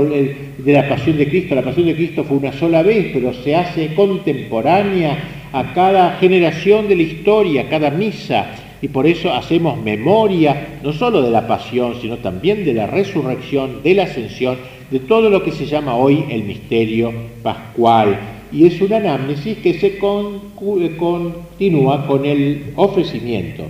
de 0.58 0.74
la 0.74 0.90
pasión 0.90 1.18
de 1.18 1.28
Cristo. 1.28 1.56
La 1.56 1.62
pasión 1.62 1.88
de 1.88 1.96
Cristo 1.96 2.24
fue 2.24 2.38
una 2.38 2.54
sola 2.54 2.82
vez, 2.82 3.12
pero 3.14 3.34
se 3.34 3.56
hace 3.56 3.94
contemporánea 3.94 5.18
a 5.52 5.74
cada 5.74 6.18
generación 6.18 6.88
de 6.88 6.96
la 6.96 7.04
historia, 7.04 7.62
a 7.62 7.70
cada 7.70 7.92
misa 7.92 8.56
y 8.82 8.88
por 8.88 9.08
eso 9.08 9.34
hacemos 9.34 9.82
memoria 9.82 10.80
no 10.84 10.94
solo 10.94 11.22
de 11.22 11.32
la 11.32 11.48
pasión, 11.48 11.96
sino 12.02 12.18
también 12.18 12.66
de 12.66 12.74
la 12.74 12.88
resurrección, 12.88 13.82
de 13.82 13.96
la 13.96 14.04
ascensión, 14.04 14.58
de 14.92 15.00
todo 15.00 15.30
lo 15.30 15.44
que 15.44 15.52
se 15.52 15.66
llama 15.66 15.96
hoy 15.96 16.26
el 16.30 16.44
misterio 16.44 17.12
pascual. 17.42 18.20
Y 18.52 18.68
es 18.68 18.80
una 18.82 18.98
anamnesis 18.98 19.58
que 19.58 19.80
se 19.80 19.98
continúa 19.98 22.06
con 22.06 22.26
el 22.26 22.74
ofrecimiento. 22.76 23.64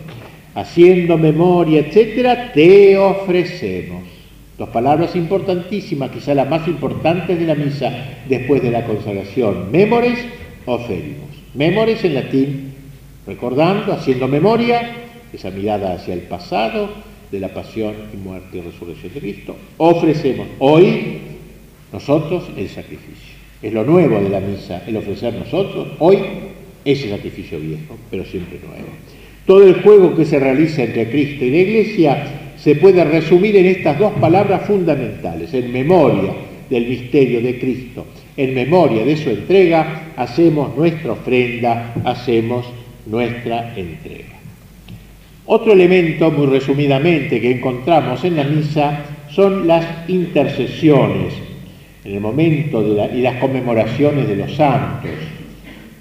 Haciendo 0.53 1.17
memoria, 1.17 1.79
etcétera, 1.79 2.51
te 2.53 2.97
ofrecemos. 2.97 4.14
Dos 4.57 4.69
palabras 4.69 5.15
importantísimas, 5.17 6.11
quizá 6.11 6.33
las 6.33 6.49
más 6.49 6.65
importantes 6.67 7.37
de 7.37 7.45
la 7.45 7.55
misa 7.55 7.91
después 8.29 8.61
de 8.61 8.71
la 8.71 8.85
consagración. 8.85 9.69
Memores, 9.69 10.17
oferimos. 10.65 11.29
Memores 11.53 12.03
en 12.05 12.13
latín, 12.13 12.73
recordando, 13.27 13.91
haciendo 13.91 14.29
memoria, 14.29 14.91
esa 15.33 15.49
mirada 15.49 15.93
hacia 15.93 16.13
el 16.13 16.21
pasado 16.21 16.89
de 17.31 17.39
la 17.41 17.49
pasión 17.49 17.95
y 18.13 18.17
muerte 18.17 18.57
y 18.57 18.61
resurrección 18.61 19.13
de 19.13 19.19
Cristo. 19.19 19.55
Ofrecemos 19.77 20.47
hoy 20.59 21.17
nosotros 21.91 22.45
el 22.55 22.69
sacrificio. 22.69 23.35
Es 23.61 23.73
lo 23.73 23.83
nuevo 23.83 24.21
de 24.21 24.29
la 24.29 24.39
misa, 24.39 24.83
el 24.87 24.95
ofrecer 24.95 25.33
nosotros 25.33 25.87
hoy 25.99 26.17
ese 26.85 27.09
sacrificio 27.09 27.59
viejo, 27.59 27.97
pero 28.09 28.23
siempre 28.23 28.59
nuevo. 28.59 28.87
Todo 29.45 29.67
el 29.67 29.81
juego 29.81 30.15
que 30.15 30.25
se 30.25 30.39
realiza 30.39 30.83
entre 30.83 31.09
Cristo 31.09 31.43
y 31.43 31.51
la 31.51 31.57
Iglesia 31.57 32.44
se 32.65 32.73
puede 32.73 33.03
resumir 33.03 33.55
en 33.57 33.67
estas 33.67 33.99
dos 33.99 34.13
palabras 34.13 34.65
fundamentales, 34.65 35.53
en 35.53 35.71
memoria 35.71 36.33
del 36.67 36.87
misterio 36.87 37.39
de 37.39 37.59
Cristo, 37.59 38.07
en 38.35 38.55
memoria 38.55 39.05
de 39.05 39.15
su 39.17 39.29
entrega, 39.29 40.13
hacemos 40.17 40.75
nuestra 40.75 41.11
ofrenda, 41.11 41.93
hacemos 42.03 42.65
nuestra 43.05 43.71
entrega. 43.77 44.39
Otro 45.45 45.73
elemento, 45.73 46.31
muy 46.31 46.47
resumidamente, 46.47 47.39
que 47.39 47.51
encontramos 47.51 48.23
en 48.23 48.35
la 48.35 48.45
misa 48.45 48.99
son 49.29 49.67
las 49.67 50.09
intercesiones, 50.09 51.35
en 52.03 52.13
el 52.15 52.19
momento 52.19 52.81
de 52.81 53.15
y 53.15 53.21
las 53.21 53.35
conmemoraciones 53.35 54.27
de 54.27 54.37
los 54.37 54.55
santos. 54.55 55.11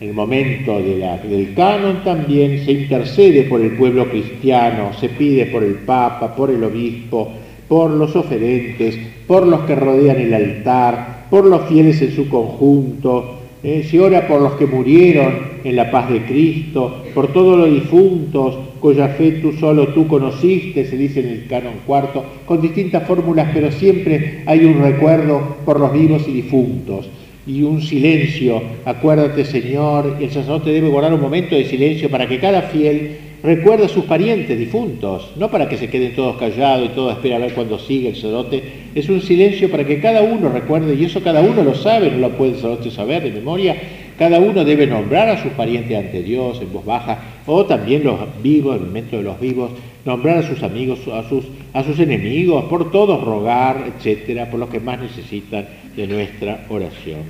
En 0.05 0.10
el 0.10 0.16
momento 0.16 0.82
del 0.82 1.55
canon 1.55 2.05
también 2.05 2.62
se 2.62 2.72
intercede 2.72 3.44
por 3.44 3.62
el 3.62 3.70
pueblo 3.70 4.10
cristiano, 4.10 4.90
se 5.01 5.09
pide 5.09 5.47
por 5.47 5.64
el 5.64 5.76
Papa, 5.76 6.36
por 6.36 6.51
el 6.51 6.62
obispo, 6.62 7.32
por 7.66 7.90
los 7.90 8.14
oferentes, 8.14 8.98
por 9.26 9.47
los 9.47 9.60
que 9.60 9.74
rodean 9.74 10.18
el 10.18 10.35
altar, 10.35 11.28
por 11.31 11.47
los 11.47 11.66
fieles 11.68 12.02
en 12.02 12.14
su 12.14 12.28
conjunto, 12.28 13.36
eh, 13.62 13.82
se 13.82 13.98
ora 13.98 14.28
por 14.28 14.43
los 14.43 14.52
que 14.56 14.66
murieron 14.66 15.39
en 15.64 15.74
la 15.74 15.90
paz 15.90 16.10
de 16.10 16.22
Cristo, 16.26 17.05
por 17.14 17.32
todos 17.32 17.56
los 17.56 17.70
difuntos, 17.70 18.59
cuya 18.81 19.09
fe 19.09 19.40
tú 19.40 19.52
solo 19.52 19.89
tú 19.94 20.06
conociste, 20.06 20.85
se 20.85 20.98
dice 20.98 21.20
en 21.20 21.28
el 21.28 21.47
canon 21.47 21.81
cuarto, 21.86 22.22
con 22.44 22.60
distintas 22.60 23.09
fórmulas, 23.09 23.48
pero 23.55 23.72
siempre 23.72 24.43
hay 24.44 24.66
un 24.66 24.82
recuerdo 24.82 25.56
por 25.64 25.81
los 25.81 25.94
vivos 25.94 26.28
y 26.28 26.32
difuntos 26.32 27.09
y 27.46 27.62
un 27.62 27.82
silencio. 27.82 28.62
Acuérdate, 28.84 29.44
Señor, 29.44 30.16
el 30.20 30.30
sacerdote 30.30 30.70
debe 30.70 30.88
guardar 30.88 31.14
un 31.14 31.20
momento 31.20 31.54
de 31.54 31.64
silencio 31.64 32.10
para 32.10 32.26
que 32.26 32.38
cada 32.38 32.62
fiel 32.62 33.18
recuerde 33.42 33.84
a 33.84 33.88
sus 33.88 34.04
parientes 34.06 34.58
difuntos, 34.58 35.32
no 35.36 35.50
para 35.50 35.68
que 35.68 35.76
se 35.76 35.90
queden 35.90 36.14
todos 36.16 36.38
callados 36.38 36.86
y 36.86 36.94
todos 36.94 37.12
espera 37.12 37.36
a 37.36 37.40
ver 37.40 37.52
cuándo 37.52 37.78
sigue 37.78 38.08
el 38.08 38.14
sacerdote. 38.14 38.62
Es 38.94 39.10
un 39.10 39.20
silencio 39.20 39.70
para 39.70 39.84
que 39.84 40.00
cada 40.00 40.22
uno 40.22 40.48
recuerde, 40.48 40.94
y 40.94 41.04
eso 41.04 41.22
cada 41.22 41.42
uno 41.42 41.62
lo 41.62 41.74
sabe, 41.74 42.10
no 42.10 42.18
lo 42.18 42.30
puede 42.30 42.52
el 42.52 42.56
sacerdote 42.56 42.90
saber 42.90 43.22
de 43.22 43.32
memoria, 43.32 43.76
cada 44.18 44.38
uno 44.38 44.64
debe 44.64 44.86
nombrar 44.86 45.28
a 45.28 45.42
sus 45.42 45.52
parientes 45.52 45.98
ante 45.98 46.22
Dios 46.22 46.58
en 46.62 46.72
voz 46.72 46.86
baja, 46.86 47.18
o 47.46 47.66
también 47.66 48.04
los 48.04 48.18
vivos, 48.42 48.76
en 48.76 48.82
el 48.82 48.88
momento 48.88 49.16
de 49.18 49.24
los 49.24 49.38
vivos, 49.38 49.72
nombrar 50.06 50.38
a 50.38 50.42
sus 50.48 50.62
amigos, 50.62 51.00
a 51.12 51.28
sus, 51.28 51.44
a 51.74 51.82
sus 51.82 51.98
enemigos, 51.98 52.64
por 52.66 52.92
todos 52.92 53.22
rogar, 53.22 53.92
etcétera, 53.96 54.48
por 54.48 54.60
los 54.60 54.70
que 54.70 54.78
más 54.78 55.01
necesitan 55.01 55.66
de 55.96 56.06
nuestra 56.06 56.64
oración. 56.68 57.20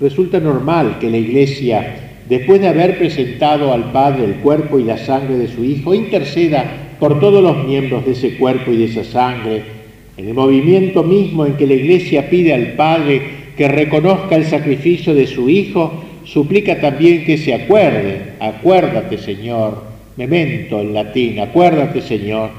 Resulta 0.00 0.40
normal 0.40 0.98
que 0.98 1.08
la 1.08 1.16
Iglesia, 1.16 2.10
después 2.28 2.60
de 2.60 2.66
haber 2.66 2.98
presentado 2.98 3.72
al 3.72 3.92
Padre 3.92 4.24
el 4.24 4.34
cuerpo 4.36 4.78
y 4.78 4.84
la 4.84 4.98
sangre 4.98 5.38
de 5.38 5.46
su 5.46 5.64
Hijo, 5.64 5.94
interceda 5.94 6.96
por 6.98 7.20
todos 7.20 7.42
los 7.42 7.64
miembros 7.64 8.04
de 8.04 8.12
ese 8.12 8.36
cuerpo 8.36 8.72
y 8.72 8.78
de 8.78 8.84
esa 8.86 9.04
sangre, 9.04 9.62
en 10.16 10.26
el 10.26 10.34
movimiento 10.34 11.04
mismo 11.04 11.46
en 11.46 11.54
que 11.54 11.68
la 11.68 11.74
Iglesia 11.74 12.28
pide 12.28 12.52
al 12.52 12.72
Padre 12.72 13.22
que 13.56 13.68
reconozca 13.68 14.34
el 14.34 14.46
sacrificio 14.46 15.14
de 15.14 15.28
su 15.28 15.48
Hijo, 15.48 16.02
suplica 16.24 16.80
también 16.80 17.24
que 17.24 17.38
se 17.38 17.54
acuerde, 17.54 18.32
acuérdate 18.40 19.16
Señor, 19.16 19.84
memento 20.16 20.80
en 20.80 20.92
latín, 20.92 21.38
acuérdate 21.38 22.02
Señor, 22.02 22.50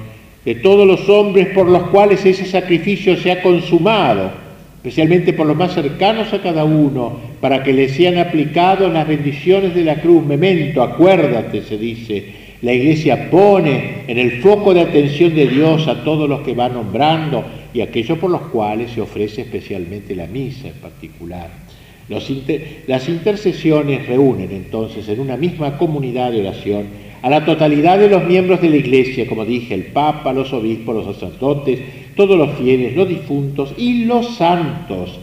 de 0.46 0.56
todos 0.56 0.88
los 0.88 1.08
hombres 1.08 1.48
por 1.50 1.70
los 1.70 1.84
cuales 1.84 2.26
ese 2.26 2.46
sacrificio 2.46 3.16
se 3.18 3.32
ha 3.32 3.42
consumado, 3.42 4.32
especialmente 4.78 5.34
por 5.34 5.46
los 5.46 5.56
más 5.56 5.74
cercanos 5.74 6.34
a 6.34 6.42
cada 6.42 6.64
uno, 6.64 7.20
para 7.40 7.64
que 7.64 7.74
le 7.74 7.90
sean 7.90 8.18
aplicados 8.18 8.92
las 8.92 9.08
bendiciones 9.08 9.76
de 9.76 9.84
la 9.84 10.02
cruz. 10.02 10.26
Memento, 10.26 10.82
acuérdate, 10.82 11.62
se 11.62 11.78
dice. 11.78 12.42
La 12.64 12.74
iglesia 12.74 13.30
pone 13.30 14.04
en 14.08 14.18
el 14.20 14.42
foco 14.42 14.74
de 14.74 14.82
atención 14.82 15.34
de 15.34 15.48
Dios 15.48 15.88
a 15.88 16.04
todos 16.04 16.30
los 16.30 16.42
que 16.42 16.54
va 16.54 16.70
nombrando, 16.70 17.44
y 17.74 17.82
aquellos 17.82 18.18
por 18.18 18.30
los 18.30 18.42
cuales 18.44 18.92
se 18.92 19.02
ofrece 19.02 19.42
especialmente 19.42 20.16
la 20.16 20.28
misa 20.28 20.68
en 20.68 20.74
particular. 20.76 21.50
las 22.10 23.08
intercesiones 23.08 24.08
reúnen 24.08 24.52
entonces 24.52 25.08
en 25.08 25.20
una 25.20 25.38
misma 25.38 25.78
comunidad 25.78 26.32
de 26.32 26.42
oración 26.42 27.11
a 27.22 27.30
la 27.30 27.46
totalidad 27.46 28.00
de 28.00 28.10
los 28.10 28.24
miembros 28.26 28.62
de 28.62 28.70
la 28.70 28.78
Iglesia, 28.78 29.28
como 29.28 29.46
dije, 29.46 29.74
el 29.74 29.84
Papa, 29.86 30.34
los 30.34 30.52
obispos, 30.54 30.96
los 30.96 31.16
sacerdotes, 31.16 31.80
todos 32.16 32.38
los 32.38 32.52
fieles, 32.58 32.96
los 32.96 33.08
difuntos 33.08 33.74
y 33.78 34.06
los 34.06 34.36
santos. 34.36 35.20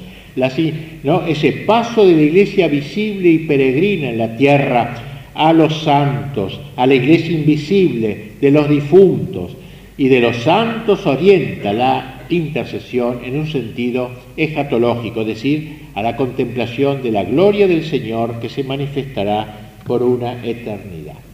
¿no? 1.03 1.27
Ese 1.27 1.53
paso 1.67 2.07
de 2.07 2.15
la 2.15 2.23
Iglesia 2.23 2.69
visible 2.69 3.29
y 3.29 3.39
peregrina 3.41 4.11
en 4.11 4.19
la 4.19 4.37
tierra 4.37 4.95
a 5.35 5.53
los 5.53 5.83
santos, 5.83 6.61
a 6.77 6.87
la 6.87 6.95
Iglesia 6.95 7.33
invisible 7.33 8.33
de 8.41 8.51
los 8.51 8.69
difuntos 8.69 9.57
y 9.97 10.09
de 10.09 10.21
los 10.21 10.37
santos 10.37 11.07
orienta 11.07 11.73
la 11.73 12.25
intercesión 12.31 13.21
en 13.25 13.39
un 13.39 13.47
sentido 13.47 14.11
escatológico, 14.37 15.23
es 15.23 15.27
decir, 15.27 15.79
a 15.95 16.03
la 16.03 16.15
contemplación 16.17 17.03
de 17.03 17.11
la 17.11 17.25
gloria 17.25 17.67
del 17.67 17.85
Señor 17.85 18.39
que 18.41 18.49
se 18.49 18.63
manifestará 18.63 19.73
por 19.87 20.03
una 20.03 20.45
eternidad. 20.45 21.28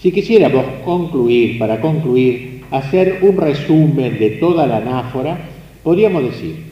Si 0.00 0.12
quisiéramos 0.12 0.64
concluir, 0.84 1.58
para 1.58 1.80
concluir, 1.80 2.62
hacer 2.70 3.18
un 3.22 3.36
resumen 3.36 4.18
de 4.18 4.30
toda 4.30 4.66
la 4.66 4.78
anáfora, 4.78 5.38
podríamos 5.82 6.24
decir 6.24 6.66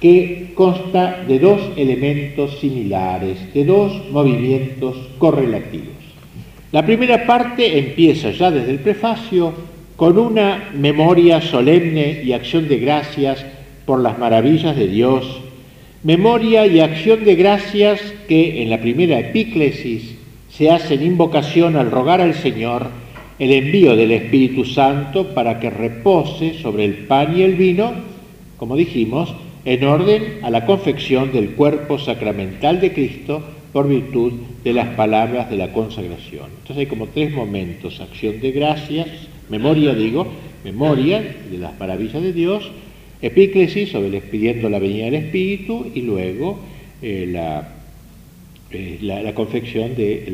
que 0.00 0.52
consta 0.54 1.24
de 1.26 1.38
dos 1.38 1.60
elementos 1.76 2.58
similares, 2.58 3.52
de 3.54 3.64
dos 3.64 4.10
movimientos 4.10 4.96
correlativos. 5.18 6.00
La 6.72 6.84
primera 6.84 7.26
parte 7.26 7.78
empieza 7.78 8.30
ya 8.30 8.50
desde 8.50 8.70
el 8.70 8.78
prefacio 8.78 9.52
con 9.96 10.18
una 10.18 10.70
memoria 10.74 11.40
solemne 11.40 12.22
y 12.24 12.32
acción 12.32 12.68
de 12.68 12.78
gracias 12.78 13.44
por 13.84 14.00
las 14.00 14.18
maravillas 14.18 14.76
de 14.76 14.86
Dios, 14.86 15.40
memoria 16.02 16.66
y 16.66 16.80
acción 16.80 17.24
de 17.24 17.34
gracias 17.34 18.00
que 18.28 18.62
en 18.62 18.70
la 18.70 18.80
primera 18.80 19.18
epíclesis 19.18 20.19
se 20.50 20.70
hacen 20.70 21.02
invocación 21.02 21.76
al 21.76 21.90
rogar 21.90 22.20
al 22.20 22.34
Señor 22.34 22.88
el 23.38 23.52
envío 23.52 23.96
del 23.96 24.12
Espíritu 24.12 24.64
Santo 24.64 25.28
para 25.34 25.60
que 25.60 25.70
repose 25.70 26.54
sobre 26.60 26.84
el 26.84 26.94
pan 27.06 27.36
y 27.36 27.42
el 27.42 27.54
vino, 27.54 27.92
como 28.58 28.76
dijimos, 28.76 29.34
en 29.64 29.84
orden 29.84 30.40
a 30.42 30.50
la 30.50 30.66
confección 30.66 31.32
del 31.32 31.50
cuerpo 31.50 31.98
sacramental 31.98 32.80
de 32.80 32.92
Cristo 32.92 33.42
por 33.72 33.88
virtud 33.88 34.32
de 34.64 34.72
las 34.72 34.88
palabras 34.88 35.48
de 35.50 35.56
la 35.56 35.72
consagración. 35.72 36.46
Entonces 36.60 36.78
hay 36.78 36.86
como 36.86 37.06
tres 37.06 37.32
momentos, 37.32 38.00
acción 38.00 38.40
de 38.40 38.50
gracias, 38.50 39.08
memoria 39.48 39.94
digo, 39.94 40.26
memoria 40.64 41.22
de 41.50 41.58
las 41.58 41.78
maravillas 41.78 42.22
de 42.22 42.32
Dios, 42.32 42.70
epíclesis 43.22 43.90
sobre 43.90 44.08
el 44.08 44.22
pidiendo 44.22 44.68
la 44.68 44.78
venida 44.78 45.06
del 45.06 45.14
Espíritu 45.14 45.86
y 45.94 46.02
luego 46.02 46.58
eh, 47.00 47.26
eh, 48.70 48.98
la, 49.02 49.34
confección 49.34 49.94
de 49.94 50.30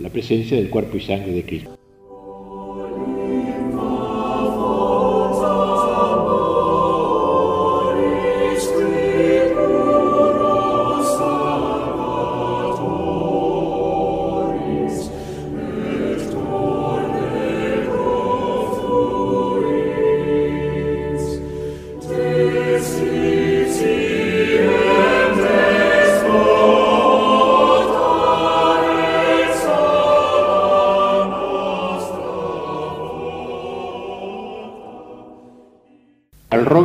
la 0.00 0.10
presencia 0.10 0.56
del 0.56 0.70
cuerpo 0.70 0.96
y 0.96 1.00
sangre 1.00 1.32
de 1.32 1.44
Cristo. 1.44 1.77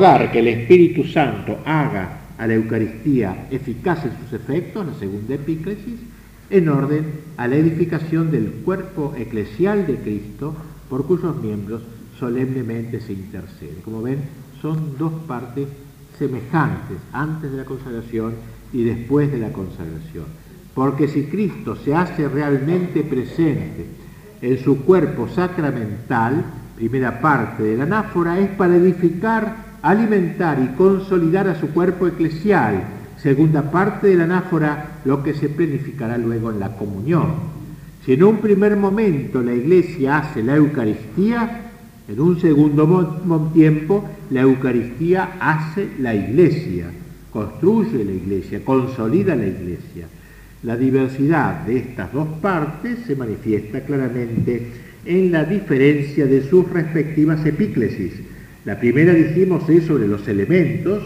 Que 0.04 0.40
el 0.40 0.50
Espíritu 0.50 1.06
Santo 1.06 1.60
haga 1.64 2.34
a 2.38 2.46
la 2.46 2.56
Eucaristía 2.56 3.48
eficaz 3.50 4.04
en 4.04 4.12
sus 4.22 4.34
efectos, 4.34 4.86
la 4.86 4.94
segunda 4.96 5.36
epíclesis, 5.36 5.98
en 6.50 6.68
orden 6.68 7.06
a 7.38 7.48
la 7.48 7.56
edificación 7.56 8.30
del 8.30 8.52
cuerpo 8.66 9.14
eclesial 9.18 9.88
de 9.88 9.96
Cristo, 9.96 10.54
por 10.90 11.06
cuyos 11.06 11.42
miembros 11.42 11.84
solemnemente 12.20 13.00
se 13.00 13.14
intercede. 13.14 13.78
Como 13.86 14.02
ven, 14.02 14.20
son 14.62 14.98
dos 14.98 15.14
partes 15.26 15.70
semejantes, 16.20 16.98
antes 17.14 17.50
de 17.50 17.60
la 17.60 17.64
consagración 17.64 18.34
y 18.74 18.84
después 18.84 19.32
de 19.32 19.38
la 19.38 19.54
consagración. 19.54 20.26
Porque 20.76 21.08
si 21.08 21.28
Cristo 21.28 21.78
se 21.78 21.96
hace 21.96 22.28
realmente 22.28 23.04
presente 23.04 23.86
en 24.42 24.62
su 24.62 24.84
cuerpo 24.84 25.30
sacramental, 25.30 26.44
primera 26.76 27.22
parte 27.22 27.64
de 27.64 27.78
la 27.78 27.84
anáfora, 27.84 28.38
es 28.38 28.50
para 28.50 28.76
edificar 28.76 29.73
alimentar 29.84 30.60
y 30.64 30.76
consolidar 30.76 31.48
a 31.48 31.60
su 31.60 31.68
cuerpo 31.68 32.08
eclesial, 32.08 32.84
segunda 33.18 33.70
parte 33.70 34.08
de 34.08 34.16
la 34.16 34.24
anáfora, 34.24 35.02
lo 35.06 35.22
que 35.22 35.34
se 35.34 35.50
planificará 35.50 36.18
luego 36.18 36.52
en 36.52 36.60
la 36.60 36.76
comunión. 36.78 37.54
Si 38.04 38.14
en 38.14 38.24
un 38.24 38.38
primer 38.38 38.78
momento 38.78 39.42
la 39.42 39.54
Iglesia 39.54 40.20
hace 40.20 40.42
la 40.42 40.56
Eucaristía, 40.56 41.70
en 42.08 42.20
un 42.20 42.40
segundo 42.40 43.52
tiempo 43.54 44.06
la 44.32 44.42
Eucaristía 44.42 45.36
hace 45.40 45.90
la 46.00 46.16
Iglesia, 46.16 46.86
construye 47.32 48.06
la 48.06 48.12
Iglesia, 48.12 48.64
consolida 48.64 49.36
la 49.36 49.48
Iglesia. 49.48 50.08
La 50.64 50.78
diversidad 50.78 51.66
de 51.66 51.78
estas 51.78 52.14
dos 52.14 52.28
partes 52.42 53.00
se 53.06 53.18
manifiesta 53.18 53.82
claramente 53.82 54.66
en 55.06 55.30
la 55.30 55.44
diferencia 55.44 56.26
de 56.26 56.42
sus 56.48 56.70
respectivas 56.70 57.46
epíclesis 57.46 58.14
la 58.66 58.80
primera, 58.80 59.14
dijimos, 59.14 59.68
es 59.70 59.86
sobre 59.86 60.08
los 60.08 60.28
elementos 60.28 61.04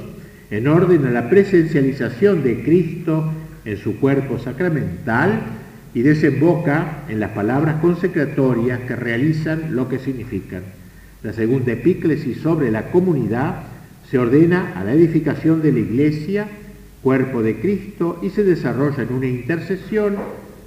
en 0.51 0.67
orden 0.67 1.05
a 1.05 1.11
la 1.11 1.29
presencialización 1.29 2.43
de 2.43 2.63
Cristo 2.63 3.31
en 3.65 3.77
su 3.77 3.99
cuerpo 3.99 4.37
sacramental 4.39 5.41
y 5.93 6.01
desemboca 6.01 7.03
en 7.09 7.19
las 7.19 7.31
palabras 7.31 7.81
consecratorias 7.81 8.81
que 8.81 8.95
realizan 8.95 9.75
lo 9.75 9.89
que 9.89 9.99
significan. 9.99 10.63
La 11.23 11.33
segunda 11.33 11.73
epíclesis 11.73 12.37
sobre 12.37 12.69
la 12.71 12.91
comunidad 12.91 13.63
se 14.09 14.19
ordena 14.19 14.73
a 14.75 14.83
la 14.83 14.93
edificación 14.93 15.61
de 15.61 15.71
la 15.71 15.79
iglesia, 15.79 16.47
cuerpo 17.01 17.41
de 17.41 17.59
Cristo, 17.59 18.19
y 18.21 18.29
se 18.29 18.43
desarrolla 18.43 19.03
en 19.03 19.13
una 19.13 19.27
intercesión 19.27 20.15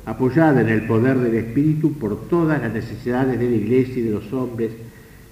apoyada 0.04 0.60
en 0.60 0.68
el 0.68 0.82
poder 0.82 1.18
del 1.18 1.36
Espíritu 1.36 1.92
por 1.92 2.28
todas 2.28 2.60
las 2.60 2.72
necesidades 2.72 3.38
de 3.38 3.48
la 3.48 3.56
iglesia 3.56 3.98
y 3.98 4.02
de 4.02 4.10
los 4.10 4.32
hombres 4.32 4.72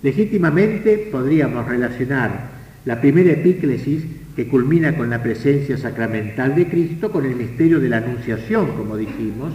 Legítimamente 0.03 1.09
podríamos 1.11 1.66
relacionar 1.66 2.51
la 2.85 3.01
primera 3.01 3.33
epíclesis 3.33 4.05
que 4.37 4.47
culmina 4.47 4.97
con 4.97 5.11
la 5.11 5.23
presencia 5.23 5.77
sacramental 5.77 6.55
de 6.55 6.69
Cristo 6.69 7.11
con 7.11 7.27
el 7.27 7.35
misterio 7.35 7.81
de 7.81 7.89
la 7.89 7.97
Anunciación, 7.97 8.77
como 8.77 8.97
dijimos, 8.97 9.53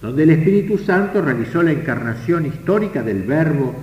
donde 0.00 0.22
el 0.22 0.30
Espíritu 0.30 0.78
Santo 0.78 1.20
realizó 1.20 1.62
la 1.62 1.72
encarnación 1.72 2.46
histórica 2.46 3.02
del 3.02 3.22
Verbo 3.22 3.74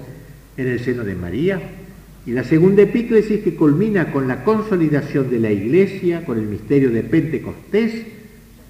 en 0.58 0.68
el 0.68 0.80
seno 0.80 1.04
de 1.04 1.16
María, 1.16 1.62
y 2.26 2.32
la 2.32 2.44
segunda 2.44 2.82
epíclesis 2.82 3.44
que 3.44 3.56
culmina 3.56 4.12
con 4.12 4.28
la 4.28 4.44
consolidación 4.44 5.30
de 5.30 5.40
la 5.40 5.52
Iglesia, 5.52 6.26
con 6.26 6.40
el 6.40 6.46
misterio 6.46 6.90
de 6.90 7.04
Pentecostés, 7.04 8.06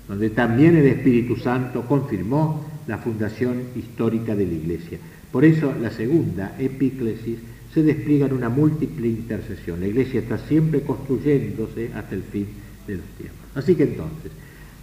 donde 0.08 0.32
también 0.32 0.76
el 0.76 0.88
Espíritu 0.88 1.38
Santo 1.38 1.86
confirmó 1.88 2.68
la 2.88 2.98
fundación 2.98 3.62
histórica 3.76 4.36
de 4.36 4.46
la 4.46 4.54
Iglesia. 4.54 4.98
Por 5.34 5.46
eso 5.46 5.74
la 5.82 5.90
segunda 5.90 6.56
epíclesis 6.60 7.40
se 7.74 7.82
despliega 7.82 8.28
en 8.28 8.34
una 8.34 8.50
múltiple 8.50 9.08
intercesión. 9.08 9.80
La 9.80 9.88
iglesia 9.88 10.20
está 10.20 10.38
siempre 10.38 10.82
construyéndose 10.82 11.90
hasta 11.96 12.14
el 12.14 12.22
fin 12.22 12.46
de 12.86 12.98
los 12.98 13.06
tiempos. 13.18 13.40
Así 13.56 13.74
que 13.74 13.82
entonces, 13.82 14.32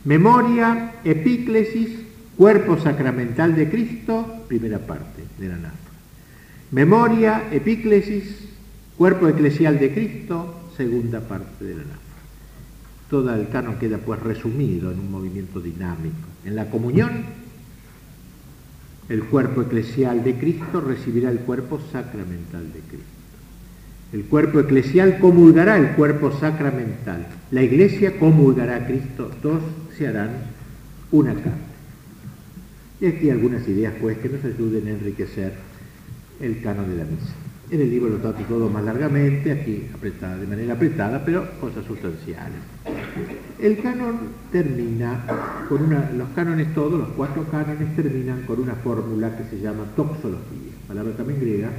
memoria, 0.04 0.94
epíclesis, 1.04 1.90
cuerpo 2.36 2.76
sacramental 2.80 3.54
de 3.54 3.70
Cristo, 3.70 4.42
primera 4.48 4.80
parte 4.80 5.22
de 5.38 5.48
la 5.48 5.56
NAF. 5.56 5.74
Memoria, 6.72 7.44
epíclesis, 7.52 8.48
cuerpo 8.98 9.28
eclesial 9.28 9.78
de 9.78 9.92
Cristo, 9.92 10.62
segunda 10.76 11.20
parte 11.20 11.64
de 11.64 11.74
la 11.76 11.82
NAF. 11.82 12.00
Todo 13.08 13.32
el 13.32 13.48
canon 13.50 13.76
queda 13.76 13.98
pues 13.98 14.18
resumido 14.18 14.90
en 14.90 14.98
un 14.98 15.12
movimiento 15.12 15.60
dinámico. 15.60 16.26
En 16.44 16.56
la 16.56 16.68
comunión 16.68 17.39
el 19.10 19.24
cuerpo 19.24 19.62
eclesial 19.62 20.22
de 20.22 20.36
Cristo 20.36 20.80
recibirá 20.80 21.30
el 21.30 21.40
cuerpo 21.40 21.80
sacramental 21.92 22.72
de 22.72 22.78
Cristo. 22.78 23.06
El 24.12 24.24
cuerpo 24.24 24.60
eclesial 24.60 25.18
comulgará 25.18 25.76
el 25.76 25.90
cuerpo 25.90 26.32
sacramental. 26.38 27.26
La 27.50 27.62
iglesia 27.62 28.18
comulgará 28.18 28.76
a 28.76 28.86
Cristo. 28.86 29.30
Dos 29.42 29.62
se 29.98 30.06
harán 30.06 30.30
una 31.10 31.34
carne. 31.34 31.70
Y 33.00 33.06
aquí 33.06 33.30
algunas 33.30 33.66
ideas 33.68 33.94
pues 34.00 34.16
que 34.18 34.28
nos 34.28 34.44
ayuden 34.44 34.86
a 34.86 34.90
enriquecer 34.90 35.54
el 36.40 36.62
canon 36.62 36.88
de 36.88 36.96
la 36.96 37.04
misa. 37.04 37.34
En 37.70 37.80
el 37.80 37.90
libro 37.90 38.10
lo 38.10 38.18
trato 38.18 38.42
todo 38.44 38.68
más 38.68 38.84
largamente, 38.84 39.50
aquí 39.50 39.86
apretada, 39.92 40.36
de 40.36 40.46
manera 40.46 40.74
apretada, 40.74 41.24
pero 41.24 41.48
cosas 41.60 41.84
sustanciales. 41.84 42.58
El 43.58 43.80
canon 43.82 44.18
termina 44.50 45.24
con 45.68 45.82
una, 45.82 46.10
los 46.12 46.28
cánones 46.30 46.74
todos, 46.74 46.98
los 46.98 47.08
cuatro 47.10 47.44
cánones 47.50 47.94
terminan 47.94 48.42
con 48.42 48.60
una 48.60 48.74
fórmula 48.74 49.36
que 49.36 49.44
se 49.44 49.60
llama 49.60 49.84
toxología, 49.96 50.72
palabra 50.88 51.12
también 51.16 51.40
griega, 51.40 51.70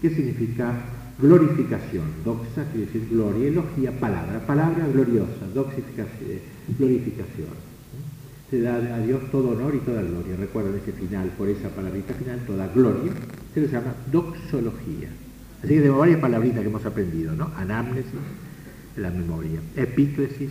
que 0.00 0.10
significa 0.10 0.74
glorificación. 1.18 2.04
Doxa 2.24 2.64
quiere 2.70 2.86
decir 2.86 3.08
gloria, 3.10 3.48
elogía, 3.48 3.92
palabra, 3.98 4.46
palabra 4.46 4.86
gloriosa, 4.92 5.46
doxificación, 5.54 6.40
glorificación. 6.78 7.74
Se 8.50 8.60
da 8.60 8.76
a 8.76 8.98
Dios 8.98 9.22
todo 9.32 9.50
honor 9.50 9.74
y 9.74 9.78
toda 9.78 10.02
gloria. 10.02 10.36
Recuerden 10.36 10.80
ese 10.80 10.92
final, 10.92 11.28
por 11.38 11.48
esa 11.48 11.68
palabrita 11.70 12.14
final, 12.14 12.40
toda 12.46 12.68
gloria, 12.68 13.12
se 13.52 13.60
le 13.60 13.68
llama 13.68 13.94
doxología. 14.12 15.08
Así 15.58 15.68
que 15.68 15.80
tenemos 15.80 15.98
varias 15.98 16.20
palabritas 16.20 16.60
que 16.60 16.68
hemos 16.68 16.84
aprendido, 16.84 17.34
¿no? 17.34 17.50
Anamnesis, 17.56 18.12
la 18.96 19.10
memoria. 19.10 19.60
Epíclesis, 19.76 20.50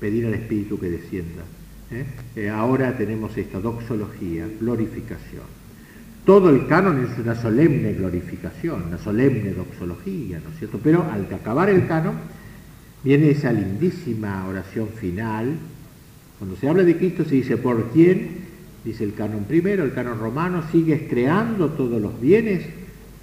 pedir 0.00 0.26
al 0.26 0.34
Espíritu 0.34 0.80
que 0.80 0.90
descienda. 0.90 1.42
¿eh? 1.92 2.04
Eh, 2.34 2.48
ahora 2.48 2.96
tenemos 2.96 3.36
esta 3.36 3.60
doxología, 3.60 4.48
glorificación. 4.58 5.60
Todo 6.24 6.50
el 6.50 6.66
canon 6.66 7.04
es 7.04 7.18
una 7.18 7.34
solemne 7.34 7.92
glorificación, 7.92 8.84
una 8.88 8.98
solemne 8.98 9.52
doxología, 9.52 10.40
¿no 10.42 10.50
es 10.50 10.58
cierto? 10.58 10.80
Pero 10.82 11.04
al 11.10 11.26
acabar 11.32 11.70
el 11.70 11.86
canon 11.86 12.14
viene 13.02 13.30
esa 13.30 13.52
lindísima 13.52 14.46
oración 14.46 14.88
final. 14.88 15.56
Cuando 16.38 16.56
se 16.56 16.68
habla 16.68 16.82
de 16.82 16.96
Cristo 16.96 17.24
se 17.24 17.36
dice 17.36 17.56
por 17.56 17.90
quién, 17.90 18.40
dice 18.84 19.04
el 19.04 19.14
canon 19.14 19.44
primero, 19.44 19.84
el 19.84 19.92
canon 19.92 20.18
romano, 20.18 20.62
sigues 20.70 21.02
creando 21.08 21.70
todos 21.70 22.00
los 22.00 22.20
bienes, 22.20 22.64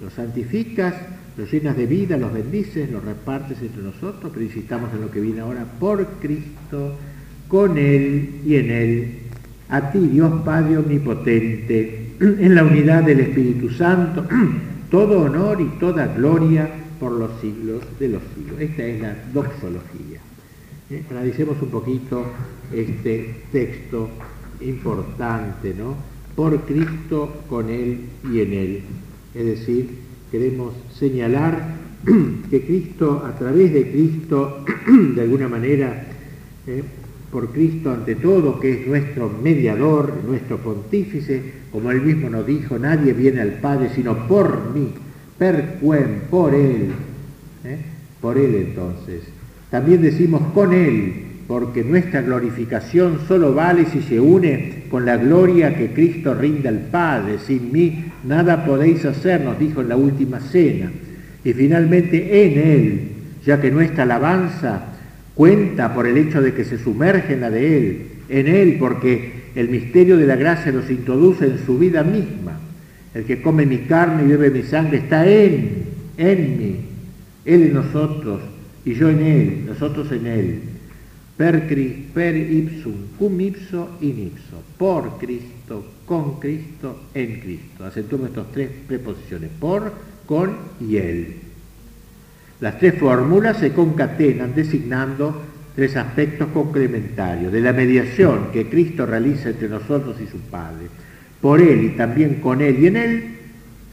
los 0.00 0.12
santificas, 0.12 0.94
los 1.38 1.52
llenas 1.52 1.76
de 1.76 1.86
vida, 1.86 2.16
los 2.16 2.32
bendices, 2.32 2.90
los 2.90 3.04
repartes 3.04 3.62
entre 3.62 3.80
nosotros, 3.80 4.32
pero 4.34 4.44
insistamos 4.44 4.92
en 4.92 5.02
lo 5.02 5.10
que 5.10 5.20
viene 5.20 5.40
ahora, 5.40 5.64
por 5.78 6.04
Cristo, 6.20 6.96
con 7.46 7.78
Él 7.78 8.40
y 8.44 8.56
en 8.56 8.70
Él, 8.70 9.18
a 9.68 9.92
ti 9.92 10.00
Dios 10.00 10.42
Padre 10.44 10.78
Omnipotente, 10.78 12.08
en 12.20 12.54
la 12.56 12.64
unidad 12.64 13.04
del 13.04 13.20
Espíritu 13.20 13.70
Santo, 13.70 14.26
todo 14.90 15.22
honor 15.22 15.60
y 15.60 15.78
toda 15.78 16.08
gloria 16.08 16.68
por 16.98 17.12
los 17.12 17.30
siglos 17.40 17.84
de 18.00 18.08
los 18.08 18.22
siglos. 18.34 18.60
Esta 18.60 18.84
es 18.84 19.00
la 19.00 19.16
doxología. 19.32 20.18
¿Eh? 20.90 21.04
Analicemos 21.08 21.62
un 21.62 21.68
poquito 21.68 22.24
este 22.74 23.42
texto 23.52 24.08
importante, 24.60 25.72
¿no? 25.72 25.94
Por 26.34 26.62
Cristo, 26.62 27.42
con 27.48 27.70
Él 27.70 28.00
y 28.24 28.40
en 28.40 28.52
Él. 28.52 28.82
Es 29.34 29.46
decir, 29.46 30.08
queremos 30.30 30.74
señalar 30.98 31.76
que 32.50 32.62
Cristo, 32.62 33.24
a 33.26 33.36
través 33.38 33.72
de 33.72 33.90
Cristo, 33.90 34.64
de 35.14 35.20
alguna 35.20 35.48
manera, 35.48 36.04
eh, 36.66 36.82
por 37.30 37.50
Cristo 37.52 37.90
ante 37.90 38.14
todo, 38.14 38.58
que 38.58 38.72
es 38.72 38.86
nuestro 38.86 39.30
mediador, 39.42 40.22
nuestro 40.26 40.58
pontífice, 40.58 41.42
como 41.70 41.90
él 41.90 42.00
mismo 42.02 42.30
nos 42.30 42.46
dijo, 42.46 42.78
nadie 42.78 43.12
viene 43.12 43.40
al 43.40 43.54
Padre 43.54 43.90
sino 43.94 44.26
por 44.26 44.72
mí, 44.74 44.92
per 45.36 45.78
quem, 45.80 46.20
por 46.30 46.54
él, 46.54 46.90
¿eh? 47.64 47.78
por 48.20 48.38
él 48.38 48.54
entonces. 48.54 49.22
También 49.70 50.00
decimos 50.00 50.40
con 50.54 50.72
él, 50.72 51.28
porque 51.46 51.84
nuestra 51.84 52.22
glorificación 52.22 53.20
solo 53.26 53.54
vale 53.54 53.86
si 53.86 54.02
se 54.02 54.20
une 54.20 54.84
con 54.90 55.04
la 55.04 55.16
gloria 55.16 55.76
que 55.76 55.92
Cristo 55.92 56.34
rinde 56.34 56.68
al 56.68 56.80
Padre. 56.90 57.38
Sin 57.38 57.72
mí 57.72 58.04
nada 58.24 58.64
podéis 58.64 59.04
hacer, 59.04 59.40
nos 59.40 59.58
dijo 59.58 59.80
en 59.80 59.88
la 59.88 59.96
última 59.96 60.40
cena. 60.40 60.90
Y 61.44 61.52
finalmente 61.52 62.44
en 62.44 62.58
Él, 62.58 63.00
ya 63.44 63.60
que 63.60 63.70
nuestra 63.70 64.02
alabanza 64.04 64.94
cuenta 65.34 65.94
por 65.94 66.06
el 66.06 66.16
hecho 66.16 66.42
de 66.42 66.52
que 66.52 66.64
se 66.64 66.78
sumerge 66.78 67.34
en 67.34 67.40
la 67.40 67.50
de 67.50 67.76
Él, 67.76 68.02
en 68.28 68.48
Él 68.48 68.76
porque 68.78 69.50
el 69.54 69.68
misterio 69.68 70.16
de 70.16 70.26
la 70.26 70.36
gracia 70.36 70.72
nos 70.72 70.90
introduce 70.90 71.44
en 71.46 71.58
su 71.64 71.78
vida 71.78 72.02
misma. 72.02 72.58
El 73.14 73.24
que 73.24 73.40
come 73.40 73.66
mi 73.66 73.78
carne 73.78 74.24
y 74.24 74.28
bebe 74.28 74.50
mi 74.50 74.62
sangre 74.62 74.98
está 74.98 75.26
en, 75.26 75.84
en 76.16 76.58
mí, 76.58 76.76
Él 77.44 77.62
en 77.62 77.74
nosotros 77.74 78.42
y 78.84 78.94
yo 78.94 79.08
en 79.08 79.22
Él, 79.22 79.64
nosotros 79.66 80.12
en 80.12 80.26
Él 80.26 80.60
per, 81.38 81.62
per 82.12 82.36
ipsum, 82.36 83.14
cum 83.16 83.40
ipso, 83.40 83.96
in 84.00 84.26
ipso, 84.26 84.60
por 84.76 85.18
Cristo, 85.18 85.86
con 86.08 86.40
Cristo, 86.40 87.02
en 87.14 87.40
Cristo. 87.40 87.84
Acentuamos 87.84 88.30
estas 88.30 88.50
tres 88.50 88.70
preposiciones, 88.86 89.50
por, 89.60 89.92
con 90.26 90.56
y 90.80 90.96
él. 90.96 91.36
Las 92.60 92.78
tres 92.78 92.98
fórmulas 92.98 93.58
se 93.58 93.72
concatenan 93.72 94.54
designando 94.54 95.42
tres 95.76 95.96
aspectos 95.96 96.48
complementarios 96.48 97.52
de 97.52 97.60
la 97.60 97.72
mediación 97.72 98.48
que 98.52 98.68
Cristo 98.68 99.06
realiza 99.06 99.50
entre 99.50 99.68
nosotros 99.68 100.16
y 100.20 100.26
su 100.26 100.38
Padre. 100.38 100.88
Por 101.40 101.60
Él 101.60 101.84
y 101.84 101.88
también 101.90 102.40
con 102.40 102.60
Él 102.62 102.82
y 102.82 102.86
en 102.88 102.96
Él 102.96 103.24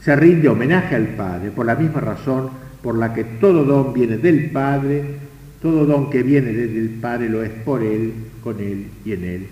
se 0.02 0.16
rinde 0.16 0.50
homenaje 0.50 0.96
al 0.96 1.10
Padre, 1.10 1.52
por 1.52 1.66
la 1.66 1.76
misma 1.76 2.00
razón 2.00 2.50
por 2.82 2.98
la 2.98 3.14
que 3.14 3.24
todo 3.24 3.66
don 3.66 3.94
viene 3.94 4.18
del 4.18 4.50
Padre, 4.50 5.04
todo 5.62 5.86
don 5.86 6.10
que 6.10 6.24
viene 6.24 6.54
desde 6.54 6.80
el 6.80 6.90
Padre 6.90 7.30
lo 7.30 7.44
es 7.44 7.52
por 7.52 7.84
Él, 7.84 8.14
con 8.44 8.60
Él 8.60 8.88
y 9.04 9.12
en 9.12 9.24
Él. 9.24 9.48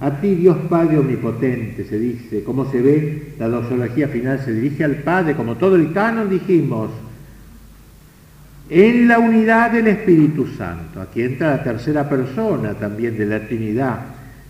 A 0.00 0.20
ti, 0.20 0.34
Dios 0.34 0.58
Padre 0.68 0.98
Omnipotente, 0.98 1.84
se 1.84 1.98
dice, 1.98 2.44
como 2.44 2.70
se 2.70 2.82
ve, 2.82 3.32
la 3.38 3.48
doxología 3.48 4.08
final 4.08 4.40
se 4.44 4.52
dirige 4.52 4.84
al 4.84 4.96
Padre, 4.96 5.34
como 5.34 5.56
todo 5.56 5.76
el 5.76 5.92
canon 5.92 6.28
dijimos, 6.28 6.90
en 8.68 9.08
la 9.08 9.18
unidad 9.18 9.70
del 9.70 9.86
Espíritu 9.86 10.46
Santo. 10.58 11.00
Aquí 11.00 11.22
entra 11.22 11.56
la 11.56 11.62
tercera 11.62 12.08
persona 12.08 12.74
también 12.74 13.16
de 13.16 13.24
la 13.24 13.46
Trinidad. 13.46 14.00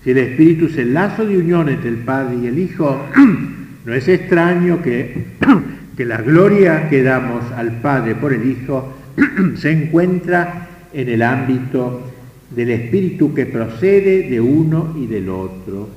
Si 0.02 0.10
el 0.10 0.18
Espíritu 0.18 0.66
es 0.66 0.78
el 0.78 0.94
lazo 0.94 1.24
de 1.24 1.38
unión 1.38 1.68
entre 1.68 1.90
el 1.90 1.98
Padre 1.98 2.36
y 2.42 2.46
el 2.48 2.58
Hijo, 2.58 3.04
no 3.84 3.94
es 3.94 4.08
extraño 4.08 4.82
que, 4.82 5.26
que 5.96 6.04
la 6.04 6.22
gloria 6.22 6.88
que 6.88 7.04
damos 7.04 7.44
al 7.52 7.80
Padre 7.80 8.16
por 8.16 8.32
el 8.32 8.50
Hijo 8.50 8.94
se 9.56 9.70
encuentra 9.70 10.68
en 10.92 11.08
el 11.08 11.22
ámbito 11.22 12.15
del 12.50 12.70
espíritu 12.70 13.34
que 13.34 13.46
procede 13.46 14.28
de 14.28 14.40
uno 14.40 14.94
y 14.96 15.06
del 15.06 15.28
otro. 15.28 15.88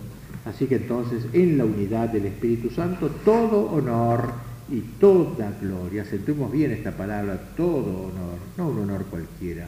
Así 0.45 0.65
que 0.65 0.77
entonces 0.77 1.26
en 1.34 1.57
la 1.57 1.65
unidad 1.65 2.09
del 2.09 2.26
Espíritu 2.26 2.69
Santo 2.69 3.09
todo 3.23 3.71
honor 3.71 4.31
y 4.71 4.81
toda 4.99 5.51
gloria, 5.61 6.05
sentemos 6.05 6.51
bien 6.51 6.71
esta 6.71 6.91
palabra, 6.91 7.39
todo 7.55 7.80
honor, 7.80 8.38
no 8.57 8.69
un 8.69 8.80
honor 8.80 9.05
cualquiera, 9.05 9.67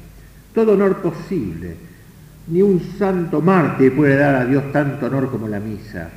todo 0.54 0.74
honor 0.74 0.98
posible. 1.02 1.76
Ni 2.48 2.62
un 2.62 2.82
santo 2.98 3.40
mártir 3.42 3.96
puede 3.96 4.16
dar 4.16 4.36
a 4.36 4.46
Dios 4.46 4.72
tanto 4.72 5.06
honor 5.06 5.30
como 5.30 5.48
la 5.48 5.60
misa, 5.60 6.10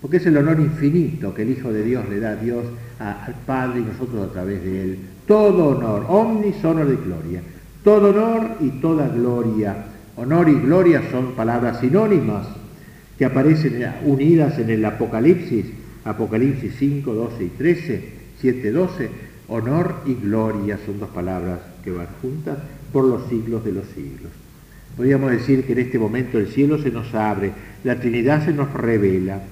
porque 0.00 0.16
es 0.16 0.26
el 0.26 0.36
honor 0.36 0.58
infinito 0.58 1.32
que 1.32 1.42
el 1.42 1.50
Hijo 1.50 1.72
de 1.72 1.84
Dios 1.84 2.08
le 2.08 2.18
da 2.18 2.30
a 2.30 2.36
Dios, 2.36 2.64
al 2.98 3.34
Padre 3.46 3.80
y 3.80 3.84
nosotros 3.84 4.28
a 4.28 4.32
través 4.32 4.62
de 4.64 4.82
Él. 4.82 4.98
Todo 5.26 5.76
honor, 5.76 6.06
omnis 6.08 6.64
honor 6.64 6.88
de 6.88 6.96
gloria. 6.96 7.42
Todo 7.84 8.10
honor 8.10 8.56
y 8.60 8.70
toda 8.80 9.08
gloria. 9.08 9.84
Honor 10.18 10.48
y 10.48 10.54
gloria 10.54 11.00
son 11.12 11.36
palabras 11.36 11.78
sinónimas 11.78 12.48
que 13.16 13.24
aparecen 13.24 13.86
unidas 14.04 14.58
en 14.58 14.68
el 14.68 14.84
Apocalipsis, 14.84 15.66
Apocalipsis 16.04 16.74
5, 16.76 17.14
12 17.14 17.44
y 17.44 17.48
13, 17.50 18.04
7, 18.40 18.72
12. 18.72 19.10
Honor 19.46 20.02
y 20.06 20.14
gloria 20.14 20.76
son 20.84 20.98
dos 20.98 21.10
palabras 21.10 21.60
que 21.84 21.92
van 21.92 22.08
juntas 22.20 22.58
por 22.92 23.04
los 23.04 23.28
siglos 23.28 23.64
de 23.64 23.70
los 23.70 23.84
siglos. 23.94 24.32
Podríamos 24.96 25.30
decir 25.30 25.64
que 25.64 25.74
en 25.74 25.78
este 25.78 26.00
momento 26.00 26.36
el 26.36 26.48
cielo 26.48 26.82
se 26.82 26.90
nos 26.90 27.14
abre, 27.14 27.52
la 27.84 28.00
Trinidad 28.00 28.44
se 28.44 28.52
nos 28.52 28.72
revela. 28.74 29.42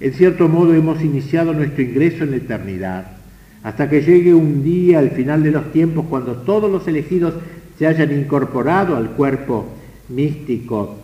En 0.00 0.14
cierto 0.14 0.48
modo 0.48 0.72
hemos 0.72 1.02
iniciado 1.02 1.52
nuestro 1.52 1.82
ingreso 1.82 2.24
en 2.24 2.30
la 2.30 2.36
eternidad, 2.36 3.18
hasta 3.62 3.90
que 3.90 4.00
llegue 4.00 4.32
un 4.32 4.62
día 4.62 5.00
al 5.00 5.10
final 5.10 5.42
de 5.42 5.50
los 5.50 5.70
tiempos 5.70 6.06
cuando 6.08 6.36
todos 6.36 6.70
los 6.70 6.88
elegidos 6.88 7.34
se 7.78 7.86
hayan 7.86 8.10
incorporado 8.10 8.96
al 8.96 9.10
cuerpo 9.10 9.73
místico 10.08 10.96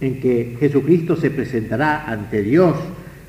en 0.00 0.20
que 0.20 0.56
Jesucristo 0.58 1.16
se 1.16 1.30
presentará 1.30 2.04
ante 2.06 2.42
Dios 2.42 2.74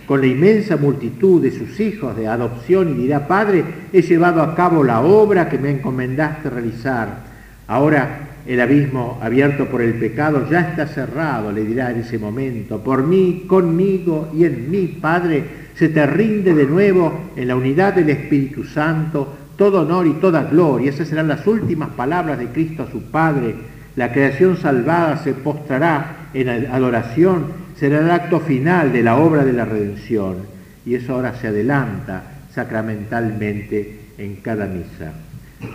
con 0.08 0.22
la 0.22 0.28
inmensa 0.28 0.76
multitud 0.76 1.42
de 1.42 1.52
sus 1.52 1.80
hijos 1.80 2.16
de 2.16 2.28
adopción 2.28 2.90
y 2.90 3.04
dirá, 3.04 3.28
Padre, 3.28 3.64
he 3.94 4.02
llevado 4.02 4.42
a 4.42 4.56
cabo 4.56 4.84
la 4.84 5.02
obra 5.02 5.48
que 5.50 5.58
me 5.58 5.72
encomendaste 5.72 6.50
realizar. 6.50 7.24
Ahora 7.68 8.30
el 8.46 8.60
abismo 8.60 9.20
abierto 9.22 9.68
por 9.68 9.82
el 9.82 9.94
pecado 9.94 10.50
ya 10.50 10.62
está 10.62 10.88
cerrado, 10.88 11.52
le 11.52 11.64
dirá 11.64 11.92
en 11.92 12.00
ese 12.00 12.20
momento. 12.20 12.84
Por 12.84 13.04
mí, 13.04 13.46
conmigo 13.48 14.30
y 14.36 14.44
en 14.44 14.70
mí, 14.70 14.98
Padre, 15.00 15.44
se 15.76 15.90
te 15.90 16.06
rinde 16.06 16.54
de 16.54 16.66
nuevo 16.66 17.32
en 17.36 17.48
la 17.48 17.56
unidad 17.56 17.94
del 17.94 18.10
Espíritu 18.10 18.64
Santo 18.66 19.38
todo 19.56 19.82
honor 19.82 20.08
y 20.08 20.14
toda 20.14 20.44
gloria. 20.44 20.90
Esas 20.90 21.08
serán 21.08 21.28
las 21.28 21.46
últimas 21.48 21.90
palabras 21.90 22.40
de 22.40 22.48
Cristo 22.48 22.84
a 22.84 22.92
su 22.92 23.04
Padre. 23.04 23.56
La 23.96 24.12
creación 24.12 24.58
salvada 24.58 25.24
se 25.24 25.34
postrará 25.34 26.30
en 26.34 26.50
adoración, 26.50 27.48
será 27.78 28.00
el 28.00 28.10
acto 28.10 28.40
final 28.40 28.92
de 28.92 29.04
la 29.04 29.18
obra 29.18 29.46
de 29.46 29.54
la 29.54 29.66
redención. 29.66 30.38
Y 30.86 30.96
eso 30.96 31.14
ahora 31.14 31.36
se 31.40 31.48
adelanta 31.48 32.24
sacramentalmente 32.54 34.00
en 34.18 34.38
cada 34.38 34.66
misa. 34.66 35.14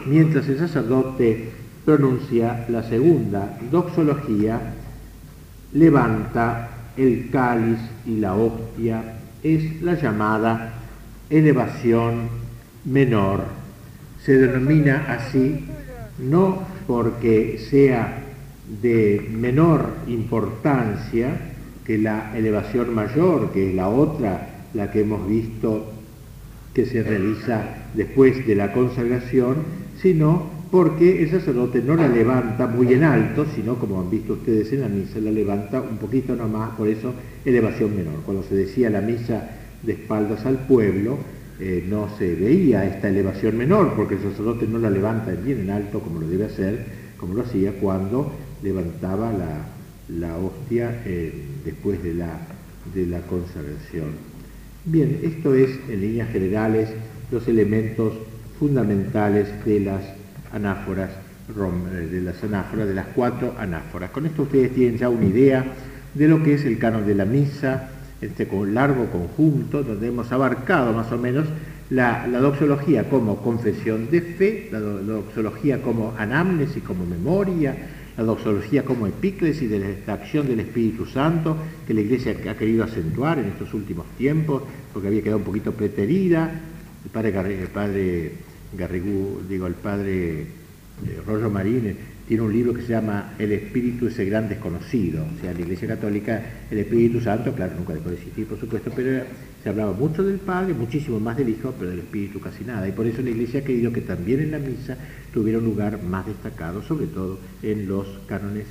Mientras 0.06 0.48
el 0.48 0.58
sacerdote 0.58 1.50
pronuncia 1.84 2.66
la 2.68 2.82
segunda 2.82 3.56
doxología, 3.70 4.60
levanta 5.72 6.68
el 6.96 7.30
cáliz 7.30 7.78
y 8.06 8.16
la 8.16 8.34
hostia, 8.34 9.02
es 9.42 9.80
la 9.82 9.94
llamada 9.94 10.72
elevación 11.30 12.28
menor 12.84 13.58
se 14.24 14.36
denomina 14.36 15.06
así 15.08 15.64
no 16.18 16.62
porque 16.88 17.58
sea 17.70 18.24
de 18.80 19.28
menor 19.30 19.90
importancia 20.08 21.36
que 21.84 21.98
la 21.98 22.32
elevación 22.34 22.94
mayor, 22.94 23.52
que 23.52 23.68
es 23.68 23.74
la 23.74 23.90
otra, 23.90 24.64
la 24.72 24.90
que 24.90 25.02
hemos 25.02 25.28
visto 25.28 25.92
que 26.72 26.86
se 26.86 27.02
realiza 27.02 27.62
después 27.92 28.46
de 28.46 28.54
la 28.54 28.72
consagración, 28.72 29.56
sino 30.00 30.48
porque 30.70 31.22
el 31.22 31.30
sacerdote 31.30 31.82
no 31.82 31.94
la 31.94 32.08
levanta 32.08 32.66
muy 32.66 32.94
en 32.94 33.04
alto, 33.04 33.44
sino 33.54 33.74
como 33.74 34.00
han 34.00 34.10
visto 34.10 34.32
ustedes 34.32 34.72
en 34.72 34.80
la 34.80 34.88
misa, 34.88 35.20
la 35.20 35.30
levanta 35.30 35.82
un 35.82 35.98
poquito 35.98 36.34
nomás, 36.34 36.70
por 36.70 36.88
eso 36.88 37.12
elevación 37.44 37.94
menor. 37.94 38.22
Cuando 38.24 38.42
se 38.44 38.54
decía 38.54 38.88
la 38.88 39.02
misa 39.02 39.46
de 39.82 39.92
espaldas 39.92 40.46
al 40.46 40.66
pueblo, 40.66 41.18
eh, 41.60 41.84
no 41.88 42.08
se 42.16 42.34
veía 42.34 42.86
esta 42.86 43.08
elevación 43.08 43.56
menor, 43.56 43.94
porque 43.94 44.14
el 44.14 44.22
sacerdote 44.22 44.66
no 44.66 44.78
la 44.78 44.90
levanta 44.90 45.32
bien 45.32 45.60
en 45.60 45.70
alto 45.70 46.00
como 46.00 46.20
lo 46.20 46.28
debe 46.28 46.46
hacer, 46.46 46.84
como 47.16 47.34
lo 47.34 47.42
hacía 47.42 47.72
cuando 47.72 48.32
levantaba 48.62 49.32
la, 49.32 50.36
hostia 50.36 51.02
eh, 51.04 51.32
después 51.64 52.02
de 52.02 52.14
la, 52.14 52.38
de 52.94 53.06
la 53.06 53.20
consagración. 53.22 54.12
Bien, 54.84 55.20
esto 55.22 55.54
es 55.54 55.70
en 55.88 56.00
líneas 56.00 56.30
generales 56.30 56.88
los 57.30 57.46
elementos 57.48 58.14
fundamentales 58.58 59.48
de 59.64 59.80
las 59.80 60.02
anáforas, 60.52 61.10
eh, 61.10 62.08
de 62.10 62.22
las 62.22 62.42
anáforas, 62.42 62.88
de 62.88 62.94
las 62.94 63.06
cuatro 63.08 63.54
anáforas. 63.58 64.10
Con 64.10 64.26
esto 64.26 64.42
ustedes 64.42 64.74
tienen 64.74 64.96
ya 64.96 65.08
una 65.08 65.26
idea 65.26 65.64
de 66.14 66.28
lo 66.28 66.42
que 66.42 66.54
es 66.54 66.64
el 66.64 66.78
canon 66.78 67.06
de 67.06 67.14
la 67.14 67.24
misa, 67.24 67.90
este 68.20 68.48
largo 68.66 69.06
conjunto 69.06 69.82
donde 69.82 70.08
hemos 70.08 70.30
abarcado 70.32 70.92
más 70.92 71.10
o 71.12 71.18
menos 71.18 71.46
la, 71.90 72.26
doxología 72.28 73.08
como 73.08 73.38
confesión 73.38 74.10
de 74.10 74.20
fe, 74.20 74.68
la, 74.72 74.80
doxología 74.80 75.80
como 75.82 76.14
anamnesis, 76.18 76.82
como 76.82 77.06
memoria, 77.06 77.74
la 78.16 78.24
doxología 78.24 78.84
como 78.84 79.06
epíclesis 79.06 79.70
de 79.70 80.00
la 80.06 80.12
acción 80.12 80.48
del 80.48 80.60
Espíritu 80.60 81.06
Santo, 81.06 81.56
que 81.86 81.94
la 81.94 82.00
Iglesia 82.00 82.36
ha 82.50 82.54
querido 82.54 82.84
acentuar 82.84 83.38
en 83.38 83.46
estos 83.46 83.72
últimos 83.72 84.06
tiempos, 84.18 84.62
porque 84.92 85.08
había 85.08 85.22
quedado 85.22 85.38
un 85.38 85.44
poquito 85.44 85.72
preterida, 85.72 86.60
el 87.04 87.10
padre, 87.68 88.32
Garrigú, 88.76 89.40
digo, 89.48 89.66
el 89.66 89.74
padre 89.74 90.40
eh, 90.42 90.46
Rollo 91.26 91.48
Marín 91.48 91.96
tiene 92.28 92.42
un 92.42 92.52
libro 92.52 92.74
que 92.74 92.82
se 92.82 92.88
llama 92.88 93.32
El 93.38 93.52
Espíritu 93.52 94.06
ese 94.06 94.26
gran 94.26 94.50
desconocido. 94.50 95.24
O 95.24 95.40
sea, 95.40 95.54
la 95.54 95.60
Iglesia 95.60 95.88
Católica 95.88 96.42
el 96.70 96.78
Espíritu 96.78 97.22
Santo, 97.22 97.54
claro, 97.54 97.72
nunca 97.78 97.94
dejó 97.94 98.10
de 98.10 98.16
existir, 98.16 98.46
por 98.46 98.60
supuesto, 98.60 98.92
pero 98.94 99.24
se 99.62 99.68
hablaba 99.70 99.92
mucho 99.92 100.22
del 100.22 100.38
Padre, 100.38 100.74
muchísimo 100.74 101.18
más 101.18 101.38
del 101.38 101.48
Hijo, 101.48 101.74
pero 101.78 101.90
del 101.90 102.00
Espíritu 102.00 102.38
casi 102.38 102.64
nada. 102.64 102.86
Y 102.86 102.92
por 102.92 103.06
eso 103.06 103.22
la 103.22 103.30
Iglesia 103.30 103.60
ha 103.60 103.64
querido 103.64 103.90
que 103.92 104.02
también 104.02 104.40
en 104.40 104.50
la 104.50 104.58
misa 104.58 104.98
tuviera 105.32 105.58
un 105.58 105.64
lugar 105.64 106.02
más 106.02 106.26
destacado, 106.26 106.82
sobre 106.82 107.06
todo 107.06 107.38
en 107.62 107.88
los 107.88 108.06
cánones, 108.26 108.66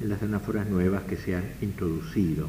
en 0.00 0.08
las 0.08 0.22
anáforas 0.22 0.70
nuevas 0.70 1.02
que 1.02 1.16
se 1.16 1.36
han 1.36 1.44
introducido. 1.60 2.48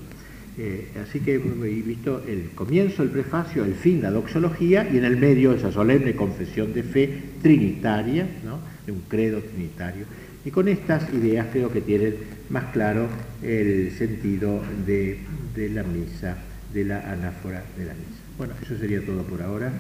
Eh, 0.58 0.90
así 1.04 1.20
que 1.20 1.36
he 1.36 1.82
visto 1.82 2.24
el 2.28 2.52
comienzo, 2.52 3.04
el 3.04 3.10
prefacio, 3.10 3.66
el 3.66 3.74
fin, 3.74 4.02
la 4.02 4.12
doxología 4.12 4.88
y 4.90 4.98
en 4.98 5.04
el 5.04 5.18
medio 5.18 5.52
esa 5.54 5.72
solemne 5.72 6.16
confesión 6.16 6.74
de 6.74 6.84
fe 6.84 7.22
trinitaria, 7.42 8.28
de 8.86 8.92
un 8.92 9.02
credo 9.10 9.40
trinitario. 9.40 10.06
Y 10.46 10.52
con 10.52 10.68
estas 10.68 11.12
ideas 11.14 11.48
creo 11.54 11.72
que 11.72 11.80
tienen 11.80 12.16
más 12.50 12.66
claro 12.74 13.08
el 13.42 13.92
sentido 13.92 14.62
de, 14.86 15.20
la 15.56 15.84
misa, 15.84 16.38
de 16.74 16.84
la 16.84 17.12
anáfora 17.12 17.64
de 17.78 17.86
la 17.86 17.94
misa. 17.94 18.22
Bueno, 18.38 18.54
eso 18.62 18.78
sería 18.78 19.06
todo 19.06 19.24
por 19.24 19.42
ahora. 19.42 19.72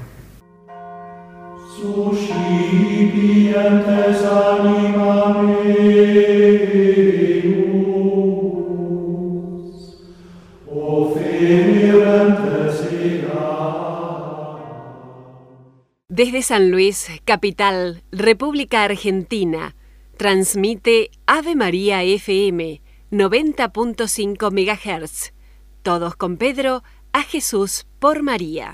Desde 16.08 16.42
San 16.44 16.72
Luis, 16.72 17.10
capital, 17.26 18.04
República 18.12 18.84
Argentina, 18.84 19.76
transmite 20.18 21.12
Ave 21.26 21.56
María 21.56 22.04
FM 22.04 22.82
90.5 23.12 24.52
MHz. 24.52 25.34
Todos 25.82 26.16
con 26.16 26.38
Pedro, 26.38 26.84
a 27.12 27.24
Jesús 27.24 27.86
por 28.00 28.24
María. 28.24 28.72